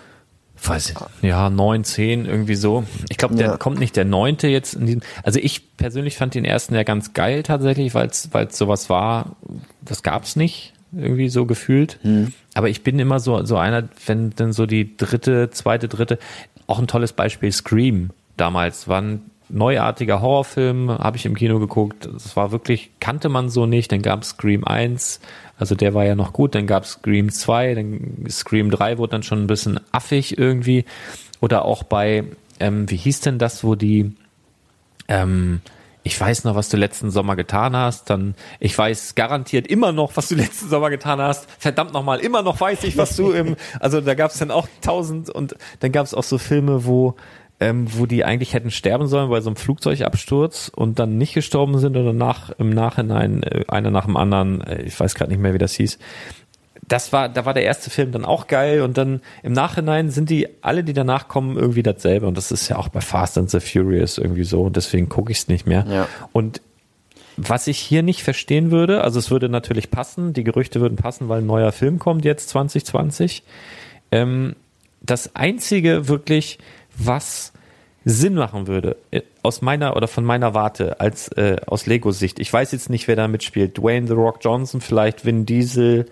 Weiß 0.63 0.91
ich, 0.91 0.95
ja, 1.23 1.49
neun, 1.49 1.83
zehn, 1.83 2.25
irgendwie 2.25 2.53
so. 2.53 2.83
Ich 3.09 3.17
glaube, 3.17 3.33
der 3.33 3.47
ja. 3.47 3.57
kommt 3.57 3.79
nicht 3.79 3.95
der 3.95 4.05
neunte 4.05 4.47
jetzt 4.47 4.75
in 4.75 4.85
diesem. 4.85 5.01
Also 5.23 5.39
ich 5.39 5.75
persönlich 5.75 6.17
fand 6.17 6.35
den 6.35 6.45
ersten 6.45 6.75
ja 6.75 6.83
ganz 6.83 7.13
geil 7.13 7.41
tatsächlich, 7.41 7.95
weil 7.95 8.09
es 8.09 8.29
sowas 8.51 8.87
war, 8.87 9.35
das 9.81 10.03
gab's 10.03 10.35
nicht 10.35 10.73
irgendwie 10.91 11.29
so 11.29 11.45
gefühlt. 11.45 11.99
Hm. 12.01 12.33
Aber 12.53 12.69
ich 12.69 12.83
bin 12.83 12.99
immer 12.99 13.19
so, 13.19 13.43
so 13.45 13.57
einer, 13.57 13.87
wenn 14.05 14.31
dann 14.31 14.53
so 14.53 14.65
die 14.65 14.97
dritte, 14.97 15.49
zweite, 15.51 15.87
dritte, 15.87 16.19
auch 16.67 16.79
ein 16.79 16.87
tolles 16.87 17.13
Beispiel 17.13 17.51
Scream 17.51 18.11
damals, 18.37 18.87
war 18.87 19.01
ein 19.01 19.21
neuartiger 19.49 20.21
Horrorfilm, 20.21 20.89
habe 20.89 21.17
ich 21.17 21.25
im 21.25 21.35
Kino 21.35 21.59
geguckt. 21.59 22.09
Das 22.11 22.35
war 22.35 22.51
wirklich, 22.51 22.91
kannte 22.99 23.29
man 23.29 23.49
so 23.49 23.65
nicht. 23.65 23.91
Dann 23.91 24.01
gab 24.01 24.23
es 24.23 24.29
Scream 24.29 24.63
1, 24.63 25.19
also 25.57 25.75
der 25.75 25.93
war 25.93 26.05
ja 26.05 26.15
noch 26.15 26.33
gut. 26.33 26.55
Dann 26.55 26.67
gab 26.67 26.83
es 26.83 26.91
Scream 26.91 27.29
2, 27.29 27.75
dann 27.75 28.25
Scream 28.29 28.71
3 28.71 28.97
wurde 28.97 29.11
dann 29.11 29.23
schon 29.23 29.43
ein 29.43 29.47
bisschen 29.47 29.79
affig 29.91 30.37
irgendwie. 30.37 30.85
Oder 31.41 31.65
auch 31.65 31.83
bei, 31.83 32.23
ähm, 32.59 32.89
wie 32.89 32.97
hieß 32.97 33.21
denn 33.21 33.39
das, 33.39 33.63
wo 33.63 33.75
die, 33.75 34.13
ähm, 35.07 35.61
ich 36.03 36.19
weiß 36.19 36.43
noch, 36.45 36.55
was 36.55 36.69
du 36.69 36.77
letzten 36.77 37.11
Sommer 37.11 37.35
getan 37.35 37.75
hast, 37.75 38.09
dann 38.09 38.35
ich 38.59 38.77
weiß 38.77 39.15
garantiert 39.15 39.67
immer 39.67 39.91
noch, 39.91 40.15
was 40.15 40.29
du 40.29 40.35
letzten 40.35 40.69
Sommer 40.69 40.89
getan 40.89 41.21
hast. 41.21 41.47
Verdammt 41.59 41.93
nochmal, 41.93 42.19
immer 42.19 42.41
noch 42.41 42.59
weiß 42.59 42.83
ich, 42.85 42.97
was 42.97 43.15
du 43.15 43.31
im, 43.31 43.55
also 43.79 44.01
da 44.01 44.13
gab 44.15 44.31
es 44.31 44.39
dann 44.39 44.51
auch 44.51 44.67
tausend 44.81 45.29
und 45.29 45.55
dann 45.79 45.91
gab 45.91 46.05
es 46.05 46.13
auch 46.13 46.23
so 46.23 46.37
Filme, 46.37 46.85
wo 46.85 47.15
ähm, 47.59 47.85
wo 47.95 48.07
die 48.07 48.25
eigentlich 48.25 48.53
hätten 48.53 48.71
sterben 48.71 49.05
sollen 49.05 49.29
bei 49.29 49.39
so 49.39 49.49
einem 49.49 49.55
Flugzeugabsturz 49.55 50.71
und 50.75 50.97
dann 50.97 51.19
nicht 51.19 51.35
gestorben 51.35 51.77
sind 51.77 51.95
oder 51.95 52.11
nach 52.11 52.49
im 52.57 52.71
Nachhinein 52.71 53.43
äh, 53.43 53.65
einer 53.67 53.91
nach 53.91 54.05
dem 54.05 54.17
anderen, 54.17 54.61
äh, 54.61 54.81
ich 54.81 54.99
weiß 54.99 55.13
gerade 55.13 55.29
nicht 55.31 55.39
mehr, 55.39 55.53
wie 55.53 55.59
das 55.59 55.75
hieß 55.75 55.99
das 56.91 57.13
war, 57.13 57.29
da 57.29 57.45
war 57.45 57.53
der 57.53 57.63
erste 57.63 57.89
Film 57.89 58.11
dann 58.11 58.25
auch 58.25 58.47
geil 58.47 58.81
und 58.81 58.97
dann 58.97 59.21
im 59.43 59.53
Nachhinein 59.53 60.09
sind 60.09 60.29
die, 60.29 60.49
alle, 60.61 60.83
die 60.83 60.91
danach 60.91 61.29
kommen, 61.29 61.55
irgendwie 61.57 61.83
dasselbe 61.83 62.27
und 62.27 62.35
das 62.35 62.51
ist 62.51 62.67
ja 62.67 62.75
auch 62.75 62.89
bei 62.89 62.99
Fast 62.99 63.37
and 63.37 63.49
the 63.49 63.61
Furious 63.61 64.17
irgendwie 64.17 64.43
so 64.43 64.63
und 64.63 64.75
deswegen 64.75 65.07
gucke 65.07 65.31
ich 65.31 65.37
es 65.39 65.47
nicht 65.47 65.65
mehr. 65.65 65.85
Ja. 65.89 66.07
Und 66.33 66.61
was 67.37 67.67
ich 67.67 67.77
hier 67.77 68.03
nicht 68.03 68.23
verstehen 68.23 68.71
würde, 68.71 69.05
also 69.05 69.19
es 69.19 69.31
würde 69.31 69.47
natürlich 69.47 69.89
passen, 69.89 70.33
die 70.33 70.43
Gerüchte 70.43 70.81
würden 70.81 70.97
passen, 70.97 71.29
weil 71.29 71.39
ein 71.39 71.45
neuer 71.45 71.71
Film 71.71 71.97
kommt 71.97 72.25
jetzt 72.25 72.49
2020. 72.49 73.43
Ähm, 74.11 74.57
das 74.99 75.33
einzige 75.33 76.09
wirklich, 76.09 76.59
was 76.97 77.53
Sinn 78.03 78.33
machen 78.33 78.67
würde, 78.67 78.97
äh, 79.11 79.21
aus 79.43 79.61
meiner 79.61 79.95
oder 79.95 80.09
von 80.09 80.25
meiner 80.25 80.53
Warte, 80.53 80.99
als 80.99 81.29
äh, 81.29 81.55
aus 81.67 81.85
Lego-Sicht. 81.85 82.39
Ich 82.39 82.51
weiß 82.51 82.73
jetzt 82.73 82.89
nicht, 82.89 83.07
wer 83.07 83.15
da 83.15 83.29
mitspielt. 83.29 83.77
Dwayne 83.77 84.07
The 84.07 84.13
Rock 84.13 84.39
Johnson, 84.41 84.81
vielleicht 84.81 85.23
Vin 85.23 85.45
Diesel, 85.45 86.07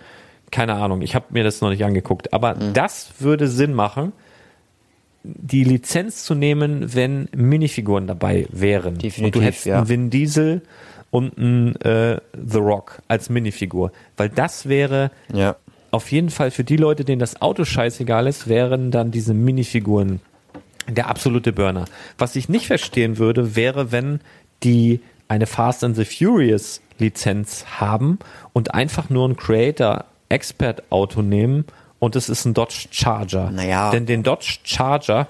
keine 0.52 0.76
Ahnung, 0.76 1.02
ich 1.02 1.16
habe 1.16 1.26
mir 1.30 1.44
das 1.44 1.62
noch 1.62 1.70
nicht 1.70 1.84
angeguckt, 1.84 2.34
aber 2.34 2.56
mhm. 2.56 2.74
das 2.74 3.12
würde 3.20 3.48
Sinn 3.48 3.74
machen, 3.74 4.14
die 5.24 5.64
Lizenz 5.64 6.24
zu 6.24 6.34
nehmen, 6.34 6.94
wenn 6.96 7.28
Minifiguren 7.36 8.08
dabei 8.08 8.48
wären. 8.52 8.98
Definitiv, 8.98 9.24
und 9.24 9.36
du 9.36 9.42
hättest 9.42 9.66
ja. 9.66 9.78
einen 9.78 9.90
Vin 9.90 10.10
Diesel 10.10 10.62
und 11.12 11.38
einen 11.38 11.76
äh, 11.82 12.20
The 12.34 12.58
Rock 12.58 13.02
als 13.08 13.30
Minifigur. 13.30 13.92
Weil 14.16 14.30
das 14.30 14.70
wäre 14.70 15.12
Ja. 15.34 15.56
auf 15.92 16.12
jeden 16.12 16.30
Fall 16.30 16.52
für 16.52 16.64
die 16.64 16.78
Leute, 16.78 17.04
denen 17.04 17.20
das 17.20 17.42
Auto 17.42 17.66
scheißegal 17.66 18.28
ist, 18.28 18.48
wären 18.48 18.92
dann 18.92 19.12
diese 19.12 19.34
Minifiguren 19.34 20.22
der 20.88 21.10
absolute 21.10 21.52
Burner. 21.52 21.86
Was 22.18 22.36
ich 22.36 22.50
nicht 22.50 22.68
verstehen 22.68 23.18
würde, 23.18 23.56
wäre, 23.56 23.92
wenn 23.92 24.22
die 24.64 25.02
eine 25.28 25.46
Fast 25.46 25.84
and 25.84 25.96
the 25.96 26.06
Furious 26.06 26.82
Lizenz 26.98 27.66
haben 27.80 28.20
und 28.54 28.74
einfach 28.74 29.10
nur 29.10 29.28
ein 29.28 29.38
Creator 29.38 30.06
Expert 30.30 30.84
Auto 30.92 31.22
nehmen 31.22 31.66
und 32.00 32.16
es 32.16 32.30
ist 32.30 32.46
ein 32.46 32.54
Dodge 32.54 32.88
Charger. 32.92 33.52
Naja. 33.52 33.92
Denn 33.92 34.06
den 34.06 34.24
Dodge 34.24 34.60
Charger, 34.64 35.28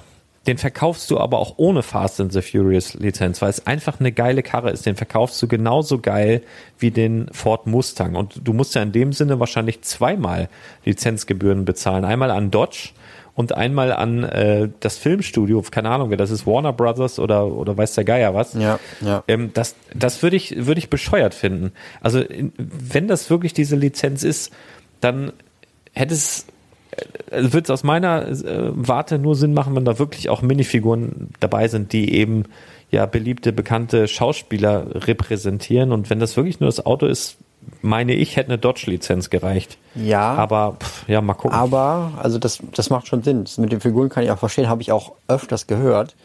den 0.47 0.57
verkaufst 0.57 1.09
du 1.11 1.19
aber 1.19 1.39
auch 1.39 1.55
ohne 1.57 1.83
Fast 1.83 2.21
and 2.21 2.31
the 2.31 2.41
Furious 2.41 2.93
Lizenz, 2.93 3.41
weil 3.41 3.49
es 3.49 3.67
einfach 3.67 3.99
eine 3.99 4.11
geile 4.11 4.43
Karre 4.43 4.71
ist. 4.71 4.85
Den 4.85 4.95
verkaufst 4.95 5.41
du 5.41 5.47
genauso 5.47 5.99
geil 5.99 6.43
wie 6.77 6.91
den 6.91 7.27
Ford 7.33 7.67
Mustang. 7.67 8.15
Und 8.15 8.41
du 8.43 8.53
musst 8.53 8.75
ja 8.75 8.81
in 8.81 8.91
dem 8.91 9.13
Sinne 9.13 9.39
wahrscheinlich 9.39 9.81
zweimal 9.81 10.49
Lizenzgebühren 10.85 11.65
bezahlen. 11.65 12.05
Einmal 12.05 12.31
an 12.31 12.51
Dodge 12.51 12.89
und 13.35 13.55
einmal 13.55 13.93
an 13.93 14.23
äh, 14.23 14.69
das 14.79 14.97
Filmstudio, 14.97 15.63
keine 15.71 15.89
Ahnung, 15.89 16.09
wer 16.09 16.17
das 16.17 16.29
ist 16.29 16.45
Warner 16.45 16.73
Brothers 16.73 17.19
oder, 17.19 17.47
oder 17.47 17.77
weiß 17.77 17.95
der 17.95 18.03
Geier 18.03 18.33
was. 18.35 18.53
Ja, 18.53 18.79
ja. 19.01 19.23
Ähm, 19.27 19.51
das 19.53 19.75
das 19.93 20.21
würde 20.23 20.35
ich, 20.35 20.65
würde 20.65 20.79
ich 20.79 20.89
bescheuert 20.89 21.33
finden. 21.33 21.71
Also 22.01 22.23
wenn 22.57 23.07
das 23.07 23.29
wirklich 23.29 23.53
diese 23.53 23.75
Lizenz 23.75 24.23
ist, 24.23 24.51
dann 25.01 25.33
hätte 25.93 26.13
es 26.13 26.45
also 27.31 27.53
wird 27.53 27.65
es 27.65 27.69
aus 27.69 27.83
meiner 27.83 28.27
äh, 28.27 28.71
Warte 28.73 29.19
nur 29.19 29.35
Sinn 29.35 29.53
machen, 29.53 29.75
wenn 29.75 29.85
da 29.85 29.99
wirklich 29.99 30.29
auch 30.29 30.41
Minifiguren 30.41 31.29
dabei 31.39 31.67
sind, 31.67 31.93
die 31.93 32.13
eben 32.13 32.45
ja 32.91 33.05
beliebte, 33.05 33.53
bekannte 33.53 34.07
Schauspieler 34.07 35.05
repräsentieren. 35.07 35.91
Und 35.91 36.09
wenn 36.09 36.19
das 36.19 36.35
wirklich 36.35 36.59
nur 36.59 36.67
das 36.67 36.85
Auto 36.85 37.05
ist, 37.05 37.37
meine 37.81 38.13
ich, 38.13 38.35
hätte 38.35 38.49
eine 38.49 38.57
Dodge-Lizenz 38.57 39.29
gereicht. 39.29 39.77
Ja. 39.95 40.33
Aber 40.33 40.77
pff, 40.79 41.07
ja, 41.07 41.21
mal 41.21 41.33
gucken. 41.35 41.57
Aber, 41.57 42.13
also 42.17 42.39
das, 42.39 42.59
das 42.73 42.89
macht 42.89 43.07
schon 43.07 43.21
Sinn. 43.21 43.43
Das 43.43 43.57
mit 43.57 43.71
den 43.71 43.81
Figuren 43.81 44.09
kann 44.09 44.23
ich 44.23 44.31
auch 44.31 44.39
verstehen, 44.39 44.69
habe 44.69 44.81
ich 44.81 44.91
auch 44.91 45.13
öfters 45.27 45.67
gehört. 45.67 46.15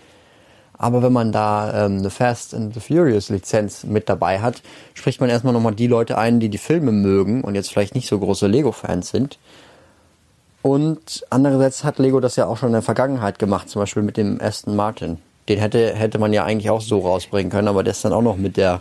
Aber 0.77 1.03
wenn 1.03 1.13
man 1.13 1.33
da 1.33 1.87
ähm, 1.87 1.99
eine 1.99 2.11
Fast 2.11 2.55
and 2.55 2.75
the 2.75 2.81
Furious 2.81 3.29
Lizenz 3.29 3.85
mit 3.85 4.09
dabei 4.09 4.41
hat, 4.41 4.63
spricht 4.95 5.21
man 5.21 5.31
erstmal 5.31 5.53
nochmal 5.53 5.75
die 5.75 5.87
Leute 5.87 6.19
ein, 6.19 6.41
die 6.41 6.49
die 6.49 6.59
Filme 6.59 6.93
mögen 6.93 7.43
und 7.43 7.55
jetzt 7.55 7.71
vielleicht 7.71 7.95
nicht 7.95 8.09
so 8.09 8.19
große 8.19 8.47
Lego-Fans 8.47 9.09
sind. 9.11 9.39
Und 10.63 11.25
andererseits 11.31 11.85
hat 11.85 11.99
Lego 11.99 12.21
das 12.21 12.37
ja 12.37 12.47
auch 12.47 12.57
schon 12.57 12.71
in 12.71 12.73
der 12.73 12.83
Vergangenheit 12.83 13.39
gemacht, 13.39 13.69
zum 13.69 13.83
Beispiel 13.83 14.03
mit 14.03 14.17
dem 14.17 14.41
Aston 14.41 14.75
Martin. 14.75 15.19
Den 15.49 15.59
hätte, 15.59 15.95
hätte 15.95 16.19
man 16.19 16.33
ja 16.33 16.45
eigentlich 16.45 16.71
auch 16.71 16.81
so 16.81 17.01
rausbringen 17.01 17.53
können, 17.53 17.69
aber 17.69 17.85
der 17.85 17.91
ist 17.91 18.05
dann 18.05 18.15
auch 18.15 18.23
noch 18.23 18.39
mit 18.39 18.57
der 18.57 18.81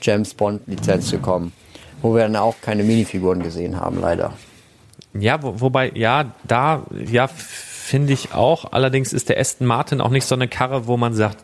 James 0.00 0.32
Bond 0.32 0.62
Lizenz 0.66 1.10
gekommen. 1.10 1.52
Wo 2.00 2.14
wir 2.14 2.22
dann 2.22 2.36
auch 2.36 2.54
keine 2.62 2.82
Minifiguren 2.82 3.42
gesehen 3.42 3.78
haben, 3.78 4.00
leider. 4.00 4.32
Ja, 5.12 5.42
wo, 5.42 5.60
wobei, 5.60 5.90
ja, 5.94 6.32
da, 6.44 6.82
ja, 7.10 7.28
finde 7.88 8.12
ich 8.12 8.34
auch. 8.34 8.72
Allerdings 8.72 9.12
ist 9.12 9.30
der 9.30 9.40
Aston 9.40 9.66
Martin 9.66 10.00
auch 10.00 10.10
nicht 10.10 10.26
so 10.26 10.34
eine 10.34 10.46
Karre, 10.46 10.86
wo 10.86 10.96
man 10.96 11.14
sagt, 11.14 11.38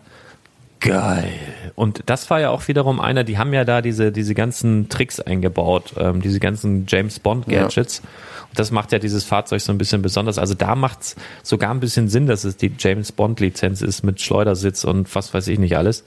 geil. 0.80 1.30
Und 1.74 2.02
das 2.06 2.28
war 2.28 2.40
ja 2.40 2.50
auch 2.50 2.68
wiederum 2.68 3.00
einer, 3.00 3.24
die 3.24 3.38
haben 3.38 3.54
ja 3.54 3.64
da 3.64 3.80
diese, 3.80 4.12
diese 4.12 4.34
ganzen 4.34 4.90
Tricks 4.90 5.18
eingebaut, 5.18 5.94
ähm, 5.96 6.20
diese 6.20 6.40
ganzen 6.40 6.84
James 6.86 7.18
Bond 7.18 7.48
Gadgets. 7.48 8.00
Und 8.00 8.58
das 8.58 8.70
macht 8.70 8.92
ja 8.92 8.98
dieses 8.98 9.24
Fahrzeug 9.24 9.62
so 9.62 9.72
ein 9.72 9.78
bisschen 9.78 10.02
besonders. 10.02 10.38
Also 10.38 10.54
da 10.54 10.76
macht's 10.76 11.16
sogar 11.42 11.70
ein 11.70 11.80
bisschen 11.80 12.08
Sinn, 12.08 12.26
dass 12.26 12.44
es 12.44 12.58
die 12.58 12.70
James 12.78 13.10
Bond 13.10 13.40
Lizenz 13.40 13.80
ist 13.80 14.04
mit 14.04 14.20
Schleudersitz 14.20 14.84
und 14.84 15.12
was 15.14 15.32
weiß 15.32 15.48
ich 15.48 15.58
nicht 15.58 15.76
alles. 15.76 16.04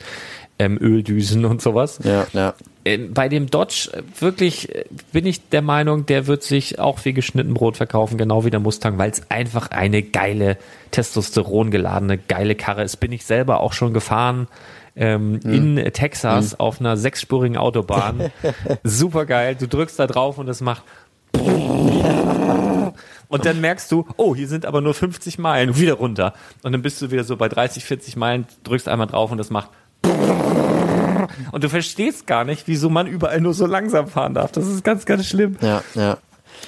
Ähm, 0.59 0.77
Öldüsen 0.79 1.45
und 1.45 1.61
sowas. 1.61 1.99
Ja, 2.03 2.27
ja. 2.33 2.53
Ähm, 2.87 3.13
bei 3.13 3.27
dem 3.27 3.49
Dodge 3.49 3.89
äh, 3.93 4.01
wirklich 4.21 4.73
äh, 4.73 4.85
bin 5.11 5.25
ich 5.25 5.49
der 5.49 5.61
Meinung, 5.61 6.05
der 6.05 6.25
wird 6.27 6.43
sich 6.43 6.79
auch 6.79 7.03
wie 7.03 7.11
geschnitten 7.11 7.53
Brot 7.53 7.75
verkaufen, 7.75 8.17
genau 8.17 8.45
wie 8.45 8.49
der 8.49 8.61
Mustang, 8.61 8.97
weil 8.97 9.11
es 9.11 9.29
einfach 9.29 9.71
eine 9.71 10.01
geile 10.01 10.57
Testosteron 10.91 11.69
geladene 11.69 12.17
geile 12.17 12.55
Karre 12.55 12.83
ist. 12.83 12.97
Bin 12.97 13.11
ich 13.11 13.25
selber 13.25 13.59
auch 13.59 13.73
schon 13.73 13.93
gefahren 13.93 14.47
ähm, 14.95 15.41
in 15.43 15.75
Texas 15.91 16.57
auf 16.59 16.79
einer 16.79 16.95
sechsspurigen 16.95 17.57
Autobahn. 17.57 18.31
Super 18.83 19.25
geil. 19.25 19.55
Du 19.59 19.67
drückst 19.67 19.99
da 19.99 20.07
drauf 20.07 20.37
und 20.37 20.47
es 20.47 20.61
macht 20.61 20.83
und 23.27 23.45
dann 23.45 23.59
merkst 23.59 23.91
du, 23.91 24.07
oh, 24.15 24.33
hier 24.33 24.47
sind 24.47 24.65
aber 24.65 24.79
nur 24.79 24.93
50 24.93 25.37
Meilen, 25.39 25.77
wieder 25.77 25.95
runter. 25.95 26.33
Und 26.63 26.71
dann 26.71 26.81
bist 26.81 27.01
du 27.01 27.11
wieder 27.11 27.25
so 27.25 27.35
bei 27.35 27.49
30, 27.49 27.83
40 27.83 28.15
Meilen, 28.15 28.47
drückst 28.63 28.87
einmal 28.87 29.07
drauf 29.07 29.29
und 29.29 29.37
das 29.37 29.49
macht 29.49 29.71
und 31.51 31.63
du 31.63 31.69
verstehst 31.69 32.27
gar 32.27 32.43
nicht, 32.43 32.67
wieso 32.67 32.89
man 32.89 33.07
überall 33.07 33.41
nur 33.41 33.53
so 33.53 33.65
langsam 33.65 34.07
fahren 34.07 34.33
darf. 34.33 34.51
Das 34.51 34.67
ist 34.67 34.83
ganz, 34.83 35.05
ganz 35.05 35.25
schlimm. 35.25 35.57
Ja, 35.61 35.83
ja. 35.95 36.17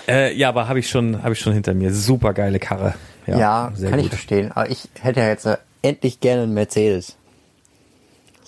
Äh, 0.07 0.35
ja, 0.35 0.49
aber 0.49 0.67
habe 0.67 0.79
ich 0.79 0.89
schon, 0.89 1.23
habe 1.23 1.33
ich 1.33 1.39
schon 1.39 1.53
hinter 1.53 1.73
mir. 1.73 1.93
Super 1.93 2.33
geile 2.33 2.59
Karre. 2.59 2.93
Ja, 3.27 3.71
sehr 3.75 3.89
kann 3.89 3.99
ich 3.99 4.05
gut. 4.05 4.13
verstehen. 4.13 4.51
Aber 4.51 4.69
ich 4.69 4.87
hätte 4.99 5.19
ja 5.19 5.27
jetzt 5.27 5.45
äh, 5.45 5.57
endlich 5.81 6.19
gerne 6.19 6.43
einen 6.43 6.53
Mercedes. 6.53 7.15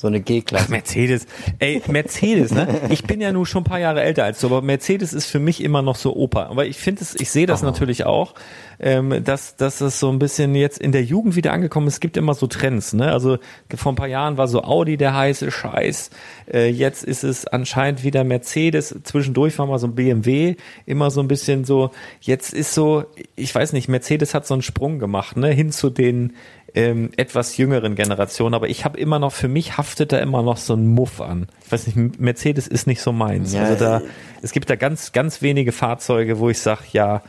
So 0.02 0.08
eine 0.08 0.20
G-Klasse. 0.20 0.72
Mercedes. 0.72 1.28
Ey, 1.60 1.80
Mercedes, 1.88 2.52
ne? 2.52 2.68
Ich 2.90 3.04
bin 3.04 3.22
ja 3.22 3.32
nur 3.32 3.46
schon 3.46 3.62
ein 3.62 3.66
paar 3.66 3.78
Jahre 3.78 4.02
älter 4.02 4.24
als 4.24 4.40
du, 4.40 4.48
aber 4.48 4.64
Mercedes 4.64 5.14
ist 5.14 5.28
für 5.28 5.38
mich 5.38 5.64
immer 5.64 5.84
noch 5.84 5.96
so 5.96 6.16
Opa. 6.16 6.48
Aber 6.48 6.66
ich 6.66 6.78
finde 6.78 7.04
es, 7.04 7.14
ich 7.14 7.30
sehe 7.30 7.46
das 7.46 7.62
natürlich 7.62 8.04
auch, 8.04 8.34
ähm, 8.80 9.24
dass, 9.24 9.58
dass 9.58 9.80
es 9.80 10.00
so 10.00 10.10
ein 10.10 10.18
bisschen 10.18 10.56
jetzt 10.56 10.80
in 10.80 10.92
der 10.92 11.04
Jugend 11.04 11.36
wieder 11.36 11.54
angekommen 11.54 11.86
ist. 11.86 11.94
Es 11.94 12.00
gibt 12.00 12.18
immer 12.18 12.34
so 12.34 12.48
Trends, 12.48 12.94
ne? 12.94 13.12
Also 13.12 13.38
vor 13.76 13.92
ein 13.92 13.96
paar 13.96 14.08
Jahren 14.08 14.38
war 14.38 14.48
so 14.48 14.64
Audi 14.64 14.98
der 14.98 15.16
heiße 15.16 15.52
Scheiß. 15.52 16.10
Äh, 16.52 16.70
jetzt 16.70 17.04
ist 17.04 17.24
es 17.24 17.46
anscheinend 17.46 18.04
wieder 18.04 18.24
Mercedes. 18.24 18.96
Zwischendurch 19.04 19.60
war 19.60 19.68
mal 19.68 19.78
so 19.78 19.86
ein 19.86 19.94
BMW. 19.94 20.56
Immer 20.88 21.12
so 21.12 21.22
ein 21.22 21.28
bisschen 21.28 21.64
so, 21.64 21.92
jetzt 22.22 22.56
ist 22.56 22.74
so, 22.74 23.06
ich 23.36 23.54
weiß 23.54 23.74
nicht, 23.74 23.88
Mercedes 23.88 24.34
hat 24.34 24.48
so 24.48 24.56
einen 24.56 24.64
Sprung 24.64 24.98
gemacht, 24.98 25.38
ne? 25.38 25.50
Hin 25.50 25.72
zu 25.72 25.92
den 25.92 26.34
ähm, 26.74 27.10
etwas 27.18 27.58
jüngeren 27.58 27.96
Generation, 27.96 28.54
aber 28.54 28.70
ich 28.70 28.86
habe 28.86 28.98
immer 28.98 29.20
noch, 29.20 29.34
für 29.34 29.48
mich 29.48 29.78
haftet 29.92 30.14
da 30.14 30.20
immer 30.20 30.42
noch 30.42 30.56
so 30.56 30.74
ein 30.74 30.88
Muff 30.88 31.20
an. 31.20 31.48
Ich 31.66 31.72
weiß 31.72 31.88
nicht, 31.88 32.20
Mercedes 32.20 32.68
ist 32.68 32.88
nicht 32.88 33.02
so 33.02 33.12
meins. 33.12 33.52
Ja, 33.54 33.64
also 33.66 33.84
da, 33.84 33.98
äh, 34.00 34.04
es 34.42 34.54
gibt 34.54 34.70
da 34.70 34.78
ganz, 34.78 35.12
ganz 35.12 35.42
wenige 35.42 35.74
Fahrzeuge, 35.74 36.40
wo 36.40 36.50
ich 36.50 36.60
sage, 36.60 36.84
ja, 36.94 37.22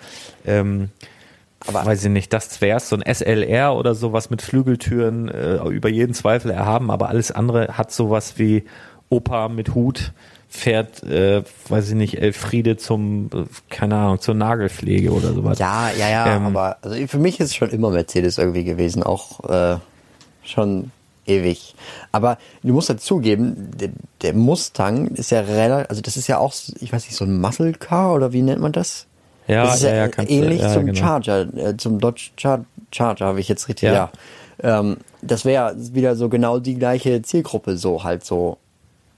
ähm, 0.46 0.90
aber 1.66 1.84
weiß 1.84 2.04
ich 2.04 2.10
nicht, 2.10 2.32
das 2.32 2.60
wäre 2.60 2.78
so 2.78 2.96
ein 2.96 3.02
SLR 3.02 3.74
oder 3.74 3.96
sowas 3.96 4.30
mit 4.30 4.42
Flügeltüren 4.42 5.28
äh, 5.28 5.56
über 5.68 5.88
jeden 5.88 6.14
Zweifel 6.14 6.52
erhaben, 6.52 6.90
aber 6.92 7.08
alles 7.08 7.32
andere 7.32 7.76
hat 7.76 7.90
sowas 7.90 8.34
wie 8.36 8.64
Opa 9.08 9.48
mit 9.48 9.74
Hut 9.74 10.12
fährt, 10.48 11.02
äh, 11.02 11.42
weiß 11.68 11.88
ich 11.88 11.94
nicht, 11.94 12.18
Elfriede 12.18 12.76
zum, 12.76 13.28
äh, 13.34 13.44
keine 13.70 13.96
Ahnung, 13.96 14.20
zur 14.20 14.34
Nagelpflege 14.34 15.10
oder 15.10 15.32
sowas. 15.32 15.58
Ja, 15.58 15.90
ja, 15.98 16.08
ja, 16.08 16.36
Ähm, 16.36 16.46
aber 16.46 16.76
also 16.82 17.06
für 17.08 17.18
mich 17.18 17.40
ist 17.40 17.48
es 17.48 17.54
schon 17.56 17.70
immer 17.70 17.90
Mercedes 17.90 18.38
irgendwie 18.38 18.64
gewesen, 18.64 19.02
auch 19.02 19.48
äh, 19.48 19.78
schon 20.44 20.92
ewig. 21.40 21.74
Aber 22.12 22.38
du 22.62 22.72
musst 22.72 22.90
dazugeben, 22.90 23.70
der, 23.78 23.90
der 24.22 24.34
Mustang 24.34 25.06
ist 25.08 25.30
ja 25.30 25.40
relativ, 25.40 25.90
also 25.90 26.02
das 26.02 26.16
ist 26.16 26.26
ja 26.28 26.38
auch, 26.38 26.52
ich 26.80 26.92
weiß 26.92 27.04
nicht, 27.04 27.16
so 27.16 27.24
ein 27.24 27.40
Muscle 27.40 27.72
Car 27.72 28.14
oder 28.14 28.32
wie 28.32 28.42
nennt 28.42 28.60
man 28.60 28.72
das? 28.72 29.06
Ja, 29.48 29.64
das 29.64 29.76
ist 29.76 29.82
ja, 29.82 29.90
ja, 29.90 29.96
ja, 29.96 30.08
du- 30.08 30.22
ähnlich 30.22 30.60
ja, 30.60 30.72
zum 30.72 30.86
genau. 30.86 30.98
Charger, 30.98 31.40
äh, 31.56 31.76
zum 31.76 31.98
Dodge 31.98 32.30
Char 32.36 32.64
Charger, 32.92 33.26
habe 33.26 33.40
ich 33.40 33.48
jetzt 33.48 33.68
richtig, 33.68 33.88
ja. 33.90 34.10
Ähm, 34.62 34.98
das 35.22 35.44
wäre 35.44 35.74
wieder 35.94 36.14
so 36.14 36.28
genau 36.28 36.58
die 36.60 36.74
gleiche 36.76 37.22
Zielgruppe, 37.22 37.76
so 37.76 38.04
halt 38.04 38.24
so 38.24 38.58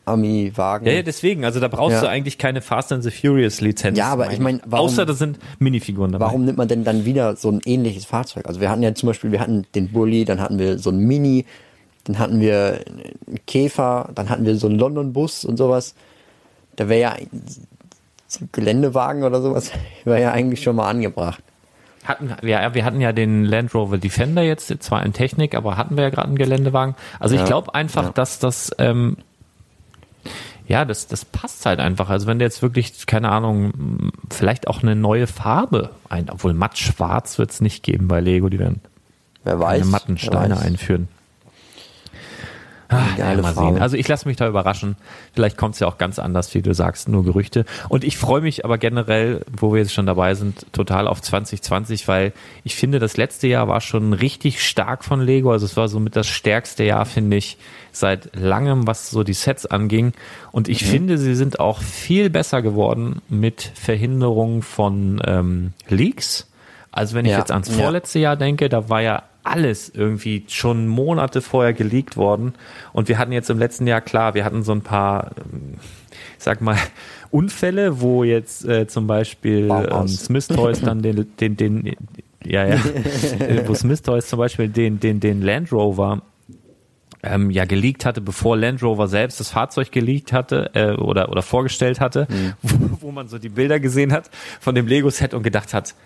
Ami-Wagen. 0.07 0.87
Ja, 0.87 0.93
ja, 0.93 1.03
deswegen, 1.03 1.45
also 1.47 1.61
da 1.61 1.69
brauchst 1.69 1.95
Ja. 1.95 2.01
du 2.03 2.09
eigentlich 2.09 2.37
keine 2.37 2.61
Fast 2.61 2.93
and 2.93 3.03
the 3.03 3.11
Furious 3.11 3.61
Lizenz. 3.63 3.97
Ja, 3.99 4.09
aber 4.09 4.31
ich 4.33 4.39
mein, 4.39 4.61
warum- 4.67 4.87
Außer 4.87 5.07
da 5.07 5.15
sind 5.15 5.39
Minifiguren 5.59 6.13
dabei. 6.13 6.27
Warum 6.27 6.45
nimmt 6.45 6.59
man 6.59 6.69
denn 6.69 6.85
dann 6.85 7.07
wieder 7.07 7.37
so 7.37 7.51
ein 7.51 7.61
ähnliches 7.65 8.05
Fahrzeug? 8.05 8.47
Also 8.47 8.61
wir 8.61 8.69
hatten 8.71 8.83
ja 8.83 8.95
zum 8.95 9.07
Beispiel, 9.07 9.33
wir 9.33 9.41
hatten 9.41 9.67
den 9.75 9.91
Bulli, 9.93 10.25
dann 10.27 10.41
hatten 10.41 10.59
wir 10.59 10.79
so 10.79 10.91
einen 10.91 11.01
Mini, 11.01 11.47
dann 12.05 12.19
hatten 12.19 12.41
wir 12.41 12.81
einen 12.87 13.41
Käfer, 13.47 14.11
dann 14.15 14.29
hatten 14.29 14.45
wir 14.45 14.57
so 14.57 14.67
einen 14.67 14.79
London-Bus 14.79 15.45
und 15.45 15.57
sowas. 15.57 15.95
Da 16.77 16.89
wäre 16.89 17.01
ja 17.01 17.11
ein 17.13 17.29
Geländewagen 18.53 19.23
oder 19.23 19.41
sowas, 19.41 19.71
wäre 20.05 20.21
ja 20.21 20.31
eigentlich 20.33 20.63
schon 20.63 20.77
mal 20.77 20.89
angebracht. 20.89 21.43
Hatten, 22.05 22.35
ja, 22.47 22.75
wir 22.75 22.85
hatten 22.85 23.01
ja 23.01 23.13
den 23.13 23.45
Land 23.47 23.75
Rover 23.75 23.97
Defender 23.97 24.43
jetzt, 24.43 24.69
zwar 24.83 25.05
in 25.07 25.15
Technik, 25.15 25.55
aber 25.55 25.79
hatten 25.79 25.97
wir 25.97 26.05
ja 26.05 26.11
gerade 26.11 26.29
einen 26.29 26.37
Geländewagen. 26.37 26.95
Also 27.19 27.35
ich 27.35 27.41
Ja, 27.41 27.47
glaube 27.47 27.75
einfach, 27.75 28.05
ja. 28.05 28.13
dass 28.13 28.39
das, 28.39 28.71
ähm, 28.79 29.17
ja, 30.67 30.85
das, 30.85 31.07
das 31.07 31.25
passt 31.25 31.65
halt 31.65 31.81
einfach. 31.81 32.11
Also 32.11 32.27
wenn 32.27 32.39
du 32.39 32.45
jetzt 32.45 32.61
wirklich, 32.61 33.07
keine 33.07 33.31
Ahnung, 33.31 34.11
vielleicht 34.31 34.69
auch 34.69 34.83
eine 34.83 34.97
neue 34.97 35.27
Farbe 35.27 35.91
ein, 36.11 36.29
obwohl 36.29 36.53
matt 36.53 36.77
schwarz 36.77 37.39
wird 37.39 37.51
es 37.53 37.63
nicht 37.63 37.83
geben 37.83 38.07
bei 38.09 38.21
Lego, 38.21 38.51
die 38.51 38.59
werden 38.59 38.83
Wer 39.45 39.59
weiß. 39.61 39.79
keine 39.81 39.91
matten 39.91 40.19
Steine 40.19 40.57
weiß. 40.57 40.63
einführen. 40.63 41.09
Ach, 42.95 43.19
ja, 43.19 43.35
mal 43.41 43.55
sehen. 43.55 43.79
Also 43.81 43.97
ich 43.97 44.07
lasse 44.09 44.29
mich 44.29 44.37
da 44.37 44.49
überraschen. 44.49 44.97
Vielleicht 45.33 45.57
kommt 45.57 45.75
es 45.75 45.81
ja 45.81 45.87
auch 45.87 45.99
ganz 45.99 46.19
anders, 46.19 46.55
wie 46.55 46.63
du 46.63 46.75
sagst, 46.75 47.09
nur 47.09 47.25
Gerüchte. 47.25 47.65
Und 47.89 48.05
ich 48.05 48.17
freue 48.17 48.41
mich 48.41 48.65
aber 48.65 48.79
generell, 48.79 49.41
wo 49.51 49.73
wir 49.73 49.81
jetzt 49.81 49.93
schon 49.93 50.07
dabei 50.07 50.35
sind, 50.35 50.67
total 50.73 51.09
auf 51.09 51.21
2020, 51.21 52.09
weil 52.09 52.33
ich 52.63 52.75
finde, 52.75 52.99
das 52.99 53.17
letzte 53.17 53.47
Jahr 53.47 53.69
war 53.69 53.81
schon 53.81 54.13
richtig 54.13 54.63
stark 54.67 55.05
von 55.05 55.21
Lego. 55.21 55.53
Also 55.53 55.67
es 55.67 55.77
war 55.77 55.89
somit 55.89 56.17
das 56.17 56.27
stärkste 56.27 56.85
Jahr, 56.85 57.05
finde 57.05 57.37
ich, 57.37 57.59
seit 57.93 58.35
langem, 58.37 58.87
was 58.87 59.11
so 59.11 59.23
die 59.23 59.35
Sets 59.35 59.67
anging. 59.67 60.13
Und 60.53 60.69
ich 60.69 60.83
mhm. 60.83 60.87
finde, 60.87 61.19
sie 61.19 61.35
sind 61.35 61.61
auch 61.61 61.81
viel 61.81 62.31
besser 62.31 62.63
geworden 62.63 63.21
mit 63.29 63.71
Verhinderung 63.75 64.63
von 64.63 65.21
ähm, 65.27 65.73
Leaks. 65.89 66.49
Also 66.95 67.17
wenn 67.17 67.25
ich 67.25 67.33
ja, 67.33 67.39
jetzt 67.39 67.51
ans 67.51 67.69
vorletzte 67.69 68.21
ja. 68.21 68.31
Jahr 68.31 68.37
denke, 68.37 68.69
da 68.69 68.89
war 68.89 69.03
ja 69.03 69.25
alles 69.43 69.91
irgendwie 69.91 70.45
schon 70.47 70.87
Monate 70.87 71.43
vorher 71.43 71.73
geleakt 71.73 72.17
worden. 72.17 72.55
Und 72.93 73.09
wir 73.09 73.19
hatten 73.19 73.33
jetzt 73.33 73.51
im 73.51 73.59
letzten 73.59 73.87
Jahr, 73.87 74.01
klar, 74.01 74.35
wir 74.35 74.45
hatten 74.45 74.63
so 74.63 74.73
ein 74.73 74.83
paar, 74.83 75.33
ähm, 75.39 75.75
ich 76.39 76.45
sag 76.45 76.61
mal, 76.61 76.79
Unfälle, 77.33 78.01
wo 78.01 78.23
jetzt 78.23 78.65
äh, 78.65 78.87
zum 78.87 79.09
Beispiel 79.09 79.69
ähm, 79.71 80.07
Smith 80.07 80.47
Toys 80.47 80.81
dann 80.81 81.03
den, 81.03 81.27
den, 81.41 81.57
den, 81.57 81.97
ja, 82.45 82.65
ja, 82.65 82.79
wo 83.67 83.75
Smith 83.75 84.03
Toys 84.03 84.29
zum 84.29 84.39
Beispiel 84.39 84.69
den, 84.69 85.01
den, 85.01 85.19
den 85.19 85.43
Land 85.43 85.73
Rover 85.73 86.23
ähm, 87.25 87.51
ja 87.51 87.65
geleakt 87.65 88.07
hatte, 88.07 88.21
bevor 88.21 88.57
Land 88.57 88.85
Rover 88.85 89.09
selbst 89.09 89.41
das 89.41 89.51
Fahrzeug 89.51 89.91
geleakt 89.91 90.33
hatte 90.33 90.71
äh, 90.75 90.93
oder, 90.93 91.29
oder 91.31 91.43
vorgestellt 91.43 91.99
hatte, 91.99 92.29
mhm. 92.31 92.53
wo, 92.63 93.09
wo 93.09 93.11
man 93.11 93.27
so 93.27 93.39
die 93.39 93.49
Bilder 93.49 93.81
gesehen 93.81 94.13
hat 94.13 94.31
von 94.61 94.77
dem 94.77 94.87
Lego-Set 94.87 95.35
und 95.35 95.43
gedacht 95.43 95.75
hat, 95.75 95.97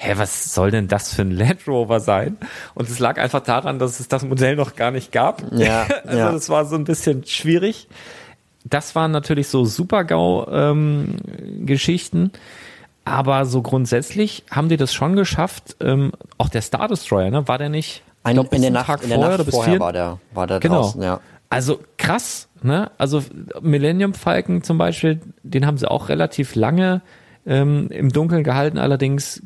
hä, 0.00 0.12
was 0.16 0.54
soll 0.54 0.70
denn 0.70 0.86
das 0.86 1.12
für 1.12 1.22
ein 1.22 1.32
Land 1.32 1.66
Rover 1.66 1.98
sein? 1.98 2.36
Und 2.74 2.88
es 2.88 3.00
lag 3.00 3.18
einfach 3.18 3.40
daran, 3.40 3.80
dass 3.80 4.00
es 4.00 4.08
das 4.08 4.24
Modell 4.24 4.56
noch 4.56 4.76
gar 4.76 4.92
nicht 4.92 5.12
gab. 5.12 5.42
Ja, 5.52 5.86
also 6.04 6.18
ja. 6.18 6.32
das 6.32 6.48
war 6.48 6.64
so 6.64 6.76
ein 6.76 6.84
bisschen 6.84 7.26
schwierig. 7.26 7.88
Das 8.64 8.94
waren 8.94 9.10
natürlich 9.10 9.48
so 9.48 9.64
Super-GAU-Geschichten. 9.64 12.18
Ähm, 12.18 12.30
aber 13.04 13.44
so 13.46 13.62
grundsätzlich 13.62 14.44
haben 14.50 14.68
die 14.68 14.76
das 14.76 14.94
schon 14.94 15.16
geschafft. 15.16 15.74
Ähm, 15.80 16.12
auch 16.36 16.48
der 16.48 16.62
Star 16.62 16.86
Destroyer, 16.86 17.30
ne? 17.30 17.48
War 17.48 17.58
der 17.58 17.70
nicht? 17.70 18.04
Ein, 18.22 18.34
glaub, 18.34 18.52
in 18.52 18.62
der 18.62 18.70
Nacht, 18.70 18.86
Tag 18.86 19.02
in 19.02 19.08
der 19.08 19.18
vorher, 19.18 19.38
Nacht 19.38 19.50
vorher 19.50 19.72
vier? 19.72 19.80
war 19.80 19.92
der, 19.92 20.20
war 20.32 20.46
der 20.46 20.60
genau. 20.60 20.82
draußen, 20.82 21.02
ja. 21.02 21.18
Also 21.50 21.80
krass, 21.96 22.48
ne? 22.62 22.92
Also 22.98 23.24
Millennium 23.62 24.14
Falcon 24.14 24.62
zum 24.62 24.78
Beispiel, 24.78 25.20
den 25.42 25.66
haben 25.66 25.76
sie 25.78 25.90
auch 25.90 26.08
relativ 26.08 26.54
lange 26.54 27.00
ähm, 27.46 27.88
im 27.90 28.10
Dunkeln 28.10 28.44
gehalten. 28.44 28.78
Allerdings 28.78 29.42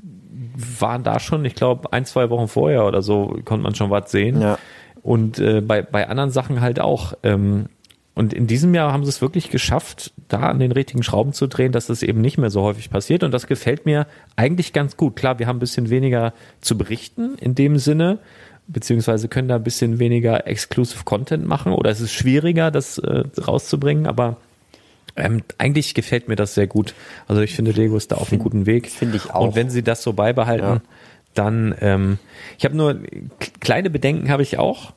waren 0.81 1.03
da 1.03 1.21
schon, 1.21 1.45
ich 1.45 1.55
glaube, 1.55 1.93
ein, 1.93 2.05
zwei 2.05 2.31
Wochen 2.31 2.49
vorher 2.49 2.87
oder 2.87 3.03
so 3.03 3.39
konnte 3.45 3.63
man 3.63 3.75
schon 3.75 3.91
was 3.91 4.11
sehen. 4.11 4.41
Ja. 4.41 4.59
Und 5.03 5.39
äh, 5.39 5.61
bei, 5.61 5.83
bei 5.83 6.09
anderen 6.09 6.31
Sachen 6.31 6.61
halt 6.61 6.81
auch. 6.81 7.15
Ähm, 7.23 7.67
und 8.15 8.35
in 8.35 8.47
diesem 8.47 8.75
Jahr 8.75 8.93
haben 8.93 9.05
sie 9.05 9.09
es 9.09 9.23
wirklich 9.23 9.51
geschafft, 9.51 10.13
da 10.29 10.41
an 10.41 10.59
den 10.59 10.73
richtigen 10.73 11.03
Schrauben 11.03 11.33
zu 11.33 11.47
drehen, 11.47 11.73
dass 11.73 11.87
das 11.87 12.03
eben 12.03 12.21
nicht 12.21 12.37
mehr 12.37 12.51
so 12.51 12.63
häufig 12.63 12.91
passiert. 12.91 13.23
Und 13.25 13.33
das 13.33 13.47
gefällt 13.47 13.87
mir 13.87 14.07
eigentlich 14.37 14.73
ganz 14.73 14.97
gut. 14.97 15.17
Klar, 15.17 15.39
wir 15.39 15.47
haben 15.47 15.57
ein 15.57 15.61
bisschen 15.61 15.89
weniger 15.89 16.35
zu 16.61 16.77
berichten 16.77 17.37
in 17.41 17.55
dem 17.55 17.79
Sinne, 17.79 18.19
beziehungsweise 18.67 19.29
können 19.29 19.49
da 19.49 19.57
ein 19.57 19.65
bisschen 19.65 19.99
weniger 19.99 20.47
Exclusive 20.47 21.05
Content 21.05 21.47
machen 21.47 21.73
oder 21.73 21.91
es 21.91 22.01
ist 22.01 22.13
schwieriger, 22.13 22.71
das 22.71 22.99
äh, 22.99 23.25
rauszubringen, 23.47 24.07
aber 24.07 24.37
ähm, 25.17 25.43
eigentlich 25.59 25.95
gefällt 25.95 26.29
mir 26.29 26.37
das 26.37 26.55
sehr 26.55 26.67
gut. 26.67 26.95
Also 27.29 27.43
ich 27.43 27.55
finde, 27.55 27.73
Lego 27.73 27.97
ist 27.97 28.13
da 28.13 28.17
auf 28.17 28.33
einem 28.33 28.41
guten 28.41 28.67
Weg. 28.67 28.91
Finde 28.91 29.17
ich 29.17 29.31
auch. 29.31 29.49
Und 29.49 29.55
wenn 29.55 29.71
sie 29.71 29.83
das 29.83 30.03
so 30.03 30.13
beibehalten, 30.13 30.65
ja. 30.65 30.83
dann, 31.35 31.75
ähm, 31.81 32.19
ich 32.59 32.65
habe 32.65 32.77
nur 32.77 33.01
kleine 33.61 33.91
Bedenken 33.91 34.31
habe 34.31 34.43
ich 34.43 34.59
auch 34.59 34.93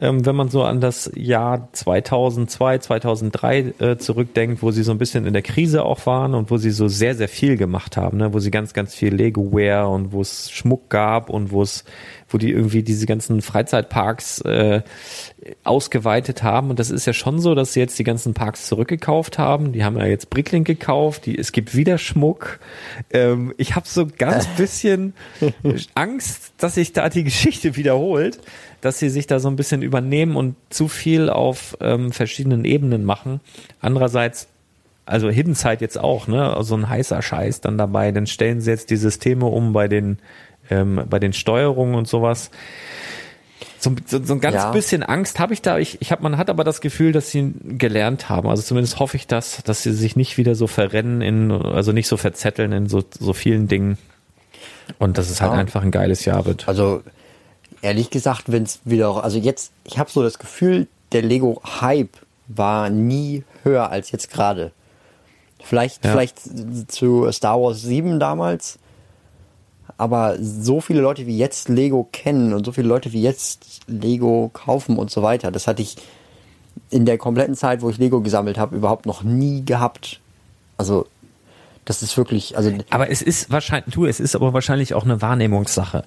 ähm, 0.00 0.24
wenn 0.24 0.36
man 0.36 0.48
so 0.48 0.62
an 0.62 0.80
das 0.80 1.10
Jahr 1.14 1.68
2002, 1.72 2.78
2003 2.78 3.74
äh, 3.78 3.96
zurückdenkt, 3.98 4.62
wo 4.62 4.70
sie 4.70 4.82
so 4.82 4.92
ein 4.92 4.98
bisschen 4.98 5.26
in 5.26 5.32
der 5.32 5.42
Krise 5.42 5.84
auch 5.84 6.06
waren 6.06 6.34
und 6.34 6.50
wo 6.50 6.56
sie 6.56 6.70
so 6.70 6.88
sehr, 6.88 7.14
sehr 7.14 7.28
viel 7.28 7.56
gemacht 7.56 7.96
haben, 7.96 8.18
ne? 8.18 8.32
wo 8.32 8.38
sie 8.38 8.50
ganz, 8.50 8.72
ganz 8.72 8.94
viel 8.94 9.14
Lego-Ware 9.14 9.88
und 9.88 10.12
wo 10.12 10.20
es 10.20 10.50
Schmuck 10.50 10.88
gab 10.88 11.30
und 11.30 11.52
wo 11.52 11.62
es, 11.62 11.84
wo 12.28 12.38
die 12.38 12.50
irgendwie 12.50 12.82
diese 12.82 13.06
ganzen 13.06 13.42
Freizeitparks 13.42 14.40
äh, 14.42 14.82
ausgeweitet 15.64 16.42
haben. 16.42 16.70
Und 16.70 16.78
das 16.78 16.90
ist 16.90 17.06
ja 17.06 17.12
schon 17.12 17.38
so, 17.40 17.54
dass 17.54 17.72
sie 17.72 17.80
jetzt 17.80 17.98
die 17.98 18.04
ganzen 18.04 18.32
Parks 18.32 18.66
zurückgekauft 18.66 19.38
haben. 19.38 19.72
Die 19.72 19.84
haben 19.84 19.98
ja 19.98 20.06
jetzt 20.06 20.30
Bricklink 20.30 20.66
gekauft. 20.66 21.26
Die, 21.26 21.36
es 21.36 21.52
gibt 21.52 21.74
wieder 21.74 21.98
Schmuck. 21.98 22.60
Ähm, 23.10 23.52
ich 23.58 23.74
habe 23.74 23.86
so 23.86 24.06
ganz 24.06 24.46
bisschen 24.56 25.14
Angst, 25.94 26.54
dass 26.58 26.76
sich 26.76 26.92
da 26.92 27.08
die 27.08 27.24
Geschichte 27.24 27.76
wiederholt 27.76 28.38
dass 28.82 28.98
sie 28.98 29.08
sich 29.08 29.26
da 29.26 29.38
so 29.38 29.48
ein 29.48 29.56
bisschen 29.56 29.80
übernehmen 29.80 30.36
und 30.36 30.56
zu 30.68 30.88
viel 30.88 31.30
auf 31.30 31.78
ähm, 31.80 32.12
verschiedenen 32.12 32.64
Ebenen 32.66 33.04
machen. 33.04 33.40
Andererseits, 33.80 34.48
also 35.06 35.30
Hidden 35.30 35.54
Side 35.54 35.78
jetzt 35.80 35.98
auch, 35.98 36.26
ne, 36.26 36.54
so 36.60 36.74
ein 36.74 36.88
heißer 36.88 37.22
Scheiß 37.22 37.60
dann 37.60 37.78
dabei, 37.78 38.10
dann 38.10 38.26
stellen 38.26 38.60
sie 38.60 38.70
jetzt 38.70 38.90
die 38.90 38.96
Systeme 38.96 39.46
um 39.46 39.72
bei 39.72 39.86
den, 39.86 40.18
ähm, 40.68 41.00
bei 41.08 41.20
den 41.20 41.32
Steuerungen 41.32 41.94
und 41.94 42.08
sowas. 42.08 42.50
So, 43.78 43.94
so, 44.04 44.22
so 44.22 44.34
ein 44.34 44.40
ganz 44.40 44.56
ja. 44.56 44.72
bisschen 44.72 45.04
Angst 45.04 45.38
habe 45.38 45.54
ich 45.54 45.62
da. 45.62 45.78
Ich, 45.78 46.02
ich 46.02 46.10
hab, 46.10 46.20
man 46.20 46.36
hat 46.36 46.50
aber 46.50 46.64
das 46.64 46.80
Gefühl, 46.80 47.12
dass 47.12 47.30
sie 47.30 47.54
gelernt 47.62 48.28
haben. 48.28 48.48
Also 48.48 48.64
zumindest 48.64 48.98
hoffe 48.98 49.16
ich 49.16 49.28
das, 49.28 49.62
dass 49.62 49.84
sie 49.84 49.92
sich 49.92 50.16
nicht 50.16 50.38
wieder 50.38 50.56
so 50.56 50.66
verrennen 50.66 51.20
in, 51.20 51.52
also 51.52 51.92
nicht 51.92 52.08
so 52.08 52.16
verzetteln 52.16 52.72
in 52.72 52.88
so, 52.88 53.04
so 53.16 53.32
vielen 53.32 53.68
Dingen. 53.68 53.96
Und 54.98 55.18
dass 55.18 55.30
es 55.30 55.40
halt 55.40 55.52
einfach 55.52 55.82
ein 55.82 55.92
geiles 55.92 56.24
Jahr 56.24 56.46
wird. 56.46 56.68
Also 56.68 57.02
Ehrlich 57.82 58.10
gesagt, 58.10 58.50
wenn 58.50 58.62
es 58.62 58.80
wieder, 58.84 59.22
also 59.22 59.38
jetzt, 59.38 59.72
ich 59.84 59.98
habe 59.98 60.10
so 60.10 60.22
das 60.22 60.38
Gefühl, 60.38 60.86
der 61.12 61.22
Lego-Hype 61.22 62.16
war 62.48 62.90
nie 62.90 63.44
höher 63.64 63.90
als 63.90 64.10
jetzt 64.10 64.30
gerade. 64.30 64.72
Vielleicht, 65.62 66.04
ja. 66.04 66.12
vielleicht 66.12 66.90
zu 66.90 67.30
Star 67.30 67.60
Wars 67.60 67.82
7 67.82 68.18
damals, 68.18 68.78
aber 69.98 70.36
so 70.40 70.80
viele 70.80 71.00
Leute 71.00 71.26
wie 71.26 71.38
jetzt 71.38 71.68
Lego 71.68 72.08
kennen 72.12 72.52
und 72.52 72.64
so 72.64 72.72
viele 72.72 72.88
Leute 72.88 73.12
wie 73.12 73.22
jetzt 73.22 73.80
Lego 73.86 74.50
kaufen 74.52 74.96
und 74.96 75.10
so 75.10 75.22
weiter, 75.22 75.50
das 75.50 75.66
hatte 75.66 75.82
ich 75.82 75.96
in 76.90 77.04
der 77.04 77.18
kompletten 77.18 77.54
Zeit, 77.54 77.82
wo 77.82 77.90
ich 77.90 77.98
Lego 77.98 78.20
gesammelt 78.20 78.58
habe, 78.58 78.76
überhaupt 78.76 79.06
noch 79.06 79.22
nie 79.22 79.64
gehabt. 79.64 80.20
Also 80.76 81.06
das 81.84 82.02
ist 82.02 82.16
wirklich, 82.16 82.56
also. 82.56 82.72
Aber 82.90 83.10
es 83.10 83.22
ist 83.22 83.50
wahrscheinlich, 83.50 83.94
du, 83.94 84.06
es 84.06 84.20
ist 84.20 84.36
aber 84.36 84.52
wahrscheinlich 84.52 84.94
auch 84.94 85.04
eine 85.04 85.20
Wahrnehmungssache. 85.20 86.04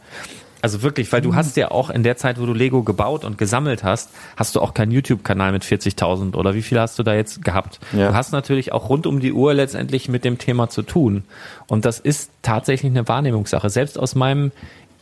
Also 0.65 0.81
wirklich, 0.81 1.13
weil 1.13 1.21
du 1.21 1.33
mhm. 1.33 1.35
hast 1.35 1.57
ja 1.57 1.69
auch 1.69 1.91
in 1.91 2.01
der 2.01 2.17
Zeit, 2.17 2.41
wo 2.41 2.47
du 2.47 2.53
Lego 2.53 2.81
gebaut 2.81 3.23
und 3.23 3.37
gesammelt 3.37 3.83
hast, 3.83 4.09
hast 4.35 4.55
du 4.55 4.61
auch 4.61 4.73
keinen 4.73 4.89
YouTube-Kanal 4.89 5.51
mit 5.51 5.63
40.000 5.63 6.33
oder 6.33 6.55
wie 6.55 6.63
viel 6.63 6.79
hast 6.79 6.97
du 6.97 7.03
da 7.03 7.13
jetzt 7.13 7.45
gehabt? 7.45 7.79
Ja. 7.93 8.07
Du 8.07 8.15
hast 8.15 8.31
natürlich 8.31 8.71
auch 8.71 8.89
rund 8.89 9.05
um 9.05 9.19
die 9.19 9.31
Uhr 9.31 9.53
letztendlich 9.53 10.09
mit 10.09 10.25
dem 10.25 10.39
Thema 10.39 10.67
zu 10.67 10.81
tun. 10.81 11.23
Und 11.67 11.85
das 11.85 11.99
ist 11.99 12.31
tatsächlich 12.41 12.91
eine 12.91 13.07
Wahrnehmungssache. 13.07 13.69
Selbst 13.69 13.99
aus 13.99 14.15
meinem 14.15 14.51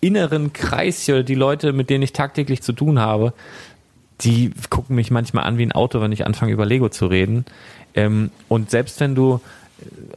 inneren 0.01 0.51
Kreis, 0.51 1.05
die 1.05 1.33
Leute, 1.33 1.71
mit 1.71 1.89
denen 1.89 2.03
ich 2.03 2.11
tagtäglich 2.11 2.61
zu 2.61 2.73
tun 2.73 2.99
habe, 2.99 3.31
die 4.19 4.51
gucken 4.69 4.97
mich 4.97 5.11
manchmal 5.11 5.45
an 5.45 5.57
wie 5.57 5.65
ein 5.65 5.71
Auto, 5.71 6.01
wenn 6.01 6.11
ich 6.11 6.25
anfange 6.25 6.51
über 6.51 6.65
Lego 6.65 6.89
zu 6.89 7.05
reden. 7.05 7.45
Ähm, 7.95 8.31
und 8.49 8.69
selbst 8.69 8.99
wenn 8.99 9.15
du 9.15 9.39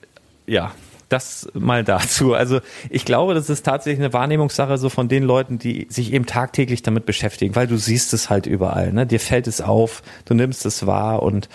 ja, 0.47 0.73
das 1.11 1.49
mal 1.53 1.83
dazu. 1.83 2.33
Also 2.33 2.59
ich 2.89 3.05
glaube, 3.05 3.33
das 3.33 3.49
ist 3.49 3.65
tatsächlich 3.65 4.03
eine 4.03 4.13
Wahrnehmungssache 4.13 4.77
so 4.77 4.89
von 4.89 5.07
den 5.07 5.23
Leuten, 5.23 5.59
die 5.59 5.87
sich 5.89 6.13
eben 6.13 6.25
tagtäglich 6.25 6.81
damit 6.83 7.05
beschäftigen, 7.05 7.55
weil 7.55 7.67
du 7.67 7.77
siehst 7.77 8.13
es 8.13 8.29
halt 8.29 8.45
überall. 8.45 8.93
Ne? 8.93 9.05
Dir 9.05 9.19
fällt 9.19 9.47
es 9.47 9.61
auf, 9.61 10.03
du 10.25 10.33
nimmst 10.33 10.65
es 10.65 10.85
wahr 10.85 11.23
und 11.23 11.49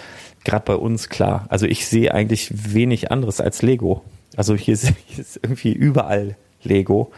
gerade 0.44 0.64
bei 0.64 0.76
uns 0.76 1.08
klar. 1.08 1.46
Also 1.48 1.66
ich 1.66 1.86
sehe 1.86 2.12
eigentlich 2.12 2.50
wenig 2.74 3.10
anderes 3.10 3.40
als 3.40 3.62
Lego. 3.62 4.02
Also 4.36 4.54
hier, 4.54 4.76
hier 5.06 5.20
ist 5.20 5.40
irgendwie 5.42 5.72
überall 5.72 6.36
Lego. 6.62 7.12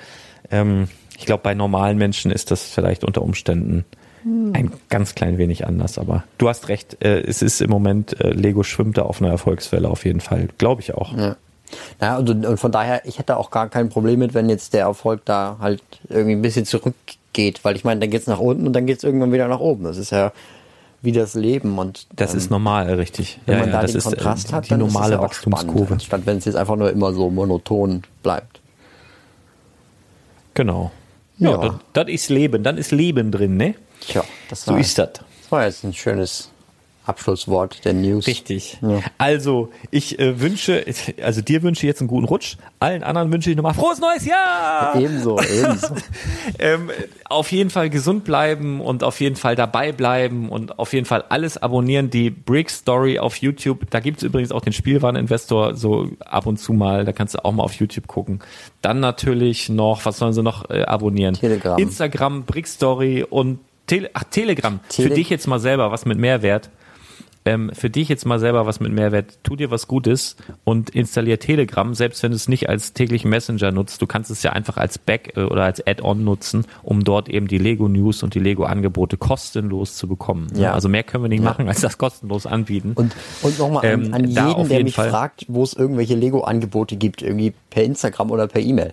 Ähm, 0.51 0.89
ich 1.19 1.27
glaube, 1.27 1.43
bei 1.43 1.55
normalen 1.55 1.98
Menschen 1.98 2.31
ist 2.31 2.51
das 2.51 2.62
vielleicht 2.62 3.05
unter 3.05 3.23
Umständen 3.23 3.85
ein 4.52 4.73
ganz 4.89 5.15
klein 5.15 5.39
wenig 5.39 5.66
anders, 5.66 5.98
aber 5.98 6.24
du 6.39 6.48
hast 6.48 6.69
recht, 6.69 7.02
äh, 7.02 7.20
es 7.20 7.40
ist 7.40 7.60
im 7.60 7.70
Moment, 7.70 8.20
äh, 8.20 8.31
Lego 8.31 8.62
schwimmt 8.62 8.98
da 8.98 9.02
auf 9.02 9.23
einer 9.23 9.31
Erfolgswelle 9.31 9.89
auf 9.89 10.05
jeden 10.05 10.20
Fall, 10.20 10.48
glaube 10.59 10.82
ich 10.82 10.94
auch. 10.94 11.16
Ja. 11.16 11.36
Naja, 12.01 12.19
und, 12.19 12.28
und 12.47 12.57
von 12.59 12.73
daher, 12.73 13.05
ich 13.07 13.19
hätte 13.19 13.36
auch 13.36 13.51
gar 13.51 13.69
kein 13.69 13.89
Problem 13.89 14.19
mit, 14.20 14.35
wenn 14.35 14.49
jetzt 14.49 14.73
der 14.73 14.82
Erfolg 14.82 15.24
da 15.24 15.57
halt 15.61 15.82
irgendwie 16.09 16.32
ein 16.32 16.43
bisschen 16.43 16.65
zurückgeht, 16.65 17.65
weil 17.65 17.77
ich 17.77 17.85
meine, 17.85 18.01
dann 18.01 18.11
geht's 18.11 18.27
nach 18.27 18.39
unten 18.40 18.66
und 18.66 18.73
dann 18.73 18.86
geht's 18.86 19.05
irgendwann 19.05 19.32
wieder 19.32 19.49
nach 19.49 19.61
oben. 19.61 19.85
Das 19.85 19.97
ist 19.97 20.11
ja 20.11 20.32
wie 21.01 21.12
das 21.12 21.35
Leben 21.35 21.78
und 21.78 22.07
Das 22.16 22.35
ist 22.35 22.51
normal, 22.51 22.93
richtig. 22.95 23.39
wenn 23.47 23.55
Ja, 23.55 23.61
man 23.61 23.70
ja, 23.70 23.81
da 23.81 23.86
den 23.86 23.97
ist 23.97 24.07
äh, 24.07 24.09
Kontrast 24.11 24.53
hat, 24.53 24.65
die 24.65 24.70
dann 24.70 24.81
ist 24.81 24.86
normale 24.93 25.07
es 25.07 25.11
ja 25.12 25.19
auch 25.19 25.23
Wachstumskurve. 25.24 25.85
spannend, 25.85 26.03
statt 26.03 26.20
wenn 26.24 26.39
es 26.39 26.45
jetzt 26.45 26.57
einfach 26.57 26.74
nur 26.77 26.90
immer 26.90 27.12
so 27.12 27.31
monoton 27.31 28.03
bleibt. 28.23 28.61
Genau. 30.55 30.90
Ja, 31.39 31.51
Ja. 31.65 31.81
Das, 31.93 32.09
ist 32.09 32.28
Leben, 32.31 32.65
dann 32.65 32.78
ist 32.78 32.90
Leben 32.90 33.31
drin, 33.31 33.57
ne? 33.57 33.74
Tja, 34.01 34.24
das 34.51 34.65
So 34.65 34.74
ist 34.74 34.99
das. 34.99 35.11
das 35.12 35.24
war 35.51 35.65
jetzt 35.66 35.85
ein 35.85 35.95
schönes 35.95 36.51
Abschlusswort 37.09 37.85
der 37.85 37.94
News. 37.94 38.26
Richtig. 38.26 38.78
Ja. 38.82 39.01
Also, 39.16 39.70
ich 39.90 40.18
äh, 40.18 40.40
wünsche, 40.40 40.85
also 41.22 41.40
dir 41.40 41.62
wünsche 41.62 41.80
ich 41.80 41.89
jetzt 41.89 42.01
einen 42.01 42.09
guten 42.09 42.26
Rutsch, 42.26 42.56
allen 42.80 43.02
anderen 43.02 43.32
wünsche 43.32 43.51
ich 43.51 43.56
nochmal 43.56 43.74
frohes 43.74 43.98
neues 43.98 44.24
Jahr! 44.26 44.94
Ebenso, 44.97 45.40
ebenso. 45.40 45.94
ähm, 46.59 46.90
auf 47.28 47.51
jeden 47.52 47.70
Fall 47.70 47.90
gesund 47.90 48.24
bleiben 48.24 48.80
und 48.80 49.02
auf 49.05 49.20
jeden 49.20 49.36
Fall 49.36 49.56
dabei 49.56 49.93
bleiben 49.93 50.48
und 50.48 50.78
auf 50.78 50.93
jeden 50.93 51.06
Fall 51.06 51.24
alles 51.28 51.56
abonnieren. 51.56 52.10
Die 52.10 52.30
Brick 52.30 52.70
Story 52.70 53.18
auf 53.18 53.36
YouTube. 53.36 53.90
Da 53.90 54.01
gibt's 54.01 54.22
übrigens 54.22 54.52
auch 54.52 54.60
den 54.60 54.72
Spielwareninvestor 54.72 55.74
so 55.74 56.10
ab 56.24 56.47
und 56.47 56.59
zu 56.59 56.72
mal. 56.72 57.05
Da 57.05 57.12
kannst 57.12 57.35
du 57.35 57.44
auch 57.44 57.52
mal 57.52 57.62
auf 57.62 57.74
YouTube 57.74 58.06
gucken. 58.06 58.40
Dann 58.82 59.01
natürlich 59.01 59.68
noch, 59.68 60.05
was 60.05 60.18
sollen 60.18 60.32
sie 60.32 60.43
noch 60.43 60.70
äh, 60.70 60.82
abonnieren? 60.82 61.35
Telegram. 61.35 61.78
Instagram, 61.78 62.44
Brick 62.44 62.66
Story 62.66 63.24
und 63.28 63.60
Tele 63.86 64.10
Ach, 64.12 64.24
Telegram. 64.24 64.80
Tele- 64.89 65.09
Für 65.09 65.14
dich 65.14 65.30
jetzt 65.30 65.47
mal 65.47 65.59
selber 65.59 65.90
was 65.90 66.05
mit 66.05 66.18
Mehrwert. 66.18 66.70
Ähm, 67.49 67.70
für 67.73 67.89
dich 67.91 68.09
jetzt 68.09 68.27
mal 68.27 68.39
selber 68.39 68.66
was 68.66 68.81
mit 68.81 68.93
Mehrwert. 68.93 69.39
Tu 69.43 69.57
dir 69.57 69.70
was 69.70 69.87
Gutes 69.89 70.37
und 70.65 70.91
installier 70.91 71.39
Telegram, 71.39 71.95
selbst 71.95 72.23
wenn 72.23 72.31
du 72.31 72.37
es 72.37 72.49
nicht 72.49 72.69
als 72.69 72.93
täglichen 72.93 73.31
Messenger 73.31 73.73
nutzt. 73.73 74.03
Du 74.03 74.07
kannst 74.07 74.31
es 74.31 74.43
ja 74.43 74.53
einfach 74.53 74.77
als 74.77 74.99
Back 74.99 75.33
äh, 75.37 75.43
oder 75.45 75.65
als 75.65 75.85
Add-on 75.87 76.25
nutzen, 76.25 76.66
um 76.83 77.05
dort 77.05 77.29
eben 77.29 77.49
die 77.49 77.59
Lego 77.59 77.89
News 77.89 78.23
und 78.23 78.35
die 78.35 78.41
Lego 78.41 78.65
Angebote 78.65 79.16
kostenlos 79.16 79.97
zu 79.97 80.09
bekommen. 80.09 80.49
Ja. 80.55 80.75
Also 80.75 80.89
mehr 80.89 81.03
können 81.03 81.25
wir 81.25 81.29
nicht 81.29 81.43
Ja. 81.43 81.51
machen, 81.51 81.69
als 81.69 81.81
das 81.81 81.97
kostenlos 81.99 82.47
anbieten. 82.47 82.93
Und, 82.95 83.15
und 83.43 83.59
nochmal 83.59 83.87
an, 83.87 84.05
Ähm, 84.07 84.15
an 84.15 84.25
jeden, 84.29 84.69
der 84.69 84.83
mich 84.85 84.95
Fall. 84.95 85.11
fragt, 85.11 85.47
wo 85.49 85.62
es 85.62 85.73
irgendwelche 85.75 86.15
Lego-Angebote 86.15 86.97
gibt, 86.97 87.23
irgendwie 87.23 87.55
per 87.70 87.85
Instagram 87.85 88.31
oder 88.31 88.47
per 88.47 88.61
E-Mail. 88.61 88.93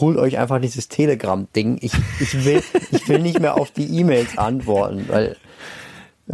Holt 0.00 0.18
euch 0.18 0.38
einfach 0.38 0.60
dieses 0.60 0.88
Telegram-Ding. 0.88 1.78
Ich, 1.80 1.92
ich, 2.20 2.44
will, 2.44 2.62
ich 2.90 3.08
will 3.08 3.20
nicht 3.20 3.40
mehr 3.40 3.54
auf 3.58 3.70
die 3.70 3.98
E-Mails 3.98 4.36
antworten, 4.36 5.06
weil 5.08 5.36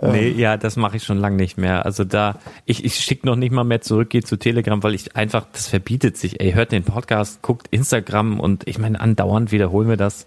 Nee, 0.00 0.30
ja, 0.30 0.56
das 0.56 0.76
mache 0.76 0.96
ich 0.96 1.04
schon 1.04 1.18
lange 1.18 1.36
nicht 1.36 1.58
mehr. 1.58 1.84
Also 1.84 2.04
da, 2.04 2.38
ich, 2.64 2.82
ich 2.82 2.94
schicke 2.94 3.26
noch 3.26 3.36
nicht 3.36 3.52
mal 3.52 3.64
mehr 3.64 3.82
zurück, 3.82 4.08
gehe 4.08 4.22
zu 4.22 4.38
Telegram, 4.38 4.82
weil 4.82 4.94
ich 4.94 5.16
einfach, 5.16 5.46
das 5.52 5.68
verbietet 5.68 6.16
sich. 6.16 6.40
Ey, 6.40 6.52
hört 6.52 6.72
den 6.72 6.82
Podcast, 6.82 7.42
guckt 7.42 7.68
Instagram 7.70 8.40
und 8.40 8.66
ich 8.66 8.78
meine, 8.78 8.98
andauernd 8.98 9.52
wiederholen 9.52 9.90
wir 9.90 9.98
das. 9.98 10.24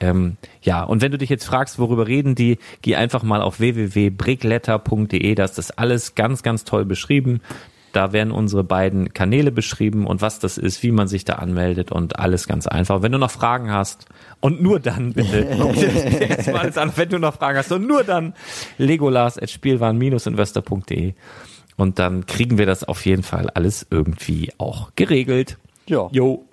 Ähm, 0.00 0.36
ja, 0.62 0.82
und 0.82 1.00
wenn 1.00 1.12
du 1.12 1.18
dich 1.18 1.30
jetzt 1.30 1.44
fragst, 1.44 1.78
worüber 1.78 2.08
reden 2.08 2.34
die, 2.34 2.58
geh 2.82 2.96
einfach 2.96 3.22
mal 3.22 3.40
auf 3.40 3.60
www.brickletter.de, 3.60 5.34
da 5.36 5.44
ist 5.44 5.58
das 5.58 5.70
alles 5.70 6.16
ganz, 6.16 6.42
ganz 6.42 6.64
toll 6.64 6.84
beschrieben. 6.84 7.40
Da 7.94 8.12
werden 8.12 8.30
unsere 8.32 8.64
beiden 8.64 9.14
Kanäle 9.14 9.52
beschrieben 9.52 10.06
und 10.06 10.20
was 10.20 10.40
das 10.40 10.58
ist, 10.58 10.82
wie 10.82 10.90
man 10.90 11.06
sich 11.06 11.24
da 11.24 11.34
anmeldet 11.34 11.92
und 11.92 12.18
alles 12.18 12.48
ganz 12.48 12.66
einfach. 12.66 13.02
Wenn 13.02 13.12
du 13.12 13.18
noch 13.18 13.30
Fragen 13.30 13.70
hast 13.70 14.06
und 14.40 14.60
nur 14.60 14.80
dann 14.80 15.12
bitte, 15.12 15.40
jetzt 16.18 16.48
mal 16.48 16.62
alles 16.62 16.76
an, 16.76 16.90
wenn 16.96 17.08
du 17.08 17.20
noch 17.20 17.36
Fragen 17.36 17.56
hast 17.56 17.70
und 17.70 17.86
nur 17.86 18.02
dann 18.02 18.34
legolas.spielwaren-investor.de 18.78 21.14
und 21.76 22.00
dann 22.00 22.26
kriegen 22.26 22.58
wir 22.58 22.66
das 22.66 22.82
auf 22.82 23.06
jeden 23.06 23.22
Fall 23.22 23.48
alles 23.50 23.86
irgendwie 23.90 24.50
auch 24.58 24.90
geregelt. 24.96 25.56
ja. 25.86 26.08
Jo. 26.10 26.44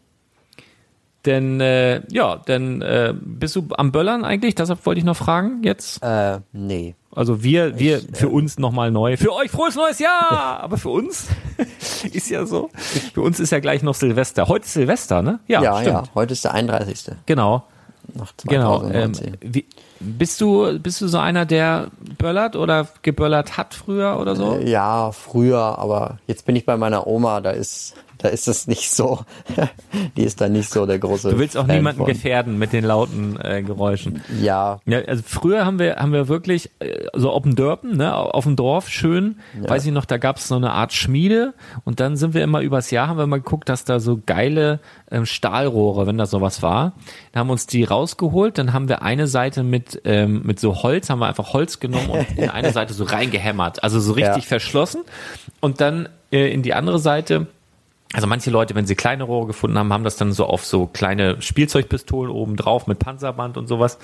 Denn, 1.26 1.62
äh, 1.62 2.02
ja, 2.12 2.38
denn 2.38 2.82
äh, 2.82 3.14
bist 3.14 3.56
du 3.56 3.68
am 3.78 3.92
Böllern 3.92 4.26
eigentlich? 4.26 4.56
Deshalb 4.56 4.86
wollte 4.86 5.00
ich 5.00 5.06
noch 5.06 5.18
fragen 5.18 5.62
jetzt. 5.64 6.02
Äh, 6.02 6.40
nee. 6.52 6.96
Also 7.14 7.44
wir, 7.44 7.78
wir 7.78 8.02
für 8.14 8.30
uns 8.30 8.58
nochmal 8.58 8.90
neu. 8.90 9.18
Für 9.18 9.34
euch 9.34 9.52
frohes 9.52 9.76
neues 9.76 10.00
Jahr! 10.00 10.32
Aber 10.62 10.78
für 10.78 10.90
uns 10.90 11.28
ist 12.14 12.30
ja 12.30 12.46
so. 12.46 12.70
Für 13.14 13.22
uns 13.22 13.40
ist 13.40 13.52
ja 13.52 13.60
gleich 13.60 13.84
noch 13.84 13.94
Silvester. 13.94 14.48
Heute 14.48 14.66
ist 14.66 14.74
Silvester, 14.74 15.22
ne? 15.22 15.40
Ja, 15.48 15.62
ja, 15.62 15.82
stimmt. 15.82 16.12
Heute 16.16 16.34
ist 16.34 16.44
der 16.44 16.54
31. 16.54 17.16
Genau. 17.26 17.66
Nach 18.14 18.34
Genau. 18.46 18.84
Ähm, 18.84 19.14
2019. 19.14 19.38
wie, 19.42 19.66
bist 20.02 20.42
du, 20.42 20.80
bist 20.80 21.02
du 21.02 21.08
so 21.08 21.18
einer, 21.18 21.46
der 21.46 21.88
böllert 22.18 22.56
oder 22.56 22.88
geböllert 23.02 23.58
hat 23.58 23.74
früher 23.74 24.20
oder 24.20 24.36
so? 24.36 24.56
Äh, 24.56 24.70
ja, 24.70 25.12
früher, 25.12 25.78
aber 25.80 26.20
jetzt 26.28 26.46
bin 26.46 26.56
ich 26.56 26.66
bei 26.66 26.78
meiner 26.78 27.08
Oma, 27.08 27.42
da 27.42 27.52
ist, 27.52 27.96
da 28.22 28.30
ist 28.30 28.48
es 28.48 28.68
nicht 28.68 28.92
so. 28.92 29.20
Die 30.18 30.24
ist 30.24 30.42
da 30.42 30.48
nicht 30.48 30.70
so 30.70 30.86
der 30.86 31.00
große. 31.00 31.32
Du 31.32 31.40
willst 31.40 31.58
auch 31.58 31.66
Fan 31.66 31.78
niemanden 31.78 32.00
von. 32.00 32.08
gefährden 32.08 32.58
mit 32.60 32.72
den 32.72 32.84
lauten 32.84 33.40
äh, 33.42 33.64
Geräuschen. 33.64 34.22
Ja, 34.40 34.80
Ja, 34.86 35.00
also 35.00 35.24
früher 35.26 35.66
haben 35.66 35.80
wir 35.80 35.96
haben 35.96 36.14
wir 36.14 36.28
wirklich 36.28 36.70
äh, 36.80 37.08
so 37.14 37.32
auf 37.32 37.44
dem 37.44 37.56
Dörpen, 37.56 37.98
ne, 37.98 38.16
auf 38.16 38.44
dem 38.44 38.56
Dorf 38.56 38.90
schön, 38.90 39.38
weiß 39.60 39.86
ich 39.86 39.92
noch, 39.92 40.06
da 40.06 40.18
gab 40.18 40.38
es 40.38 40.48
so 40.48 40.56
eine 40.56 40.72
Art 40.72 40.94
Schmiede 40.94 41.54
und 41.84 42.00
dann 42.00 42.16
sind 42.16 42.34
wir 42.34 42.44
immer 42.44 42.62
übers 42.62 42.92
Jahr 42.92 43.08
haben 43.08 43.18
wir 43.18 43.26
mal 43.28 43.38
geguckt, 43.38 43.70
dass 43.70 43.86
da 43.86 44.00
so 44.00 44.20
geile 44.24 44.80
ähm, 45.10 45.26
Stahlrohre, 45.26 46.06
wenn 46.06 46.18
da 46.18 46.26
sowas 46.28 46.62
war, 46.62 46.94
dann 47.32 47.42
haben 47.42 47.48
wir 47.48 47.54
uns 47.54 47.66
die 47.66 47.84
rausgeholt, 47.84 48.58
dann 48.58 48.74
haben 48.74 48.88
wir 48.88 49.02
eine 49.02 49.26
Seite 49.28 49.64
mit 49.64 49.91
ähm, 50.06 50.42
mit 50.44 50.60
so 50.60 50.84
Holz, 50.84 51.10
haben 51.10 51.20
wir 51.20 51.28
einfach 51.28 51.54
Holz 51.54 51.80
genommen 51.80 52.10
und 52.10 52.38
in 52.38 52.50
eine 52.50 52.72
Seite 52.74 52.94
so 52.94 53.04
reingehämmert, 53.04 53.84
also 53.84 54.00
so 54.00 54.14
richtig 54.14 54.44
Ja. 54.44 54.48
verschlossen 54.48 55.02
und 55.60 55.82
dann 55.82 56.08
äh, 56.32 56.52
in 56.54 56.62
die 56.62 56.74
andere 56.74 57.00
Seite 57.00 57.48
also 58.14 58.28
manche 58.28 58.52
Leute, 58.52 58.76
wenn 58.76 58.86
sie 58.86 58.96
kleine 58.96 59.24
Rohre 59.24 59.48
gefunden 59.48 59.78
haben, 59.78 59.94
haben 59.94 60.04
das 60.04 60.18
dann 60.18 60.34
so 60.34 60.46
auf 60.46 60.66
so 60.66 60.86
kleine 60.86 61.42
Spielzeugpistolen 61.42 62.30
oben 62.30 62.58
drauf 62.58 62.86
mit 62.86 63.00
Panzerband 63.00 63.56
und 63.56 63.68
sowas. 63.68 64.00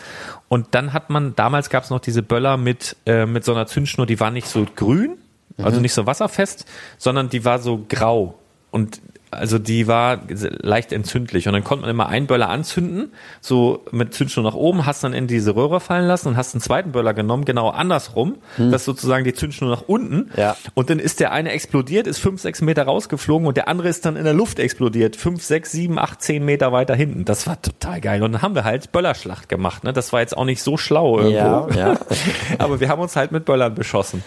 Und 0.47 0.67
dann 0.71 0.93
hat 0.93 1.09
man, 1.09 1.35
damals 1.35 1.69
gab 1.69 1.83
es 1.83 1.89
noch 1.89 1.99
diese 1.99 2.23
Böller 2.23 2.55
mit, 2.55 2.95
äh, 3.05 3.25
mit 3.25 3.43
so 3.43 3.51
einer 3.53 3.67
Zündschnur, 3.67 4.05
die 4.05 4.17
war 4.21 4.31
nicht 4.31 4.47
so 4.47 4.65
grün, 4.77 5.17
also 5.57 5.81
nicht 5.81 5.91
so 5.93 6.05
wasserfest, 6.05 6.65
sondern 6.97 7.27
die 7.29 7.43
war 7.43 7.59
so 7.59 7.83
grau. 7.89 8.35
Und 8.71 9.01
also 9.31 9.59
die 9.59 9.87
war 9.87 10.21
leicht 10.29 10.91
entzündlich. 10.93 11.47
Und 11.47 11.53
dann 11.53 11.63
konnte 11.63 11.81
man 11.81 11.89
immer 11.91 12.07
einen 12.07 12.27
Böller 12.27 12.49
anzünden, 12.49 13.11
so 13.41 13.83
mit 13.91 14.13
Zündschnur 14.13 14.43
nach 14.43 14.53
oben, 14.53 14.85
hast 14.85 15.03
dann 15.03 15.13
in 15.13 15.27
diese 15.27 15.55
Röhre 15.55 15.79
fallen 15.79 16.05
lassen 16.07 16.29
und 16.29 16.37
hast 16.37 16.55
einen 16.55 16.61
zweiten 16.61 16.91
Böller 16.93 17.13
genommen, 17.13 17.43
genau 17.45 17.69
andersrum, 17.69 18.37
das 18.57 18.85
sozusagen 18.85 19.23
die 19.25 19.33
Zündschnur 19.33 19.69
nach 19.69 19.83
unten. 19.87 20.31
Ja. 20.37 20.55
Und 20.75 20.89
dann 20.89 20.99
ist 20.99 21.19
der 21.19 21.31
eine 21.33 21.51
explodiert, 21.51 22.07
ist 22.07 22.19
fünf, 22.19 22.41
sechs 22.41 22.61
Meter 22.61 22.83
rausgeflogen 22.83 23.47
und 23.47 23.57
der 23.57 23.67
andere 23.67 23.89
ist 23.89 24.05
dann 24.05 24.15
in 24.15 24.23
der 24.23 24.33
Luft 24.33 24.59
explodiert. 24.59 25.15
Fünf, 25.15 25.43
sechs, 25.43 25.71
sieben, 25.71 25.99
acht, 25.99 26.21
zehn 26.21 26.45
Meter 26.45 26.71
weiter 26.71 26.95
hinten. 26.95 27.25
Das 27.25 27.47
war 27.47 27.61
total 27.61 27.99
geil. 28.01 28.23
Und 28.23 28.31
dann 28.31 28.41
haben 28.41 28.55
wir 28.55 28.63
halt 28.63 28.91
Böllerschlacht 28.91 29.49
gemacht. 29.49 29.83
Ne? 29.83 29.91
Das 29.93 30.13
war 30.13 30.21
jetzt 30.21 30.37
auch 30.37 30.45
nicht 30.45 30.63
so 30.63 30.77
schlau 30.77 31.19
irgendwo. 31.19 31.69
Ja, 31.77 31.93
ja. 31.93 31.97
Aber 32.59 32.79
wir 32.79 32.87
haben 32.89 33.01
uns 33.01 33.15
halt 33.15 33.31
mit 33.31 33.45
Böllern 33.45 33.75
beschossen. 33.75 34.23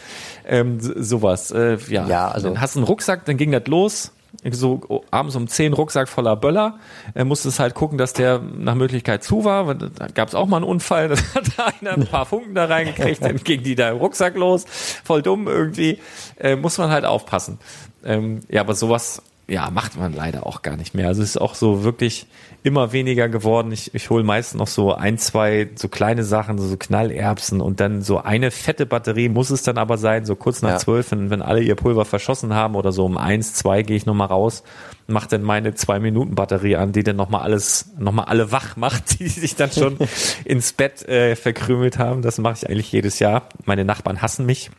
Ähm, 0.47 0.79
so- 0.81 0.93
sowas. 0.97 1.51
Äh, 1.53 1.79
ja. 1.89 2.07
Ja, 2.07 2.29
also- 2.29 2.49
Dann 2.49 2.61
hast 2.61 2.75
du 2.75 2.81
einen 2.81 2.87
Rucksack, 2.87 3.25
dann 3.25 3.37
ging 3.37 3.51
das 3.53 3.67
los. 3.67 4.13
So 4.51 4.81
oh, 4.89 5.03
abends 5.11 5.37
um 5.37 5.49
10 5.49 5.73
Rucksack 5.73 6.09
voller 6.09 6.37
Böller. 6.37 6.79
Er 7.15 7.25
musste 7.25 7.51
halt 7.59 7.75
gucken, 7.75 7.99
dass 7.99 8.13
der 8.13 8.39
nach 8.39 8.75
Möglichkeit 8.75 9.25
zu 9.25 9.45
war. 9.45 9.75
Da 9.75 10.07
gab 10.09 10.29
es 10.29 10.35
auch 10.35 10.47
mal 10.47 10.59
einen 10.59 10.67
Unfall. 10.67 11.09
Da 11.57 11.67
hat 11.67 11.75
einer 11.81 11.93
ein 11.93 12.07
paar 12.07 12.27
Funken 12.27 12.55
da 12.55 12.67
reingekriegt, 12.67 13.23
dann 13.25 13.37
ging 13.37 13.63
die 13.63 13.75
da 13.75 13.91
im 13.91 13.99
Rucksack 13.99 14.37
los. 14.37 14.65
Voll 15.05 15.23
dumm 15.23 15.49
irgendwie. 15.49 15.99
Äh, 16.39 16.57
muss 16.57 16.79
man 16.79 16.91
halt 16.91 17.05
aufpassen. 17.05 17.59
Ähm, 18.05 18.41
ja, 18.49 18.61
aber 18.63 18.75
sowas 18.75 19.23
ja, 19.51 19.69
macht 19.71 19.99
man 19.99 20.13
leider 20.13 20.47
auch 20.47 20.63
gar 20.63 20.77
nicht 20.77 20.95
mehr. 20.95 21.09
Also 21.09 21.23
es 21.23 21.31
ist 21.31 21.37
auch 21.41 21.57
so 21.57 21.83
wirklich 21.83 22.27
immer 22.63 22.93
weniger 22.93 23.29
geworden. 23.29 23.73
Ich, 23.73 23.93
ich 23.95 24.09
hole 24.09 24.23
meist 24.23 24.55
noch 24.55 24.69
so 24.69 24.95
ein, 24.95 25.19
zwei 25.19 25.71
so 25.75 25.89
kleine 25.89 26.23
Sachen, 26.23 26.57
so, 26.57 26.69
so 26.69 26.77
Knallerbsen 26.77 27.61
und 27.61 27.81
dann 27.81 28.01
so 28.01 28.19
eine 28.19 28.53
fette 28.53 28.87
Batterie 28.87 29.29
muss 29.29 29.51
es 29.51 29.65
dann 29.65 29.77
aber 29.77 29.99
sein, 29.99 30.25
so 30.25 30.37
kurz 30.37 30.63
nach 30.63 30.71
Ja. 30.71 30.79
zwölf, 30.79 31.11
wenn, 31.11 31.31
wenn 31.31 31.43
alle 31.43 31.63
ihr 31.63 31.75
Pulver 31.75 32.05
verschossen 32.05 32.55
haben 32.55 32.77
oder 32.77 32.93
so 32.93 33.05
um 33.05 33.19
eins, 33.19 33.53
zwei 33.55 33.83
gehe 33.83 33.97
ich 33.97 34.07
nochmal 34.07 34.29
raus, 34.29 34.63
mach 35.09 35.27
dann 35.27 35.43
meine 35.43 35.75
zwei 35.75 35.99
Minuten 35.99 36.37
Batterie 36.37 36.77
an, 36.77 36.93
die 36.93 37.03
dann 37.03 37.17
nochmal 37.17 37.43
alles, 37.43 37.91
nochmal 37.99 38.27
alle 38.27 38.53
wach 38.53 38.77
macht, 38.77 39.19
die 39.19 39.27
sich 39.27 39.57
dann 39.57 39.73
schon 39.73 39.99
ins 40.45 40.73
Bett 40.73 41.03
äh, 41.09 41.35
verkrümelt 41.35 41.99
haben. 41.99 42.23
Das 42.23 42.39
mache 42.39 42.55
ich 42.55 42.69
eigentlich 42.71 42.93
jedes 42.93 43.19
Jahr. 43.19 43.49
Meine 43.65 43.85
Nachbarn 43.85 44.23
hassen 44.23 44.47
mich 44.47 44.71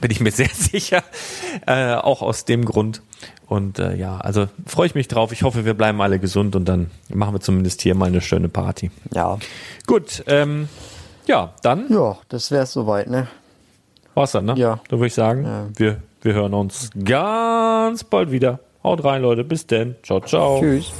bin 0.00 0.10
ich 0.10 0.20
mir 0.20 0.30
sehr 0.32 0.50
sicher, 0.50 1.02
äh, 1.66 1.94
auch 1.94 2.22
aus 2.22 2.44
dem 2.44 2.64
Grund. 2.64 3.02
Und 3.48 3.78
äh, 3.78 3.96
ja, 3.96 4.18
also 4.18 4.46
freue 4.66 4.86
ich 4.86 4.94
mich 4.94 5.08
drauf. 5.08 5.32
Ich 5.32 5.42
hoffe, 5.42 5.64
wir 5.64 5.74
bleiben 5.74 6.00
alle 6.02 6.18
gesund 6.18 6.54
und 6.54 6.66
dann 6.66 6.90
machen 7.08 7.34
wir 7.34 7.40
zumindest 7.40 7.80
hier 7.80 7.94
mal 7.94 8.06
eine 8.06 8.20
schöne 8.20 8.48
Party. 8.48 8.90
ja. 9.14 9.38
Gut, 9.86 10.22
ähm, 10.26 10.68
ja, 11.26 11.52
dann 11.62 11.86
Ja, 11.90 12.18
das 12.28 12.50
wär's 12.50 12.72
soweit, 12.72 13.08
ne? 13.08 13.26
war's 14.14 14.32
dann, 14.32 14.44
ne? 14.46 14.54
Ja. 14.56 14.80
Dann 14.88 14.98
würde 14.98 15.06
ich 15.06 15.14
sagen, 15.14 15.44
Ja. 15.44 15.66
wir, 15.76 15.96
wir 16.22 16.34
hören 16.34 16.52
uns 16.54 16.90
ganz 17.04 18.04
bald 18.04 18.30
wieder. 18.30 18.58
Haut 18.84 19.02
rein, 19.04 19.22
Leute. 19.22 19.44
Bis 19.44 19.66
denn. 19.66 19.96
Ciao, 20.02 20.20
ciao. 20.20 20.60
Tschüss. 20.60 20.92